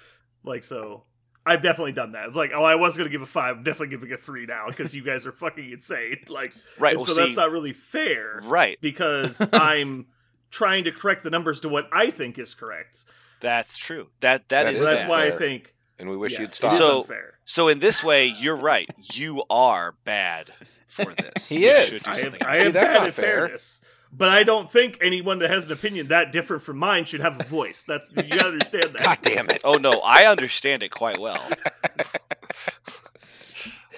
Like, 0.42 0.64
so 0.64 1.04
I've 1.44 1.62
definitely 1.62 1.92
done 1.92 2.12
that. 2.12 2.28
It's 2.28 2.36
like, 2.36 2.52
oh, 2.54 2.62
I 2.62 2.76
was 2.76 2.96
gonna 2.96 3.08
give 3.10 3.22
a 3.22 3.26
five. 3.26 3.56
I'm 3.56 3.62
definitely 3.64 3.88
giving 3.96 4.12
a 4.12 4.16
three 4.16 4.46
now 4.46 4.66
because 4.68 4.94
you 4.94 5.02
guys 5.02 5.26
are 5.26 5.32
fucking 5.32 5.70
insane. 5.72 6.18
Like, 6.28 6.54
Right. 6.78 6.96
Well, 6.96 7.06
so 7.06 7.14
see, 7.14 7.24
that's 7.24 7.36
not 7.36 7.50
really 7.50 7.72
fair 7.72 8.40
right. 8.44 8.78
because 8.82 9.40
I'm 9.52 10.06
trying 10.50 10.84
to 10.84 10.92
correct 10.92 11.22
the 11.24 11.30
numbers 11.30 11.60
to 11.60 11.68
what 11.68 11.88
I 11.92 12.10
think 12.10 12.38
is 12.38 12.54
correct. 12.54 13.04
That's 13.40 13.76
true. 13.76 14.08
That 14.20 14.48
that 14.50 14.64
That 14.64 14.74
is. 14.74 14.80
So 14.80 14.86
is 14.86 14.92
that's 14.94 15.08
why 15.08 15.26
I 15.26 15.30
think 15.32 15.74
and 15.98 16.08
we 16.08 16.16
wish 16.16 16.32
yeah, 16.34 16.42
you'd 16.42 16.54
stop. 16.54 16.72
So- 16.72 17.00
unfair. 17.00 17.38
So 17.44 17.66
in 17.68 17.80
this 17.80 18.04
way, 18.04 18.26
you're 18.26 18.56
right. 18.56 18.88
You 19.14 19.42
are 19.50 19.96
bad 20.04 20.52
for 20.86 21.12
this. 21.34 21.48
He 21.48 21.64
You 21.64 21.70
is. 21.72 21.88
should 21.88 22.02
do 22.04 22.10
I 22.10 22.14
am, 22.18 22.34
I 22.40 22.56
else. 22.58 22.66
See, 22.66 22.70
that's 22.70 22.92
bad 22.92 22.98
not 22.98 23.08
at 23.08 23.14
fair. 23.14 23.24
fairness, 23.46 23.80
but 24.12 24.28
I 24.28 24.42
don't 24.44 24.70
think 24.70 24.98
anyone 25.00 25.38
that 25.40 25.50
has 25.50 25.66
an 25.66 25.72
opinion 25.72 26.08
that 26.08 26.32
different 26.32 26.62
from 26.62 26.76
mine 26.78 27.04
should 27.06 27.20
have 27.20 27.40
a 27.40 27.44
voice. 27.44 27.82
That's 27.82 28.12
you 28.14 28.22
gotta 28.24 28.48
understand 28.48 28.84
that. 28.84 29.02
God 29.02 29.18
damn 29.22 29.50
it. 29.50 29.62
Oh 29.64 29.74
no, 29.74 29.92
I 30.04 30.26
understand 30.26 30.82
it 30.82 30.90
quite 30.90 31.18
well. 31.18 31.42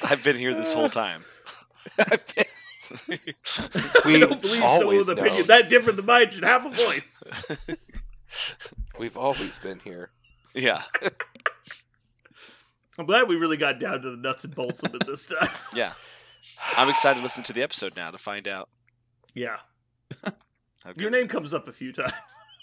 I've 0.03 0.23
been 0.23 0.37
here 0.37 0.55
this 0.55 0.73
whole 0.73 0.89
time. 0.89 1.25
we 3.09 3.19
I 4.05 4.19
don't 4.21 4.41
believe 4.41 4.45
someone 4.45 4.63
always 4.71 5.07
with 5.07 5.11
an 5.11 5.17
know. 5.17 5.23
opinion 5.25 5.47
that 5.47 5.69
different 5.69 5.97
than 5.97 6.07
mine 6.07 6.31
should 6.31 6.45
have 6.45 6.67
a 6.67 6.71
voice. 6.71 7.23
We've 8.99 9.17
always 9.17 9.59
been 9.59 9.81
here. 9.81 10.11
yeah, 10.55 10.81
I'm 12.99 13.07
glad 13.07 13.29
we 13.29 13.37
really 13.37 13.57
got 13.57 13.81
down 13.81 14.03
to 14.03 14.11
the 14.11 14.17
nuts 14.17 14.45
and 14.45 14.55
bolts 14.55 14.83
of 14.83 14.95
it 14.95 15.07
this 15.07 15.27
time. 15.27 15.49
yeah. 15.75 15.93
I'm 16.77 16.89
excited 16.91 17.19
to 17.19 17.23
listen 17.23 17.43
to 17.45 17.53
the 17.55 17.63
episode 17.63 17.97
now 17.97 18.11
to 18.11 18.19
find 18.19 18.47
out. 18.47 18.69
Yeah, 19.35 19.57
How 19.57 19.57
good 19.57 19.74
your 20.97 21.11
name 21.11 21.29
comes 21.29 21.55
up 21.55 21.69
a 21.69 21.73
few 21.73 21.93
times. 21.93 22.13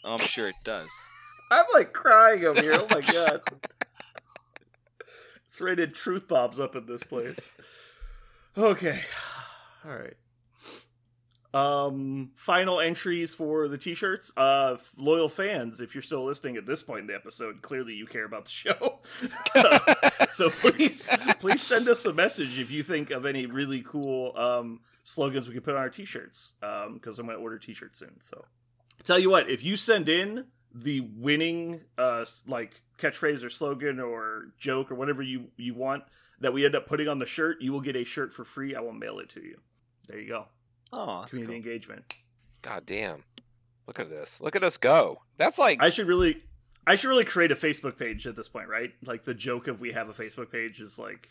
Oh, 0.04 0.14
I'm 0.14 0.20
sure 0.20 0.48
it 0.48 0.56
does. 0.64 0.92
I'm 1.52 1.66
like 1.74 1.94
crying 1.94 2.46
over 2.46 2.62
here. 2.62 2.72
Oh 2.76 2.88
my 2.94 3.02
god. 3.14 3.42
It's 5.48 5.60
rated 5.60 5.94
truth 5.94 6.28
bombs 6.28 6.60
up 6.60 6.76
in 6.76 6.86
this 6.86 7.04
place. 7.04 7.56
Okay. 8.58 9.00
All 9.86 9.96
right. 9.96 10.16
Um 11.54 12.32
final 12.36 12.82
entries 12.82 13.34
for 13.34 13.70
the 13.70 13.78
t-shirts. 13.78 14.34
Uh 14.36 14.76
loyal 14.98 15.30
fans, 15.30 15.80
if 15.80 15.96
you're 15.96 16.02
still 16.02 16.26
listening 16.26 16.58
at 16.58 16.66
this 16.66 16.84
point 16.84 17.02
in 17.02 17.08
the 17.08 17.16
episode, 17.16 17.62
clearly 17.62 17.94
you 17.94 18.06
care 18.06 18.26
about 18.26 18.44
the 18.46 18.52
show. 18.52 19.00
so 20.34 20.50
please 20.50 21.10
please 21.40 21.62
send 21.62 21.88
us 21.88 22.04
a 22.06 22.12
message 22.14 22.60
if 22.60 22.72
you 22.72 22.84
think 22.84 23.10
of 23.10 23.26
any 23.26 23.46
really 23.46 23.82
cool 23.88 24.36
um 24.38 24.82
slogans 25.04 25.48
we 25.48 25.54
can 25.54 25.64
put 25.64 25.76
on 25.76 25.82
our 25.82 25.90
t-shirts. 25.90 26.54
Um 26.62 26.96
because 26.96 27.20
I'm 27.20 27.26
going 27.26 27.38
to 27.38 27.44
order 27.44 27.58
t-shirts 27.58 28.00
soon. 28.00 28.20
So 28.22 28.46
tell 29.04 29.20
you 29.20 29.30
what, 29.30 29.50
if 29.50 29.64
you 29.64 29.76
send 29.76 30.10
in 30.10 30.46
the 30.74 31.02
winning 31.02 31.82
uh 31.98 32.26
like 32.48 32.82
catchphrase 32.98 33.44
or 33.44 33.50
slogan 33.50 34.00
or 34.00 34.48
joke 34.58 34.92
or 34.92 34.96
whatever 34.96 35.22
you 35.22 35.46
you 35.58 35.74
want 35.74 36.04
that 36.40 36.54
we 36.54 36.66
end 36.66 36.76
up 36.76 36.88
putting 36.88 37.08
on 37.08 37.20
the 37.20 37.26
shirt, 37.26 37.62
you 37.62 37.72
will 37.72 37.82
get 37.82 37.96
a 37.96 38.04
shirt 38.04 38.34
for 38.34 38.44
free. 38.44 38.76
I 38.76 38.80
will 38.82 38.94
mail 38.94 39.20
it 39.20 39.30
to 39.30 39.42
you. 39.42 39.60
There 40.08 40.20
you 40.20 40.28
go. 40.28 40.46
Oh, 40.94 41.22
that's 41.22 41.34
Community 41.34 41.62
cool. 41.62 41.72
engagement. 41.72 42.14
God 42.62 42.86
damn. 42.86 43.24
Look 43.88 44.00
at 44.00 44.10
this. 44.10 44.42
Look 44.42 44.56
at 44.56 44.64
us 44.64 44.78
go. 44.78 45.22
That's 45.38 45.58
like 45.60 45.82
I 45.82 45.90
should 45.90 46.08
really 46.08 46.44
I 46.88 46.96
should 46.96 47.10
really 47.10 47.26
create 47.26 47.52
a 47.52 47.56
Facebook 47.56 47.98
page 47.98 48.26
at 48.26 48.36
this 48.36 48.50
point, 48.50 48.68
right? 48.70 48.92
Like 49.06 49.24
the 49.24 49.34
joke 49.34 49.68
of 49.68 49.80
we 49.80 49.92
have 49.94 50.10
a 50.10 50.14
Facebook 50.14 50.52
page 50.52 50.82
is 50.82 50.98
like 50.98 51.30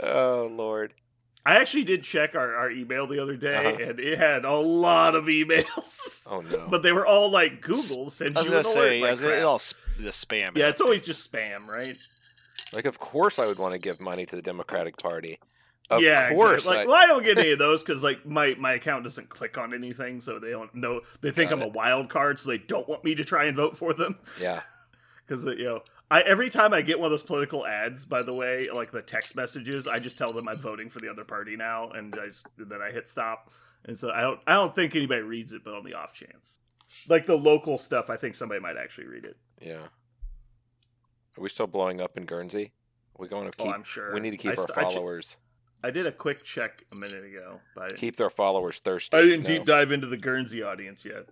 Oh 0.00 0.50
Lord. 0.52 0.94
I 1.46 1.56
actually 1.56 1.84
did 1.84 2.02
check 2.04 2.34
our, 2.34 2.54
our 2.54 2.70
email 2.70 3.06
the 3.06 3.18
other 3.22 3.36
day 3.36 3.54
Uh-huh. 3.54 3.90
and 3.90 4.00
it 4.00 4.18
had 4.18 4.44
a 4.46 4.54
lot 4.54 5.14
of 5.14 5.24
emails. 5.26 6.26
Oh 6.30 6.40
no. 6.40 6.66
But 6.70 6.82
they 6.82 6.90
were 6.92 7.06
all 7.06 7.30
like 7.30 7.60
Google 7.60 8.08
sends 8.08 8.34
I 8.36 8.40
was 8.40 8.46
you 8.46 8.50
gonna 8.52 8.58
an 8.60 8.64
say, 8.64 8.80
alert. 8.80 8.94
yeah, 8.96 9.02
like 9.02 9.12
it's 9.12 9.20
it's 9.20 9.30
crap. 9.30 9.44
all 9.44 9.58
sp- 9.60 9.76
the 9.98 10.10
spam. 10.10 10.56
yeah, 10.56 10.68
it's 10.68 10.80
always 10.80 11.02
just 11.02 11.30
spam, 11.30 11.66
right? 11.68 11.96
like 12.72 12.86
of 12.86 12.98
course 12.98 13.38
I 13.38 13.46
would 13.46 13.58
want 13.58 13.72
to 13.74 13.78
give 13.78 14.00
money 14.00 14.24
to 14.26 14.34
the 14.36 14.42
Democratic 14.42 14.96
Party. 14.96 15.38
Of 15.90 16.00
yeah, 16.00 16.30
course. 16.32 16.64
exactly. 16.64 16.76
Like, 16.78 16.86
I- 16.86 16.88
well, 16.88 16.96
I 17.02 17.06
don't 17.06 17.22
get 17.22 17.36
any 17.36 17.52
of 17.52 17.58
those 17.58 17.82
because 17.84 18.02
like 18.02 18.24
my 18.24 18.54
my 18.58 18.72
account 18.72 19.04
doesn't 19.04 19.28
click 19.28 19.58
on 19.58 19.74
anything, 19.74 20.22
so 20.22 20.38
they 20.38 20.50
don't 20.50 20.74
know. 20.74 21.02
They 21.20 21.30
think 21.30 21.50
Got 21.50 21.58
I'm 21.60 21.64
a 21.68 21.68
wild 21.68 22.08
card, 22.08 22.38
so 22.40 22.48
they 22.48 22.56
don't 22.58 22.88
want 22.88 23.04
me 23.04 23.14
to 23.16 23.22
try 23.24 23.44
and 23.44 23.56
vote 23.56 23.76
for 23.76 23.92
them. 23.92 24.16
yeah. 24.40 24.62
Because 25.26 25.44
you 25.46 25.64
know, 25.70 25.80
I 26.14 26.20
every 26.20 26.48
time 26.48 26.72
I 26.72 26.80
get 26.82 26.98
one 26.98 27.06
of 27.06 27.10
those 27.10 27.22
political 27.24 27.66
ads, 27.66 28.04
by 28.04 28.22
the 28.22 28.32
way, 28.34 28.68
like 28.72 28.92
the 28.92 29.02
text 29.02 29.34
messages, 29.34 29.88
I 29.88 29.98
just 29.98 30.16
tell 30.16 30.32
them 30.32 30.48
I'm 30.48 30.58
voting 30.58 30.88
for 30.88 31.00
the 31.00 31.08
other 31.10 31.24
party 31.24 31.56
now, 31.56 31.90
and 31.90 32.14
I 32.20 32.26
just 32.26 32.46
then 32.56 32.80
I 32.80 32.92
hit 32.92 33.08
stop. 33.08 33.50
And 33.86 33.98
so 33.98 34.10
I 34.10 34.20
don't 34.20 34.40
I 34.46 34.54
don't 34.54 34.74
think 34.74 34.94
anybody 34.94 35.22
reads 35.22 35.52
it, 35.52 35.62
but 35.64 35.74
on 35.74 35.84
the 35.84 35.94
off 35.94 36.14
chance, 36.14 36.58
like 37.08 37.26
the 37.26 37.36
local 37.36 37.78
stuff, 37.78 38.10
I 38.10 38.16
think 38.16 38.34
somebody 38.36 38.60
might 38.60 38.76
actually 38.76 39.06
read 39.08 39.24
it. 39.24 39.36
Yeah. 39.60 39.82
Are 41.36 41.40
we 41.42 41.48
still 41.48 41.66
blowing 41.66 42.00
up 42.00 42.16
in 42.16 42.26
Guernsey? 42.26 42.72
we 43.18 43.26
going 43.28 43.50
to 43.50 43.56
Oh, 43.60 43.64
keep 43.64 43.74
I'm 43.74 43.84
sure. 43.84 44.12
we 44.14 44.20
need 44.20 44.30
to 44.30 44.48
I 44.48 44.52
keep 44.52 44.58
our 44.58 44.66
st- 44.68 44.78
I 44.78 44.82
ch- 44.84 44.94
followers 44.94 45.36
I 45.82 45.90
did 45.90 46.06
a 46.06 46.12
quick 46.12 46.42
check 46.44 46.82
a 46.92 46.94
minute 46.94 47.24
ago, 47.24 47.60
but 47.74 47.96
keep 47.96 48.16
their 48.16 48.30
followers 48.30 48.78
thirsty. 48.78 49.16
I 49.16 49.22
didn't 49.22 49.48
you 49.48 49.54
deep 49.58 49.64
dive 49.66 49.90
into 49.92 50.06
the 50.06 50.16
Guernsey 50.16 50.62
audience 50.62 51.04
yet. 51.04 51.26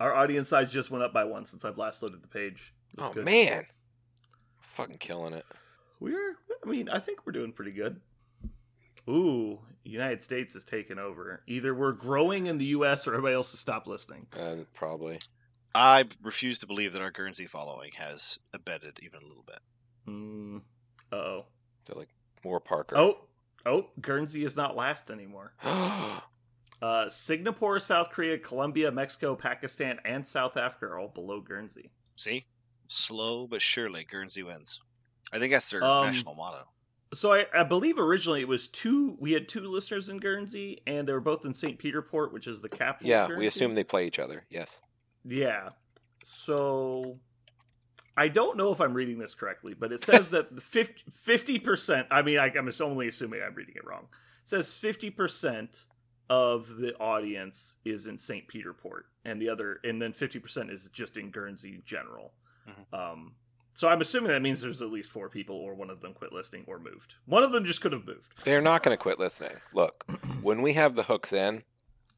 Our 0.00 0.12
audience 0.14 0.48
size 0.48 0.72
just 0.72 0.90
went 0.90 1.04
up 1.04 1.12
by 1.12 1.22
one 1.24 1.46
since 1.46 1.64
I've 1.64 1.78
last 1.78 2.02
loaded 2.02 2.20
the 2.22 2.28
page. 2.28 2.74
That's 2.94 3.10
Oh 3.10 3.12
good. 3.14 3.24
man, 3.24 3.64
fucking 4.60 4.98
killing 4.98 5.34
it. 5.34 5.44
We're, 6.00 6.36
I 6.64 6.68
mean, 6.68 6.88
I 6.88 6.98
think 6.98 7.26
we're 7.26 7.32
doing 7.32 7.52
pretty 7.52 7.72
good. 7.72 8.00
Ooh, 9.08 9.58
United 9.84 10.22
States 10.22 10.54
is 10.56 10.64
taking 10.64 10.98
over. 10.98 11.42
Either 11.46 11.74
we're 11.74 11.92
growing 11.92 12.46
in 12.46 12.58
the 12.58 12.64
U.S. 12.66 13.06
or 13.06 13.12
everybody 13.12 13.34
else 13.34 13.50
has 13.52 13.60
stopped 13.60 13.86
listening. 13.86 14.26
Uh, 14.38 14.56
probably. 14.74 15.18
I 15.74 16.04
refuse 16.22 16.60
to 16.60 16.66
believe 16.66 16.92
that 16.92 17.02
our 17.02 17.10
Guernsey 17.10 17.46
following 17.46 17.90
has 17.96 18.38
abetted 18.52 18.98
even 19.02 19.20
a 19.22 19.26
little 19.26 19.44
bit. 19.46 19.58
Mm, 20.08 20.62
oh. 21.12 21.44
They're 21.84 21.96
like 21.96 22.08
more 22.44 22.60
Parker. 22.60 22.96
Oh, 22.96 23.18
oh, 23.66 23.86
Guernsey 24.00 24.44
is 24.44 24.56
not 24.56 24.76
last 24.76 25.10
anymore. 25.10 25.52
Uh, 26.82 27.08
Singapore, 27.08 27.78
South 27.80 28.10
Korea, 28.10 28.36
Colombia, 28.36 28.90
Mexico, 28.90 29.34
Pakistan, 29.34 29.98
and 30.04 30.26
South 30.26 30.54
Africa 30.58 30.84
are 30.86 30.98
all 30.98 31.08
below 31.08 31.40
Guernsey. 31.40 31.88
See, 32.14 32.44
slow 32.88 33.46
but 33.46 33.62
surely, 33.62 34.04
Guernsey 34.04 34.42
wins. 34.42 34.80
I 35.32 35.38
think 35.38 35.52
that's 35.52 35.70
their 35.70 35.82
Um, 35.82 36.06
national 36.06 36.34
motto. 36.34 36.66
So 37.12 37.32
I, 37.32 37.46
I 37.54 37.62
believe 37.62 37.98
originally 37.98 38.40
it 38.40 38.48
was 38.48 38.66
two. 38.66 39.16
We 39.20 39.32
had 39.32 39.48
two 39.48 39.60
listeners 39.60 40.08
in 40.08 40.18
Guernsey, 40.18 40.82
and 40.86 41.06
they 41.06 41.12
were 41.12 41.20
both 41.20 41.44
in 41.44 41.54
St. 41.54 41.78
Peter 41.78 42.02
Port, 42.02 42.32
which 42.32 42.46
is 42.46 42.60
the 42.60 42.68
capital. 42.68 43.08
yeah, 43.08 43.26
of 43.30 43.36
we 43.36 43.46
assume 43.46 43.74
they 43.74 43.84
play 43.84 44.06
each 44.06 44.18
other. 44.18 44.44
Yes. 44.50 44.80
Yeah. 45.24 45.68
So 46.26 47.18
I 48.16 48.28
don't 48.28 48.56
know 48.56 48.72
if 48.72 48.80
I'm 48.80 48.94
reading 48.94 49.18
this 49.18 49.34
correctly, 49.34 49.74
but 49.74 49.92
it 49.92 50.02
says 50.02 50.30
that 50.30 50.54
the 50.56 50.60
50 50.60 51.58
percent. 51.60 52.08
I 52.10 52.22
mean, 52.22 52.38
I, 52.38 52.46
I'm 52.56 52.70
only 52.80 53.08
assuming 53.08 53.40
I'm 53.46 53.54
reading 53.54 53.74
it 53.76 53.86
wrong. 53.86 54.08
It 54.42 54.48
says 54.48 54.74
fifty 54.74 55.10
percent 55.10 55.84
of 56.30 56.76
the 56.78 56.94
audience 56.96 57.74
is 57.84 58.06
in 58.06 58.18
St. 58.18 58.48
Peter 58.48 58.72
Port, 58.72 59.06
and 59.24 59.40
the 59.40 59.48
other, 59.48 59.78
and 59.84 60.00
then 60.00 60.12
fifty 60.12 60.38
percent 60.38 60.70
is 60.70 60.88
just 60.92 61.16
in 61.16 61.30
Guernsey 61.30 61.80
general. 61.84 62.32
Um, 62.92 63.32
so 63.74 63.88
I'm 63.88 64.00
assuming 64.00 64.30
that 64.30 64.42
means 64.42 64.60
there's 64.60 64.82
at 64.82 64.90
least 64.90 65.10
four 65.10 65.28
people, 65.28 65.56
or 65.56 65.74
one 65.74 65.90
of 65.90 66.00
them 66.00 66.14
quit 66.14 66.32
listening 66.32 66.64
or 66.66 66.78
moved. 66.78 67.14
One 67.26 67.42
of 67.42 67.52
them 67.52 67.64
just 67.64 67.80
could 67.80 67.92
have 67.92 68.06
moved. 68.06 68.44
They're 68.44 68.62
not 68.62 68.82
going 68.82 68.96
to 68.96 69.02
quit 69.02 69.18
listening. 69.18 69.56
Look, 69.72 70.04
when 70.42 70.62
we 70.62 70.74
have 70.74 70.94
the 70.94 71.02
hooks 71.02 71.32
in, 71.32 71.64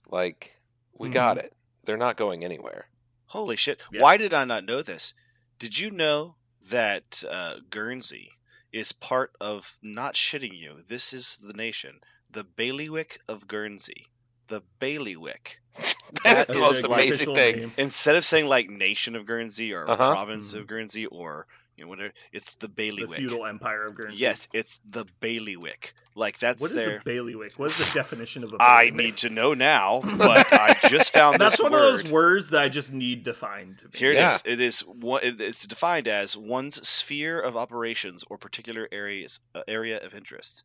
like 0.09 0.57
we 0.99 1.09
got 1.09 1.39
it. 1.39 1.53
They're 1.85 1.97
not 1.97 2.17
going 2.17 2.45
anywhere. 2.45 2.89
Holy 3.27 3.57
shit! 3.57 3.81
Yeah. 3.93 4.03
Why 4.03 4.17
did 4.17 4.35
I 4.35 4.45
not 4.45 4.65
know 4.65 4.83
this? 4.83 5.15
Did 5.59 5.79
you 5.79 5.91
know 5.91 6.37
that 6.71 7.23
uh, 7.29 7.57
Guernsey 7.71 8.31
is 8.73 8.93
part 8.93 9.33
of 9.41 9.77
not 9.83 10.15
shitting 10.15 10.57
you? 10.57 10.77
This 10.89 11.13
is 11.13 11.39
the 11.39 11.53
nation, 11.53 12.01
the 12.31 12.45
bailiwick 12.45 13.19
of 13.29 13.49
Guernsey, 13.49 14.07
the 14.49 14.63
bailiwick. 14.79 15.61
That's 16.25 16.49
the 16.49 16.55
most 16.55 16.85
amazing 16.85 17.35
thing. 17.35 17.57
name. 17.59 17.73
Instead 17.77 18.17
of 18.17 18.25
saying 18.25 18.47
like 18.47 18.69
nation 18.71 19.17
of 19.17 19.27
Guernsey 19.27 19.73
or 19.75 19.89
Uh-huh. 19.89 19.97
province 20.13 20.55
of 20.55 20.67
Guernsey 20.67 21.07
or 21.07 21.47
you 21.77 21.85
know 21.85 21.91
whatever, 21.91 22.13
it's 22.33 22.55
the 22.55 22.69
The 22.69 22.73
bailiwick. 22.73 23.19
feudal 23.19 23.45
empire 23.45 23.85
of 23.87 23.95
Guernsey. 23.95 24.17
Yes, 24.17 24.49
it's 24.55 24.81
the 24.89 25.05
bailiwick. 25.21 25.93
Like 26.15 26.39
that's 26.39 26.61
What 26.63 26.71
is 26.71 26.77
their. 26.77 26.99
a 26.99 27.03
bailiwick? 27.05 27.53
What 27.59 27.71
is 27.71 27.77
the 27.77 27.93
definition 27.93 28.45
of 28.45 28.53
a 28.53 28.57
I 28.59 28.85
bailiwick? 28.87 29.01
I 29.01 29.05
need 29.05 29.17
to 29.19 29.29
know 29.29 29.53
now, 29.53 30.01
but 30.17 30.53
I 30.55 30.75
just 30.89 31.13
found 31.13 31.37
That's 31.39 31.57
this 31.59 31.63
one 31.63 31.73
word. 31.73 31.95
of 31.95 32.03
those 32.03 32.11
words 32.11 32.51
that 32.51 32.63
I 32.63 32.69
just 32.71 32.93
need 32.95 33.25
defined. 33.25 33.79
To 33.81 33.85
me. 33.85 33.91
Here 33.95 34.13
it 34.13 34.15
Yeah. 34.15 34.35
is. 34.37 34.43
It 34.47 34.61
is 34.61 34.81
one. 34.81 35.21
It's 35.23 35.67
defined 35.67 36.09
as 36.09 36.35
one's 36.37 36.87
sphere 36.89 37.39
of 37.39 37.57
operations 37.59 38.25
or 38.31 38.39
particular 38.39 38.89
areas 38.91 39.41
uh, 39.55 39.63
area 39.69 39.99
of 40.03 40.15
interest, 40.15 40.63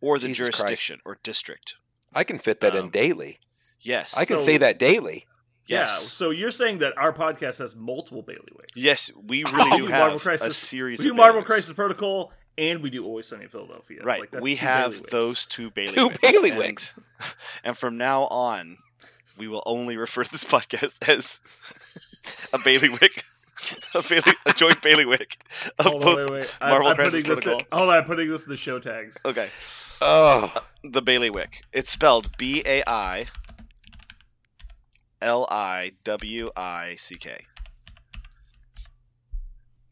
or 0.00 0.18
the 0.18 0.28
Jesus 0.28 0.46
Christ. 0.46 0.58
jurisdiction 0.58 1.00
or 1.04 1.18
district. 1.22 1.74
I 2.14 2.24
can 2.24 2.38
fit 2.38 2.60
that 2.60 2.74
in 2.74 2.84
Um, 2.84 2.90
daily. 2.90 3.40
Yes. 3.80 4.16
I 4.16 4.24
can 4.24 4.38
so- 4.38 4.44
say 4.44 4.56
that 4.58 4.78
daily. 4.78 5.26
Yeah. 5.66 5.88
So 5.88 6.30
you're 6.30 6.52
saying 6.52 6.78
that 6.78 6.96
our 6.96 7.12
podcast 7.12 7.58
has 7.58 7.74
multiple 7.74 8.22
bailiwicks? 8.22 8.70
Yes, 8.76 9.10
we 9.16 9.42
We 9.42 9.50
really 9.50 9.70
do 9.72 9.76
do 9.78 9.86
have 9.86 10.12
Marvel 10.12 10.32
a 10.34 10.52
series. 10.52 11.00
We 11.00 11.06
do 11.06 11.10
of 11.10 11.16
Marvel 11.16 11.42
bailiwicks. 11.42 11.46
Crisis 11.46 11.72
Protocol, 11.72 12.32
and 12.56 12.82
we 12.84 12.90
do 12.90 13.04
Always 13.04 13.26
Sunny 13.26 13.44
in 13.44 13.48
Philadelphia. 13.50 14.00
Right. 14.04 14.20
Like, 14.20 14.30
that's 14.30 14.42
we 14.42 14.54
have 14.56 14.94
bailiwicks. 14.94 15.10
those 15.10 15.46
two 15.46 15.70
bailiwicks. 15.72 15.94
Two 15.94 16.08
bailiwicks. 16.10 16.94
And, 16.96 17.34
and 17.64 17.76
from 17.76 17.98
now 17.98 18.22
on, 18.26 18.78
we 19.38 19.48
will 19.48 19.64
only 19.66 19.96
refer 19.96 20.22
to 20.22 20.30
this 20.30 20.44
podcast 20.44 21.08
as 21.08 21.40
a 22.54 22.60
bailiwick, 22.60 23.24
a, 23.96 24.02
bailey, 24.08 24.32
a 24.46 24.52
joint 24.52 24.80
bailiwick 24.82 25.36
of 25.80 25.86
Hold 25.86 26.02
both. 26.02 26.16
on, 26.18 26.24
wait, 26.26 26.30
wait. 26.32 26.58
I- 26.60 26.70
Marvel 26.70 26.88
I'm 26.90 26.94
Crisis 26.96 27.22
putting 27.22 27.34
this 27.34 27.44
in, 27.44 27.50
Protocol. 27.50 27.78
hold 27.78 27.90
on, 27.90 27.96
I'm 27.98 28.04
putting 28.04 28.28
this 28.28 28.44
in 28.44 28.50
the 28.50 28.56
show 28.56 28.78
tags. 28.78 29.16
Okay, 29.24 29.48
Oh, 30.00 30.52
the 30.84 31.02
bailiwick. 31.02 31.64
It's 31.72 31.90
spelled 31.90 32.36
B 32.36 32.62
A 32.64 32.84
I 32.86 33.26
L 35.26 35.44
I 35.50 35.92
W 36.04 36.50
I 36.56 36.94
C 36.98 37.16
K. 37.16 37.36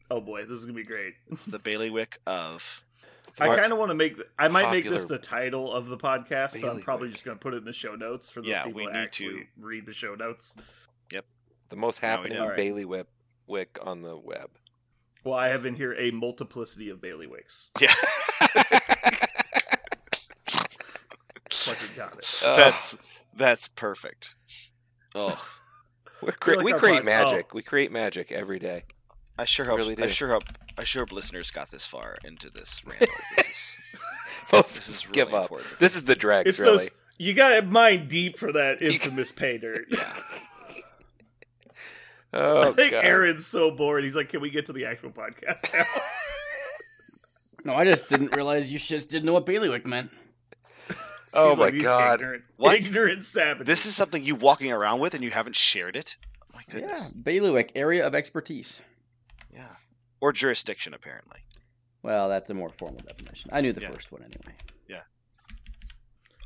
Oh 0.09 0.21
boy, 0.21 0.43
this 0.45 0.57
is 0.57 0.65
gonna 0.65 0.77
be 0.77 0.83
great. 0.85 1.13
It's 1.29 1.45
the 1.45 1.59
bailiwick 1.59 2.19
of. 2.25 2.81
I 3.39 3.53
kind 3.57 3.73
of 3.73 3.77
want 3.77 3.89
to 3.91 3.95
make. 3.95 4.15
I 4.39 4.47
might 4.47 4.71
make 4.71 4.89
this 4.89 5.05
the 5.05 5.17
title 5.17 5.73
of 5.73 5.87
the 5.89 5.97
podcast, 5.97 6.59
but 6.61 6.71
I'm 6.71 6.79
probably 6.79 7.09
just 7.09 7.25
gonna 7.25 7.37
put 7.37 7.53
it 7.53 7.57
in 7.57 7.65
the 7.65 7.73
show 7.73 7.95
notes 7.95 8.29
for 8.29 8.39
those 8.41 8.49
Yeah, 8.49 8.63
people 8.63 8.77
we 8.79 8.85
need 8.85 8.95
actually 8.95 9.39
to- 9.41 9.45
read 9.59 9.85
the 9.85 9.91
show 9.91 10.15
notes. 10.15 10.55
Yep. 11.13 11.25
The 11.67 11.75
most 11.75 11.99
happening 11.99 12.37
know. 12.37 12.43
Alright. 12.43 12.55
bailiwick 12.57 13.07
wick 13.45 13.77
on 13.83 14.01
the 14.03 14.15
web. 14.15 14.51
Well, 15.25 15.33
I 15.37 15.49
have 15.49 15.65
in 15.65 15.75
here 15.75 15.93
a 15.99 16.11
multiplicity 16.11 16.89
of 16.91 16.99
bailiwicks. 16.99 17.67
Yeah, 17.81 17.91
Fucking 21.51 21.89
got 21.97 22.17
it. 22.17 22.41
Uh, 22.45 22.55
that's 22.57 22.97
that's 23.35 23.67
perfect. 23.67 24.35
Oh, 25.15 25.47
We're 26.21 26.31
cre- 26.33 26.55
like 26.55 26.65
we 26.65 26.73
create 26.73 26.97
pod- 26.97 27.05
magic. 27.05 27.45
Oh. 27.49 27.55
We 27.55 27.61
create 27.63 27.91
magic 27.91 28.31
every 28.31 28.59
day. 28.59 28.83
I 29.37 29.45
sure 29.45 29.65
hope. 29.65 29.77
Really 29.77 29.97
I 30.01 30.07
sure 30.07 30.29
hope. 30.29 30.43
I 30.77 30.83
sure 30.83 31.01
hope 31.03 31.11
listeners 31.11 31.51
got 31.51 31.71
this 31.71 31.85
far 31.85 32.17
into 32.25 32.49
this 32.49 32.81
rant. 32.85 33.07
this 33.37 33.47
is 33.47 33.79
Most 34.53 34.75
this 34.75 34.89
is 34.89 35.05
really 35.07 35.13
give 35.15 35.33
up. 35.33 35.43
important. 35.43 35.79
This 35.79 35.95
is 35.95 36.03
the 36.05 36.15
dregs, 36.15 36.49
It's 36.49 36.59
really. 36.59 36.77
those. 36.77 36.89
You 37.17 37.33
gotta 37.33 37.61
mine 37.61 38.07
deep 38.07 38.37
for 38.37 38.51
that 38.51 38.81
infamous 38.81 39.31
pay 39.31 39.57
dirt. 39.57 39.85
Yeah. 39.89 40.13
Oh, 42.33 42.69
I 42.69 42.71
think 42.73 42.91
God. 42.91 43.05
Aaron's 43.05 43.45
so 43.45 43.71
bored. 43.71 44.03
He's 44.03 44.15
like, 44.15 44.27
"Can 44.29 44.41
we 44.41 44.49
get 44.49 44.65
to 44.65 44.73
the 44.73 44.85
actual 44.85 45.11
podcast 45.11 45.73
now?" 45.73 45.85
No, 47.63 47.73
I 47.73 47.85
just 47.85 48.09
didn't 48.09 48.35
realize 48.35 48.71
you 48.71 48.77
just 48.77 49.09
didn't 49.09 49.25
know 49.25 49.33
what 49.33 49.45
bailiwick 49.45 49.85
meant. 49.87 50.11
Oh 51.35 51.49
He's 51.49 51.57
my 51.57 51.63
like, 51.65 51.81
God. 51.81 52.13
Ignorant, 52.21 52.43
What? 52.57 52.75
ignorant 52.77 53.25
savages. 53.25 53.67
This 53.67 53.85
is 53.85 53.95
something 53.95 54.23
you 54.23 54.35
walking 54.35 54.71
around 54.71 54.99
with 54.99 55.13
and 55.15 55.23
you 55.23 55.31
haven't 55.31 55.55
shared 55.55 55.95
it. 55.95 56.15
Oh 56.43 56.47
my 56.55 56.61
Yeah, 56.67 56.73
goodness. 56.81 57.09
bailiwick, 57.11 57.71
area 57.75 58.05
of 58.07 58.15
expertise. 58.15 58.81
Yeah. 59.53 59.67
Or 60.21 60.31
jurisdiction, 60.33 60.93
apparently. 60.93 61.39
Well, 62.03 62.29
that's 62.29 62.49
a 62.49 62.53
more 62.53 62.69
formal 62.69 63.01
definition. 63.05 63.49
I 63.53 63.61
knew 63.61 63.73
the 63.73 63.81
Yeah. 63.81 63.91
first 63.91 64.11
one 64.11 64.21
anyway. 64.23 64.55
Yeah. 64.87 65.01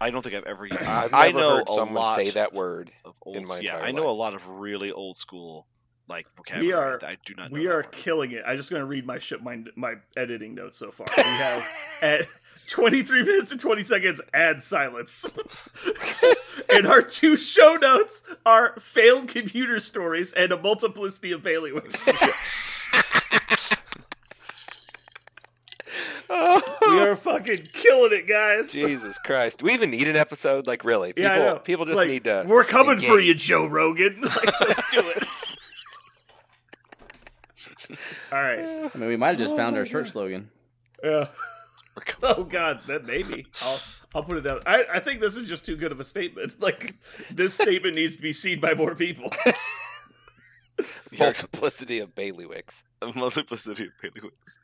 I 0.01 0.09
don't 0.09 0.21
think 0.21 0.35
I've 0.35 0.45
ever. 0.45 0.67
I, 0.71 1.03
I've 1.05 1.13
I 1.13 1.31
know 1.31 1.57
heard 1.57 1.69
a 1.69 1.73
someone 1.73 1.95
lot 1.95 2.15
say 2.15 2.29
that 2.31 2.53
word. 2.53 2.91
of 3.05 3.15
old. 3.21 3.35
in 3.37 3.47
my 3.47 3.59
yeah, 3.59 3.75
entire 3.75 3.89
I 3.89 3.91
know 3.91 4.03
life. 4.03 4.09
a 4.11 4.13
lot 4.13 4.33
of 4.35 4.47
really 4.47 4.91
old 4.91 5.17
school 5.17 5.67
like 6.07 6.25
vocabulary. 6.37 6.67
We 6.67 6.73
are- 6.73 6.97
that 6.99 7.09
I 7.09 7.17
do 7.25 7.35
not. 7.35 7.51
Know 7.51 7.59
we 7.59 7.67
are 7.67 7.77
word. 7.77 7.91
killing 7.91 8.31
it. 8.31 8.43
I'm 8.47 8.57
just 8.57 8.71
gonna 8.71 8.85
read 8.85 9.05
my 9.05 9.19
ship 9.19 9.41
my 9.41 9.61
my 9.75 9.95
editing 10.15 10.55
notes 10.55 10.77
so 10.79 10.91
far. 10.91 11.05
We 11.17 11.23
have 11.23 11.63
at 12.01 12.25
23 12.69 13.23
minutes 13.23 13.51
and 13.51 13.59
20 13.59 13.81
seconds 13.81 14.21
add 14.33 14.61
silence. 14.61 15.25
and 16.73 16.85
our 16.87 17.01
two 17.01 17.35
show 17.35 17.75
notes 17.81 18.23
are 18.45 18.79
failed 18.79 19.27
computer 19.27 19.79
stories 19.79 20.31
and 20.33 20.51
a 20.51 20.57
multiplicity 20.61 21.31
of 21.31 21.41
bailiwicks. 21.41 22.27
we 26.29 26.99
are 26.99 27.15
fucking 27.15 27.57
killing 27.73 28.13
it, 28.13 28.27
guys. 28.27 28.71
Jesus 28.71 29.17
Christ. 29.25 29.59
Do 29.59 29.65
we 29.65 29.73
even 29.73 29.89
need 29.89 30.07
an 30.07 30.15
episode? 30.15 30.67
Like, 30.67 30.83
really? 30.85 31.13
People, 31.13 31.23
Yeah, 31.31 31.33
I 31.35 31.39
know. 31.39 31.59
people 31.59 31.85
just 31.85 31.97
Like, 31.97 32.07
need 32.07 32.23
to. 32.25 32.45
We're 32.47 32.63
coming 32.63 32.99
for 32.99 33.19
you, 33.19 33.33
Joe 33.33 33.65
Rogan. 33.65 34.21
Like, 34.29 34.61
let's 34.61 34.91
do 34.91 34.99
it. 34.99 35.23
All 38.31 38.37
right. 38.39 38.91
I 38.93 38.97
mean, 38.97 39.09
we 39.09 39.17
might 39.17 39.29
have 39.29 39.39
just 39.39 39.55
found 39.55 39.75
our 39.75 39.85
shirt 39.85 40.07
slogan. 40.07 40.51
Yeah. 41.03 41.27
We're 42.21 42.29
Oh 42.37 42.43
God, 42.43 42.81
that 42.87 43.05
maybe. 43.05 43.47
I'll 43.61 43.79
I'll 44.15 44.23
put 44.23 44.37
it 44.37 44.41
down. 44.41 44.59
I, 44.65 44.85
I 44.95 44.99
think 44.99 45.19
this 45.19 45.35
is 45.35 45.45
just 45.45 45.65
too 45.65 45.75
good 45.75 45.91
of 45.91 45.99
a 45.99 46.05
statement. 46.05 46.53
Like 46.59 46.95
this 47.31 47.53
statement 47.53 47.95
needs 47.95 48.15
to 48.17 48.21
be 48.21 48.33
seen 48.33 48.59
by 48.59 48.73
more 48.73 48.93
people. 48.93 49.31
Multiplicity 51.19 51.99
of 51.99 52.15
bailiwicks. 52.15 52.83
a 53.01 53.07
multiplicity 53.13 53.85
of 53.85 53.91
bailiwicks. 54.03 54.59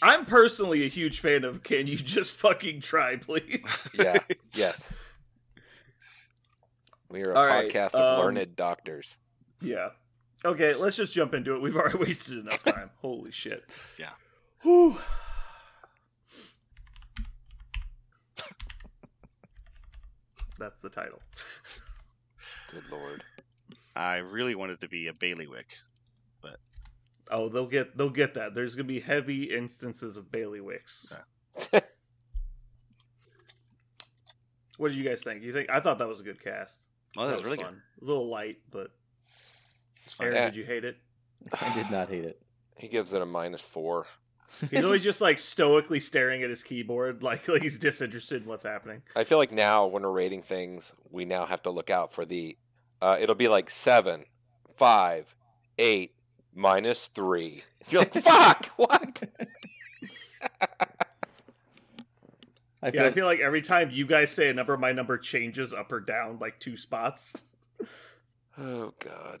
I'm 0.00 0.24
personally 0.24 0.84
a 0.84 0.88
huge 0.88 1.20
fan 1.20 1.44
of 1.44 1.62
can 1.62 1.86
you 1.86 1.96
just 1.96 2.36
fucking 2.36 2.80
try, 2.80 3.16
please? 3.16 3.96
Yeah. 3.98 4.16
yes. 4.54 4.88
We 7.10 7.24
are 7.24 7.32
a 7.32 7.36
All 7.36 7.44
right, 7.44 7.68
podcast 7.70 7.94
of 7.94 8.12
um, 8.12 8.20
learned 8.20 8.54
doctors. 8.54 9.16
Yeah. 9.60 9.88
Okay, 10.44 10.74
let's 10.74 10.96
just 10.96 11.14
jump 11.14 11.34
into 11.34 11.54
it. 11.54 11.62
We've 11.62 11.74
already 11.74 11.98
wasted 11.98 12.38
enough 12.38 12.62
time. 12.62 12.90
Holy 13.00 13.32
shit. 13.32 13.64
Yeah. 13.98 14.10
Whew. 14.62 14.98
That's 20.58 20.80
the 20.80 20.88
title. 20.90 21.20
Good 22.72 22.84
lord. 22.90 23.22
I 23.94 24.18
really 24.18 24.54
wanted 24.54 24.80
to 24.80 24.88
be 24.88 25.08
a 25.08 25.12
bailiwick. 25.14 25.66
But 26.42 26.56
oh, 27.30 27.48
they'll 27.48 27.66
get 27.66 27.96
they'll 27.96 28.10
get 28.10 28.34
that. 28.34 28.54
There's 28.54 28.74
gonna 28.74 28.86
be 28.88 29.00
heavy 29.00 29.44
instances 29.44 30.16
of 30.16 30.26
bailiwicks. 30.26 31.16
Yeah. 31.72 31.80
what 34.78 34.88
did 34.88 34.98
you 34.98 35.04
guys 35.04 35.22
think? 35.22 35.42
You 35.42 35.52
think 35.52 35.70
I 35.70 35.80
thought 35.80 35.98
that 35.98 36.08
was 36.08 36.20
a 36.20 36.24
good 36.24 36.42
cast. 36.42 36.84
Oh, 37.16 37.26
that 37.26 37.36
was 37.36 37.44
really 37.44 37.56
fun. 37.58 37.80
A 38.00 38.04
little 38.04 38.28
light, 38.30 38.58
but 38.70 38.88
It's 40.04 40.14
fun. 40.14 40.26
Aaron, 40.28 40.36
Yeah. 40.36 40.44
did 40.46 40.56
you 40.56 40.64
hate 40.64 40.84
it? 40.84 40.96
I 41.60 41.74
did 41.74 41.90
not 41.90 42.08
hate 42.08 42.24
it. 42.24 42.40
He 42.76 42.88
gives 42.88 43.12
it 43.12 43.22
a 43.22 43.26
minus 43.26 43.60
four. 43.60 44.06
He's 44.70 44.84
always 44.84 45.04
just 45.04 45.20
like 45.20 45.38
stoically 45.38 46.00
staring 46.00 46.42
at 46.42 46.50
his 46.50 46.62
keyboard, 46.62 47.22
like, 47.22 47.46
like 47.48 47.62
he's 47.62 47.78
disinterested 47.78 48.42
in 48.42 48.48
what's 48.48 48.64
happening. 48.64 49.02
I 49.14 49.24
feel 49.24 49.38
like 49.38 49.52
now 49.52 49.86
when 49.86 50.02
we're 50.02 50.10
rating 50.10 50.42
things, 50.42 50.94
we 51.10 51.24
now 51.24 51.46
have 51.46 51.62
to 51.62 51.70
look 51.70 51.90
out 51.90 52.12
for 52.12 52.24
the. 52.24 52.56
Uh, 53.00 53.16
it'll 53.20 53.34
be 53.34 53.48
like 53.48 53.70
seven, 53.70 54.24
five, 54.76 55.34
eight, 55.78 56.12
minus 56.54 57.06
three. 57.06 57.62
You're 57.88 58.02
like, 58.02 58.14
fuck, 58.22 58.66
what? 58.76 59.22
I 62.80 62.90
feel, 62.90 63.02
Yeah, 63.02 63.08
I 63.08 63.10
feel 63.10 63.26
like 63.26 63.40
every 63.40 63.62
time 63.62 63.90
you 63.90 64.06
guys 64.06 64.30
say 64.30 64.48
a 64.48 64.54
number, 64.54 64.76
my 64.76 64.92
number 64.92 65.16
changes 65.16 65.72
up 65.72 65.90
or 65.90 66.00
down 66.00 66.38
like 66.40 66.58
two 66.60 66.76
spots. 66.76 67.42
Oh 68.56 68.94
god. 68.98 69.40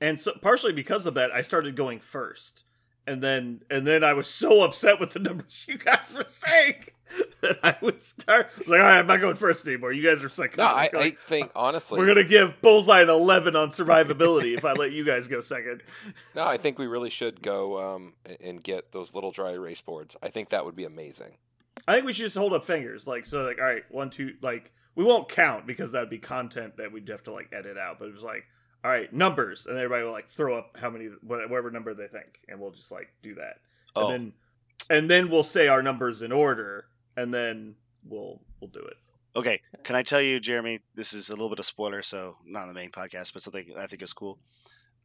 And 0.00 0.20
so 0.20 0.32
partially 0.40 0.72
because 0.72 1.06
of 1.06 1.14
that, 1.14 1.32
I 1.32 1.42
started 1.42 1.76
going 1.76 2.00
first. 2.00 2.64
And 3.06 3.22
then 3.22 3.60
and 3.70 3.86
then 3.86 4.02
I 4.02 4.14
was 4.14 4.28
so 4.28 4.62
upset 4.62 4.98
with 4.98 5.10
the 5.10 5.18
numbers 5.18 5.66
you 5.68 5.76
guys 5.76 6.12
were 6.16 6.24
saying 6.26 6.86
that 7.42 7.58
I 7.62 7.76
would 7.82 8.02
start 8.02 8.50
I 8.54 8.58
was 8.58 8.68
like, 8.68 8.80
all 8.80 8.86
right, 8.86 8.98
I'm 8.98 9.06
not 9.06 9.20
going 9.20 9.36
first 9.36 9.66
anymore. 9.66 9.92
You 9.92 10.02
guys 10.02 10.24
are 10.24 10.30
second. 10.30 10.58
No, 10.58 10.64
I, 10.64 10.88
I 10.94 11.10
think 11.26 11.50
honestly, 11.54 11.98
we're 11.98 12.06
gonna 12.06 12.24
give 12.24 12.60
Bullseye 12.62 13.02
an 13.02 13.10
eleven 13.10 13.56
on 13.56 13.70
survivability 13.70 14.56
if 14.56 14.64
I 14.64 14.72
let 14.72 14.92
you 14.92 15.04
guys 15.04 15.28
go 15.28 15.42
second. 15.42 15.82
no, 16.34 16.46
I 16.46 16.56
think 16.56 16.78
we 16.78 16.86
really 16.86 17.10
should 17.10 17.42
go 17.42 17.94
um, 17.94 18.14
and 18.40 18.62
get 18.62 18.92
those 18.92 19.14
little 19.14 19.32
dry 19.32 19.52
erase 19.52 19.82
boards. 19.82 20.16
I 20.22 20.28
think 20.28 20.48
that 20.48 20.64
would 20.64 20.76
be 20.76 20.84
amazing. 20.84 21.36
I 21.86 21.94
think 21.94 22.06
we 22.06 22.12
should 22.12 22.24
just 22.24 22.36
hold 22.36 22.54
up 22.54 22.64
fingers, 22.64 23.06
like 23.06 23.26
so, 23.26 23.42
like 23.42 23.58
all 23.58 23.64
right, 23.64 23.82
one, 23.90 24.08
two, 24.08 24.34
like 24.40 24.72
we 24.94 25.04
won't 25.04 25.28
count 25.28 25.66
because 25.66 25.92
that'd 25.92 26.10
be 26.10 26.18
content 26.18 26.76
that 26.78 26.92
we'd 26.92 27.08
have 27.08 27.24
to 27.24 27.32
like 27.32 27.52
edit 27.52 27.76
out. 27.76 27.98
But 27.98 28.08
it 28.08 28.14
was 28.14 28.22
like, 28.22 28.44
all 28.84 28.90
right, 28.90 29.10
numbers, 29.12 29.66
and 29.66 29.76
everybody 29.78 30.04
will 30.04 30.12
like 30.12 30.28
throw 30.28 30.58
up 30.58 30.76
how 30.78 30.90
many, 30.90 31.06
whatever 31.22 31.70
number 31.70 31.94
they 31.94 32.06
think, 32.08 32.28
and 32.48 32.60
we'll 32.60 32.70
just 32.72 32.92
like 32.92 33.08
do 33.22 33.34
that, 33.36 33.56
Oh, 33.96 34.10
and 34.10 34.12
then 34.12 34.32
and 34.90 35.10
then 35.10 35.30
we'll 35.30 35.42
say 35.42 35.66
our 35.68 35.82
numbers 35.82 36.20
in 36.22 36.30
order, 36.32 36.86
and 37.16 37.32
then 37.32 37.74
we'll 38.06 38.40
we'll 38.60 38.70
do 38.70 38.80
it. 38.80 38.96
okay. 39.36 39.60
Can 39.82 39.96
I 39.96 40.02
tell 40.02 40.20
you, 40.20 40.38
Jeremy? 40.40 40.80
This 40.94 41.14
is 41.14 41.30
a 41.30 41.32
little 41.32 41.48
bit 41.48 41.58
of 41.58 41.66
spoiler, 41.66 42.02
so 42.02 42.36
not 42.44 42.62
on 42.62 42.68
the 42.68 42.74
main 42.74 42.90
podcast, 42.90 43.32
but 43.32 43.42
something 43.42 43.72
I 43.78 43.86
think 43.86 44.02
is 44.02 44.12
cool. 44.12 44.38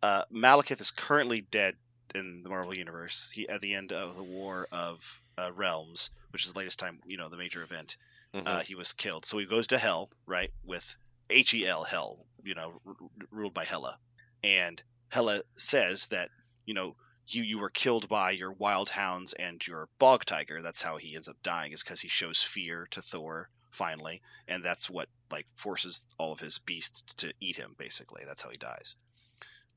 Uh, 0.03 0.23
Malekith 0.34 0.81
is 0.81 0.91
currently 0.91 1.41
dead 1.41 1.76
in 2.15 2.41
the 2.43 2.49
Marvel 2.49 2.76
universe. 2.76 3.31
He 3.34 3.47
at 3.47 3.61
the 3.61 3.76
end 3.76 3.91
of 3.93 4.15
the 4.18 4.23
War 4.23 4.68
of 4.72 5.22
uh, 5.38 5.51
Realms, 5.56 6.10
which 6.31 6.45
is 6.45 6.51
the 6.53 6.60
latest 6.60 6.80
time, 6.80 6.99
you 7.06 7.18
know, 7.18 7.30
the 7.30 7.38
major 7.38 7.61
event. 7.64 7.95
Mhm. 8.34 8.43
uh, 8.45 8.60
he 8.60 8.76
was 8.76 8.93
killed. 8.93 9.26
So 9.26 9.39
he 9.39 9.45
goes 9.47 9.68
to 9.68 9.77
hell, 9.80 10.10
right, 10.27 10.51
with 10.64 10.95
H 11.30 11.53
E 11.53 11.68
L, 11.68 11.84
hell, 11.84 12.26
you 12.43 12.56
know, 12.56 12.81
r- 12.85 12.95
ruled 13.31 13.53
by 13.53 13.65
Hela. 13.65 13.97
And 14.43 14.81
Hela 15.11 15.41
says 15.56 16.07
that, 16.07 16.30
you 16.65 16.73
know, 16.73 16.95
you, 17.27 17.43
you 17.43 17.60
were 17.60 17.69
killed 17.69 18.10
by 18.10 18.31
your 18.31 18.51
wild 18.51 18.89
hounds 18.89 19.34
and 19.34 19.65
your 19.65 19.88
bog 19.99 20.26
tiger. 20.26 20.61
That's 20.61 20.81
how 20.81 20.97
he 20.97 21.15
ends 21.15 21.27
up 21.27 21.38
dying, 21.43 21.72
is 21.73 21.84
because 21.84 22.01
he 22.01 22.07
shows 22.07 22.41
fear 22.41 22.88
to 22.91 23.01
Thor, 23.01 23.49
finally. 23.69 24.22
And 24.47 24.64
that's 24.64 24.89
what, 24.89 25.10
like, 25.31 25.45
forces 25.53 26.07
all 26.18 26.34
of 26.34 26.39
his 26.39 26.60
beasts 26.60 27.14
to 27.15 27.34
eat 27.39 27.56
him, 27.56 27.76
basically. 27.77 28.23
That's 28.26 28.41
how 28.41 28.49
he 28.49 28.57
dies. 28.57 28.95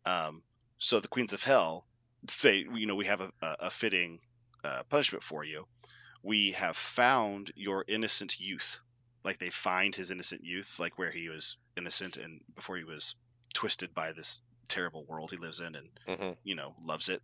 Um, 0.06 0.42
so 0.78 1.00
the 1.00 1.08
Queens 1.08 1.32
of 1.32 1.42
Hell 1.42 1.84
say, 2.26 2.66
you 2.74 2.86
know, 2.86 2.96
we 2.96 3.06
have 3.06 3.20
a, 3.20 3.30
a, 3.42 3.56
a 3.60 3.70
fitting 3.70 4.20
uh, 4.64 4.82
punishment 4.88 5.22
for 5.22 5.44
you 5.44 5.66
we 6.22 6.52
have 6.52 6.76
found 6.76 7.50
your 7.56 7.84
innocent 7.86 8.40
youth. 8.40 8.78
Like 9.24 9.38
they 9.38 9.50
find 9.50 9.94
his 9.94 10.10
innocent 10.10 10.44
youth, 10.44 10.78
like 10.78 10.98
where 10.98 11.10
he 11.10 11.28
was 11.28 11.56
innocent 11.76 12.16
and 12.16 12.40
before 12.54 12.76
he 12.76 12.84
was 12.84 13.14
twisted 13.54 13.94
by 13.94 14.12
this 14.12 14.40
terrible 14.68 15.04
world 15.04 15.30
he 15.30 15.36
lives 15.36 15.60
in 15.60 15.74
and, 15.74 15.90
Mhm. 16.08 16.36
you 16.44 16.54
know, 16.54 16.74
loves 16.84 17.08
it. 17.08 17.22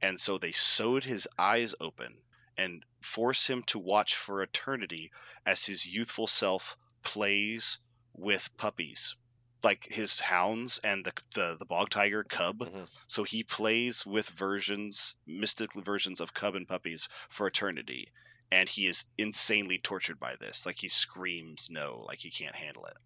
And 0.00 0.18
so 0.20 0.38
they 0.38 0.52
sewed 0.52 1.04
his 1.04 1.28
eyes 1.38 1.74
open 1.80 2.16
and 2.56 2.82
force 3.00 3.46
him 3.46 3.62
to 3.64 3.78
watch 3.78 4.16
for 4.16 4.42
eternity 4.42 5.10
as 5.44 5.64
his 5.66 5.86
youthful 5.86 6.26
self 6.26 6.76
plays 7.02 7.78
with 8.14 8.48
puppies. 8.56 9.14
Like 9.62 9.84
his 9.84 10.20
hounds 10.20 10.78
and 10.78 11.04
the 11.04 11.12
the, 11.34 11.56
the 11.58 11.66
bog 11.66 11.90
tiger 11.90 12.24
cub. 12.24 12.58
Mhm. 12.60 12.88
So 13.08 13.24
he 13.24 13.42
plays 13.42 14.04
with 14.06 14.28
versions, 14.30 15.14
mystical 15.26 15.82
versions 15.82 16.20
of 16.20 16.32
cub 16.34 16.54
and 16.54 16.66
puppies 16.68 17.08
for 17.28 17.46
eternity 17.46 18.12
and 18.50 18.68
he 18.68 18.86
is 18.86 19.04
insanely 19.18 19.78
tortured 19.78 20.18
by 20.20 20.36
this. 20.36 20.66
Like 20.66 20.78
he 20.78 20.88
screams 20.88 21.68
no, 21.70 22.04
like 22.06 22.18
he 22.18 22.30
can't 22.30 22.54
handle 22.54 22.84
it 22.86 22.96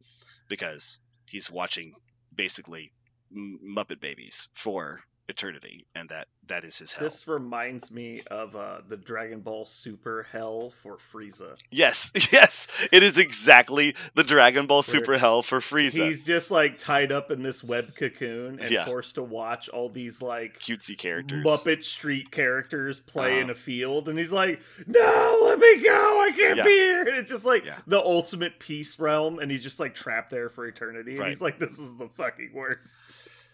because 0.49 0.99
he's 1.29 1.51
watching 1.51 1.95
basically 2.35 2.93
Muppet 3.33 4.01
Babies 4.01 4.49
for 4.55 5.01
eternity, 5.31 5.87
and 5.95 6.09
that 6.11 6.29
that 6.49 6.65
is 6.65 6.79
his 6.79 6.93
hell. 6.93 7.07
This 7.09 7.29
reminds 7.29 7.91
me 7.93 8.23
of 8.31 8.57
uh, 8.57 8.81
the 8.89 8.97
Dragon 8.97 9.41
Ball 9.41 9.65
Super 9.65 10.27
Hell 10.33 10.71
for 10.83 10.99
Frieza. 10.99 11.57
Yes, 11.71 12.11
yes, 12.33 12.89
it 12.93 13.03
is 13.05 13.17
exactly 13.19 13.95
the 14.15 14.25
Dragon 14.25 14.67
Ball 14.67 14.83
Super 14.83 15.17
Hell 15.17 15.43
for 15.43 15.61
Frieza. 15.61 16.09
He's 16.09 16.25
just 16.27 16.51
like 16.51 16.79
tied 16.79 17.13
up 17.13 17.31
in 17.31 17.43
this 17.43 17.63
web 17.65 17.95
cocoon 17.95 18.59
and 18.61 18.71
Yeah. 18.71 18.85
forced 18.85 19.15
to 19.15 19.23
watch 19.23 19.69
all 19.69 19.89
these 19.89 20.21
like 20.21 20.59
Cutesy 20.59 20.99
characters. 20.99 21.45
Muppet 21.47 21.85
Street 21.85 22.31
characters 22.33 22.99
play 23.01 23.37
in 23.39 23.45
Uh-huh. 23.45 23.53
a 23.53 23.55
field, 23.55 24.09
and 24.09 24.19
he's 24.19 24.33
like, 24.33 24.61
"No, 24.87 25.41
let 25.45 25.59
me 25.59 25.83
go! 25.83 26.21
I 26.21 26.33
can't 26.37 26.57
Yeah. 26.59 26.65
be 26.65 26.71
here." 26.71 27.01
And 27.03 27.17
it's 27.17 27.31
just 27.31 27.45
like 27.47 27.65
Yeah. 27.65 27.79
the 27.87 28.01
ultimate 28.01 28.59
peace 28.59 28.99
realm, 28.99 29.39
and 29.39 29.51
he's 29.51 29.63
just 29.63 29.79
like 29.79 29.95
trapped 29.95 30.31
there 30.31 30.49
for 30.51 30.67
eternity. 30.67 31.17
And 31.17 31.27
he's 31.27 31.41
like, 31.41 31.59
"This 31.61 31.79
is 31.79 31.97
the 31.97 32.09
fucking 32.09 32.51
worst." 32.53 32.89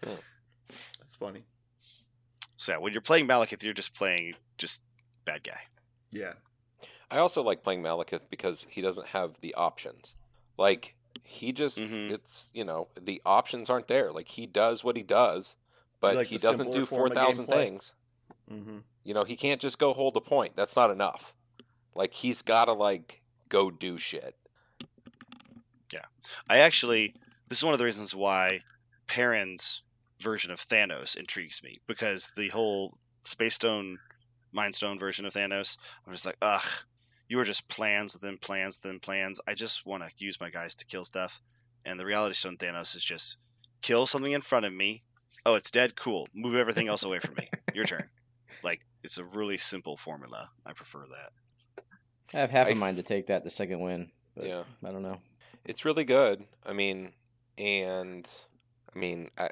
Yeah. 0.06 0.14
That's 0.98 1.14
funny. 1.16 1.44
So 2.56 2.72
yeah, 2.72 2.78
when 2.78 2.92
you're 2.92 3.02
playing 3.02 3.28
Malekith, 3.28 3.62
you're 3.62 3.74
just 3.74 3.94
playing 3.94 4.34
just 4.58 4.82
bad 5.24 5.42
guy. 5.44 5.60
Yeah, 6.10 6.34
I 7.10 7.18
also 7.18 7.42
like 7.42 7.62
playing 7.62 7.82
Malekith 7.82 8.30
because 8.30 8.66
he 8.70 8.80
doesn't 8.80 9.08
have 9.08 9.38
the 9.40 9.54
options. 9.54 10.14
Like 10.56 10.94
he 11.22 11.52
just 11.52 11.78
Mhm. 11.78 12.10
it's 12.12 12.48
you 12.54 12.64
know 12.64 12.88
the 13.00 13.20
options 13.26 13.68
aren't 13.68 13.88
there. 13.88 14.12
Like 14.12 14.28
he 14.28 14.46
does 14.46 14.82
what 14.84 14.96
he 14.96 15.02
does, 15.02 15.56
but 16.00 16.16
like 16.16 16.28
he 16.28 16.38
doesn't 16.38 16.72
do 16.72 16.86
form 16.86 17.00
four 17.00 17.06
of 17.08 17.12
thousand 17.14 17.46
gameplay. 17.46 17.64
things. 17.64 17.92
hmm 18.48 18.78
You 19.04 19.14
know 19.14 19.24
he 19.24 19.36
can't 19.36 19.60
just 19.60 19.78
go 19.78 19.92
hold 19.92 20.16
a 20.16 20.20
point. 20.20 20.56
That's 20.56 20.76
not 20.76 20.90
enough. 20.90 21.34
Like 21.94 22.12
he's 22.14 22.42
got 22.42 22.66
to 22.66 22.72
like 22.72 23.22
go 23.48 23.70
do 23.70 23.98
shit. 23.98 24.34
Yeah, 25.92 26.04
I 26.48 26.58
actually, 26.58 27.14
this 27.48 27.58
is 27.58 27.64
one 27.64 27.72
of 27.74 27.78
the 27.78 27.84
reasons 27.84 28.14
why 28.14 28.62
Perrin's 29.06 29.82
version 30.20 30.50
of 30.52 30.60
Thanos 30.60 31.16
intrigues 31.16 31.62
me 31.62 31.78
because 31.86 32.30
the 32.36 32.48
whole 32.48 32.96
Space 33.24 33.54
Stone, 33.54 33.98
Mind 34.52 34.74
Stone 34.74 34.98
version 34.98 35.26
of 35.26 35.32
Thanos, 35.32 35.76
I'm 36.06 36.12
just 36.12 36.26
like, 36.26 36.36
ugh, 36.42 36.62
you 37.28 37.38
are 37.40 37.44
just 37.44 37.68
plans 37.68 38.14
then 38.14 38.38
plans 38.38 38.80
then 38.80 39.00
plans. 39.00 39.40
I 39.46 39.54
just 39.54 39.84
want 39.84 40.02
to 40.02 40.10
use 40.18 40.40
my 40.40 40.50
guys 40.50 40.76
to 40.76 40.86
kill 40.86 41.04
stuff. 41.04 41.40
And 41.84 41.98
the 42.00 42.06
Reality 42.06 42.34
Stone 42.34 42.56
Thanos 42.56 42.96
is 42.96 43.04
just 43.04 43.36
kill 43.82 44.06
something 44.06 44.32
in 44.32 44.40
front 44.40 44.66
of 44.66 44.72
me. 44.72 45.02
Oh, 45.44 45.54
it's 45.54 45.70
dead. 45.70 45.94
Cool. 45.96 46.28
Move 46.34 46.56
everything 46.56 46.88
else 46.88 47.04
away 47.04 47.18
from 47.18 47.34
me. 47.34 47.48
Your 47.74 47.84
turn. 47.84 48.08
Like 48.62 48.80
it's 49.04 49.18
a 49.18 49.24
really 49.24 49.58
simple 49.58 49.98
formula. 49.98 50.48
I 50.64 50.72
prefer 50.72 51.04
that. 51.06 51.84
I 52.32 52.40
have 52.40 52.50
half 52.50 52.68
I 52.68 52.70
a 52.70 52.74
mind 52.74 52.96
to 52.96 53.02
take 53.02 53.26
that 53.26 53.44
the 53.44 53.50
second 53.50 53.80
win. 53.80 54.10
But 54.34 54.46
Yeah. 54.46 54.62
I 54.82 54.92
don't 54.92 55.02
know. 55.02 55.18
It's 55.66 55.84
really 55.84 56.04
good. 56.04 56.42
I 56.64 56.72
mean, 56.72 57.12
and 57.58 58.26
I 58.94 58.98
mean, 58.98 59.30
I, 59.36 59.50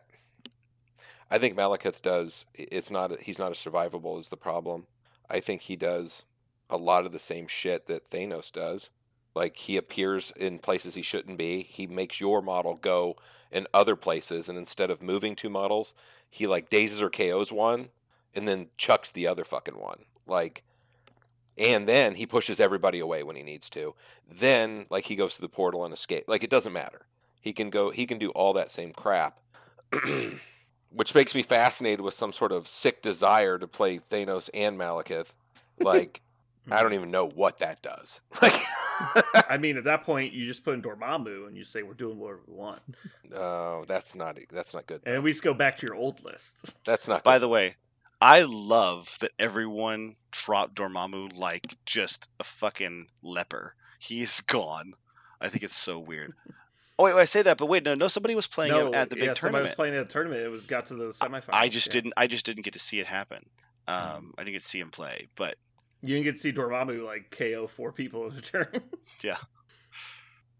I 1.34 1.38
think 1.38 1.56
Malekith 1.56 2.00
does. 2.00 2.46
It's 2.54 2.92
not. 2.92 3.22
He's 3.22 3.40
not 3.40 3.50
as 3.50 3.58
survivable 3.58 4.20
as 4.20 4.28
the 4.28 4.36
problem. 4.36 4.86
I 5.28 5.40
think 5.40 5.62
he 5.62 5.74
does 5.74 6.24
a 6.70 6.76
lot 6.76 7.06
of 7.06 7.10
the 7.10 7.18
same 7.18 7.48
shit 7.48 7.88
that 7.88 8.08
Thanos 8.08 8.52
does. 8.52 8.88
Like 9.34 9.56
he 9.56 9.76
appears 9.76 10.32
in 10.36 10.60
places 10.60 10.94
he 10.94 11.02
shouldn't 11.02 11.36
be. 11.36 11.64
He 11.64 11.88
makes 11.88 12.20
your 12.20 12.40
model 12.40 12.76
go 12.76 13.16
in 13.50 13.66
other 13.74 13.96
places, 13.96 14.48
and 14.48 14.56
instead 14.56 14.92
of 14.92 15.02
moving 15.02 15.34
two 15.34 15.50
models, 15.50 15.92
he 16.30 16.46
like 16.46 16.70
dazes 16.70 17.02
or 17.02 17.10
KOs 17.10 17.50
one, 17.50 17.88
and 18.32 18.46
then 18.46 18.68
chucks 18.76 19.10
the 19.10 19.26
other 19.26 19.42
fucking 19.42 19.76
one. 19.76 20.04
Like, 20.28 20.62
and 21.58 21.88
then 21.88 22.14
he 22.14 22.26
pushes 22.26 22.60
everybody 22.60 23.00
away 23.00 23.24
when 23.24 23.34
he 23.34 23.42
needs 23.42 23.68
to 23.70 23.96
then 24.30 24.86
like 24.88 25.06
he 25.06 25.16
goes 25.16 25.34
to 25.34 25.40
the 25.40 25.48
portal 25.48 25.84
and 25.84 25.92
escape 25.92 26.24
like 26.28 26.42
it 26.42 26.50
doesn't 26.50 26.72
matter 26.72 27.06
he 27.40 27.52
can 27.52 27.70
go 27.70 27.90
he 27.90 28.06
can 28.06 28.18
do 28.18 28.30
all 28.30 28.52
that 28.52 28.70
same 28.70 28.92
crap 28.92 29.38
which 30.94 31.14
makes 31.14 31.34
me 31.34 31.42
fascinated 31.42 32.00
with 32.00 32.14
some 32.14 32.32
sort 32.32 32.52
of 32.52 32.68
sick 32.68 33.02
desire 33.02 33.58
to 33.58 33.66
play 33.66 33.98
thanos 33.98 34.48
and 34.54 34.78
malekith 34.78 35.34
like 35.80 36.20
i 36.70 36.82
don't 36.82 36.94
even 36.94 37.10
know 37.10 37.26
what 37.26 37.58
that 37.58 37.82
does 37.82 38.20
like 38.42 38.54
I 39.48 39.56
mean, 39.58 39.76
at 39.76 39.84
that 39.84 40.04
point, 40.04 40.34
you 40.34 40.46
just 40.46 40.64
put 40.64 40.74
in 40.74 40.80
Dormammu 40.82 41.48
and 41.48 41.56
you 41.56 41.64
say 41.64 41.82
we're 41.82 41.94
doing 41.94 42.16
whatever 42.16 42.42
we 42.46 42.54
want, 42.54 42.78
Oh, 43.34 43.84
that's 43.88 44.14
not 44.14 44.38
that's 44.52 44.72
not 44.72 44.86
good. 44.86 45.00
and 45.04 45.24
we 45.24 45.32
just 45.32 45.42
go 45.42 45.52
back 45.52 45.78
to 45.78 45.86
your 45.86 45.96
old 45.96 46.22
list. 46.24 46.76
That's 46.84 47.08
not. 47.08 47.24
By 47.24 47.40
the 47.40 47.48
way, 47.48 47.74
I 48.20 48.44
love 48.48 49.16
that 49.20 49.32
everyone 49.36 50.14
dropped 50.30 50.76
Dormammu 50.76 51.36
like 51.36 51.76
just 51.84 52.28
a 52.38 52.44
fucking 52.44 53.08
leper. 53.20 53.74
He's 53.98 54.42
gone. 54.42 54.94
I 55.40 55.48
think 55.48 55.64
it's 55.64 55.74
so 55.74 55.98
weird. 55.98 56.34
Oh 56.98 57.04
wait, 57.04 57.14
wait, 57.14 57.22
I 57.22 57.24
say 57.24 57.42
that, 57.42 57.58
but 57.58 57.66
wait, 57.66 57.84
no, 57.84 57.94
no, 57.94 58.06
somebody 58.06 58.34
was 58.36 58.46
playing 58.46 58.72
no, 58.72 58.88
him 58.88 58.94
at 58.94 59.10
the 59.10 59.16
big 59.16 59.28
yeah, 59.28 59.34
somebody 59.34 59.64
was 59.64 59.74
playing 59.74 59.94
at 59.94 60.02
a 60.02 60.04
tournament. 60.04 60.42
It 60.42 60.50
was 60.50 60.66
got 60.66 60.86
to 60.86 60.94
the 60.94 61.06
semifinals. 61.06 61.48
I 61.52 61.68
just 61.68 61.88
yeah. 61.88 61.92
didn't. 61.92 62.14
I 62.16 62.26
just 62.28 62.46
didn't 62.46 62.62
get 62.62 62.74
to 62.74 62.78
see 62.78 63.00
it 63.00 63.06
happen. 63.06 63.44
Mm. 63.88 64.16
Um, 64.16 64.34
I 64.38 64.42
didn't 64.42 64.54
get 64.54 64.62
to 64.62 64.68
see 64.68 64.80
him 64.80 64.90
play, 64.90 65.28
but 65.34 65.56
You 66.02 66.14
didn't 66.14 66.24
get 66.24 66.36
to 66.36 66.40
see 66.40 66.52
Dormammu 66.52 67.04
like 67.04 67.30
KO 67.36 67.66
four 67.66 67.92
people 67.92 68.30
in 68.30 68.36
a 68.36 68.40
turn. 68.40 68.80
Yeah. 69.22 69.36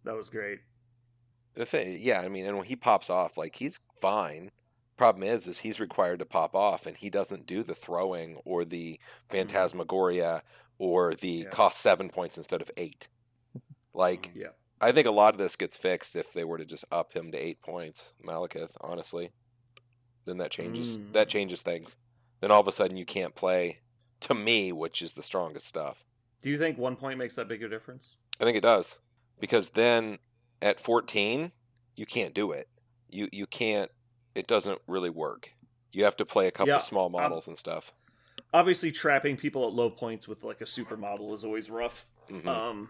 that 0.04 0.14
was 0.14 0.28
great. 0.28 0.58
The 1.54 1.64
thing, 1.64 1.98
yeah, 2.00 2.20
I 2.20 2.28
mean, 2.28 2.46
and 2.46 2.56
when 2.56 2.66
he 2.66 2.74
pops 2.74 3.08
off, 3.08 3.38
like 3.38 3.56
he's 3.56 3.78
fine. 4.00 4.50
Problem 4.96 5.22
is, 5.22 5.46
is 5.46 5.60
he's 5.60 5.80
required 5.80 6.18
to 6.18 6.24
pop 6.24 6.54
off, 6.54 6.86
and 6.86 6.96
he 6.96 7.10
doesn't 7.10 7.46
do 7.46 7.62
the 7.62 7.74
throwing 7.74 8.36
or 8.44 8.64
the 8.64 8.94
mm-hmm. 8.94 9.36
phantasmagoria 9.36 10.42
or 10.78 11.14
the 11.14 11.28
Yeah. 11.28 11.50
cost 11.50 11.80
seven 11.80 12.10
points 12.10 12.36
instead 12.36 12.60
of 12.60 12.70
eight. 12.76 13.08
Like, 13.92 14.32
mm, 14.34 14.42
Yeah. 14.42 14.48
I 14.84 14.92
think 14.92 15.06
a 15.06 15.10
lot 15.10 15.32
of 15.34 15.38
this 15.38 15.56
gets 15.56 15.76
fixed 15.76 16.14
if 16.14 16.32
they 16.32 16.44
were 16.44 16.58
to 16.58 16.64
just 16.64 16.84
up 16.92 17.14
him 17.14 17.30
to 17.32 17.38
eight 17.38 17.62
points, 17.62 18.12
Malekith. 18.22 18.72
Honestly, 18.80 19.30
then 20.26 20.36
that 20.38 20.50
changes 20.50 20.98
Mm. 20.98 21.12
that 21.14 21.28
changes 21.28 21.62
things. 21.62 21.96
Then 22.40 22.50
all 22.50 22.60
of 22.60 22.68
a 22.68 22.72
sudden 22.72 22.96
you 22.96 23.06
can't 23.06 23.34
play 23.34 23.80
to 24.20 24.34
me, 24.34 24.72
which 24.72 25.00
is 25.00 25.12
the 25.14 25.22
strongest 25.22 25.66
stuff. 25.66 26.04
Do 26.42 26.50
you 26.50 26.58
think 26.58 26.76
one 26.76 26.96
point 26.96 27.18
makes 27.18 27.34
that 27.36 27.48
big 27.48 27.62
a 27.62 27.68
difference? 27.68 28.16
I 28.40 28.44
think 28.44 28.56
it 28.58 28.62
does 28.62 28.96
because 29.40 29.70
then 29.70 30.18
at 30.60 30.80
14 30.80 31.52
you 31.96 32.04
can't 32.04 32.34
do 32.34 32.52
it. 32.52 32.68
You 33.08 33.28
you 33.32 33.46
can't. 33.46 33.90
It 34.34 34.46
doesn't 34.46 34.82
really 34.86 35.10
work. 35.10 35.52
You 35.92 36.04
have 36.04 36.16
to 36.16 36.26
play 36.26 36.46
a 36.46 36.50
couple 36.50 36.68
Yeah, 36.74 36.78
small 36.78 37.08
models 37.08 37.46
and 37.48 37.56
stuff. 37.56 37.92
Obviously, 38.52 38.90
trapping 38.92 39.36
people 39.36 39.66
at 39.66 39.72
low 39.72 39.88
points 39.90 40.28
with 40.28 40.42
like 40.44 40.60
a 40.60 40.64
supermodel 40.64 41.32
is 41.32 41.44
always 41.44 41.70
rough. 41.70 42.06
Mhm. 42.28 42.46
Um, 42.46 42.88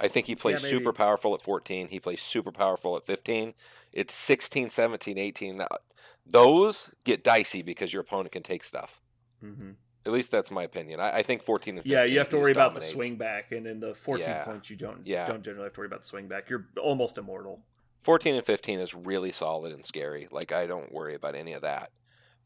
I 0.00 0.08
think 0.08 0.26
he 0.26 0.34
plays 0.34 0.62
maybe. 0.62 0.70
super 0.76 0.92
powerful 0.92 1.34
at 1.34 1.42
14. 1.42 1.88
He 1.88 2.00
plays 2.00 2.22
super 2.22 2.50
powerful 2.50 2.96
at 2.96 3.04
15. 3.04 3.54
It's 3.92 4.14
16, 4.14 4.70
17, 4.70 5.18
18. 5.18 5.58
Now, 5.58 5.68
Those 6.26 6.90
get 7.04 7.22
dicey 7.24 7.62
because 7.62 7.92
your 7.92 8.02
opponent 8.02 8.32
can 8.32 8.42
take 8.42 8.64
stuff. 8.64 9.00
mhm. 9.44 9.74
At 10.06 10.12
least 10.12 10.30
that's 10.30 10.50
my 10.50 10.62
opinion. 10.62 10.98
I, 10.98 11.18
I 11.18 11.22
think 11.22 11.42
14 11.42 11.74
and 11.74 11.82
15. 11.84 11.92
Yeah, 11.92 12.04
you 12.04 12.18
have 12.18 12.30
to 12.30 12.38
worry 12.38 12.52
about 12.52 12.74
the 12.74 12.80
swing 12.80 13.16
back, 13.16 13.52
and 13.52 13.66
in 13.66 13.80
the 13.80 13.94
14 13.94 14.26
Yeah. 14.26 14.44
points, 14.44 14.70
you 14.70 14.76
don't 14.76 15.06
Yeah. 15.06 15.26
don't 15.26 15.42
generally 15.42 15.64
have 15.66 15.74
to 15.74 15.80
worry 15.80 15.86
about 15.88 16.02
the 16.02 16.08
swing 16.08 16.26
back. 16.26 16.48
You're 16.48 16.68
almost 16.80 17.18
immortal. 17.18 17.62
14 18.00 18.34
and 18.34 18.44
15 18.46 18.80
is 18.80 18.94
really 18.94 19.30
solid 19.30 19.74
and 19.74 19.84
scary. 19.84 20.26
Like, 20.30 20.52
I 20.52 20.66
don't 20.66 20.90
worry 20.90 21.14
about 21.14 21.34
any 21.34 21.52
of 21.52 21.60
that. 21.62 21.90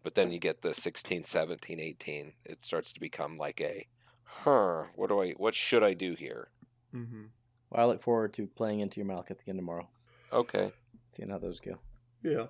But 0.02 0.16
then 0.16 0.32
you 0.32 0.40
get 0.40 0.62
the 0.62 0.74
16, 0.74 1.24
17, 1.24 1.78
18. 1.78 2.32
It 2.44 2.64
starts 2.64 2.92
to 2.92 2.98
become 3.00 3.38
like 3.38 3.60
a, 3.60 3.86
huh, 4.24 4.86
what 4.96 5.08
do 5.10 5.22
I, 5.22 5.30
what 5.32 5.54
should 5.54 5.84
I 5.84 5.94
do 5.94 6.14
here? 6.14 6.48
Mm-hmm. 6.92 7.26
Well, 7.70 7.82
I 7.82 7.84
look 7.90 8.02
forward 8.02 8.32
to 8.34 8.46
playing 8.46 8.80
into 8.80 9.00
your 9.00 9.08
Malekith 9.08 9.42
again 9.42 9.56
tomorrow, 9.56 9.88
Okay. 10.32 10.72
seeing 11.10 11.30
how 11.30 11.38
those 11.38 11.60
go. 11.60 11.78
Yeah. 12.22 12.46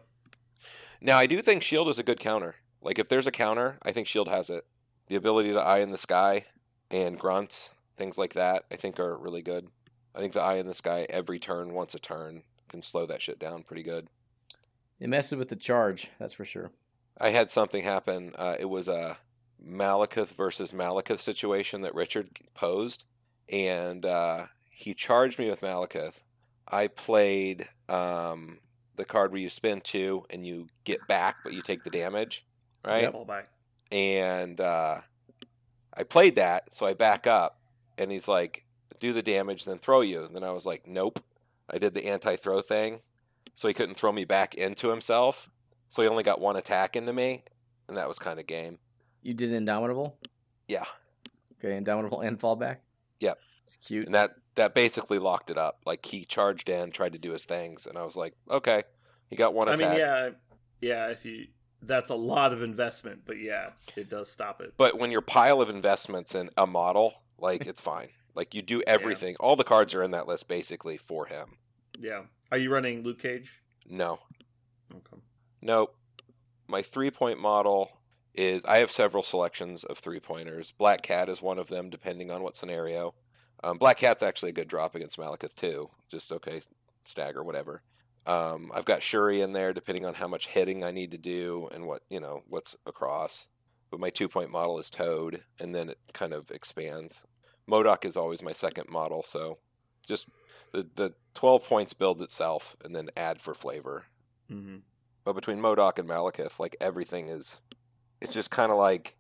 Now, 1.01 1.19
I 1.19 1.27
do 1.27 1.41
think 1.43 1.63
Shield 1.63 1.89
is 1.89 1.99
a 1.99 2.03
good 2.03 2.21
counter. 2.21 2.57
Like, 2.83 2.99
if 2.99 3.09
there's 3.09 3.27
a 3.27 3.31
counter, 3.33 3.79
I 3.83 3.93
think 3.93 4.07
Shield 4.07 4.29
has 4.29 4.51
it. 4.51 4.65
The 5.09 5.17
ability 5.17 5.53
to 5.53 5.61
Eye 5.61 5.79
in 5.81 5.91
the 5.91 5.97
Sky 5.99 6.47
and 6.91 7.19
Grunts, 7.19 7.73
things 7.97 8.17
like 8.19 8.35
that, 8.35 8.65
I 8.71 8.77
think 8.77 8.99
are 9.01 9.17
really 9.17 9.43
good. 9.43 9.69
I 10.15 10.21
think 10.21 10.33
the 10.33 10.41
Eye 10.43 10.57
in 10.57 10.67
the 10.67 10.75
Sky 10.75 11.07
every 11.11 11.39
turn, 11.39 11.73
once 11.75 11.95
a 11.95 11.99
turn, 11.99 12.43
can 12.69 12.83
slow 12.83 13.05
that 13.07 13.21
shit 13.23 13.39
down 13.39 13.63
pretty 13.65 13.83
good. 13.83 14.09
It 15.01 15.09
messes 15.09 15.37
with 15.39 15.49
the 15.49 15.57
charge, 15.57 16.11
that's 16.19 16.33
for 16.33 16.45
sure. 16.45 16.71
I 17.19 17.31
had 17.31 17.51
something 17.51 17.83
happen. 17.83 18.35
Uh, 18.37 18.57
it 18.59 18.67
was 18.67 18.89
a 18.89 19.19
Malekith 19.65 20.29
versus 20.29 20.73
Malekith 20.73 21.21
situation 21.21 21.83
that 21.83 21.95
Richard 21.95 22.31
posed, 22.55 23.05
and 23.49 24.05
uh, 24.07 24.47
he 24.75 24.95
charged 24.95 25.39
me 25.39 25.49
with 25.49 25.61
Malekith. 25.61 26.23
I 26.67 26.89
played 26.89 27.69
um, 27.89 28.59
the 28.97 29.05
card 29.05 29.33
where 29.33 29.41
you 29.41 29.51
spend 29.51 29.85
two 29.85 30.25
and 30.31 30.47
you 30.47 30.69
get 30.85 31.07
back, 31.07 31.37
but 31.45 31.53
you 31.53 31.63
take 31.63 31.85
the 31.85 31.91
damage, 31.91 32.45
right? 32.85 33.11
Fall 33.11 33.25
back. 33.25 33.49
And 33.93 34.61
uh, 34.61 34.97
I 35.97 36.03
played 36.03 36.37
that, 36.37 36.73
so 36.75 36.87
I 36.87 36.95
back 36.95 37.27
up, 37.27 37.61
and 37.99 38.11
he's 38.11 38.27
like, 38.27 38.65
"Do 38.99 39.13
the 39.13 39.23
damage, 39.23 39.65
then 39.65 39.79
throw 39.79 40.01
you." 40.01 40.25
And 40.25 40.35
then 40.35 40.43
I 40.43 40.51
was 40.51 40.67
like, 40.67 40.87
"Nope." 40.87 41.21
I 41.71 41.79
did 41.79 41.95
the 41.95 42.07
anti-throw 42.07 42.61
thing, 42.61 43.01
so 43.55 43.69
he 43.69 43.75
couldn't 43.75 43.95
throw 43.95 44.13
me 44.13 44.25
back 44.25 44.55
into 44.55 44.91
himself. 44.91 45.49
So 45.89 46.03
he 46.03 46.09
only 46.09 46.23
got 46.23 46.41
one 46.41 46.57
attack 46.57 46.97
into 46.97 47.13
me, 47.13 47.45
and 47.89 47.97
that 47.97 48.09
was 48.09 48.19
kind 48.19 48.39
of 48.41 48.47
game. 48.47 48.79
You 49.23 49.33
did 49.33 49.53
Indomitable? 49.53 50.19
Yeah, 50.69 50.85
Okay, 51.59 51.77
Indomitable 51.77 52.21
and 52.21 52.39
fallback? 52.39 52.79
Yep. 53.21 53.39
It's 53.67 53.77
cute. 53.87 54.07
and 54.07 54.15
that 54.15 54.35
that 54.57 54.75
basically 54.75 55.19
locked 55.19 55.51
it 55.51 55.59
up. 55.59 55.81
Like 55.87 56.05
he 56.07 56.25
charged 56.25 56.69
in, 56.69 56.91
tried 56.91 57.13
to 57.13 57.19
do 57.19 57.33
his 57.33 57.45
things, 57.45 57.87
and 57.87 57.97
I 57.97 58.05
was 58.05 58.17
like, 58.17 58.35
"Okay." 58.51 58.85
He 59.31 59.37
got 59.37 59.55
one 59.55 59.69
I 59.69 59.75
attack. 59.75 59.91
mean, 59.91 59.99
yeah, 59.99 60.31
yeah. 60.81 61.07
If 61.09 61.25
you, 61.25 61.47
that's 61.83 62.11
a 62.11 62.15
lot 62.15 62.53
of 62.53 62.63
investment, 62.63 63.23
but 63.27 63.39
yeah, 63.41 63.71
it 63.97 64.09
does 64.11 64.31
stop 64.31 64.61
it. 64.61 64.75
But 64.77 64.99
when 64.99 65.11
your 65.11 65.23
pile 65.23 65.61
of 65.61 65.71
investments 65.71 66.35
in 66.35 66.51
a 66.57 66.67
model, 66.67 67.15
like 67.39 67.67
it's 67.67 67.81
fine. 67.81 68.09
Like 68.35 68.55
you 68.55 68.63
do 68.63 68.83
everything. 68.87 69.37
All 69.41 69.57
the 69.57 69.65
cards 69.65 69.95
are 69.95 70.03
in 70.03 70.11
that 70.13 70.29
list 70.29 70.47
basically 70.49 70.97
for 70.97 71.27
him. 71.27 71.57
Yeah. 71.99 72.23
Are 72.53 72.59
you 72.59 72.71
running 72.71 73.03
Luke 73.03 73.21
Cage? 73.21 73.63
No, 73.89 74.21
Okay. 74.91 75.23
Nope. 75.63 75.97
My 76.69 76.83
three 76.83 77.11
point 77.11 77.41
model 77.41 77.91
is 78.35 78.65
I 78.65 78.79
have 78.79 78.91
several 78.91 79.23
selections 79.23 79.85
of 79.85 79.99
three 79.99 80.21
pointers. 80.21 80.73
Black 80.73 81.03
Cat 81.03 81.29
is 81.29 81.41
one 81.41 81.59
of 81.59 81.69
them, 81.69 81.91
depending 81.91 82.31
on 82.31 82.43
what 82.43 82.57
scenario. 82.57 83.15
Um, 83.65 83.79
Black 83.79 83.97
Cat's 83.97 84.23
actually 84.23 84.51
a 84.51 84.55
good 84.55 84.69
drop 84.69 84.95
against 84.95 85.17
Malekith 85.17 85.55
too. 85.55 85.89
Just 86.11 86.31
okay, 86.31 86.61
stagger, 87.07 87.43
whatever. 87.43 87.81
Um, 88.27 88.71
I've 88.75 88.85
got 88.85 89.03
Shuri 89.03 89.41
in 89.41 89.55
there, 89.55 89.73
depending 89.73 90.05
on 90.05 90.15
how 90.15 90.29
much 90.29 90.49
hitting 90.49 90.85
I 90.85 90.91
need 90.91 91.11
to 91.13 91.19
do 91.19 91.69
and 91.73 91.87
what 91.87 92.03
you 92.11 92.21
know 92.21 92.43
what's 92.47 92.77
across. 92.87 93.49
But 93.91 94.01
my 94.01 94.11
two 94.11 94.29
point 94.29 94.51
model 94.51 94.79
is 94.79 94.91
Toad, 94.91 95.45
and 95.59 95.75
then 95.75 95.89
it 95.89 95.99
kind 96.13 96.35
of 96.35 96.51
expands. 96.51 97.25
MODOK 97.67 98.05
is 98.05 98.19
always 98.19 98.43
my 98.43 98.53
second 98.53 98.91
model, 98.91 99.23
so 99.23 99.59
just 100.07 100.29
the 100.73 100.87
the 100.95 101.15
twelve 101.33 101.67
points 101.67 101.95
builds 101.95 102.21
itself, 102.21 102.77
and 102.85 102.95
then 102.95 103.09
add 103.17 103.41
for 103.41 103.55
flavor. 103.55 104.05
Mm-hmm. 104.53 104.77
But 105.25 105.35
between 105.35 105.59
MODOK 105.59 105.99
and 105.99 106.09
Malekith, 106.09 106.59
like 106.59 106.77
everything 106.83 107.29
is, 107.29 107.63
it's 108.21 108.35
just 108.35 108.51
kind 108.51 108.71
of 108.71 108.77
like, 108.77 109.17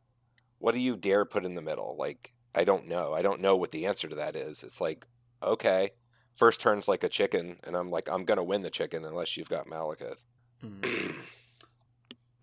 what 0.58 0.72
do 0.72 0.80
you 0.80 0.96
dare 0.96 1.24
put 1.24 1.46
in 1.46 1.54
the 1.54 1.62
middle? 1.62 1.96
Like, 1.98 2.33
I 2.54 2.64
don't 2.64 2.86
know. 2.88 3.12
I 3.12 3.22
don't 3.22 3.40
know 3.40 3.56
what 3.56 3.70
the 3.70 3.86
answer 3.86 4.08
to 4.08 4.14
that 4.16 4.36
is. 4.36 4.62
It's 4.62 4.80
like, 4.80 5.04
okay, 5.42 5.90
first 6.34 6.60
turn's 6.60 6.88
like 6.88 7.02
a 7.04 7.08
chicken, 7.08 7.58
and 7.64 7.76
I'm 7.76 7.90
like, 7.90 8.08
I'm 8.08 8.24
gonna 8.24 8.44
win 8.44 8.62
the 8.62 8.70
chicken 8.70 9.04
unless 9.04 9.36
you've 9.36 9.48
got 9.48 9.66
Malekith. 9.66 10.18
Mm-hmm. 10.64 11.10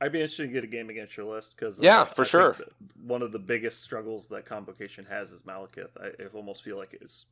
I'd 0.01 0.11
be 0.11 0.19
interested 0.19 0.47
to 0.47 0.53
get 0.53 0.63
a 0.63 0.67
game 0.67 0.89
against 0.89 1.15
your 1.15 1.27
list 1.27 1.55
because 1.55 1.77
Yeah, 1.79 2.05
for 2.05 2.25
sure. 2.25 2.57
One 3.05 3.21
of 3.21 3.31
the 3.31 3.39
biggest 3.39 3.83
struggles 3.83 4.27
that 4.29 4.45
Convocation 4.47 5.05
has 5.05 5.31
is 5.31 5.43
Malekith. 5.43 5.89
I, 6.01 6.07
I 6.23 6.27
almost 6.33 6.63
feel 6.63 6.75
like 6.77 6.97
it's. 6.99 7.25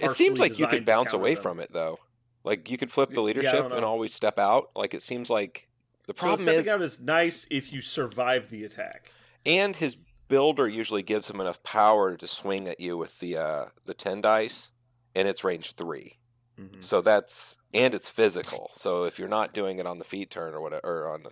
it 0.00 0.10
seems 0.12 0.40
like 0.40 0.58
you 0.58 0.66
could 0.66 0.86
bounce 0.86 1.12
away 1.12 1.34
them. 1.34 1.42
from 1.42 1.60
it 1.60 1.72
though. 1.72 1.98
Like 2.42 2.70
you 2.70 2.78
could 2.78 2.90
flip 2.90 3.10
the 3.10 3.20
leadership 3.20 3.52
don't 3.52 3.72
and 3.72 3.84
always 3.84 4.14
step 4.14 4.38
out. 4.38 4.70
Like 4.74 4.94
it 4.94 5.02
seems 5.02 5.28
like 5.28 5.68
the 6.06 6.14
So 6.14 6.20
problem 6.20 6.42
stepping 6.44 6.60
is, 6.60 6.68
out 6.68 6.82
is 6.82 7.00
nice 7.00 7.46
if 7.50 7.72
you 7.72 7.82
survive 7.82 8.48
the 8.50 8.64
attack. 8.64 9.10
and 9.44 9.76
his 9.76 9.98
builder 10.28 10.68
usually 10.68 11.02
gives 11.02 11.30
him 11.30 11.40
enough 11.40 11.62
power 11.62 12.16
to 12.16 12.26
swing 12.26 12.68
at 12.68 12.80
you 12.80 12.96
with 12.96 13.18
the 13.20 13.36
uh, 13.36 13.64
the 13.84 13.94
ten 13.94 14.20
dice, 14.20 14.70
and 15.14 15.28
it's 15.28 15.44
range 15.44 15.72
three. 15.72 16.18
Mm-hmm. 16.60 16.80
So 16.80 17.00
that's 17.00 17.56
and 17.72 17.94
it's 17.94 18.08
physical. 18.08 18.70
So 18.72 19.04
if 19.04 19.18
you're 19.18 19.28
not 19.28 19.52
doing 19.52 19.78
it 19.78 19.86
on 19.86 19.98
the 19.98 20.04
feet 20.04 20.30
turn 20.30 20.54
or 20.54 20.60
whatever, 20.60 20.82
or 20.84 21.12
on 21.12 21.24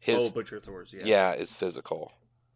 his 0.00 0.30
oh, 0.30 0.34
Butcher 0.34 0.60
Thors, 0.60 0.92
yeah. 0.92 1.02
yeah. 1.04 1.32
is 1.32 1.52
physical. 1.52 2.12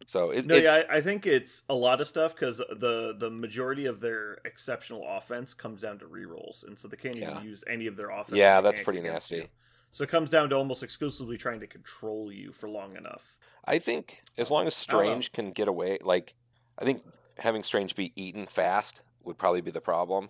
So 0.07 0.31
it, 0.31 0.45
No, 0.45 0.55
yeah, 0.55 0.83
I, 0.89 0.97
I 0.97 1.01
think 1.01 1.25
it's 1.25 1.63
a 1.69 1.75
lot 1.75 2.01
of 2.01 2.07
stuff 2.07 2.35
because 2.35 2.57
the 2.57 3.15
the 3.17 3.29
majority 3.29 3.85
of 3.85 3.99
their 3.99 4.39
exceptional 4.45 5.05
offense 5.07 5.53
comes 5.53 5.81
down 5.81 5.99
to 5.99 6.05
rerolls, 6.05 6.65
and 6.65 6.77
so 6.77 6.87
they 6.87 6.97
can't 6.97 7.15
Yeah. 7.17 7.31
even 7.31 7.43
use 7.43 7.63
any 7.69 7.87
of 7.87 7.95
their 7.95 8.09
offense. 8.09 8.37
Yeah, 8.37 8.61
that's 8.61 8.81
pretty 8.81 9.01
nasty. 9.01 9.35
you. 9.35 9.47
So 9.91 10.03
it 10.03 10.09
comes 10.09 10.31
down 10.31 10.49
to 10.49 10.55
almost 10.55 10.81
exclusively 10.81 11.37
trying 11.37 11.59
to 11.59 11.67
control 11.67 12.31
you 12.31 12.51
for 12.51 12.67
long 12.67 12.95
enough. 12.95 13.37
I 13.65 13.79
think 13.79 14.23
as 14.37 14.51
long 14.51 14.67
as 14.67 14.85
I 14.87 14.91
don't 14.91 15.03
know. 15.03 15.09
Strange 15.09 15.31
can 15.31 15.51
get 15.51 15.67
away, 15.67 15.97
like 16.03 16.33
I 16.77 16.85
think 16.85 17.03
having 17.37 17.63
Strange 17.63 17.95
be 17.95 18.11
eaten 18.15 18.45
fast 18.45 19.01
would 19.23 19.37
probably 19.37 19.61
be 19.61 19.71
the 19.71 19.81
problem. 19.81 20.29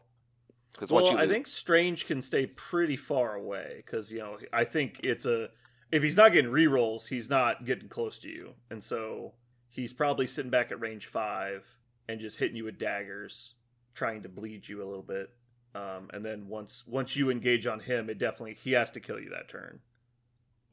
Because 0.72 0.92
Well, 0.92 1.04
once 1.04 1.14
you 1.14 1.20
I 1.20 1.28
think 1.28 1.48
Strange 1.48 2.08
can 2.08 2.22
stay 2.22 2.48
pretty 2.48 2.98
far 2.98 3.36
away 3.36 3.84
because 3.86 4.12
you 4.12 4.20
know 4.20 4.38
I 4.52 4.64
think 4.64 5.00
it's 5.04 5.26
a 5.26 5.50
if 5.92 6.02
he's 6.02 6.18
not 6.18 6.34
getting 6.34 6.52
rerolls, 6.52 7.08
he's 7.08 7.30
not 7.30 7.66
getting 7.66 7.88
close 7.88 8.18
to 8.20 8.30
you, 8.30 8.54
and 8.72 8.84
so 8.84 9.34
he's 9.70 9.94
probably 9.94 10.28
sitting 10.28 10.52
back 10.52 10.72
at 10.72 10.80
range 10.80 11.08
five 11.08 11.66
and 12.08 12.20
just 12.20 12.38
hitting 12.38 12.58
you 12.58 12.66
with 12.66 12.78
daggers 12.78 13.54
trying 13.94 14.24
to 14.24 14.30
bleed 14.30 14.68
you 14.68 14.84
a 14.84 14.88
little 14.88 15.04
bit. 15.04 15.30
Um, 15.76 16.10
and 16.14 16.24
then 16.24 16.48
once 16.48 16.84
once 16.88 17.16
you 17.16 17.30
engage 17.32 17.66
on 17.66 17.80
him, 17.80 18.10
it 18.10 18.18
definitely 18.18 18.56
he 18.56 18.72
has 18.74 18.92
to 18.92 19.00
kill 19.00 19.20
you 19.20 19.30
that 19.30 19.50
turn, 19.50 19.80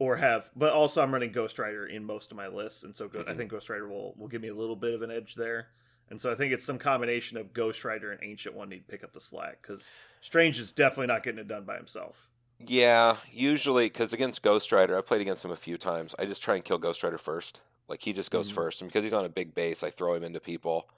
or 0.01 0.16
have. 0.16 0.51
But 0.56 0.72
also, 0.72 1.01
I'm 1.01 1.12
running 1.12 1.31
Ghost 1.31 1.60
Rider 1.60 1.86
in 1.86 2.05
most 2.05 2.32
of 2.32 2.36
my 2.36 2.48
lists, 2.48 2.82
and 2.82 2.97
so 2.97 3.06
go, 3.06 3.20
I 3.20 3.22
Mhm. 3.32 3.36
think 3.36 3.51
Ghost 3.52 3.68
Rider 3.68 3.86
will 3.86 4.14
will 4.16 4.27
give 4.28 4.43
me 4.43 4.48
a 4.48 4.55
little 4.55 4.74
bit 4.74 4.94
of 4.94 5.02
an 5.02 5.10
edge 5.12 5.36
there. 5.36 5.68
And 6.09 6.20
so 6.20 6.32
I 6.32 6.35
think 6.35 6.52
it's 6.52 6.64
some 6.64 6.78
combination 6.78 7.36
of 7.39 7.52
Ghost 7.52 7.85
Rider 7.85 8.10
and 8.10 8.20
Ancient 8.24 8.56
One 8.56 8.68
need 8.70 8.81
to 8.81 8.90
pick 8.90 9.05
up 9.05 9.12
the 9.12 9.20
slack 9.20 9.62
because 9.62 9.89
Strange 10.20 10.59
is 10.59 10.72
definitely 10.72 11.06
not 11.06 11.22
getting 11.22 11.39
it 11.39 11.47
done 11.47 11.64
by 11.64 11.77
himself. 11.77 12.28
Yeah, 12.59 13.18
usually 13.31 13.86
because 13.86 14.12
against 14.12 14.43
Ghost 14.43 14.72
Rider, 14.72 14.98
I've 14.98 15.06
played 15.06 15.20
against 15.20 15.44
him 15.44 15.51
a 15.52 15.56
few 15.56 15.78
times. 15.78 16.14
I 16.18 16.27
just 16.27 16.43
try 16.43 16.56
and 16.56 16.64
kill 16.64 16.78
Ghost 16.78 17.02
Rider 17.05 17.16
first. 17.18 17.60
Like 17.86 18.02
he 18.02 18.12
just 18.12 18.31
goes 18.31 18.51
Mhm. 18.51 18.55
first, 18.55 18.81
and 18.82 18.90
because 18.90 19.05
he's 19.05 19.12
on 19.12 19.24
a 19.24 19.28
big 19.31 19.55
base, 19.55 19.82
I 19.82 19.90
throw 19.90 20.14
him 20.14 20.24
into 20.24 20.40
people. 20.40 20.89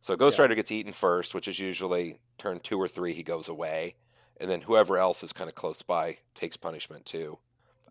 So 0.00 0.16
Ghost 0.16 0.38
Yeah. 0.38 0.42
Rider 0.42 0.54
gets 0.54 0.70
eaten 0.70 0.92
first, 0.92 1.34
which 1.34 1.48
is 1.48 1.58
usually 1.58 2.18
turn 2.38 2.60
two 2.60 2.78
or 2.80 2.88
three. 2.88 3.14
He 3.14 3.22
goes 3.22 3.48
away, 3.48 3.96
and 4.38 4.50
then 4.50 4.62
whoever 4.62 4.96
else 4.98 5.22
is 5.22 5.32
kind 5.32 5.48
of 5.48 5.54
close 5.56 5.82
by 5.82 6.18
takes 6.34 6.56
punishment 6.56 7.04
too. 7.06 7.38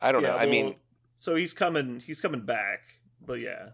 I 0.03 0.11
don't 0.11 0.21
know. 0.23 0.35
I 0.35 0.45
mean, 0.45 0.75
so 1.19 1.35
he's 1.35 1.53
coming 1.53 2.01
he's 2.05 2.21
coming 2.21 2.41
back, 2.41 2.99
but 3.25 3.39
yeah, 3.39 3.69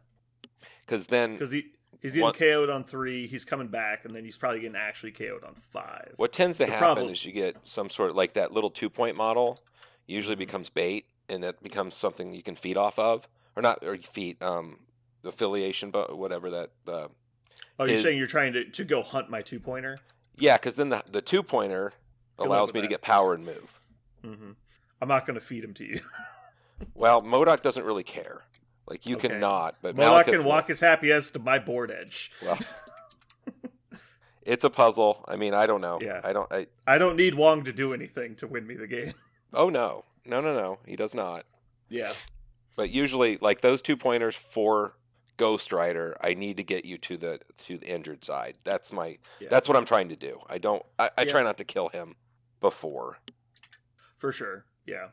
because 0.85 1.07
then 1.07 1.33
because 1.33 1.51
he 1.51 1.65
he's 2.01 2.13
getting 2.13 2.23
One- 2.23 2.33
KO'd 2.33 2.69
on 2.69 2.83
three, 2.83 3.27
he's 3.27 3.43
coming 3.43 3.67
back, 3.67 4.05
and 4.05 4.15
then 4.15 4.23
he's 4.23 4.37
probably 4.37 4.59
getting 4.61 4.75
actually 4.77 5.11
KO'd 5.11 5.43
on 5.43 5.55
five. 5.73 6.13
What 6.17 6.31
tends 6.31 6.59
to 6.59 6.65
The 6.65 6.71
happen 6.71 6.85
problem- 6.85 7.09
is 7.09 7.25
you 7.25 7.31
get 7.31 7.57
some 7.63 7.89
sort 7.89 8.11
of 8.11 8.15
like 8.15 8.33
that 8.33 8.51
little 8.53 8.69
two 8.69 8.89
point 8.89 9.17
model 9.17 9.59
usually 10.07 10.35
Mhm. 10.35 10.39
becomes 10.39 10.69
bait 10.69 11.05
and 11.27 11.43
that 11.43 11.61
becomes 11.61 11.93
something 11.95 12.33
you 12.33 12.41
can 12.43 12.55
feed 12.55 12.77
off 12.77 12.97
of 12.97 13.27
or 13.55 13.61
not 13.61 13.83
or 13.83 13.95
feed 13.97 14.41
um 14.41 14.79
affiliation 15.23 15.91
but 15.91 16.17
whatever 16.17 16.49
that 16.49 16.71
uh 16.87 17.07
Oh, 17.77 17.85
you're 17.85 17.89
his- 17.95 18.03
saying 18.03 18.17
you're 18.17 18.25
trying 18.27 18.53
to, 18.53 18.65
to 18.65 18.83
go 18.83 19.03
hunt 19.03 19.29
my 19.29 19.41
two 19.43 19.59
pointer? 19.59 19.97
yeah 20.37 20.57
because 20.57 20.75
then 20.77 20.89
the 20.89 21.03
the 21.11 21.21
two 21.21 21.43
pointer 21.43 21.93
allows 22.39 22.73
me 22.73 22.81
to 22.81 22.87
get 22.87 23.01
power 23.01 23.33
and 23.35 23.45
move 23.45 23.79
hmm 24.23 24.51
I'm 25.01 25.07
not 25.07 25.25
going 25.25 25.39
to 25.39 25.45
feed 25.45 25.63
him 25.63 25.73
to 25.75 25.83
you. 25.85 25.99
well 26.93 27.21
MODOK 27.21 27.61
doesn't 27.61 27.83
really 27.85 28.03
care 28.03 28.43
like 28.87 29.05
you 29.05 29.15
Okay. 29.17 29.27
cannot 29.29 29.75
but 29.81 29.95
Malekith 29.95 30.25
can 30.31 30.43
walk 30.45 30.69
as 30.69 30.79
happy 30.79 31.11
as 31.11 31.29
to 31.31 31.39
my 31.39 31.59
board 31.59 31.91
edge. 31.91 32.31
well 32.41 32.57
it's 34.43 34.63
a 34.63 34.69
puzzle 34.69 35.23
I 35.27 35.35
mean 35.35 35.53
I 35.53 35.65
don't 35.67 35.81
know 35.81 35.99
Yeah. 36.01 36.21
I 36.23 36.33
don't 36.33 36.51
I 36.51 36.67
I 36.87 36.97
don't 36.97 37.15
need 37.17 37.35
Wong 37.35 37.63
to 37.65 37.73
do 37.73 37.93
anything 37.93 38.35
to 38.37 38.47
win 38.47 38.65
me 38.65 38.75
the 38.75 38.87
game. 38.87 39.13
oh 39.53 39.69
no 39.69 40.05
no 40.25 40.41
no 40.41 40.53
no 40.53 40.79
he 40.85 40.95
does 40.95 41.13
not 41.13 41.45
Yeah, 41.89 42.13
But 42.77 42.89
usually, 42.91 43.37
like 43.41 43.61
those 43.61 43.81
two 43.81 43.97
pointers 43.97 44.35
for 44.35 44.95
Ghost 45.37 45.71
Rider, 45.73 46.15
I 46.21 46.33
need 46.33 46.57
to 46.57 46.63
get 46.63 46.85
you 46.85 46.97
to 46.99 47.17
the 47.17 47.39
to 47.65 47.77
the 47.77 47.87
injured 47.87 48.23
side. 48.23 48.57
That's 48.63 48.91
my 48.93 49.17
yeah, 49.39 49.47
that's 49.49 49.67
what 49.67 49.75
I'm 49.77 49.85
trying 49.85 50.09
to 50.09 50.15
do. 50.15 50.39
I 50.49 50.57
don't. 50.59 50.83
I, 50.99 51.09
I 51.17 51.21
Yeah. 51.23 51.31
try 51.31 51.43
not 51.43 51.57
to 51.57 51.63
kill 51.63 51.87
him 51.89 52.15
before. 52.61 53.17
for 54.17 54.31
sure. 54.31 54.65
Yeah, 54.89 55.07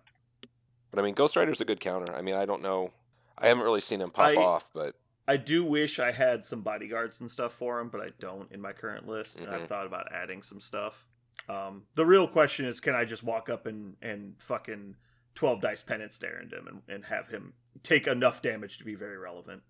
But 0.91 1.01
I 1.01 1.03
mean, 1.03 1.15
Ghost 1.15 1.37
Rider's 1.37 1.61
a 1.61 1.65
good 1.65 1.81
counter. 1.81 2.15
I 2.15 2.23
mean, 2.23 2.35
I 2.35 2.47
don't 2.47 2.63
know. 2.63 2.93
I 3.39 3.49
haven't 3.49 3.65
really 3.65 3.81
seen 3.81 4.01
him 4.01 4.11
pop 4.11 4.29
I- 4.29 4.37
off, 4.37 4.71
but 4.73 4.95
I 5.29 5.37
do 5.37 5.65
wish 5.65 5.99
I 5.99 6.13
had 6.13 6.45
some 6.45 6.63
bodyguards 6.63 7.21
and 7.21 7.31
stuff 7.31 7.53
for 7.53 7.81
him, 7.81 7.89
but 7.89 8.01
I 8.01 8.11
don't 8.21 8.51
in 8.53 8.61
my 8.61 8.73
current 8.73 9.07
list. 9.09 9.41
And 9.41 9.49
I've 9.51 9.67
thought 9.69 9.85
about 9.87 10.13
adding 10.13 10.43
some 10.43 10.61
stuff. 10.61 11.05
Um, 11.49 11.83
the 11.95 12.07
real 12.07 12.27
question 12.29 12.65
is, 12.67 12.81
can 12.81 12.95
I 12.95 13.05
just 13.05 13.23
walk 13.23 13.49
up 13.51 13.67
and 13.67 13.97
and 14.01 14.35
fucking 14.39 14.95
twelve 15.35 15.61
dice 15.61 15.83
penance 15.83 16.15
stare 16.15 16.41
into 16.41 16.57
him 16.57 16.67
and, 16.69 16.83
and 16.89 17.05
have 17.07 17.29
him 17.29 17.53
take 17.83 18.07
enough 18.07 18.41
damage 18.41 18.79
to 18.79 18.85
be 18.85 18.95
very 18.95 19.19
relevant? 19.19 19.63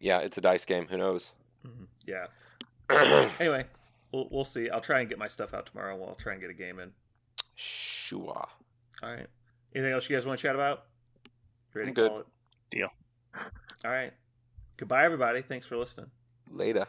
yeah, 0.00 0.18
it's 0.18 0.36
a 0.36 0.40
dice 0.40 0.64
game. 0.64 0.88
Who 0.88 0.96
knows? 0.98 1.32
Mhm. 1.66 1.86
Yeah. 2.06 2.26
Anyway, 3.38 3.66
we'll 4.12 4.28
we'll 4.30 4.44
see. 4.44 4.68
I'll 4.68 4.80
try 4.80 5.00
and 5.00 5.08
get 5.08 5.18
my 5.18 5.28
stuff 5.28 5.54
out 5.54 5.66
tomorrow. 5.66 6.02
I'll 6.04 6.14
try 6.16 6.32
and 6.32 6.40
get 6.40 6.50
a 6.50 6.54
game 6.54 6.78
in. 6.80 6.90
Shua. 7.54 8.48
All 9.02 9.10
right. 9.10 9.26
Anything 9.74 9.92
else 9.92 10.08
you 10.08 10.16
guys 10.16 10.26
want 10.26 10.38
to 10.38 10.42
chat 10.42 10.54
about? 10.54 10.84
Ready 11.74 11.88
I'm 11.88 11.94
to 11.94 12.00
good. 12.00 12.10
call 12.10 12.20
it? 12.20 12.26
Deal. 12.70 12.88
All 13.84 13.90
right. 13.90 14.12
Goodbye, 14.76 15.04
everybody. 15.04 15.42
Thanks 15.42 15.66
for 15.66 15.76
listening. 15.76 16.10
Later. 16.50 16.86